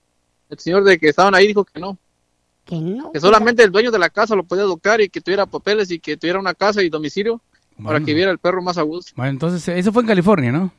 el 0.50 0.58
señor 0.58 0.84
de 0.84 0.98
que 0.98 1.10
estaban 1.10 1.36
ahí 1.36 1.48
dijo 1.48 1.64
que 1.64 1.80
no. 1.80 1.98
Que 2.64 2.76
no. 2.76 3.12
Que 3.12 3.20
solamente 3.20 3.62
el 3.62 3.72
dueño 3.72 3.92
de 3.92 4.00
la 4.00 4.10
casa 4.10 4.36
lo 4.36 4.44
podía 4.44 4.64
adoptar 4.64 5.02
y 5.02 5.10
que 5.10 5.22
tuviera 5.22 5.46
papeles 5.46 5.92
y 5.92 6.00
que 6.00 6.18
tuviera 6.18 6.40
una 6.40 6.56
casa 6.56 6.82
y 6.82 6.90
domicilio 6.90 7.40
para 7.84 8.00
que 8.00 8.14
viera 8.16 8.32
el 8.32 8.40
perro 8.40 8.64
más 8.64 8.80
a 8.80 8.82
gusto. 8.82 9.12
Bueno, 9.16 9.32
entonces 9.32 9.68
eso 9.68 9.92
fue 9.92 10.02
en 10.02 10.08
California, 10.08 10.52
¿no? 10.52 10.72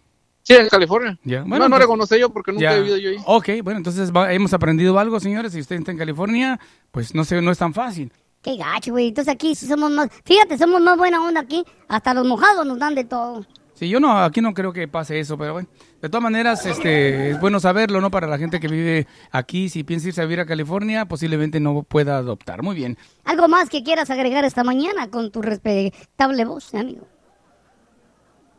Sí, 0.46 0.54
en 0.54 0.68
California. 0.68 1.18
Ya. 1.24 1.40
no, 1.40 1.46
Bueno, 1.48 1.64
no 1.64 1.70
pues- 1.70 1.80
le 1.80 1.86
conocí 1.88 2.20
yo 2.20 2.30
porque 2.30 2.52
nunca 2.52 2.62
Ya. 2.62 2.74
he 2.76 2.80
vivido 2.80 2.96
yo 2.98 3.10
ahí. 3.10 3.16
Ok, 3.26 3.48
bueno, 3.64 3.78
entonces 3.78 4.12
va- 4.12 4.32
hemos 4.32 4.52
aprendido 4.54 4.96
algo, 4.96 5.18
señores. 5.18 5.52
Si 5.52 5.60
usted 5.60 5.74
está 5.76 5.90
en 5.90 5.98
California, 5.98 6.60
pues 6.92 7.16
no 7.16 7.24
sé, 7.24 7.42
no 7.42 7.50
es 7.50 7.58
tan 7.58 7.74
fácil. 7.74 8.12
Qué 8.42 8.56
gacho, 8.56 8.92
güey. 8.92 9.08
Entonces 9.08 9.34
aquí 9.34 9.56
sí 9.56 9.66
somos 9.66 9.90
más... 9.90 10.08
Fíjate, 10.24 10.56
somos 10.56 10.80
más 10.80 10.96
buena 10.96 11.20
onda 11.20 11.40
aquí. 11.40 11.64
Hasta 11.88 12.14
los 12.14 12.24
mojados 12.24 12.64
nos 12.64 12.78
dan 12.78 12.94
de 12.94 13.02
todo. 13.02 13.44
Sí, 13.74 13.88
yo 13.88 13.98
no, 13.98 14.16
aquí 14.22 14.40
no 14.40 14.54
creo 14.54 14.72
que 14.72 14.86
pase 14.86 15.18
eso, 15.18 15.36
pero 15.36 15.54
bueno. 15.54 15.68
De 16.00 16.08
todas 16.08 16.22
maneras, 16.22 16.64
este, 16.64 17.30
es 17.30 17.40
bueno 17.40 17.58
saberlo, 17.58 18.00
¿no? 18.00 18.12
Para 18.12 18.28
la 18.28 18.38
gente 18.38 18.60
que 18.60 18.68
vive 18.68 19.06
aquí, 19.32 19.68
si 19.68 19.82
piensa 19.82 20.06
irse 20.08 20.20
a 20.20 20.24
vivir 20.24 20.38
a 20.40 20.46
California, 20.46 21.06
posiblemente 21.06 21.58
no 21.58 21.82
pueda 21.82 22.18
adoptar. 22.18 22.62
Muy 22.62 22.76
bien. 22.76 22.96
¿Algo 23.24 23.48
más 23.48 23.68
que 23.68 23.82
quieras 23.82 24.08
agregar 24.10 24.44
esta 24.44 24.62
mañana 24.62 25.10
con 25.10 25.32
tu 25.32 25.42
respetable 25.42 26.44
voz, 26.44 26.72
amigo? 26.74 27.06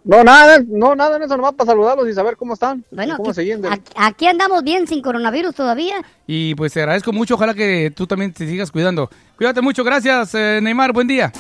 No, 0.08 0.24
nada, 0.24 0.64
no, 0.66 0.96
nada 0.96 1.18
en 1.18 1.24
eso, 1.24 1.36
nomás 1.36 1.54
para 1.54 1.72
saludarlos 1.72 2.08
y 2.08 2.14
saber 2.14 2.38
cómo 2.38 2.54
están. 2.54 2.86
Bueno, 2.92 3.18
cómo 3.18 3.32
aquí, 3.32 3.46
se 3.46 3.60
aquí- 3.96 4.26
andamos 4.26 4.64
bien 4.64 4.88
sin 4.88 5.02
coronavirus 5.02 5.54
todavía. 5.54 5.96
Y 6.26 6.56
pues 6.56 6.72
te 6.72 6.80
agradezco 6.80 7.12
mucho, 7.12 7.36
ojalá 7.36 7.54
que 7.54 7.92
tú 7.94 8.08
también 8.08 8.32
te 8.32 8.48
sigas 8.48 8.72
cuidando. 8.72 9.10
Cuídate 9.36 9.62
mucho, 9.62 9.84
gracias, 9.84 10.34
eh, 10.34 10.60
Neymar, 10.64 10.94
buen 10.94 11.08
día. 11.08 11.34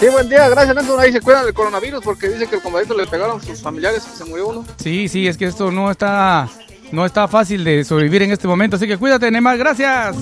Sí, 0.00 0.06
buen 0.10 0.28
día, 0.28 0.48
gracias 0.48 0.74
Nelson. 0.74 0.98
Ahí 1.00 1.12
se 1.12 1.20
cuidan 1.20 1.44
del 1.44 1.54
coronavirus 1.54 2.02
porque 2.02 2.28
dice 2.28 2.48
que 2.48 2.56
el 2.56 2.62
compadrito 2.62 2.96
le 2.96 3.06
pegaron 3.06 3.40
sus 3.40 3.62
familiares 3.62 4.06
y 4.12 4.16
se 4.18 4.24
murió 4.24 4.48
uno. 4.48 4.64
Sí, 4.78 5.08
sí, 5.08 5.28
es 5.28 5.36
que 5.36 5.44
esto 5.46 5.70
no 5.70 5.90
está 5.90 6.48
no 6.90 7.06
está 7.06 7.28
fácil 7.28 7.62
de 7.64 7.84
sobrevivir 7.84 8.22
en 8.22 8.32
este 8.32 8.46
momento, 8.48 8.76
así 8.76 8.86
que 8.88 8.98
cuídate, 8.98 9.30
Neymar, 9.30 9.58
gracias. 9.58 10.16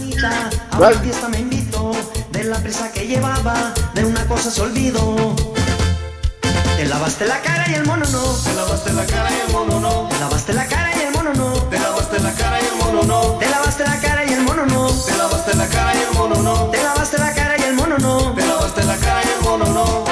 A 0.71 0.79
una 0.79 0.91
fiesta 0.91 1.29
me 1.29 1.41
invitó, 1.41 1.93
de 2.31 2.45
la 2.45 2.59
prisa 2.59 2.93
que 2.93 3.07
llevaba, 3.07 3.73
de 3.95 4.05
una 4.05 4.27
cosa 4.27 4.51
se 4.51 4.61
olvidó. 4.61 5.35
Te 6.85 6.91
lavaste 6.91 7.25
la 7.25 7.41
cara 7.41 7.65
y 7.71 7.75
el 7.77 7.87
mono 7.87 8.05
no. 8.13 8.23
Te 8.45 8.53
lavaste 8.53 8.93
la 8.93 9.07
cara 9.07 9.31
y 9.31 9.41
el 9.47 9.53
mono 9.55 9.81
no. 9.81 10.07
Te 10.11 10.19
lavaste 10.21 10.53
la 10.53 10.67
cara 10.67 10.93
y 10.95 11.01
el 11.01 11.13
mono 11.13 11.33
no. 11.33 11.53
Te 11.71 11.79
lavaste 11.79 12.19
la 12.21 12.31
cara 12.35 12.61
y 12.61 12.67
el 12.67 12.75
mono 12.77 13.03
no. 13.07 13.39
Te 13.39 13.49
lavaste 13.49 13.87
la 13.87 14.07
cara 14.07 14.27
y 14.27 14.35
el 14.35 14.43
mono 14.43 14.67
no. 14.67 15.11
Te 15.11 15.17
lavaste 15.17 15.57
la 15.57 15.67
cara 15.67 15.95
y 15.95 16.03
el 16.03 16.13
mono 16.13 16.43
no. 16.43 16.71
Te 16.71 16.83
lavaste 16.83 17.19
la 17.19 17.33
cara 17.33 17.57
y 17.57 17.63
el 17.63 17.75
mono 17.75 17.99
no. 17.99 18.35
Te 18.35 18.47
lavaste 18.47 18.85
la 18.85 18.97
cara 18.99 19.21
y 19.25 19.29
el 19.33 19.45
mono 19.49 19.65
no. 19.65 20.05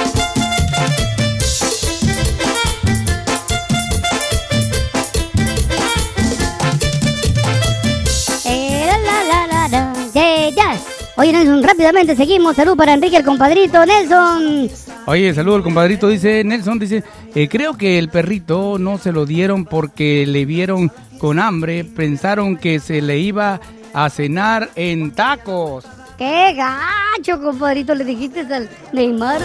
Eh, 8.45 8.97
la, 9.05 9.23
la, 9.23 9.47
la, 9.47 9.67
la, 9.67 9.93
sí, 10.11 10.55
ya. 10.55 10.75
Oye, 11.17 11.33
Nelson, 11.33 11.61
rápidamente 11.61 12.15
seguimos. 12.15 12.55
Salud 12.55 12.75
para 12.75 12.93
Enrique, 12.93 13.17
el 13.17 13.23
compadrito. 13.23 13.85
Nelson. 13.85 14.82
Oye, 15.05 15.33
saludo 15.33 15.57
al 15.57 15.63
compadrito, 15.63 16.07
dice 16.07 16.43
Nelson, 16.45 16.79
dice, 16.79 17.03
eh, 17.35 17.49
creo 17.49 17.73
que 17.77 17.99
el 17.99 18.07
perrito 18.09 18.77
no 18.79 18.97
se 18.97 19.11
lo 19.11 19.25
dieron 19.25 19.65
porque 19.65 20.25
le 20.25 20.45
vieron 20.45 20.91
con 21.19 21.39
hambre, 21.39 21.83
pensaron 21.83 22.55
que 22.55 22.79
se 22.79 23.01
le 23.01 23.19
iba 23.19 23.59
a 23.93 24.09
cenar 24.09 24.69
en 24.75 25.11
tacos. 25.11 25.85
Qué 26.17 26.53
gacho, 26.55 27.41
compadrito, 27.41 27.93
le 27.95 28.05
dijiste 28.05 28.41
al 28.41 28.69
Neymar. 28.93 29.41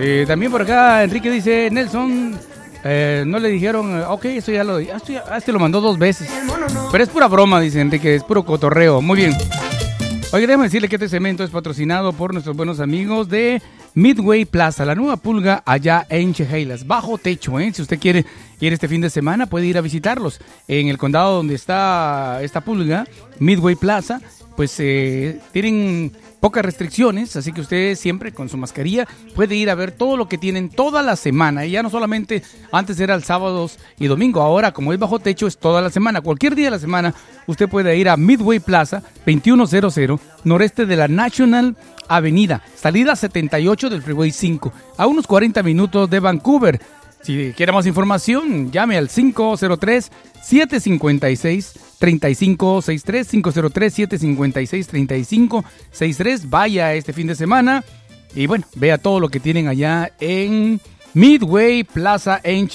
Eh, 0.00 0.24
también 0.26 0.50
por 0.52 0.62
acá 0.62 1.02
Enrique 1.04 1.30
dice, 1.30 1.68
Nelson, 1.70 2.38
eh, 2.84 3.24
no 3.26 3.38
le 3.38 3.48
dijeron, 3.50 4.00
eh, 4.00 4.04
ok, 4.08 4.24
eso 4.26 4.52
ya 4.52 4.62
lo, 4.64 4.78
esto 4.78 5.12
ya- 5.12 5.24
este 5.36 5.52
lo 5.52 5.58
mandó 5.58 5.80
dos 5.80 5.98
veces. 5.98 6.28
Pero 6.92 7.04
es 7.04 7.10
pura 7.10 7.26
broma, 7.28 7.60
dice 7.60 7.80
Enrique, 7.80 8.14
es 8.16 8.24
puro 8.24 8.44
cotorreo. 8.44 9.00
Muy 9.00 9.16
bien. 9.16 9.32
Oye, 10.30 10.46
déjame 10.46 10.64
decirle 10.64 10.90
que 10.90 10.96
este 10.96 11.08
cemento 11.08 11.42
es 11.42 11.48
patrocinado 11.48 12.12
por 12.12 12.34
nuestros 12.34 12.54
buenos 12.54 12.80
amigos 12.80 13.30
de 13.30 13.62
Midway 13.94 14.44
Plaza, 14.44 14.84
la 14.84 14.94
nueva 14.94 15.16
pulga 15.16 15.62
allá 15.64 16.06
en 16.10 16.34
Chehalas, 16.34 16.86
bajo 16.86 17.16
techo, 17.16 17.58
¿eh? 17.58 17.72
Si 17.72 17.80
usted 17.80 17.98
quiere 17.98 18.26
ir 18.60 18.74
este 18.74 18.88
fin 18.88 19.00
de 19.00 19.08
semana, 19.08 19.46
puede 19.46 19.64
ir 19.64 19.78
a 19.78 19.80
visitarlos. 19.80 20.38
En 20.68 20.88
el 20.88 20.98
condado 20.98 21.36
donde 21.36 21.54
está 21.54 22.42
esta 22.42 22.60
pulga, 22.60 23.06
Midway 23.38 23.74
Plaza, 23.76 24.20
pues 24.54 24.74
eh, 24.80 25.40
tienen 25.52 26.12
pocas 26.40 26.64
restricciones, 26.64 27.36
así 27.36 27.52
que 27.52 27.60
usted 27.60 27.94
siempre 27.94 28.32
con 28.32 28.48
su 28.48 28.56
mascarilla 28.56 29.06
puede 29.34 29.56
ir 29.56 29.70
a 29.70 29.74
ver 29.74 29.92
todo 29.92 30.16
lo 30.16 30.28
que 30.28 30.38
tienen 30.38 30.68
toda 30.68 31.02
la 31.02 31.16
semana. 31.16 31.66
Y 31.66 31.72
ya 31.72 31.82
no 31.82 31.90
solamente 31.90 32.42
antes 32.72 32.98
era 33.00 33.14
el 33.14 33.24
sábados 33.24 33.78
y 33.98 34.06
domingo, 34.06 34.40
ahora 34.40 34.72
como 34.72 34.92
es 34.92 34.98
bajo 34.98 35.18
techo 35.18 35.46
es 35.46 35.58
toda 35.58 35.80
la 35.80 35.90
semana. 35.90 36.20
Cualquier 36.20 36.54
día 36.54 36.66
de 36.66 36.72
la 36.72 36.78
semana 36.78 37.14
usted 37.46 37.68
puede 37.68 37.96
ir 37.96 38.08
a 38.08 38.16
Midway 38.16 38.60
Plaza 38.60 39.02
2100 39.26 40.20
noreste 40.44 40.86
de 40.86 40.96
la 40.96 41.08
National 41.08 41.76
Avenida, 42.08 42.62
salida 42.74 43.14
78 43.16 43.90
del 43.90 44.02
Freeway 44.02 44.30
5, 44.30 44.72
a 44.96 45.06
unos 45.06 45.26
40 45.26 45.62
minutos 45.62 46.08
de 46.08 46.20
Vancouver. 46.20 46.80
Si 47.22 47.52
quiere 47.54 47.72
más 47.72 47.86
información, 47.86 48.70
llame 48.70 48.96
al 48.96 49.10
503-756-3563, 52.00 54.92
503-756-3563. 54.92 56.48
Vaya 56.48 56.94
este 56.94 57.12
fin 57.12 57.26
de 57.26 57.34
semana 57.34 57.84
y 58.34 58.46
bueno, 58.46 58.64
vea 58.74 58.96
todo 58.98 59.20
lo 59.20 59.28
que 59.28 59.40
tienen 59.40 59.68
allá 59.68 60.10
en 60.20 60.80
Midway 61.14 61.84
Plaza 61.84 62.40
en. 62.42 62.68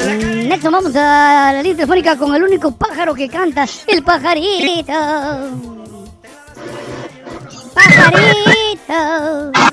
Mm, 0.00 0.48
Nelson, 0.48 0.72
vamos 0.72 0.96
a 0.96 1.52
la 1.52 1.62
línea 1.62 1.76
telefónica 1.76 2.16
con 2.16 2.34
el 2.34 2.42
único 2.42 2.72
pájaro 2.72 3.14
que 3.14 3.28
canta, 3.28 3.66
el 3.86 4.02
pajarito. 4.02 4.92
Pajarito. 7.74 9.69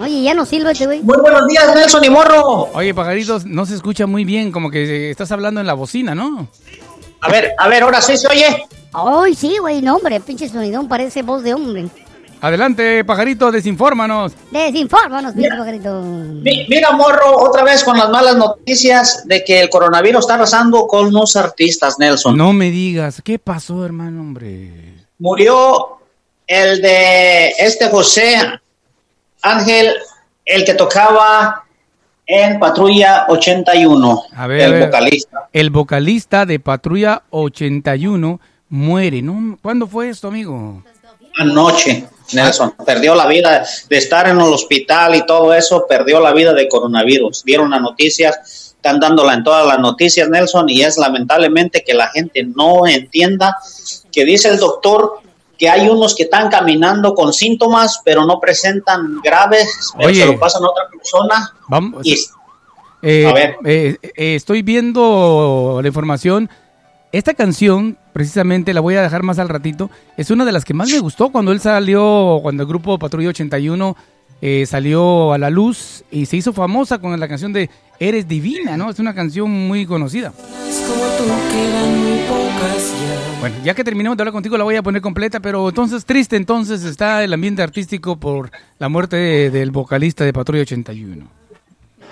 Oye, 0.00 0.22
ya 0.22 0.34
no 0.34 0.44
silba 0.46 0.70
este 0.72 0.86
güey. 0.86 1.02
Muy 1.02 1.18
buenos 1.18 1.46
días, 1.46 1.74
Nelson 1.74 2.04
y 2.04 2.10
Morro. 2.10 2.68
Oye, 2.74 2.94
pajaritos, 2.94 3.44
no 3.44 3.66
se 3.66 3.74
escucha 3.74 4.06
muy 4.06 4.24
bien, 4.24 4.50
como 4.52 4.70
que 4.70 5.10
estás 5.10 5.30
hablando 5.32 5.60
en 5.60 5.66
la 5.66 5.74
bocina, 5.74 6.14
¿no? 6.14 6.48
A 7.20 7.28
ver, 7.30 7.52
a 7.58 7.68
ver, 7.68 7.82
ahora 7.82 8.00
sí 8.00 8.16
se 8.16 8.26
oye. 8.28 8.64
Ay, 8.92 9.34
sí, 9.34 9.58
güey, 9.58 9.82
no, 9.82 9.96
hombre, 9.96 10.20
pinche 10.20 10.48
sonidón 10.48 10.88
parece 10.88 11.22
voz 11.22 11.42
de 11.42 11.54
hombre. 11.54 11.86
Adelante, 12.42 13.04
pajarito, 13.04 13.52
desinfórmanos. 13.52 14.32
Desinfórmanos, 14.50 15.34
pinche 15.34 15.50
pajarito. 15.50 16.00
Mi- 16.00 16.66
Mira, 16.68 16.92
Morro, 16.92 17.38
otra 17.38 17.62
vez 17.62 17.84
con 17.84 17.98
las 17.98 18.08
malas 18.08 18.36
noticias 18.36 19.24
de 19.26 19.44
que 19.44 19.60
el 19.60 19.68
coronavirus 19.68 20.20
está 20.20 20.34
arrasando 20.34 20.86
con 20.86 21.12
los 21.12 21.36
artistas, 21.36 21.98
Nelson. 21.98 22.38
No 22.38 22.54
me 22.54 22.70
digas, 22.70 23.20
¿qué 23.22 23.38
pasó, 23.38 23.84
hermano, 23.84 24.22
hombre? 24.22 24.94
Murió 25.18 25.98
el 26.46 26.80
de 26.80 27.48
este 27.58 27.88
José 27.90 28.36
Ángel, 29.42 29.94
el 30.44 30.64
que 30.64 30.74
tocaba 30.74 31.64
en 32.26 32.58
Patrulla 32.60 33.26
81, 33.28 34.22
A 34.36 34.46
ver, 34.46 34.60
el 34.60 34.66
a 34.66 34.70
ver. 34.72 34.86
vocalista. 34.86 35.48
El 35.52 35.70
vocalista 35.70 36.46
de 36.46 36.60
Patrulla 36.60 37.22
81 37.30 38.40
muere, 38.68 39.20
¿no? 39.22 39.58
¿Cuándo 39.60 39.86
fue 39.86 40.10
esto, 40.10 40.28
amigo? 40.28 40.82
Anoche, 41.38 42.06
Nelson, 42.32 42.74
perdió 42.84 43.14
la 43.14 43.26
vida 43.26 43.64
de 43.88 43.96
estar 43.96 44.28
en 44.28 44.36
el 44.36 44.52
hospital 44.52 45.14
y 45.14 45.26
todo 45.26 45.52
eso, 45.54 45.86
perdió 45.88 46.20
la 46.20 46.32
vida 46.32 46.52
de 46.52 46.68
coronavirus. 46.68 47.42
Vieron 47.44 47.70
las 47.70 47.80
noticias, 47.80 48.74
están 48.76 49.00
dándola 49.00 49.34
en 49.34 49.44
todas 49.44 49.66
las 49.66 49.78
noticias, 49.78 50.28
Nelson, 50.28 50.68
y 50.68 50.82
es 50.82 50.98
lamentablemente 50.98 51.82
que 51.84 51.94
la 51.94 52.08
gente 52.08 52.44
no 52.44 52.86
entienda 52.86 53.56
que 54.12 54.24
dice 54.24 54.48
el 54.48 54.58
doctor 54.58 55.19
que 55.60 55.68
hay 55.68 55.88
unos 55.90 56.14
que 56.16 56.22
están 56.22 56.48
caminando 56.48 57.14
con 57.14 57.34
síntomas, 57.34 58.00
pero 58.02 58.24
no 58.24 58.40
presentan 58.40 59.20
graves, 59.22 59.92
pero 59.96 60.08
Oye. 60.08 60.22
se 60.22 60.26
lo 60.26 60.38
pasan 60.40 60.64
a 60.64 60.68
otra 60.70 60.84
persona. 60.90 61.52
Vamos. 61.68 62.00
Y 62.04 62.16
Eh, 63.02 63.26
A 63.26 63.32
ver. 63.32 63.56
eh, 63.64 63.96
eh, 64.02 64.34
estoy 64.34 64.62
viendo 64.62 65.78
la 65.82 65.88
información. 65.88 66.50
Esta 67.12 67.34
canción, 67.34 67.98
precisamente, 68.12 68.72
la 68.74 68.80
voy 68.80 68.94
a 68.96 69.02
dejar 69.02 69.22
más 69.22 69.38
al 69.38 69.48
ratito. 69.48 69.90
Es 70.16 70.30
una 70.30 70.44
de 70.44 70.52
las 70.52 70.64
que 70.64 70.74
más 70.74 70.90
me 70.90 70.98
gustó 70.98 71.30
cuando 71.30 71.50
él 71.52 71.60
salió, 71.60 72.38
cuando 72.42 72.62
el 72.62 72.68
grupo 72.68 72.98
Patrulla 72.98 73.30
81 73.30 73.96
eh, 74.42 74.64
salió 74.66 75.32
a 75.32 75.38
la 75.38 75.50
luz 75.50 76.04
y 76.10 76.26
se 76.26 76.36
hizo 76.38 76.52
famosa 76.52 76.98
con 76.98 77.18
la 77.18 77.28
canción 77.28 77.52
de 77.52 77.68
Eres 78.02 78.26
Divina, 78.26 78.78
¿no? 78.78 78.88
Es 78.90 78.98
una 78.98 79.14
canción 79.14 79.50
muy 79.50 79.84
conocida. 79.84 80.32
Como 80.32 81.04
tú 81.18 81.24
quedan 81.52 81.98
muy 82.00 82.18
pocas 82.26 82.92
ya. 82.92 83.40
Bueno, 83.40 83.56
ya 83.62 83.74
que 83.74 83.84
terminemos 83.84 84.16
de 84.16 84.22
hablar 84.22 84.32
contigo, 84.32 84.56
la 84.56 84.64
voy 84.64 84.76
a 84.76 84.82
poner 84.82 85.02
completa, 85.02 85.38
pero 85.40 85.68
entonces 85.68 86.06
triste 86.06 86.36
entonces 86.36 86.82
está 86.84 87.22
el 87.22 87.32
ambiente 87.34 87.62
artístico 87.62 88.16
por 88.16 88.50
la 88.78 88.88
muerte 88.88 89.16
de- 89.16 89.50
del 89.50 89.70
vocalista 89.70 90.24
de 90.24 90.32
Patrulla 90.32 90.62
81. 90.62 91.26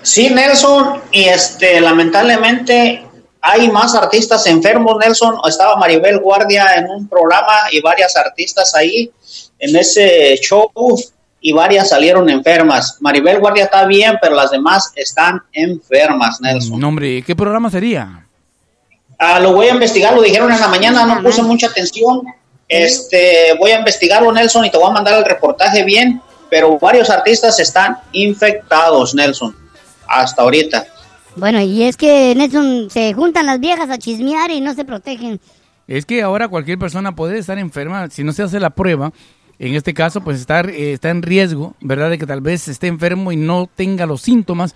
Sí, 0.03 0.29
Nelson, 0.29 1.01
y 1.11 1.23
este, 1.23 1.81
lamentablemente 1.81 3.03
hay 3.41 3.69
más 3.71 3.95
artistas 3.95 4.45
enfermos, 4.45 4.95
Nelson. 4.99 5.37
Estaba 5.47 5.75
Maribel 5.77 6.19
Guardia 6.19 6.75
en 6.75 6.85
un 6.87 7.07
programa 7.07 7.53
y 7.71 7.81
varias 7.81 8.15
artistas 8.15 8.75
ahí 8.75 9.11
en 9.57 9.75
ese 9.75 10.37
show 10.41 10.69
y 11.41 11.53
varias 11.53 11.89
salieron 11.89 12.29
enfermas. 12.29 12.97
Maribel 12.99 13.39
Guardia 13.39 13.65
está 13.65 13.85
bien, 13.85 14.17
pero 14.21 14.35
las 14.35 14.51
demás 14.51 14.91
están 14.95 15.41
enfermas, 15.53 16.39
Nelson. 16.41 16.79
No, 16.79 16.87
hombre, 16.89 17.21
¿qué 17.21 17.35
programa 17.35 17.69
sería? 17.69 18.25
Ah, 19.17 19.39
lo 19.39 19.53
voy 19.53 19.67
a 19.67 19.73
investigar, 19.73 20.13
lo 20.13 20.21
dijeron 20.21 20.51
en 20.51 20.59
la 20.59 20.67
mañana, 20.67 21.05
no 21.05 21.21
puse 21.21 21.41
mucha 21.41 21.67
atención. 21.67 22.21
Este, 22.67 23.55
voy 23.59 23.71
a 23.71 23.79
investigarlo, 23.79 24.31
Nelson, 24.31 24.65
y 24.65 24.71
te 24.71 24.77
voy 24.77 24.89
a 24.89 24.93
mandar 24.93 25.17
el 25.17 25.25
reportaje 25.25 25.83
bien, 25.83 26.21
pero 26.49 26.77
varios 26.77 27.09
artistas 27.09 27.59
están 27.59 27.97
infectados, 28.11 29.15
Nelson, 29.15 29.55
hasta 30.07 30.41
ahorita. 30.41 30.85
Bueno, 31.35 31.61
y 31.61 31.83
es 31.83 31.97
que, 31.97 32.33
Nelson, 32.35 32.89
se 32.89 33.13
juntan 33.13 33.45
las 33.45 33.59
viejas 33.59 33.89
a 33.89 33.97
chismear 33.97 34.51
y 34.51 34.61
no 34.61 34.73
se 34.73 34.85
protegen. 34.85 35.39
Es 35.87 36.05
que 36.05 36.21
ahora 36.21 36.47
cualquier 36.47 36.77
persona 36.77 37.15
puede 37.15 37.39
estar 37.39 37.57
enferma 37.57 38.09
si 38.09 38.23
no 38.23 38.31
se 38.31 38.43
hace 38.43 38.59
la 38.59 38.69
prueba. 38.69 39.11
En 39.59 39.75
este 39.75 39.93
caso, 39.93 40.21
pues 40.21 40.39
estar, 40.39 40.69
eh, 40.69 40.93
está 40.93 41.09
en 41.09 41.21
riesgo, 41.21 41.73
¿verdad? 41.81 42.09
De 42.09 42.17
que 42.17 42.25
tal 42.25 42.39
vez 42.39 42.69
esté 42.69 42.87
enfermo 42.87 43.33
y 43.33 43.35
no 43.35 43.69
tenga 43.75 44.05
los 44.05 44.21
síntomas. 44.21 44.73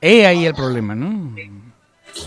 He 0.00 0.26
ahí 0.26 0.44
el 0.44 0.54
problema, 0.54 0.96
¿no? 0.96 1.34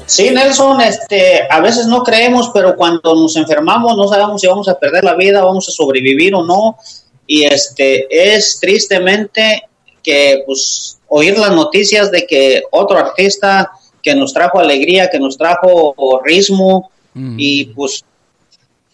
Sí, 0.05 0.29
Nelson, 0.31 0.81
este, 0.81 1.41
a 1.49 1.59
veces 1.59 1.85
no 1.87 2.03
creemos, 2.03 2.49
pero 2.53 2.75
cuando 2.75 3.13
nos 3.15 3.35
enfermamos 3.35 3.95
no 3.95 4.07
sabemos 4.07 4.41
si 4.41 4.47
vamos 4.47 4.67
a 4.67 4.79
perder 4.79 5.03
la 5.03 5.15
vida, 5.15 5.43
vamos 5.43 5.67
a 5.67 5.71
sobrevivir 5.71 6.33
o 6.33 6.45
no. 6.45 6.77
Y 7.25 7.43
este, 7.43 8.07
es 8.09 8.57
tristemente 8.59 9.63
que, 10.01 10.43
pues, 10.45 10.99
oír 11.09 11.37
las 11.37 11.51
noticias 11.51 12.09
de 12.09 12.25
que 12.25 12.63
otro 12.71 12.97
artista 12.97 13.69
que 14.01 14.15
nos 14.15 14.33
trajo 14.33 14.59
alegría, 14.59 15.09
que 15.09 15.19
nos 15.19 15.37
trajo 15.37 15.93
ritmo, 16.23 16.89
y 17.35 17.65
pues, 17.65 18.05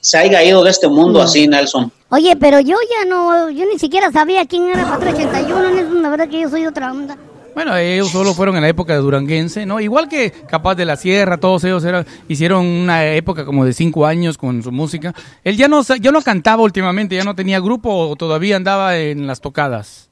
se 0.04 0.18
haya 0.18 0.44
ido 0.44 0.64
de 0.64 0.70
este 0.70 0.88
mundo 0.88 1.22
así, 1.22 1.48
Nelson. 1.48 1.92
Oye, 2.10 2.36
pero 2.36 2.60
yo 2.60 2.76
ya 2.92 3.06
no, 3.10 3.50
yo 3.50 3.66
ni 3.66 3.80
siquiera 3.80 4.12
sabía 4.12 4.46
quién 4.46 4.70
era 4.70 4.88
Patrulla 4.88 5.14
81, 5.16 5.70
Nelson, 5.72 6.04
la 6.04 6.10
verdad 6.10 6.28
que 6.30 6.42
yo 6.42 6.50
soy 6.50 6.66
otra 6.68 6.92
onda. 6.92 7.18
Bueno, 7.56 7.78
ellos 7.78 8.10
solo 8.10 8.34
fueron 8.34 8.56
en 8.56 8.64
la 8.64 8.68
época 8.70 8.94
de 8.94 9.00
Duranguense, 9.00 9.66
¿no? 9.66 9.80
Igual 9.80 10.10
que 10.10 10.32
Capaz 10.32 10.74
de 10.76 10.86
la 10.86 10.96
Sierra, 10.98 11.38
todos 11.40 11.64
ellos 11.64 11.86
era- 11.86 12.04
hicieron 12.28 12.66
una 12.66 13.06
época 13.14 13.46
como 13.46 13.64
de 13.64 13.74
cinco 13.74 14.06
años 14.08 14.38
con 14.40 14.62
su 14.64 14.72
música. 14.72 15.14
Él 15.44 15.56
ya 15.56 15.68
no, 15.68 15.82
ya 15.84 16.12
no 16.12 16.22
cantaba 16.24 16.64
últimamente, 16.64 17.16
ya 17.16 17.24
no 17.24 17.36
tenía 17.36 17.60
grupo 17.60 17.92
o 18.10 18.16
todavía 18.16 18.56
andaba 18.56 18.98
en 18.98 19.28
las 19.28 19.40
tocadas. 19.40 20.10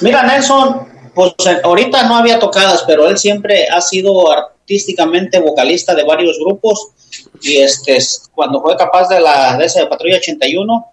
Mira, 0.00 0.22
Nelson, 0.22 0.80
pues 1.14 1.34
eh, 1.46 1.58
ahorita 1.62 2.08
no 2.08 2.16
había 2.16 2.38
tocadas, 2.38 2.84
pero 2.86 3.06
él 3.08 3.18
siempre 3.18 3.68
ha 3.68 3.80
sido 3.82 4.30
artísticamente 4.32 5.38
vocalista 5.40 5.94
de 5.94 6.04
varios 6.04 6.38
grupos 6.38 6.88
y 7.42 7.58
este 7.58 7.96
es- 7.96 8.30
cuando 8.34 8.60
fue 8.60 8.76
capaz 8.76 9.08
de 9.08 9.20
la 9.20 9.56
de 9.56 9.64
esa 9.66 9.80
de 9.80 9.86
Patrulla 9.86 10.16
81, 10.18 10.86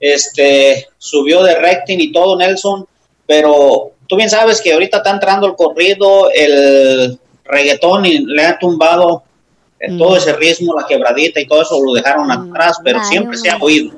este 0.00 0.88
subió 0.98 1.42
de 1.42 1.54
recting 1.56 2.00
y 2.00 2.12
todo 2.12 2.36
Nelson, 2.36 2.86
pero 3.26 3.92
tú 4.08 4.16
bien 4.16 4.28
sabes 4.30 4.60
que 4.60 4.72
ahorita 4.72 4.98
está 4.98 5.10
entrando 5.10 5.46
el 5.46 5.54
corrido, 5.54 6.30
el 6.34 7.18
reggaetón 7.44 8.04
y 8.06 8.18
le 8.18 8.44
ha 8.46 8.58
tumbado 8.58 9.22
eh, 9.80 9.96
todo 9.98 10.16
ese 10.16 10.32
ritmo, 10.34 10.74
la 10.78 10.86
quebradita 10.86 11.40
y 11.40 11.46
todo 11.46 11.62
eso 11.62 11.80
lo 11.82 11.92
dejaron 11.92 12.30
atrás, 12.30 12.78
pero 12.84 13.00
ay, 13.00 13.04
siempre 13.08 13.36
se 13.36 13.50
ha 13.50 13.56
oído. 13.58 13.92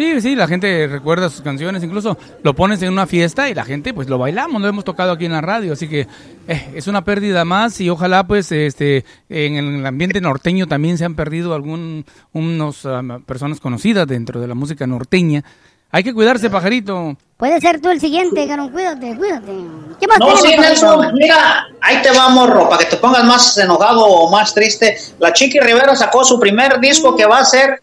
Sí, 0.00 0.18
sí, 0.22 0.34
la 0.34 0.48
gente 0.48 0.86
recuerda 0.86 1.28
sus 1.28 1.42
canciones, 1.42 1.84
incluso 1.84 2.16
lo 2.42 2.54
pones 2.54 2.80
en 2.80 2.90
una 2.90 3.06
fiesta 3.06 3.50
y 3.50 3.54
la 3.54 3.66
gente 3.66 3.92
pues 3.92 4.08
lo 4.08 4.16
bailamos, 4.16 4.62
lo 4.62 4.66
hemos 4.66 4.82
tocado 4.82 5.12
aquí 5.12 5.26
en 5.26 5.32
la 5.32 5.42
radio, 5.42 5.74
así 5.74 5.88
que 5.88 6.06
eh, 6.48 6.70
es 6.74 6.86
una 6.86 7.04
pérdida 7.04 7.44
más 7.44 7.78
y 7.82 7.90
ojalá 7.90 8.26
pues 8.26 8.50
este 8.50 9.04
en 9.28 9.56
el 9.56 9.84
ambiente 9.84 10.22
norteño 10.22 10.66
también 10.66 10.96
se 10.96 11.04
han 11.04 11.16
perdido 11.16 11.52
algún 11.52 12.06
unos 12.32 12.86
um, 12.86 13.22
personas 13.24 13.60
conocidas 13.60 14.06
dentro 14.06 14.40
de 14.40 14.48
la 14.48 14.54
música 14.54 14.86
norteña. 14.86 15.44
Hay 15.90 16.02
que 16.02 16.14
cuidarse, 16.14 16.48
pajarito. 16.48 17.18
Puede 17.36 17.60
ser 17.60 17.78
tú 17.78 17.90
el 17.90 18.00
siguiente, 18.00 18.48
Carón, 18.48 18.70
cuídate, 18.70 19.14
cuídate. 19.18 19.52
¿Qué 20.00 20.06
más 20.06 20.18
No, 20.18 20.28
tenemos, 20.28 20.40
sí, 20.40 20.56
Pajarito? 20.56 20.62
Nelson, 20.62 21.14
mira, 21.16 21.66
ahí 21.82 22.00
te 22.00 22.10
va, 22.12 22.30
morro, 22.30 22.70
para 22.70 22.84
que 22.84 22.90
te 22.90 22.96
pongas 22.96 23.24
más 23.24 23.58
enojado 23.58 24.02
o 24.02 24.30
más 24.30 24.54
triste. 24.54 24.96
La 25.18 25.30
Chiqui 25.30 25.60
Rivera 25.60 25.94
sacó 25.94 26.24
su 26.24 26.40
primer 26.40 26.80
disco 26.80 27.14
que 27.14 27.26
va 27.26 27.40
a 27.40 27.44
ser, 27.44 27.82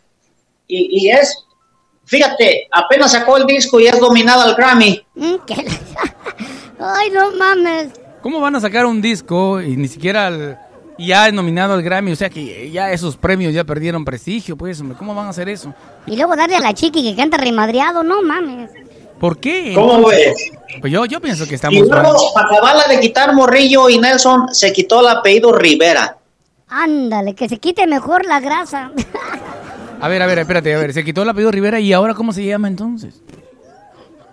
y, 0.68 1.06
y 1.06 1.12
es, 1.12 1.47
fíjate, 2.08 2.68
apenas 2.72 3.12
sacó 3.12 3.38
el 3.38 3.46
disco 3.46 3.80
y 3.80 3.86
es 3.88 4.00
dominada 4.00 4.44
al 4.46 4.56
Grammy. 4.56 5.06
Mm, 5.16 5.36
¿qué 5.46 5.56
la- 5.56 6.96
Ay, 6.98 7.10
no 7.12 7.32
mames. 7.32 7.90
¿Cómo 8.22 8.40
van 8.42 8.56
a 8.56 8.60
sacar 8.60 8.86
un 8.86 9.02
disco 9.02 9.62
y 9.62 9.78
ni 9.78 9.88
siquiera 9.88 10.28
al- 10.28 10.60
ya 10.98 11.28
es 11.28 11.34
nominado 11.34 11.74
al 11.74 11.84
Grammy? 11.84 12.12
O 12.12 12.16
sea 12.16 12.30
que 12.30 12.70
ya 12.72 12.92
esos 12.92 13.16
premios 13.18 13.54
ya 13.54 13.64
perdieron 13.64 14.04
prestigio, 14.04 14.58
pues, 14.58 14.80
hombre, 14.82 14.98
¿cómo 14.98 15.14
van 15.14 15.28
a 15.28 15.30
hacer 15.30 15.50
eso? 15.50 15.74
Y 16.06 16.16
luego 16.16 16.36
darle 16.36 16.56
a 16.56 16.60
la 16.60 16.74
chiqui 16.74 17.04
que 17.04 17.16
canta 17.16 17.38
remadreado, 17.38 18.04
no 18.04 18.22
mames. 18.24 18.72
¿Por 19.20 19.40
qué? 19.40 19.72
¿Cómo 19.74 20.08
ves? 20.08 20.52
Pues 20.80 20.94
yo, 20.94 21.06
yo 21.06 21.20
pienso 21.20 21.46
que 21.46 21.54
Y 21.54 21.56
estamos 21.56 21.88
mal. 21.90 22.04
luego, 22.04 22.34
para 22.36 22.48
acabarla 22.50 22.88
de 22.88 23.00
quitar 23.00 23.34
Morrillo 23.34 23.90
y 23.90 23.98
Nelson, 23.98 24.54
se 24.54 24.72
quitó 24.72 25.00
el 25.02 25.08
apellido 25.08 25.52
Rivera. 25.54 26.18
Ándale, 26.68 27.34
que 27.34 27.50
se 27.50 27.58
quite 27.58 27.88
mejor 27.88 28.26
la 28.28 28.40
grasa. 28.40 28.92
A 30.00 30.08
ver, 30.08 30.22
a 30.22 30.26
ver, 30.26 30.40
espérate, 30.40 30.74
a 30.74 30.78
ver, 30.78 30.94
se 30.94 31.04
quitó 31.04 31.24
el 31.24 31.30
apellido 31.30 31.52
Rivera 31.52 31.80
y 31.80 31.94
ahora 31.94 32.14
¿cómo 32.14 32.32
se 32.32 32.46
llama 32.46 32.68
entonces? 32.68 33.22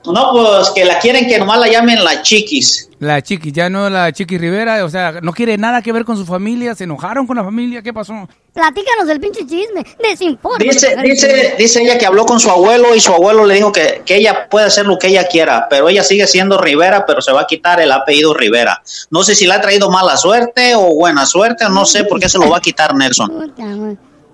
No, 0.07 0.32
pues 0.32 0.70
que 0.70 0.85
la 0.85 0.99
quieren 0.99 1.27
que 1.27 1.39
nomás 1.39 1.59
la 1.59 1.69
llamen 1.69 2.05
la 2.05 2.20
Chiquis. 2.20 2.91
La 2.99 3.23
Chiqui, 3.23 3.53
ya 3.53 3.70
no 3.70 3.89
la 3.89 4.12
Chiqui 4.12 4.36
Rivera, 4.36 4.85
o 4.85 4.89
sea, 4.91 5.20
no 5.23 5.32
quiere 5.32 5.57
nada 5.57 5.81
que 5.81 5.93
ver 5.93 6.05
con 6.05 6.16
su 6.16 6.27
familia, 6.27 6.74
se 6.74 6.85
enojaron 6.85 7.27
con 7.27 7.36
la 7.36 7.45
familia, 7.45 7.81
¿qué 7.82 7.93
pasó? 7.93 8.28
Platícanos 8.53 9.07
del 9.07 9.19
pinche 9.19 9.47
chisme. 9.47 9.85
Desinforme. 10.03 10.65
Dice, 10.65 10.95
dice, 11.03 11.55
dice 11.59 11.82
ella 11.82 11.99
que 11.99 12.07
habló 12.07 12.27
con 12.27 12.39
su 12.39 12.51
abuelo 12.51 12.95
y 12.95 13.01
su 13.01 13.12
abuelo 13.12 13.47
le 13.47 13.55
dijo 13.55 13.73
que, 13.73 14.03
que 14.05 14.16
ella 14.16 14.47
puede 14.49 14.66
hacer 14.66 14.86
lo 14.86 14.99
que 14.99 15.09
ella 15.09 15.27
quiera, 15.27 15.66
pero 15.70 15.89
ella 15.89 16.03
sigue 16.03 16.27
siendo 16.27 16.59
Rivera, 16.59 17.07
pero 17.07 17.23
se 17.23 17.32
va 17.32 17.43
a 17.43 17.47
quitar 17.47 17.81
el 17.81 17.91
apellido 17.91 18.35
Rivera. 18.35 18.82
No 19.11 19.23
sé 19.23 19.35
si 19.35 19.47
le 19.47 19.55
ha 19.55 19.61
traído 19.61 19.91
mala 19.91 20.16
suerte 20.19 20.74
o 20.74 20.95
buena 20.95 21.24
suerte, 21.24 21.65
no 21.70 21.86
sé 21.86 22.05
por 22.05 22.20
qué 22.20 22.28
se 22.28 22.39
lo 22.39 22.51
va 22.51 22.59
a 22.59 22.61
quitar 22.61 22.95
Nelson. 22.95 23.53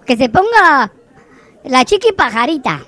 Que 0.05 0.17
se 0.17 0.29
ponga 0.29 0.91
la 1.65 1.85
chiqui 1.85 2.13
pajarita. 2.13 2.83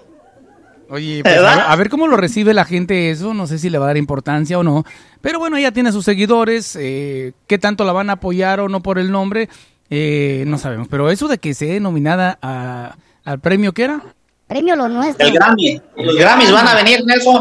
Oye, 0.91 1.23
pues, 1.23 1.35
a, 1.35 1.41
¿Verdad? 1.41 1.57
ver- 1.57 1.65
a 1.69 1.77
ver 1.77 1.89
cómo 1.89 2.07
lo 2.07 2.17
recibe 2.17 2.53
la 2.53 2.65
gente 2.67 3.11
eso, 3.11 3.33
no 3.33 3.47
sé 3.47 3.59
si 3.59 3.71
le 3.71 3.79
va 3.79 3.87
a 3.87 3.89
dar 3.89 3.97
importancia 3.97 4.59
o 4.59 4.63
no, 4.63 4.85
pero 5.23 5.39
bueno, 5.39 5.57
ella 5.57 5.73
tiene 5.73 5.91
sus 5.91 6.05
seguidores, 6.05 6.77
eh, 6.79 7.33
qué 7.47 7.59
tanto 7.59 7.85
la 7.85 7.93
van 7.93 8.11
a 8.11 8.15
apoyar 8.15 8.61
o 8.61 8.69
no 8.69 8.83
por 8.83 8.99
el 8.99 9.11
nombre, 9.11 9.49
eh, 9.89 10.45
no 10.47 10.59
sabemos, 10.59 10.89
pero 10.91 11.11
eso 11.11 11.29
de 11.29 11.39
que 11.39 11.55
sea 11.55 11.81
nominada 11.81 12.39
a- 12.43 12.97
al 13.25 13.41
premio, 13.41 13.73
¿qué 13.73 13.85
era? 13.85 14.03
Premio 14.49 14.77
lo 14.77 14.87
nuestro. 14.91 15.27
El 15.27 15.33
Grammy. 15.33 15.81
Los 15.97 16.15
Grammys 16.17 16.53
van 16.53 16.69
a 16.69 16.75
venir, 16.75 17.03
Nelson, 17.07 17.41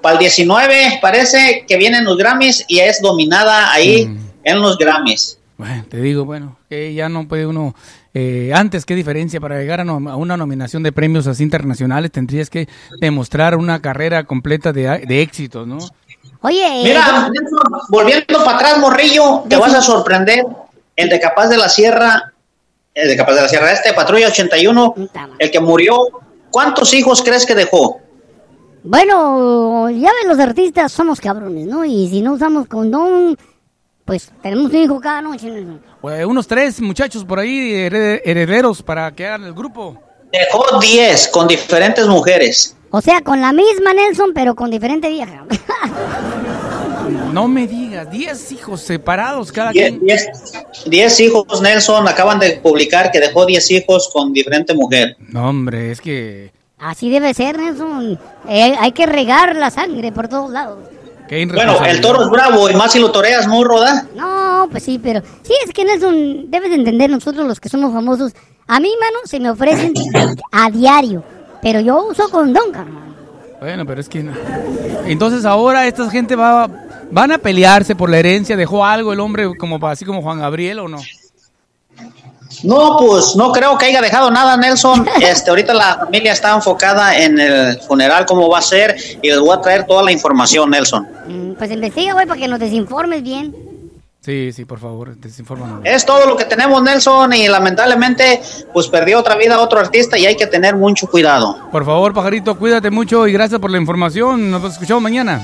para 0.00 0.12
el 0.14 0.18
19, 0.20 0.98
parece 1.02 1.64
que 1.66 1.76
vienen 1.76 2.04
los 2.04 2.16
Grammys 2.16 2.64
y 2.68 2.78
es 2.78 3.02
dominada 3.02 3.72
ahí 3.72 4.16
en 4.44 4.60
los 4.62 4.78
Grammys. 4.78 5.38
Bueno, 5.58 5.84
te 5.88 6.00
digo, 6.00 6.24
bueno, 6.24 6.56
que 6.68 6.94
ya 6.94 7.08
no 7.08 7.26
puede 7.26 7.46
uno. 7.48 7.74
Eh, 8.14 8.52
antes, 8.54 8.84
¿qué 8.84 8.94
diferencia? 8.94 9.40
Para 9.40 9.58
llegar 9.58 9.80
a, 9.80 9.84
a 9.84 10.16
una 10.16 10.36
nominación 10.36 10.82
de 10.82 10.92
premios 10.92 11.26
así 11.26 11.42
internacionales 11.42 12.10
tendrías 12.10 12.50
que 12.50 12.68
demostrar 13.00 13.56
una 13.56 13.80
carrera 13.80 14.24
completa 14.24 14.72
de, 14.72 15.04
de 15.06 15.22
éxitos, 15.22 15.66
¿no? 15.66 15.78
Oye, 16.42 16.66
eh, 16.66 16.82
Mira, 16.84 17.30
Nelson, 17.30 17.80
volviendo 17.88 18.44
para 18.44 18.56
atrás, 18.56 18.78
Morrillo, 18.78 19.44
te 19.48 19.56
vas 19.56 19.74
a 19.74 19.80
sorprender. 19.82 20.44
El 20.94 21.08
de 21.08 21.18
Capaz 21.20 21.48
de 21.48 21.56
la 21.56 21.68
Sierra, 21.68 22.32
el 22.94 23.08
de 23.08 23.16
Capaz 23.16 23.34
de 23.34 23.42
la 23.42 23.48
Sierra, 23.48 23.72
este 23.72 23.94
Patrulla 23.94 24.28
81, 24.28 24.94
el 25.38 25.50
que 25.50 25.60
murió, 25.60 25.96
¿cuántos 26.50 26.92
hijos 26.92 27.22
crees 27.22 27.46
que 27.46 27.54
dejó? 27.54 27.98
bueno, 28.84 29.88
ya 29.90 30.10
ven, 30.20 30.28
los 30.28 30.40
artistas 30.40 30.90
somos 30.90 31.20
cabrones, 31.20 31.66
¿no? 31.66 31.84
Y 31.84 32.08
si 32.08 32.20
no 32.20 32.32
usamos 32.32 32.66
condón, 32.66 33.38
pues 34.04 34.30
tenemos 34.42 34.70
un 34.70 34.76
hijo 34.76 35.00
cada 35.00 35.22
noche. 35.22 35.48
¿no? 35.50 35.78
Pues, 36.00 36.24
unos 36.26 36.46
tres 36.46 36.80
muchachos 36.80 37.24
por 37.24 37.38
ahí, 37.38 37.72
hered- 37.72 38.20
herederos, 38.24 38.82
para 38.82 39.10
que 39.12 39.26
hagan 39.26 39.44
el 39.44 39.52
grupo. 39.54 39.96
Dejó 40.32 40.80
10 40.80 41.28
con 41.28 41.46
diferentes 41.46 42.06
mujeres. 42.06 42.76
O 42.90 43.00
sea, 43.00 43.20
con 43.22 43.40
la 43.40 43.52
misma 43.52 43.92
Nelson, 43.94 44.32
pero 44.34 44.54
con 44.54 44.70
diferente 44.70 45.08
vieja. 45.08 45.44
No 47.32 47.48
me 47.48 47.66
digas, 47.66 48.10
diez 48.10 48.52
hijos 48.52 48.82
separados 48.82 49.50
cada 49.50 49.72
10 49.72 49.98
quien. 49.98 50.20
10 50.86 51.20
hijos, 51.20 51.62
Nelson, 51.62 52.06
acaban 52.06 52.38
de 52.38 52.52
publicar 52.62 53.10
que 53.10 53.20
dejó 53.20 53.46
10 53.46 53.70
hijos 53.70 54.10
con 54.12 54.32
diferente 54.34 54.74
mujer. 54.74 55.16
No, 55.18 55.48
hombre, 55.48 55.90
es 55.92 56.00
que... 56.00 56.52
Así 56.78 57.10
debe 57.10 57.32
ser, 57.32 57.58
Nelson. 57.58 58.18
Eh, 58.48 58.74
hay 58.78 58.92
que 58.92 59.06
regar 59.06 59.56
la 59.56 59.70
sangre 59.70 60.12
por 60.12 60.28
todos 60.28 60.50
lados. 60.50 60.78
Qué 61.28 61.46
Bueno, 61.46 61.84
el 61.84 62.00
toro 62.00 62.22
es 62.22 62.30
bravo 62.30 62.70
y 62.70 62.74
más 62.74 62.92
si 62.92 62.98
lo 62.98 63.10
toreas 63.10 63.46
muy 63.46 63.64
roda. 63.64 64.06
No, 64.14 64.68
pues 64.70 64.82
sí, 64.82 65.00
pero 65.02 65.22
sí 65.42 65.52
es 65.64 65.72
que 65.72 65.84
Nelson, 65.84 66.50
debes 66.50 66.70
de 66.70 66.76
entender 66.76 67.10
nosotros 67.10 67.46
los 67.46 67.60
que 67.60 67.68
somos 67.68 67.92
famosos. 67.92 68.32
A 68.66 68.80
mí, 68.80 68.92
mano, 69.00 69.18
se 69.24 69.40
me 69.40 69.50
ofrecen 69.50 69.92
a 70.52 70.70
diario, 70.70 71.22
pero 71.60 71.80
yo 71.80 72.06
uso 72.06 72.28
condón, 72.30 72.72
carnal. 72.72 73.14
Bueno, 73.60 73.86
pero 73.86 74.00
es 74.00 74.08
que... 74.08 74.22
no. 74.22 74.32
Entonces 75.06 75.44
ahora 75.44 75.86
esta 75.86 76.10
gente 76.10 76.34
va, 76.34 76.68
van 77.10 77.32
a 77.32 77.38
pelearse 77.38 77.94
por 77.94 78.10
la 78.10 78.18
herencia. 78.18 78.56
¿Dejó 78.56 78.84
algo 78.84 79.12
el 79.12 79.20
hombre 79.20 79.56
como 79.56 79.84
así 79.86 80.04
como 80.04 80.22
Juan 80.22 80.40
Gabriel 80.40 80.80
o 80.80 80.88
no? 80.88 80.98
No, 82.64 82.96
pues 82.98 83.34
no 83.36 83.52
creo 83.52 83.76
que 83.78 83.86
haya 83.86 84.00
dejado 84.00 84.30
nada, 84.30 84.56
Nelson. 84.56 85.06
Este, 85.20 85.50
ahorita 85.50 85.74
la 85.74 85.98
familia 86.04 86.32
está 86.32 86.54
enfocada 86.54 87.16
en 87.16 87.38
el 87.38 87.80
funeral, 87.80 88.26
cómo 88.26 88.48
va 88.48 88.58
a 88.58 88.62
ser, 88.62 88.96
y 89.22 89.28
les 89.28 89.38
voy 89.40 89.56
a 89.56 89.60
traer 89.60 89.86
toda 89.86 90.02
la 90.02 90.12
información, 90.12 90.70
Nelson. 90.70 91.06
Mm, 91.26 91.52
Pues 91.54 91.70
investiga, 91.70 92.12
güey, 92.14 92.26
para 92.26 92.40
que 92.40 92.48
nos 92.48 92.58
desinformes 92.58 93.22
bien. 93.22 93.54
Sí, 94.24 94.52
sí, 94.52 94.64
por 94.64 94.78
favor, 94.78 95.16
desinfórmanos. 95.16 95.80
Es 95.82 96.06
todo 96.06 96.26
lo 96.26 96.36
que 96.36 96.44
tenemos, 96.44 96.80
Nelson, 96.80 97.32
y 97.32 97.48
lamentablemente, 97.48 98.40
pues 98.72 98.86
perdió 98.86 99.18
otra 99.18 99.34
vida 99.34 99.60
otro 99.60 99.80
artista 99.80 100.16
y 100.16 100.26
hay 100.26 100.36
que 100.36 100.46
tener 100.46 100.76
mucho 100.76 101.08
cuidado. 101.08 101.56
Por 101.72 101.84
favor, 101.84 102.14
pajarito, 102.14 102.56
cuídate 102.56 102.90
mucho 102.90 103.26
y 103.26 103.32
gracias 103.32 103.60
por 103.60 103.72
la 103.72 103.78
información. 103.78 104.48
Nos 104.48 104.62
escuchamos 104.64 105.02
mañana. 105.02 105.40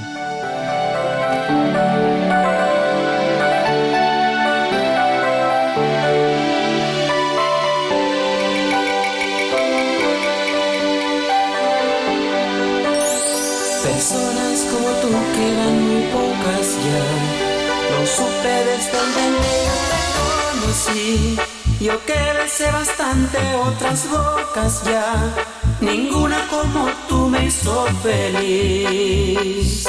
Yo 21.80 22.05
que 22.05 22.18
besé 22.35 22.70
bastante 22.70 23.39
otras 23.55 24.09
bocas 24.10 24.82
ya. 24.85 25.35
Ninguna 25.80 26.47
como 26.48 26.89
tú 27.09 27.28
me 27.28 27.47
hizo 27.47 27.86
feliz. 28.02 29.89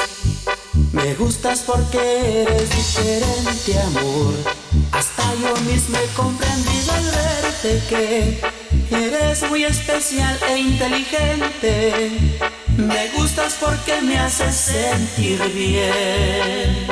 Me 0.92 1.14
gustas 1.14 1.60
porque 1.66 2.42
eres 2.42 2.70
diferente, 2.70 3.80
amor. 3.80 4.34
Hasta 4.92 5.34
yo 5.34 5.54
mismo 5.70 5.96
he 5.98 6.06
comprendido 6.14 6.92
al 6.92 7.04
verte 7.04 7.82
que 7.88 8.40
Eres 8.90 9.48
muy 9.48 9.64
especial 9.64 10.36
e 10.48 10.58
inteligente. 10.58 12.10
Me 12.76 13.08
gustas 13.10 13.56
porque 13.60 14.00
me 14.00 14.18
haces 14.18 14.54
sentir 14.54 15.40
bien. 15.54 16.88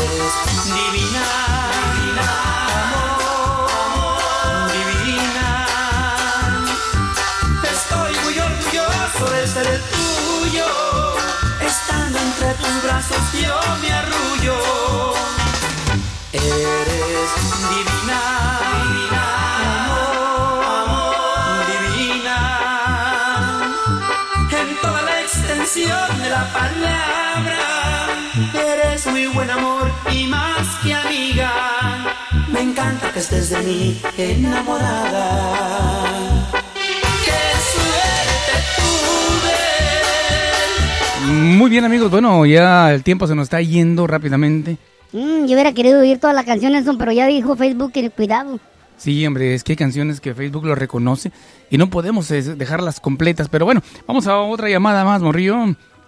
Eres 0.00 0.34
divina, 0.64 1.61
brazos 13.02 13.32
yo 13.40 13.58
me 13.80 13.92
arrullo. 13.92 14.56
Eres 16.32 17.30
divina, 17.70 18.20
divina, 18.72 19.24
amor, 20.82 21.66
divina. 21.72 22.38
En 24.50 24.68
toda 24.80 25.02
la 25.02 25.20
extensión 25.20 26.18
de 26.20 26.30
la 26.30 26.52
palabra, 26.52 27.60
eres 28.54 29.06
muy 29.06 29.26
buen 29.26 29.50
amor 29.50 29.90
y 30.12 30.26
más 30.26 30.66
que 30.82 30.94
amiga. 30.94 31.52
Me 32.48 32.60
encanta 32.60 33.12
que 33.12 33.18
estés 33.20 33.50
de 33.50 33.58
mí 33.62 34.02
enamorada. 34.16 36.11
Muy 41.26 41.70
bien, 41.70 41.84
amigos. 41.84 42.10
Bueno, 42.10 42.44
ya 42.46 42.92
el 42.92 43.02
tiempo 43.02 43.26
se 43.26 43.34
nos 43.34 43.44
está 43.44 43.60
yendo 43.60 44.06
rápidamente. 44.06 44.76
Mm, 45.12 45.46
yo 45.46 45.52
hubiera 45.54 45.72
querido 45.72 46.00
oír 46.00 46.18
todas 46.18 46.34
las 46.34 46.44
canciones, 46.44 46.84
pero 46.98 47.12
ya 47.12 47.26
dijo 47.26 47.54
Facebook 47.54 47.92
que 47.92 48.10
cuidado. 48.10 48.58
Sí, 48.96 49.26
hombre, 49.26 49.54
es 49.54 49.64
que 49.64 49.72
hay 49.72 49.76
canciones 49.76 50.20
que 50.20 50.34
Facebook 50.34 50.64
lo 50.64 50.74
reconoce 50.74 51.32
y 51.70 51.78
no 51.78 51.90
podemos 51.90 52.30
eh, 52.30 52.42
dejarlas 52.42 53.00
completas. 53.00 53.48
Pero 53.48 53.64
bueno, 53.64 53.82
vamos 54.06 54.26
a 54.26 54.38
otra 54.40 54.68
llamada 54.68 55.04
más, 55.04 55.22
Morrillo. 55.22 55.56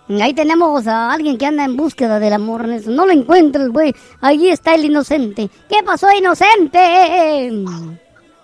Ahí 0.08 0.34
tenemos 0.34 0.86
a 0.86 1.12
alguien 1.12 1.38
que 1.38 1.46
anda 1.46 1.64
en 1.64 1.76
búsqueda 1.76 2.18
del 2.20 2.32
amor. 2.34 2.66
No 2.86 3.06
lo 3.06 3.12
encuentras, 3.12 3.68
güey. 3.68 3.94
Allí 4.20 4.48
está 4.48 4.74
el 4.74 4.84
inocente. 4.84 5.48
¿Qué 5.68 5.76
pasó, 5.84 6.08
inocente? 6.12 7.50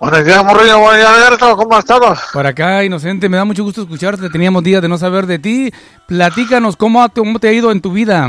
Buenos 0.00 0.24
días, 0.24 0.44
morrillo. 0.44 0.78
Buenos 0.78 0.96
días, 0.96 1.10
Alberto. 1.10 1.56
¿Cómo 1.56 1.74
has 1.74 1.80
estado? 1.80 2.14
Por 2.32 2.46
acá, 2.46 2.82
inocente, 2.84 3.28
me 3.28 3.36
da 3.36 3.44
mucho 3.44 3.62
gusto 3.64 3.82
escucharte. 3.82 4.30
Teníamos 4.30 4.62
días 4.62 4.80
de 4.80 4.88
no 4.88 4.96
saber 4.96 5.26
de 5.26 5.38
ti. 5.38 5.70
Platícanos 6.06 6.76
cómo, 6.76 7.02
ha- 7.02 7.10
cómo 7.10 7.38
te 7.38 7.48
ha 7.48 7.52
ido 7.52 7.70
en 7.70 7.80
tu 7.82 7.92
vida. 7.92 8.26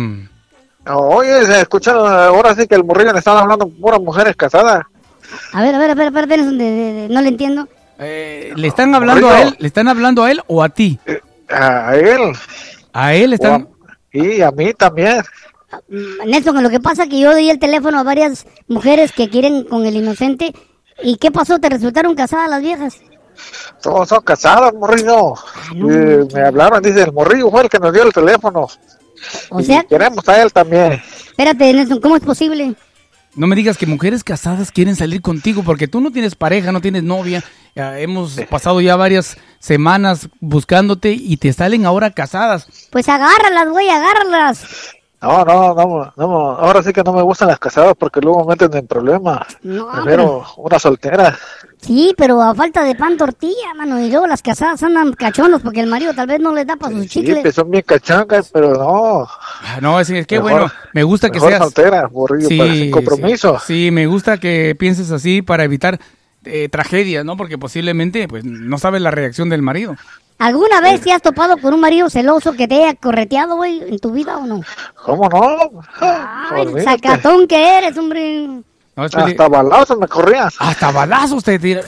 Oye, 0.88 1.45
se 1.45 1.61
escucha 1.61 1.91
ahora 2.26 2.53
sí 2.56 2.68
que 2.68 2.76
el 2.76 2.84
morrillo 2.84 3.14
le 3.14 3.19
estaba 3.19 3.41
hablando 3.41 3.65
con 3.65 3.76
puras 3.80 4.02
mujeres 4.02 4.35
casadas. 4.35 4.84
A 5.53 5.61
ver, 5.61 5.76
a 5.76 5.77
ver, 5.80 5.91
a 5.91 5.95
ver, 5.95 6.07
a 6.07 6.11
ver, 6.11 6.27
Nelson, 6.27 6.57
de- 6.57 6.64
de- 6.72 6.93
de- 6.93 7.10
no 7.10 7.22
le 7.22 7.30
entiendo. 7.30 7.68
Eh, 7.99 8.52
¿Le 8.56 8.68
están 8.68 8.93
hablando 8.93 9.30
a 9.30 9.41
él? 9.43 9.56
¿Le 9.60 9.68
están 9.68 9.88
hablando 9.88 10.23
a 10.23 10.31
él 10.31 10.41
o 10.48 10.64
a 10.64 10.69
ti? 10.69 10.99
A 11.49 11.95
él. 11.95 12.34
A 12.91 13.14
él 13.14 13.34
están. 13.34 13.69
Y 14.11 14.41
a 14.41 14.52
mí 14.52 14.73
también. 14.73 15.22
Mm, 15.88 16.30
Nelson, 16.30 16.61
lo 16.64 16.69
que 16.69 16.81
pasa 16.81 17.03
es 17.03 17.10
que 17.10 17.19
yo 17.19 17.34
di 17.34 17.49
el 17.49 17.60
teléfono 17.60 17.99
a 17.99 18.03
varias 18.03 18.45
mujeres 18.68 19.14
que 19.14 19.30
quieren 19.30 19.64
con 19.64 19.85
el 19.85 19.95
inocente. 19.95 20.53
¿Y 21.03 21.18
qué 21.18 21.32
pasó? 21.32 21.60
¿Te 21.60 21.69
resultaron 21.69 22.15
casadas 22.15 22.49
las 22.49 22.61
viejas? 22.61 22.99
Todos 23.82 24.10
son 24.10 24.22
casados, 24.22 24.73
morrillo. 24.73 25.34
Ah, 25.36 25.73
me 25.73 26.41
hablaron, 26.41 26.82
dice, 26.84 27.02
el 27.03 27.11
morrillo 27.14 27.49
fue 27.49 27.64
el 27.64 27.69
que 27.69 27.80
nos 27.80 27.94
dio 27.94 28.03
el 28.03 28.14
teléfono. 28.14 28.68
O 29.49 29.60
Y 29.60 29.64
sea, 29.65 29.84
queremos 29.84 30.28
a 30.28 30.41
él 30.41 30.52
también. 30.52 31.02
espérate, 31.30 31.73
Nelson, 31.73 31.99
¿cómo 32.02 32.15
es 32.15 32.23
posible? 32.23 32.76
No 33.34 33.48
me 33.48 33.56
digas 33.56 33.78
que 33.78 33.86
mujeres 33.86 34.23
casadas 34.23 34.72
quieren 34.72 34.95
salir 34.95 35.22
contigo 35.22 35.64
porque 35.64 35.88
tú 35.88 36.02
no 36.02 36.11
tienes 36.11 36.36
pareja, 36.36 36.72
no 36.72 36.82
tienes 36.82 37.03
novia. 37.03 37.41
Ya 37.76 37.98
hemos 37.99 38.34
pasado 38.49 38.82
ya 38.82 38.98
varias 38.98 39.38
semanas 39.60 40.28
buscándote 40.41 41.14
y 41.14 41.38
te 41.38 41.53
salen 41.53 41.86
ahora 41.86 42.11
casadas. 42.11 42.68
Pues 42.91 43.07
agárralas, 43.07 43.69
güey, 43.69 43.88
agárralas. 43.90 44.65
No, 45.22 45.45
no, 45.45 45.76
no, 45.76 46.14
no, 46.18 46.52
ahora 46.57 46.81
sí 46.81 46.91
que 46.91 47.03
no 47.03 47.14
me 47.14 47.22
gustan 47.22 47.48
las 47.49 47.60
casadas 47.60 47.93
porque 47.98 48.19
luego 48.22 48.39
me 48.43 48.53
meten 48.56 48.76
en 48.76 48.88
problemas. 48.88 49.45
No, 49.61 49.88
Prefiero 49.91 50.43
una 50.57 50.80
soltera. 50.80 51.38
Sí, 51.80 52.14
pero 52.18 52.41
a 52.41 52.56
falta 52.56 52.84
de 52.84 52.95
pan 52.95 53.18
tortilla, 53.18 53.73
mano. 53.76 53.99
Y 53.99 54.10
luego 54.10 54.26
las 54.26 54.41
casadas 54.41 54.81
andan 54.81 55.14
cachonos 55.14 55.61
porque 55.61 55.80
el 55.81 55.88
marido 55.88 56.14
tal 56.15 56.26
vez 56.27 56.39
no 56.39 56.53
les 56.56 56.65
da 56.65 56.76
para 56.76 56.93
sus 56.93 57.03
Sí, 57.03 57.10
chicles. 57.10 57.43
que 57.43 57.52
son 57.52 57.69
bien 57.69 57.84
cachangas, 57.85 58.49
pero 58.52 58.73
no. 58.73 59.27
Ah, 59.64 59.80
No, 59.80 59.99
es, 59.99 60.10
es 60.10 60.26
que 60.26 60.38
Mejor- 60.39 60.52
bueno, 60.52 60.72
me 60.93 61.03
gusta 61.03 61.30
que 61.30 61.39
seas... 61.39 61.60
soltera, 61.60 62.07
morrillo, 62.11 62.49
para- 62.57 62.73
sin 62.73 62.91
compromiso. 62.91 63.60
Sí, 63.60 63.85
sí, 63.85 63.91
me 63.91 64.07
gusta 64.07 64.38
que 64.39 64.76
pienses 64.77 65.11
así 65.11 65.41
para 65.43 65.64
evitar 65.64 65.99
eh, 66.45 66.68
tragedias, 66.69 67.23
¿no? 67.26 67.38
Porque 67.38 67.60
posiblemente 67.60 68.27
pues 68.27 68.43
no 68.43 68.80
sabes 68.80 69.02
la 69.03 69.11
reacción 69.11 69.49
del 69.49 69.61
marido. 69.61 69.95
¿Alguna 70.41 70.81
vez 70.81 71.01
te 71.01 71.11
has 71.13 71.22
topado 71.22 71.57
con 71.57 71.73
un 71.73 71.80
marido 71.80 72.09
celoso 72.09 72.53
que 72.53 72.68
te 72.68 72.84
haya 72.84 72.95
correteado, 72.95 73.57
güey, 73.57 73.80
en 73.88 73.99
tu 73.99 74.11
vida 74.11 74.38
o 74.38 74.45
no? 74.47 74.61
¿Cómo 75.05 75.30
no? 75.30 75.81
Ay, 75.99 76.61
Olvídate. 76.65 76.84
sacatón 76.84 77.47
que 77.47 77.77
eres, 77.77 77.95
hombre. 77.97 78.47
No, 78.95 79.05
es 79.05 79.11
peli- 79.11 79.31
Hasta 79.31 79.47
balazos 79.47 79.97
me 79.99 80.07
corrías. 80.07 80.55
Hasta 80.57 80.91
balazos 80.91 81.43
te 81.43 81.59
tira. 81.59 81.81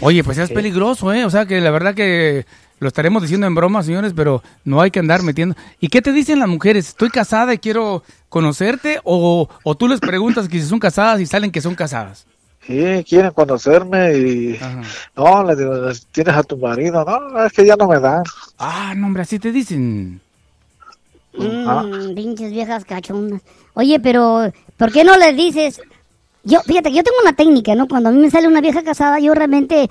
Oye, 0.00 0.24
pues 0.24 0.38
es 0.38 0.50
peligroso, 0.50 1.12
¿eh? 1.12 1.24
O 1.26 1.30
sea 1.30 1.44
que 1.44 1.60
la 1.60 1.70
verdad 1.70 1.94
que 1.94 2.46
lo 2.80 2.88
estaremos 2.88 3.20
diciendo 3.22 3.46
en 3.46 3.54
broma, 3.54 3.82
señores, 3.82 4.12
pero 4.16 4.42
no 4.64 4.80
hay 4.80 4.90
que 4.90 5.00
andar 5.00 5.22
metiendo. 5.22 5.54
¿Y 5.78 5.88
qué 5.88 6.00
te 6.00 6.12
dicen 6.12 6.38
las 6.38 6.48
mujeres? 6.48 6.88
¿Estoy 6.88 7.10
casada 7.10 7.52
y 7.52 7.58
quiero 7.58 8.02
conocerte? 8.30 9.00
¿O, 9.04 9.48
o 9.64 9.74
tú 9.76 9.86
les 9.86 10.00
preguntas 10.00 10.48
que 10.48 10.60
si 10.60 10.66
son 10.66 10.78
casadas 10.78 11.20
y 11.20 11.26
salen 11.26 11.50
que 11.52 11.60
son 11.60 11.74
casadas? 11.74 12.26
Sí, 12.68 13.02
quieren 13.08 13.30
conocerme 13.30 14.12
y... 14.18 14.60
No, 15.16 15.42
le 15.42 15.56
digo, 15.56 15.72
tienes 16.12 16.34
a 16.34 16.42
tu 16.42 16.58
marido. 16.58 17.02
No, 17.02 17.42
es 17.42 17.50
que 17.50 17.64
ya 17.64 17.76
no 17.76 17.88
me 17.88 17.98
dan. 17.98 18.22
Ah, 18.58 18.92
no, 18.94 19.06
hombre, 19.06 19.22
así 19.22 19.38
te 19.38 19.50
dicen. 19.50 20.20
Mm, 21.32 22.14
pinches 22.14 22.52
viejas 22.52 22.84
cachondas. 22.84 23.40
Oye, 23.72 23.98
pero 24.00 24.52
¿por 24.76 24.92
qué 24.92 25.02
no 25.02 25.16
les 25.16 25.34
dices? 25.34 25.80
Yo, 26.44 26.60
fíjate, 26.60 26.92
yo 26.92 27.02
tengo 27.02 27.16
una 27.22 27.32
técnica, 27.32 27.74
¿no? 27.74 27.88
Cuando 27.88 28.10
a 28.10 28.12
mí 28.12 28.18
me 28.18 28.30
sale 28.30 28.46
una 28.46 28.60
vieja 28.60 28.82
casada, 28.82 29.18
yo 29.18 29.32
realmente, 29.32 29.88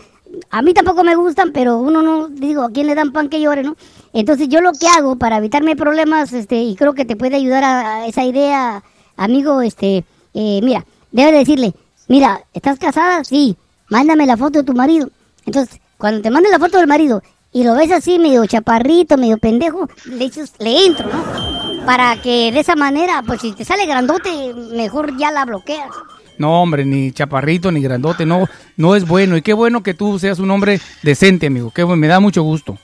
a 0.52 0.62
mí 0.62 0.76
tampoco 0.76 1.04
me 1.04 1.16
gustan, 1.16 1.54
pero 1.54 1.80
uno 1.80 2.04
no, 2.04 2.28
digo, 2.28 2.62
¿a 2.62 2.70
quién 2.70 2.86
le 2.86 2.94
dan 2.94 3.12
pan 3.12 3.28
que 3.28 3.41
llore, 3.41 3.64
no? 3.64 3.76
Entonces 4.14 4.49
yo 4.49 4.62
lo 4.62 4.72
que 4.74 4.88
hago 4.88 5.16
para 5.16 5.38
evitarme 5.38 5.76
problemas, 5.76 6.32
este, 6.32 6.62
y 6.62 6.76
creo 6.76 6.94
que 6.94 7.06
te 7.06 7.16
puede 7.16 7.38
ayudar 7.38 7.64
a, 7.64 7.95
a 7.95 8.06
esa 8.06 8.24
idea, 8.24 8.84
amigo, 9.16 9.62
este, 9.62 10.06
eh, 10.36 10.60
mira, 10.62 10.86
debe 11.12 11.32
decirle, 11.32 11.74
mira, 12.07 12.41
¿estás 12.53 12.79
casada? 12.79 13.23
Sí, 13.23 13.57
mándame 13.89 14.25
la 14.25 14.38
foto 14.38 14.59
de 14.59 14.65
tu 14.65 14.73
marido. 14.73 15.09
Entonces, 15.45 15.79
cuando 15.97 16.21
te 16.21 16.29
mande 16.29 16.49
la 16.49 16.59
foto 16.59 16.77
del 16.77 16.88
marido 16.88 17.21
y 17.53 17.63
lo 17.63 17.75
ves 17.75 17.91
así 17.91 18.19
medio 18.19 18.45
chaparrito, 18.45 19.17
medio 19.17 19.38
pendejo, 19.38 19.89
le 20.05 20.17
dices, 20.17 20.53
le 20.59 20.85
entro, 20.85 21.07
¿no? 21.07 21.85
Para 21.85 22.21
que 22.21 22.51
de 22.51 22.59
esa 22.59 22.75
manera, 22.75 23.23
pues 23.25 23.41
si 23.41 23.53
te 23.53 23.63
sale 23.63 23.85
grandote, 23.85 24.53
mejor 24.73 25.17
ya 25.17 25.31
la 25.31 25.45
bloqueas. 25.45 25.89
No, 26.38 26.61
hombre, 26.61 26.85
ni 26.85 27.11
chaparrito, 27.11 27.71
ni 27.71 27.81
grandote, 27.81 28.25
no, 28.25 28.47
no 28.75 28.95
es 28.95 29.07
bueno. 29.07 29.38
Y 29.38 29.41
qué 29.41 29.53
bueno 29.53 29.81
que 29.81 29.93
tú 29.93 30.19
seas 30.19 30.39
un 30.39 30.51
hombre 30.51 30.79
decente, 31.01 31.47
amigo. 31.47 31.71
Que 31.71 31.85
me 31.85 32.07
da 32.07 32.19
mucho 32.19 32.43
gusto. 32.43 32.77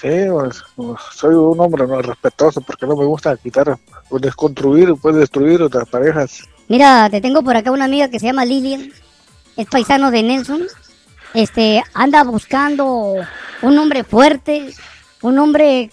Sí, 0.00 0.08
pues, 0.30 0.62
pues, 0.76 1.00
soy 1.12 1.34
un 1.34 1.58
hombre 1.60 1.86
no, 1.86 2.00
respetuoso 2.00 2.60
porque 2.60 2.86
no 2.86 2.96
me 2.96 3.04
gusta 3.04 3.36
quitar 3.36 3.76
o 4.10 4.18
desconstruir, 4.18 4.94
pues 5.00 5.16
destruir 5.16 5.62
otras 5.62 5.88
parejas. 5.88 6.42
Mira, 6.68 7.08
te 7.10 7.20
tengo 7.20 7.42
por 7.42 7.56
acá 7.56 7.70
una 7.70 7.86
amiga 7.86 8.08
que 8.08 8.20
se 8.20 8.26
llama 8.26 8.44
Lilian, 8.44 8.92
es 9.56 9.66
paisano 9.66 10.10
de 10.10 10.22
Nelson. 10.22 10.62
Este, 11.34 11.82
anda 11.94 12.24
buscando 12.24 13.14
un 13.62 13.78
hombre 13.78 14.04
fuerte, 14.04 14.72
un 15.22 15.38
hombre 15.38 15.90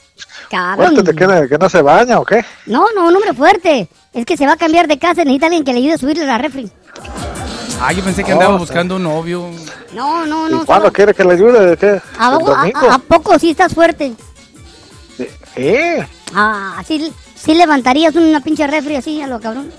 cabrón. 0.50 0.94
¿Fuerte 0.94 1.12
te 1.12 1.16
queda 1.18 1.48
que 1.48 1.58
no 1.58 1.70
se 1.70 1.82
baña 1.82 2.20
o 2.20 2.26
qué? 2.26 2.44
No, 2.66 2.86
no, 2.96 3.08
un 3.08 3.16
hombre 3.16 3.34
fuerte. 3.34 3.90
Es 4.14 4.26
que 4.26 4.38
se 4.38 4.46
va 4.46 4.54
a 4.54 4.58
cambiar 4.58 4.88
de 4.88 4.98
casa, 4.98 5.24
necesita 5.24 5.48
alguien 5.48 5.64
que 5.66 5.74
le 5.74 5.80
ayude 5.80 5.94
a 5.94 5.98
subirle 5.98 6.26
la 6.26 6.38
refri. 6.38 6.70
Ah, 7.82 7.92
yo 7.92 8.02
pensé 8.04 8.24
que 8.24 8.32
andaba 8.32 8.54
sí. 8.54 8.60
buscando 8.60 8.96
un 8.96 9.04
novio. 9.04 9.50
No, 9.94 10.26
no, 10.26 10.48
¿Y 10.48 10.52
no. 10.52 10.66
cuándo 10.66 10.92
quiere 10.94 11.14
que 11.14 11.24
le 11.26 11.34
ayude? 11.34 11.66
¿De 11.68 11.78
¿Qué? 11.78 12.02
¿A, 12.18 12.30
¿El 12.30 12.36
a- 12.36 12.40
domingo? 12.40 12.90
a- 12.90 12.96
a 12.96 13.00
poco 13.00 13.38
sí 13.38 13.52
estás 13.52 13.74
fuerte? 13.74 14.14
Sí, 15.18 15.28
Ah, 16.34 16.82
sí, 16.88 17.14
sí 17.36 17.54
levantarías 17.54 18.16
una 18.16 18.40
pinche 18.42 18.66
refri 18.68 18.96
así 18.96 19.22
a 19.22 19.28
lo 19.28 19.40
cabrón. 19.42 19.72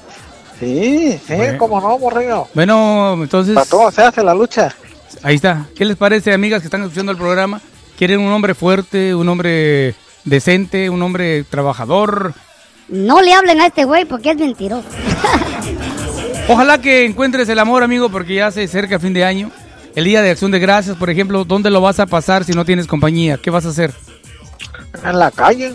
Sí, 0.61 1.19
sí, 1.27 1.35
Bueno. 1.35 1.59
cómo 1.59 1.81
no, 1.81 1.99
morrillo. 1.99 2.49
Bueno, 2.55 3.15
entonces. 3.23 3.55
Para 3.55 3.67
todo 3.67 3.91
se 3.91 4.03
hace 4.03 4.23
la 4.23 4.35
lucha. 4.35 4.75
Ahí 5.23 5.37
está. 5.37 5.67
¿Qué 5.77 5.85
les 5.85 5.97
parece, 5.97 6.33
amigas 6.33 6.61
que 6.61 6.67
están 6.67 6.83
escuchando 6.83 7.13
el 7.13 7.19
programa? 7.19 7.61
¿Quieren 7.99 8.21
un 8.21 8.33
hombre 8.33 8.55
fuerte, 8.55 9.15
un 9.15 9.29
hombre 9.29 9.95
decente, 10.25 10.91
un 10.91 11.03
hombre 11.03 11.45
trabajador? 11.45 12.35
No 12.89 13.21
le 13.23 13.33
hablen 13.33 13.61
a 13.61 13.67
este 13.67 13.85
güey 13.85 14.05
porque 14.05 14.31
es 14.33 14.37
mentiroso. 14.37 14.87
Ojalá 16.49 16.81
que 16.81 17.05
encuentres 17.05 17.49
el 17.49 17.59
amor, 17.59 17.83
amigo, 17.83 18.09
porque 18.09 18.35
ya 18.37 18.51
se 18.51 18.65
acerca 18.65 18.97
el 18.97 19.01
fin 19.01 19.13
de 19.13 19.25
año. 19.25 19.51
El 19.97 20.05
día 20.05 20.21
de 20.23 20.31
acción 20.31 20.51
de 20.51 20.59
gracias, 20.59 20.97
por 20.97 21.09
ejemplo, 21.11 21.45
¿dónde 21.45 21.71
lo 21.71 21.81
vas 21.81 21.99
a 21.99 22.07
pasar 22.07 22.45
si 22.45 22.53
no 22.53 22.65
tienes 22.65 22.87
compañía? 22.87 23.39
¿Qué 23.39 23.51
vas 23.51 23.65
a 23.65 23.71
hacer? 23.71 23.93
En 25.03 25.19
la 25.19 25.31
calle, 25.31 25.75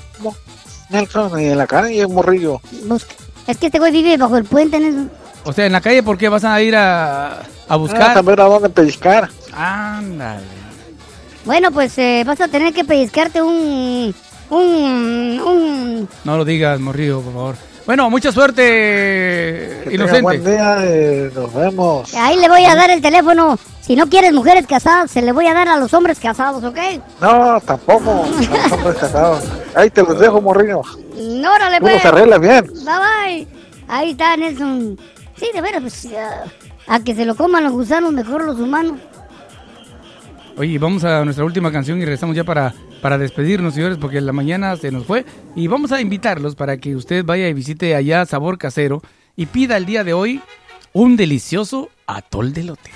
Nelson, 0.89 1.41
y 1.41 1.45
en 1.45 1.57
la 1.57 1.67
calle, 1.67 1.95
y 1.95 2.05
morrillo. 2.07 2.61
Es 3.47 3.57
que 3.57 3.67
este 3.67 3.79
güey 3.79 3.91
vive 3.91 4.17
bajo 4.17 4.37
el 4.37 4.45
puente 4.45 4.77
en 4.77 4.83
eso. 4.85 4.99
O 5.43 5.53
sea, 5.53 5.65
en 5.65 5.71
la 5.71 5.81
calle, 5.81 6.03
¿por 6.03 6.17
qué 6.17 6.29
vas 6.29 6.43
a 6.43 6.61
ir 6.61 6.75
a, 6.75 7.31
a 7.39 7.43
Ah, 7.67 7.75
buscar? 7.75 8.13
saber 8.13 8.39
a 8.41 8.45
dónde 8.45 8.69
pellizcar. 8.69 9.29
Ándale. 9.53 10.41
Bueno, 11.45 11.71
pues 11.71 11.97
eh, 11.97 12.23
vas 12.25 12.39
a 12.41 12.47
tener 12.47 12.73
que 12.73 12.85
pellizcarte 12.85 13.41
un... 13.41 14.13
Un... 14.49 15.41
un... 15.45 16.09
No 16.23 16.37
lo 16.37 16.45
digas, 16.45 16.79
Morrillo, 16.79 17.21
por 17.21 17.33
favor. 17.33 17.55
Bueno, 17.87 18.09
mucha 18.11 18.31
suerte, 18.31 18.61
Que 19.85 19.97
tenga 19.97 20.21
buen 20.21 20.35
inocente. 20.41 20.51
día, 20.51 20.77
eh, 20.81 21.31
nos 21.33 21.53
vemos. 21.53 22.13
Ahí 22.13 22.37
le 22.37 22.47
voy 22.47 22.63
a 22.65 22.75
dar 22.75 22.91
el 22.91 23.01
teléfono. 23.01 23.57
Si 23.81 23.95
no 23.95 24.07
quieres 24.07 24.33
mujeres 24.33 24.67
casadas, 24.67 25.09
se 25.09 25.23
le 25.23 25.31
voy 25.31 25.47
a 25.47 25.53
dar 25.55 25.67
a 25.67 25.77
los 25.77 25.91
hombres 25.95 26.19
casados, 26.19 26.63
¿ok? 26.63 26.77
No, 27.19 27.59
tampoco. 27.61 28.23
No 28.27 28.69
somos 28.69 28.95
casados. 28.95 29.43
Ahí 29.73 29.89
te 29.89 30.03
los 30.03 30.19
dejo, 30.19 30.39
morrillo. 30.39 30.81
No, 31.15 31.53
órale, 31.53 31.79
pues. 31.79 32.01
se 32.01 32.07
arregla 32.07 32.37
bien. 32.37 32.65
Bye, 32.65 33.45
bye. 33.45 33.47
Ahí 33.87 34.11
está 34.11 34.37
Nelson. 34.37 34.97
Sí, 35.35 35.49
de 35.53 35.61
veras, 35.61 35.81
pues 35.81 36.07
a 36.87 37.03
que 37.03 37.15
se 37.15 37.25
lo 37.25 37.35
coman 37.35 37.63
los 37.63 37.73
gusanos, 37.73 38.11
mejor 38.11 38.43
los 38.43 38.59
humanos. 38.59 38.99
Oye, 40.57 40.77
vamos 40.77 41.03
a 41.03 41.23
nuestra 41.23 41.45
última 41.45 41.71
canción 41.71 41.97
y 41.97 42.01
regresamos 42.01 42.35
ya 42.35 42.43
para, 42.43 42.73
para 43.01 43.17
despedirnos, 43.17 43.73
señores, 43.73 43.97
porque 43.97 44.19
la 44.21 44.33
mañana 44.33 44.75
se 44.75 44.91
nos 44.91 45.05
fue. 45.05 45.25
Y 45.55 45.67
vamos 45.67 45.91
a 45.91 46.01
invitarlos 46.01 46.55
para 46.55 46.77
que 46.77 46.95
usted 46.95 47.23
vaya 47.25 47.47
y 47.47 47.53
visite 47.53 47.95
allá 47.95 48.25
Sabor 48.25 48.57
Casero 48.57 49.01
y 49.35 49.45
pida 49.45 49.77
el 49.77 49.85
día 49.85 50.03
de 50.03 50.13
hoy 50.13 50.41
un 50.93 51.15
delicioso 51.15 51.89
atol 52.05 52.53
de 52.53 52.63
lote. 52.63 52.91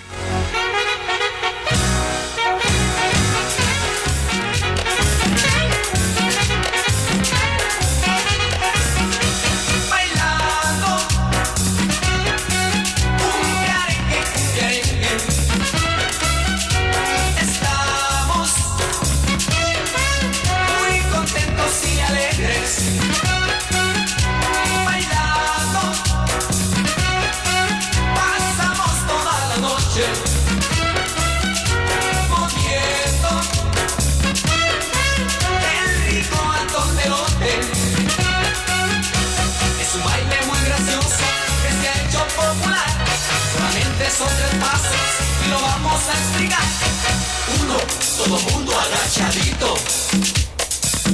Todo 48.18 48.40
mundo 48.40 48.72
agachadito. 48.80 49.74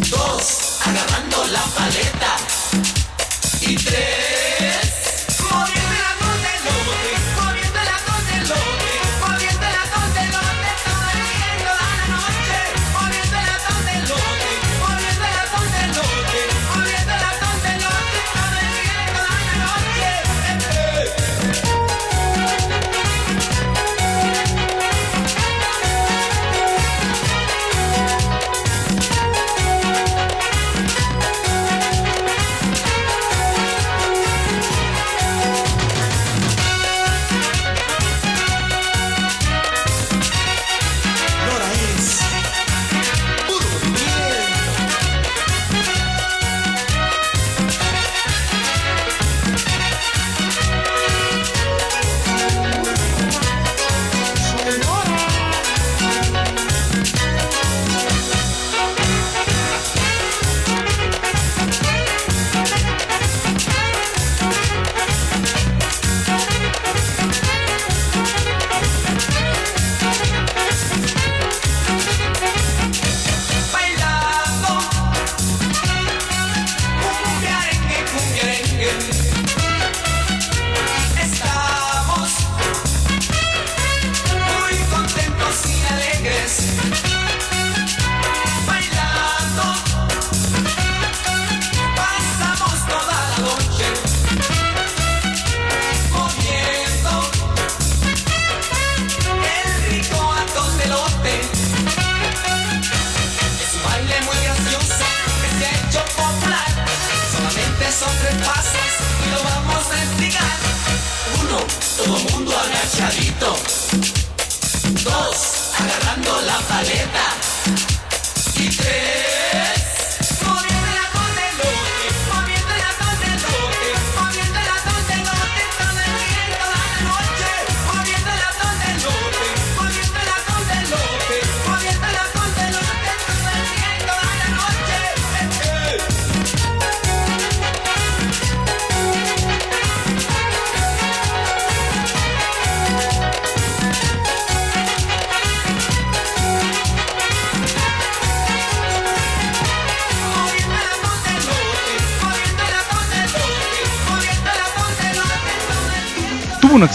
Dos, 0.09 0.77
agarrando 0.85 1.45
la 1.47 1.63
paleta. 1.75 2.37
Y 3.61 3.75
tres, 3.75 4.40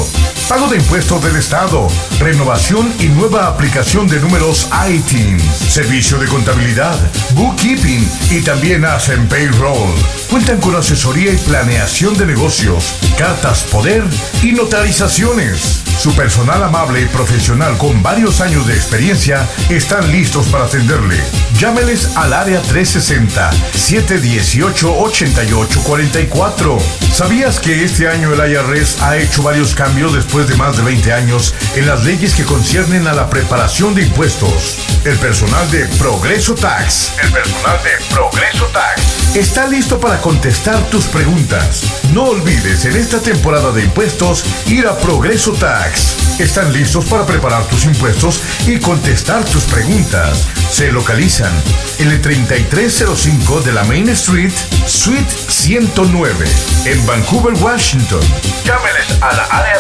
pago 0.49 0.67
de 0.69 0.79
impuestos 0.79 1.23
del 1.23 1.37
Estado, 1.37 1.87
renovación 2.19 2.93
y 2.99 3.05
nueva 3.05 3.47
aplicación 3.47 4.09
de 4.09 4.21
números 4.21 4.69
ITIN, 4.89 5.39
servicio 5.41 6.19
de 6.19 6.27
contabilidad, 6.27 6.99
bookkeeping 7.35 8.09
y 8.31 8.41
también 8.41 8.85
hacen 8.85 9.29
payroll. 9.29 9.95
Cuentan 10.31 10.61
con 10.61 10.75
asesoría 10.75 11.33
y 11.33 11.37
planeación 11.37 12.17
de 12.17 12.27
negocios, 12.27 12.95
cartas 13.17 13.63
poder 13.65 14.03
y 14.43 14.53
notarizaciones. 14.53 15.83
Su 15.99 16.13
personal 16.15 16.63
amable 16.65 17.03
y 17.03 17.07
profesional 17.07 17.79
con 17.79 18.03
varios 18.03 18.41
años 18.41 18.67
de 18.67 18.75
experiencia 18.75 19.49
están 19.71 20.11
listos 20.11 20.49
para 20.49 20.65
atenderle. 20.65 21.23
Llámeles 21.59 22.17
al 22.17 22.33
área 22.33 22.61
360 22.61 23.53
718 23.73 24.14
8844. 24.23 26.79
¿Sabías 27.13 27.59
que 27.59 27.85
este 27.85 28.09
año 28.09 28.33
el 28.33 28.53
IRS 28.53 29.03
ha 29.03 29.17
hecho 29.17 29.43
varios 29.43 29.75
cambios 29.75 30.15
después 30.15 30.47
de 30.49 30.55
más 30.57 30.77
de 30.77 30.85
20 30.85 31.13
años 31.13 31.53
en 31.75 31.87
las 31.87 32.05
leyes 32.05 32.35
que 32.35 32.45
conciernen 32.45 33.09
a 33.09 33.13
la 33.13 33.29
preparación 33.29 33.95
de 33.95 34.03
impuestos? 34.03 34.79
El 35.05 35.19
personal 35.19 35.69
de 35.71 35.87
Progreso 35.99 36.55
Tax, 36.55 37.13
el 37.23 37.33
personal 37.33 37.79
de 37.83 37.91
Progreso 38.15 38.67
Tax, 38.67 39.03
está 39.37 39.67
listo 39.67 39.99
para 39.99 40.21
contestar 40.21 40.79
tus 40.91 41.07
preguntas. 41.07 41.83
No 42.13 42.25
olvides 42.25 42.85
en 42.85 42.97
esta 42.97 43.21
temporada 43.21 43.73
de 43.73 43.83
impuestos 43.83 44.45
ir 44.67 44.87
a 44.87 44.97
Progreso 44.99 45.53
Tax. 45.53 46.17
Están 46.39 46.73
listos 46.73 47.05
para 47.05 47.25
preparar 47.25 47.65
tus 47.69 47.85
impuestos 47.85 48.41
y 48.67 48.81
contestar 48.81 49.45
tus 49.45 49.63
preguntas. 49.65 50.49
Se 50.69 50.91
localizan 50.91 51.53
en 51.99 52.11
el 52.11 52.21
3305 52.21 53.61
de 53.61 53.73
la 53.73 53.85
Main 53.85 54.09
Street, 54.09 54.51
Suite 54.85 55.33
109, 55.49 56.45
en 56.87 57.07
Vancouver, 57.07 57.55
Washington. 57.63 58.21
Llámeles 58.65 59.23
a 59.23 59.33
la 59.33 59.45
área 59.45 59.77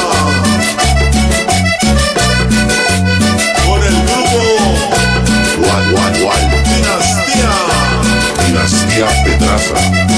Con 3.66 3.80
el 3.82 3.96
grupo 4.02 4.40
guay. 6.22 6.44
Dinastía. 6.64 7.52
Dinastía 8.46 9.06
Pedraza. 9.24 10.13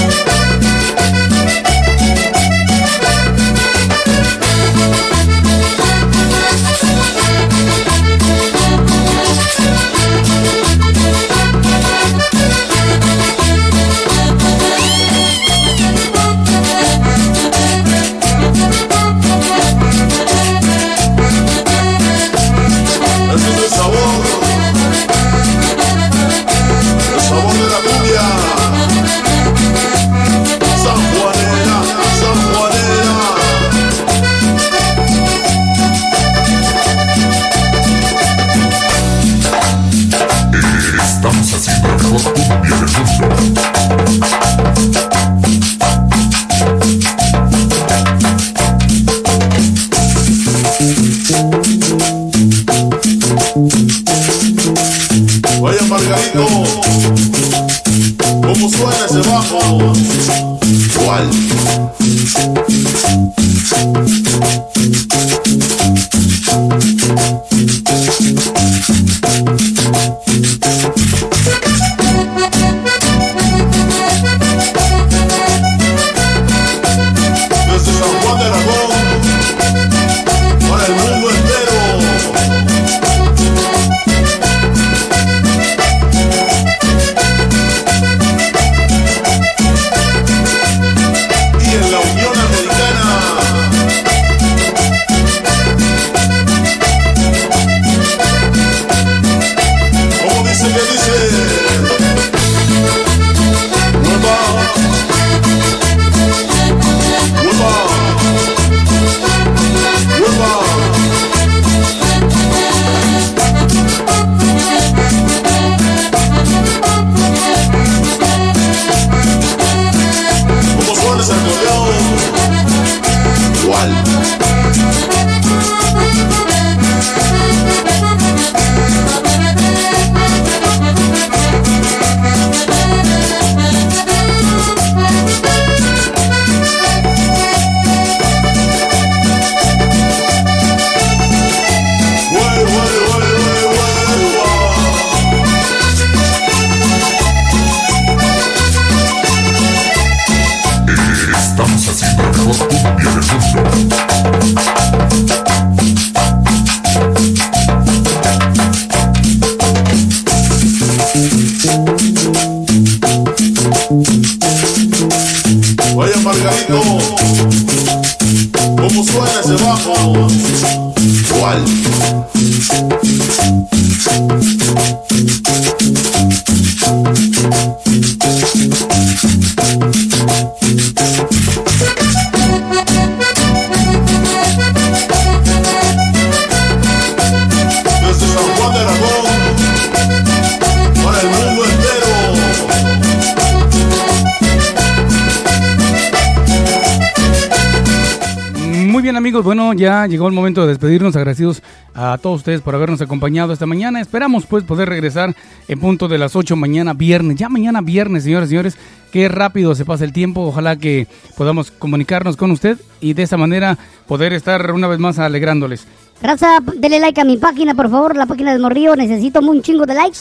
Ya 199.77 200.05
llegó 200.07 200.27
el 200.27 200.33
momento 200.33 200.61
de 200.61 200.67
despedirnos, 200.67 201.15
agradecidos 201.15 201.61
a 201.93 202.17
todos 202.17 202.37
ustedes 202.37 202.61
por 202.61 202.75
habernos 202.75 203.01
acompañado 203.01 203.53
esta 203.53 203.65
mañana. 203.65 204.01
Esperamos 204.01 204.45
pues 204.45 204.63
poder 204.63 204.89
regresar 204.89 205.35
en 205.67 205.79
punto 205.79 206.07
de 206.07 206.17
las 206.17 206.35
8 206.35 206.55
mañana 206.55 206.93
viernes, 206.93 207.37
ya 207.37 207.49
mañana 207.49 207.81
viernes, 207.81 208.23
señores 208.23 208.47
y 208.47 208.51
señores, 208.51 208.77
qué 209.11 209.29
rápido 209.29 209.75
se 209.75 209.85
pasa 209.85 210.03
el 210.03 210.13
tiempo, 210.13 210.41
ojalá 210.41 210.75
que 210.75 211.07
podamos 211.37 211.71
comunicarnos 211.71 212.35
con 212.35 212.51
usted 212.51 212.77
y 212.99 213.13
de 213.13 213.23
esa 213.23 213.37
manera 213.37 213.77
poder 214.07 214.33
estar 214.33 214.71
una 214.71 214.87
vez 214.87 214.99
más 214.99 215.19
alegrándoles. 215.19 215.87
Raza, 216.21 216.59
dele 216.77 216.99
like 216.99 217.21
a 217.21 217.23
mi 217.23 217.37
página, 217.37 217.75
por 217.75 217.89
favor, 217.89 218.15
la 218.15 218.25
página 218.25 218.51
del 218.51 218.61
Morrillo. 218.61 218.95
Necesito 218.95 219.39
un 219.39 219.61
chingo 219.61 219.85
de 219.85 219.93
likes. 219.93 220.19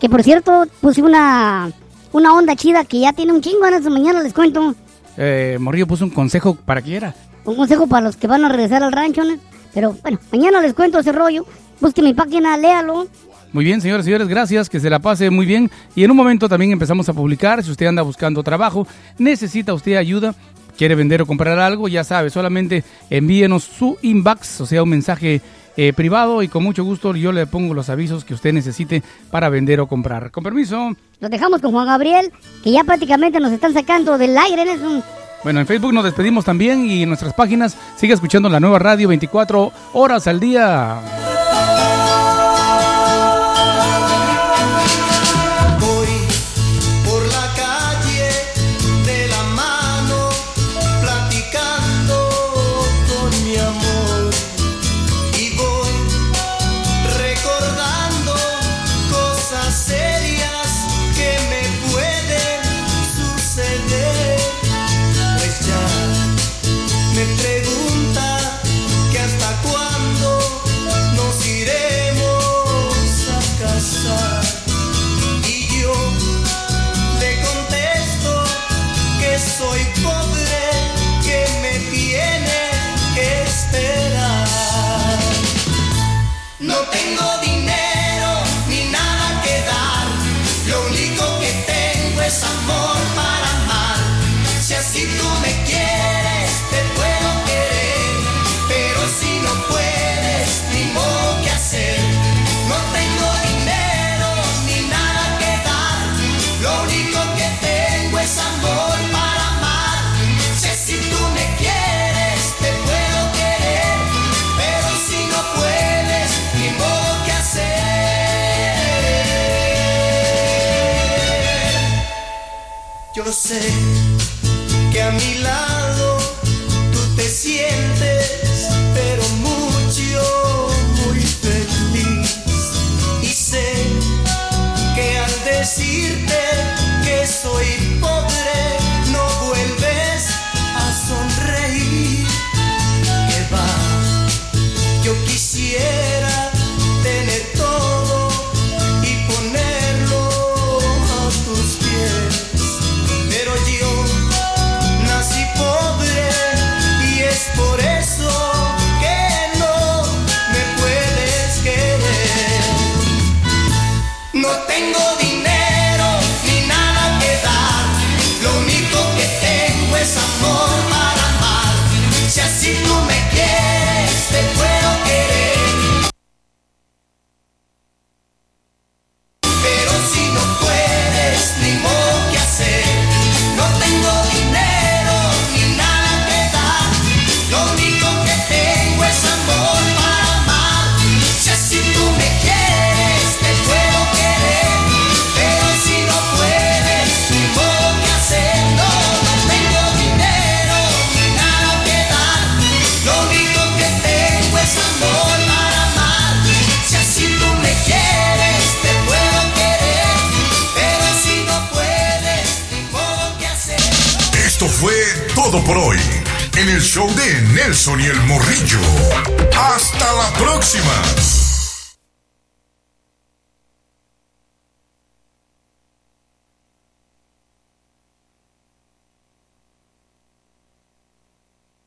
Que 0.00 0.08
por 0.08 0.22
cierto, 0.22 0.64
puse 0.80 1.02
una, 1.02 1.70
una 2.12 2.34
onda 2.34 2.56
chida 2.56 2.84
que 2.84 3.00
ya 3.00 3.12
tiene 3.12 3.32
un 3.32 3.40
chingo. 3.40 3.66
En 3.66 3.74
esta 3.74 3.90
mañana 3.90 4.22
les 4.22 4.32
cuento. 4.32 4.74
Eh, 5.16 5.58
Morrillo 5.60 5.86
puso 5.86 6.04
un 6.04 6.10
consejo 6.10 6.54
para 6.54 6.80
que 6.80 6.96
era. 6.96 7.14
Un 7.44 7.56
consejo 7.56 7.86
para 7.86 8.06
los 8.06 8.16
que 8.16 8.26
van 8.26 8.44
a 8.44 8.48
regresar 8.48 8.82
al 8.82 8.92
rancho, 8.92 9.24
¿no? 9.24 9.34
Pero 9.74 9.96
bueno, 10.02 10.18
mañana 10.30 10.60
les 10.60 10.74
cuento 10.74 10.98
ese 10.98 11.12
rollo. 11.12 11.46
Busque 11.80 12.02
mi 12.02 12.14
página, 12.14 12.56
léalo. 12.56 13.06
Muy 13.52 13.64
bien, 13.64 13.80
señores 13.80 14.04
y 14.04 14.08
señores, 14.08 14.28
gracias, 14.28 14.70
que 14.70 14.80
se 14.80 14.88
la 14.88 14.98
pase 14.98 15.28
muy 15.30 15.44
bien. 15.44 15.70
Y 15.94 16.04
en 16.04 16.10
un 16.10 16.16
momento 16.16 16.48
también 16.48 16.72
empezamos 16.72 17.08
a 17.08 17.12
publicar, 17.12 17.62
si 17.62 17.70
usted 17.70 17.86
anda 17.86 18.02
buscando 18.02 18.42
trabajo, 18.42 18.86
necesita 19.18 19.74
usted 19.74 19.96
ayuda, 19.96 20.34
quiere 20.78 20.94
vender 20.94 21.20
o 21.20 21.26
comprar 21.26 21.58
algo, 21.58 21.88
ya 21.88 22.02
sabe, 22.02 22.30
solamente 22.30 22.82
envíenos 23.10 23.64
su 23.64 23.98
inbox, 24.00 24.62
o 24.62 24.66
sea, 24.66 24.82
un 24.82 24.88
mensaje 24.88 25.42
eh, 25.76 25.92
privado 25.92 26.42
y 26.42 26.48
con 26.48 26.62
mucho 26.62 26.84
gusto 26.84 27.14
yo 27.14 27.32
le 27.32 27.46
pongo 27.46 27.72
los 27.72 27.88
avisos 27.88 28.24
que 28.24 28.34
usted 28.34 28.52
necesite 28.52 29.02
para 29.30 29.48
vender 29.48 29.80
o 29.80 29.86
comprar. 29.86 30.30
Con 30.30 30.44
permiso. 30.44 30.92
Los 31.20 31.30
dejamos 31.30 31.60
con 31.60 31.72
Juan 31.72 31.86
Gabriel, 31.86 32.32
que 32.62 32.72
ya 32.72 32.84
prácticamente 32.84 33.38
nos 33.40 33.52
están 33.52 33.74
sacando 33.74 34.18
del 34.18 34.36
aire. 34.36 34.62
Es 34.62 34.80
un... 34.80 35.02
Bueno, 35.42 35.60
en 35.60 35.66
Facebook 35.66 35.92
nos 35.92 36.04
despedimos 36.04 36.44
también 36.44 36.86
y 36.88 37.02
en 37.02 37.08
nuestras 37.08 37.34
páginas 37.34 37.76
sigue 37.96 38.14
escuchando 38.14 38.48
la 38.48 38.60
nueva 38.60 38.78
radio 38.78 39.08
24 39.08 39.72
horas 39.92 40.26
al 40.26 40.38
día. 40.38 41.31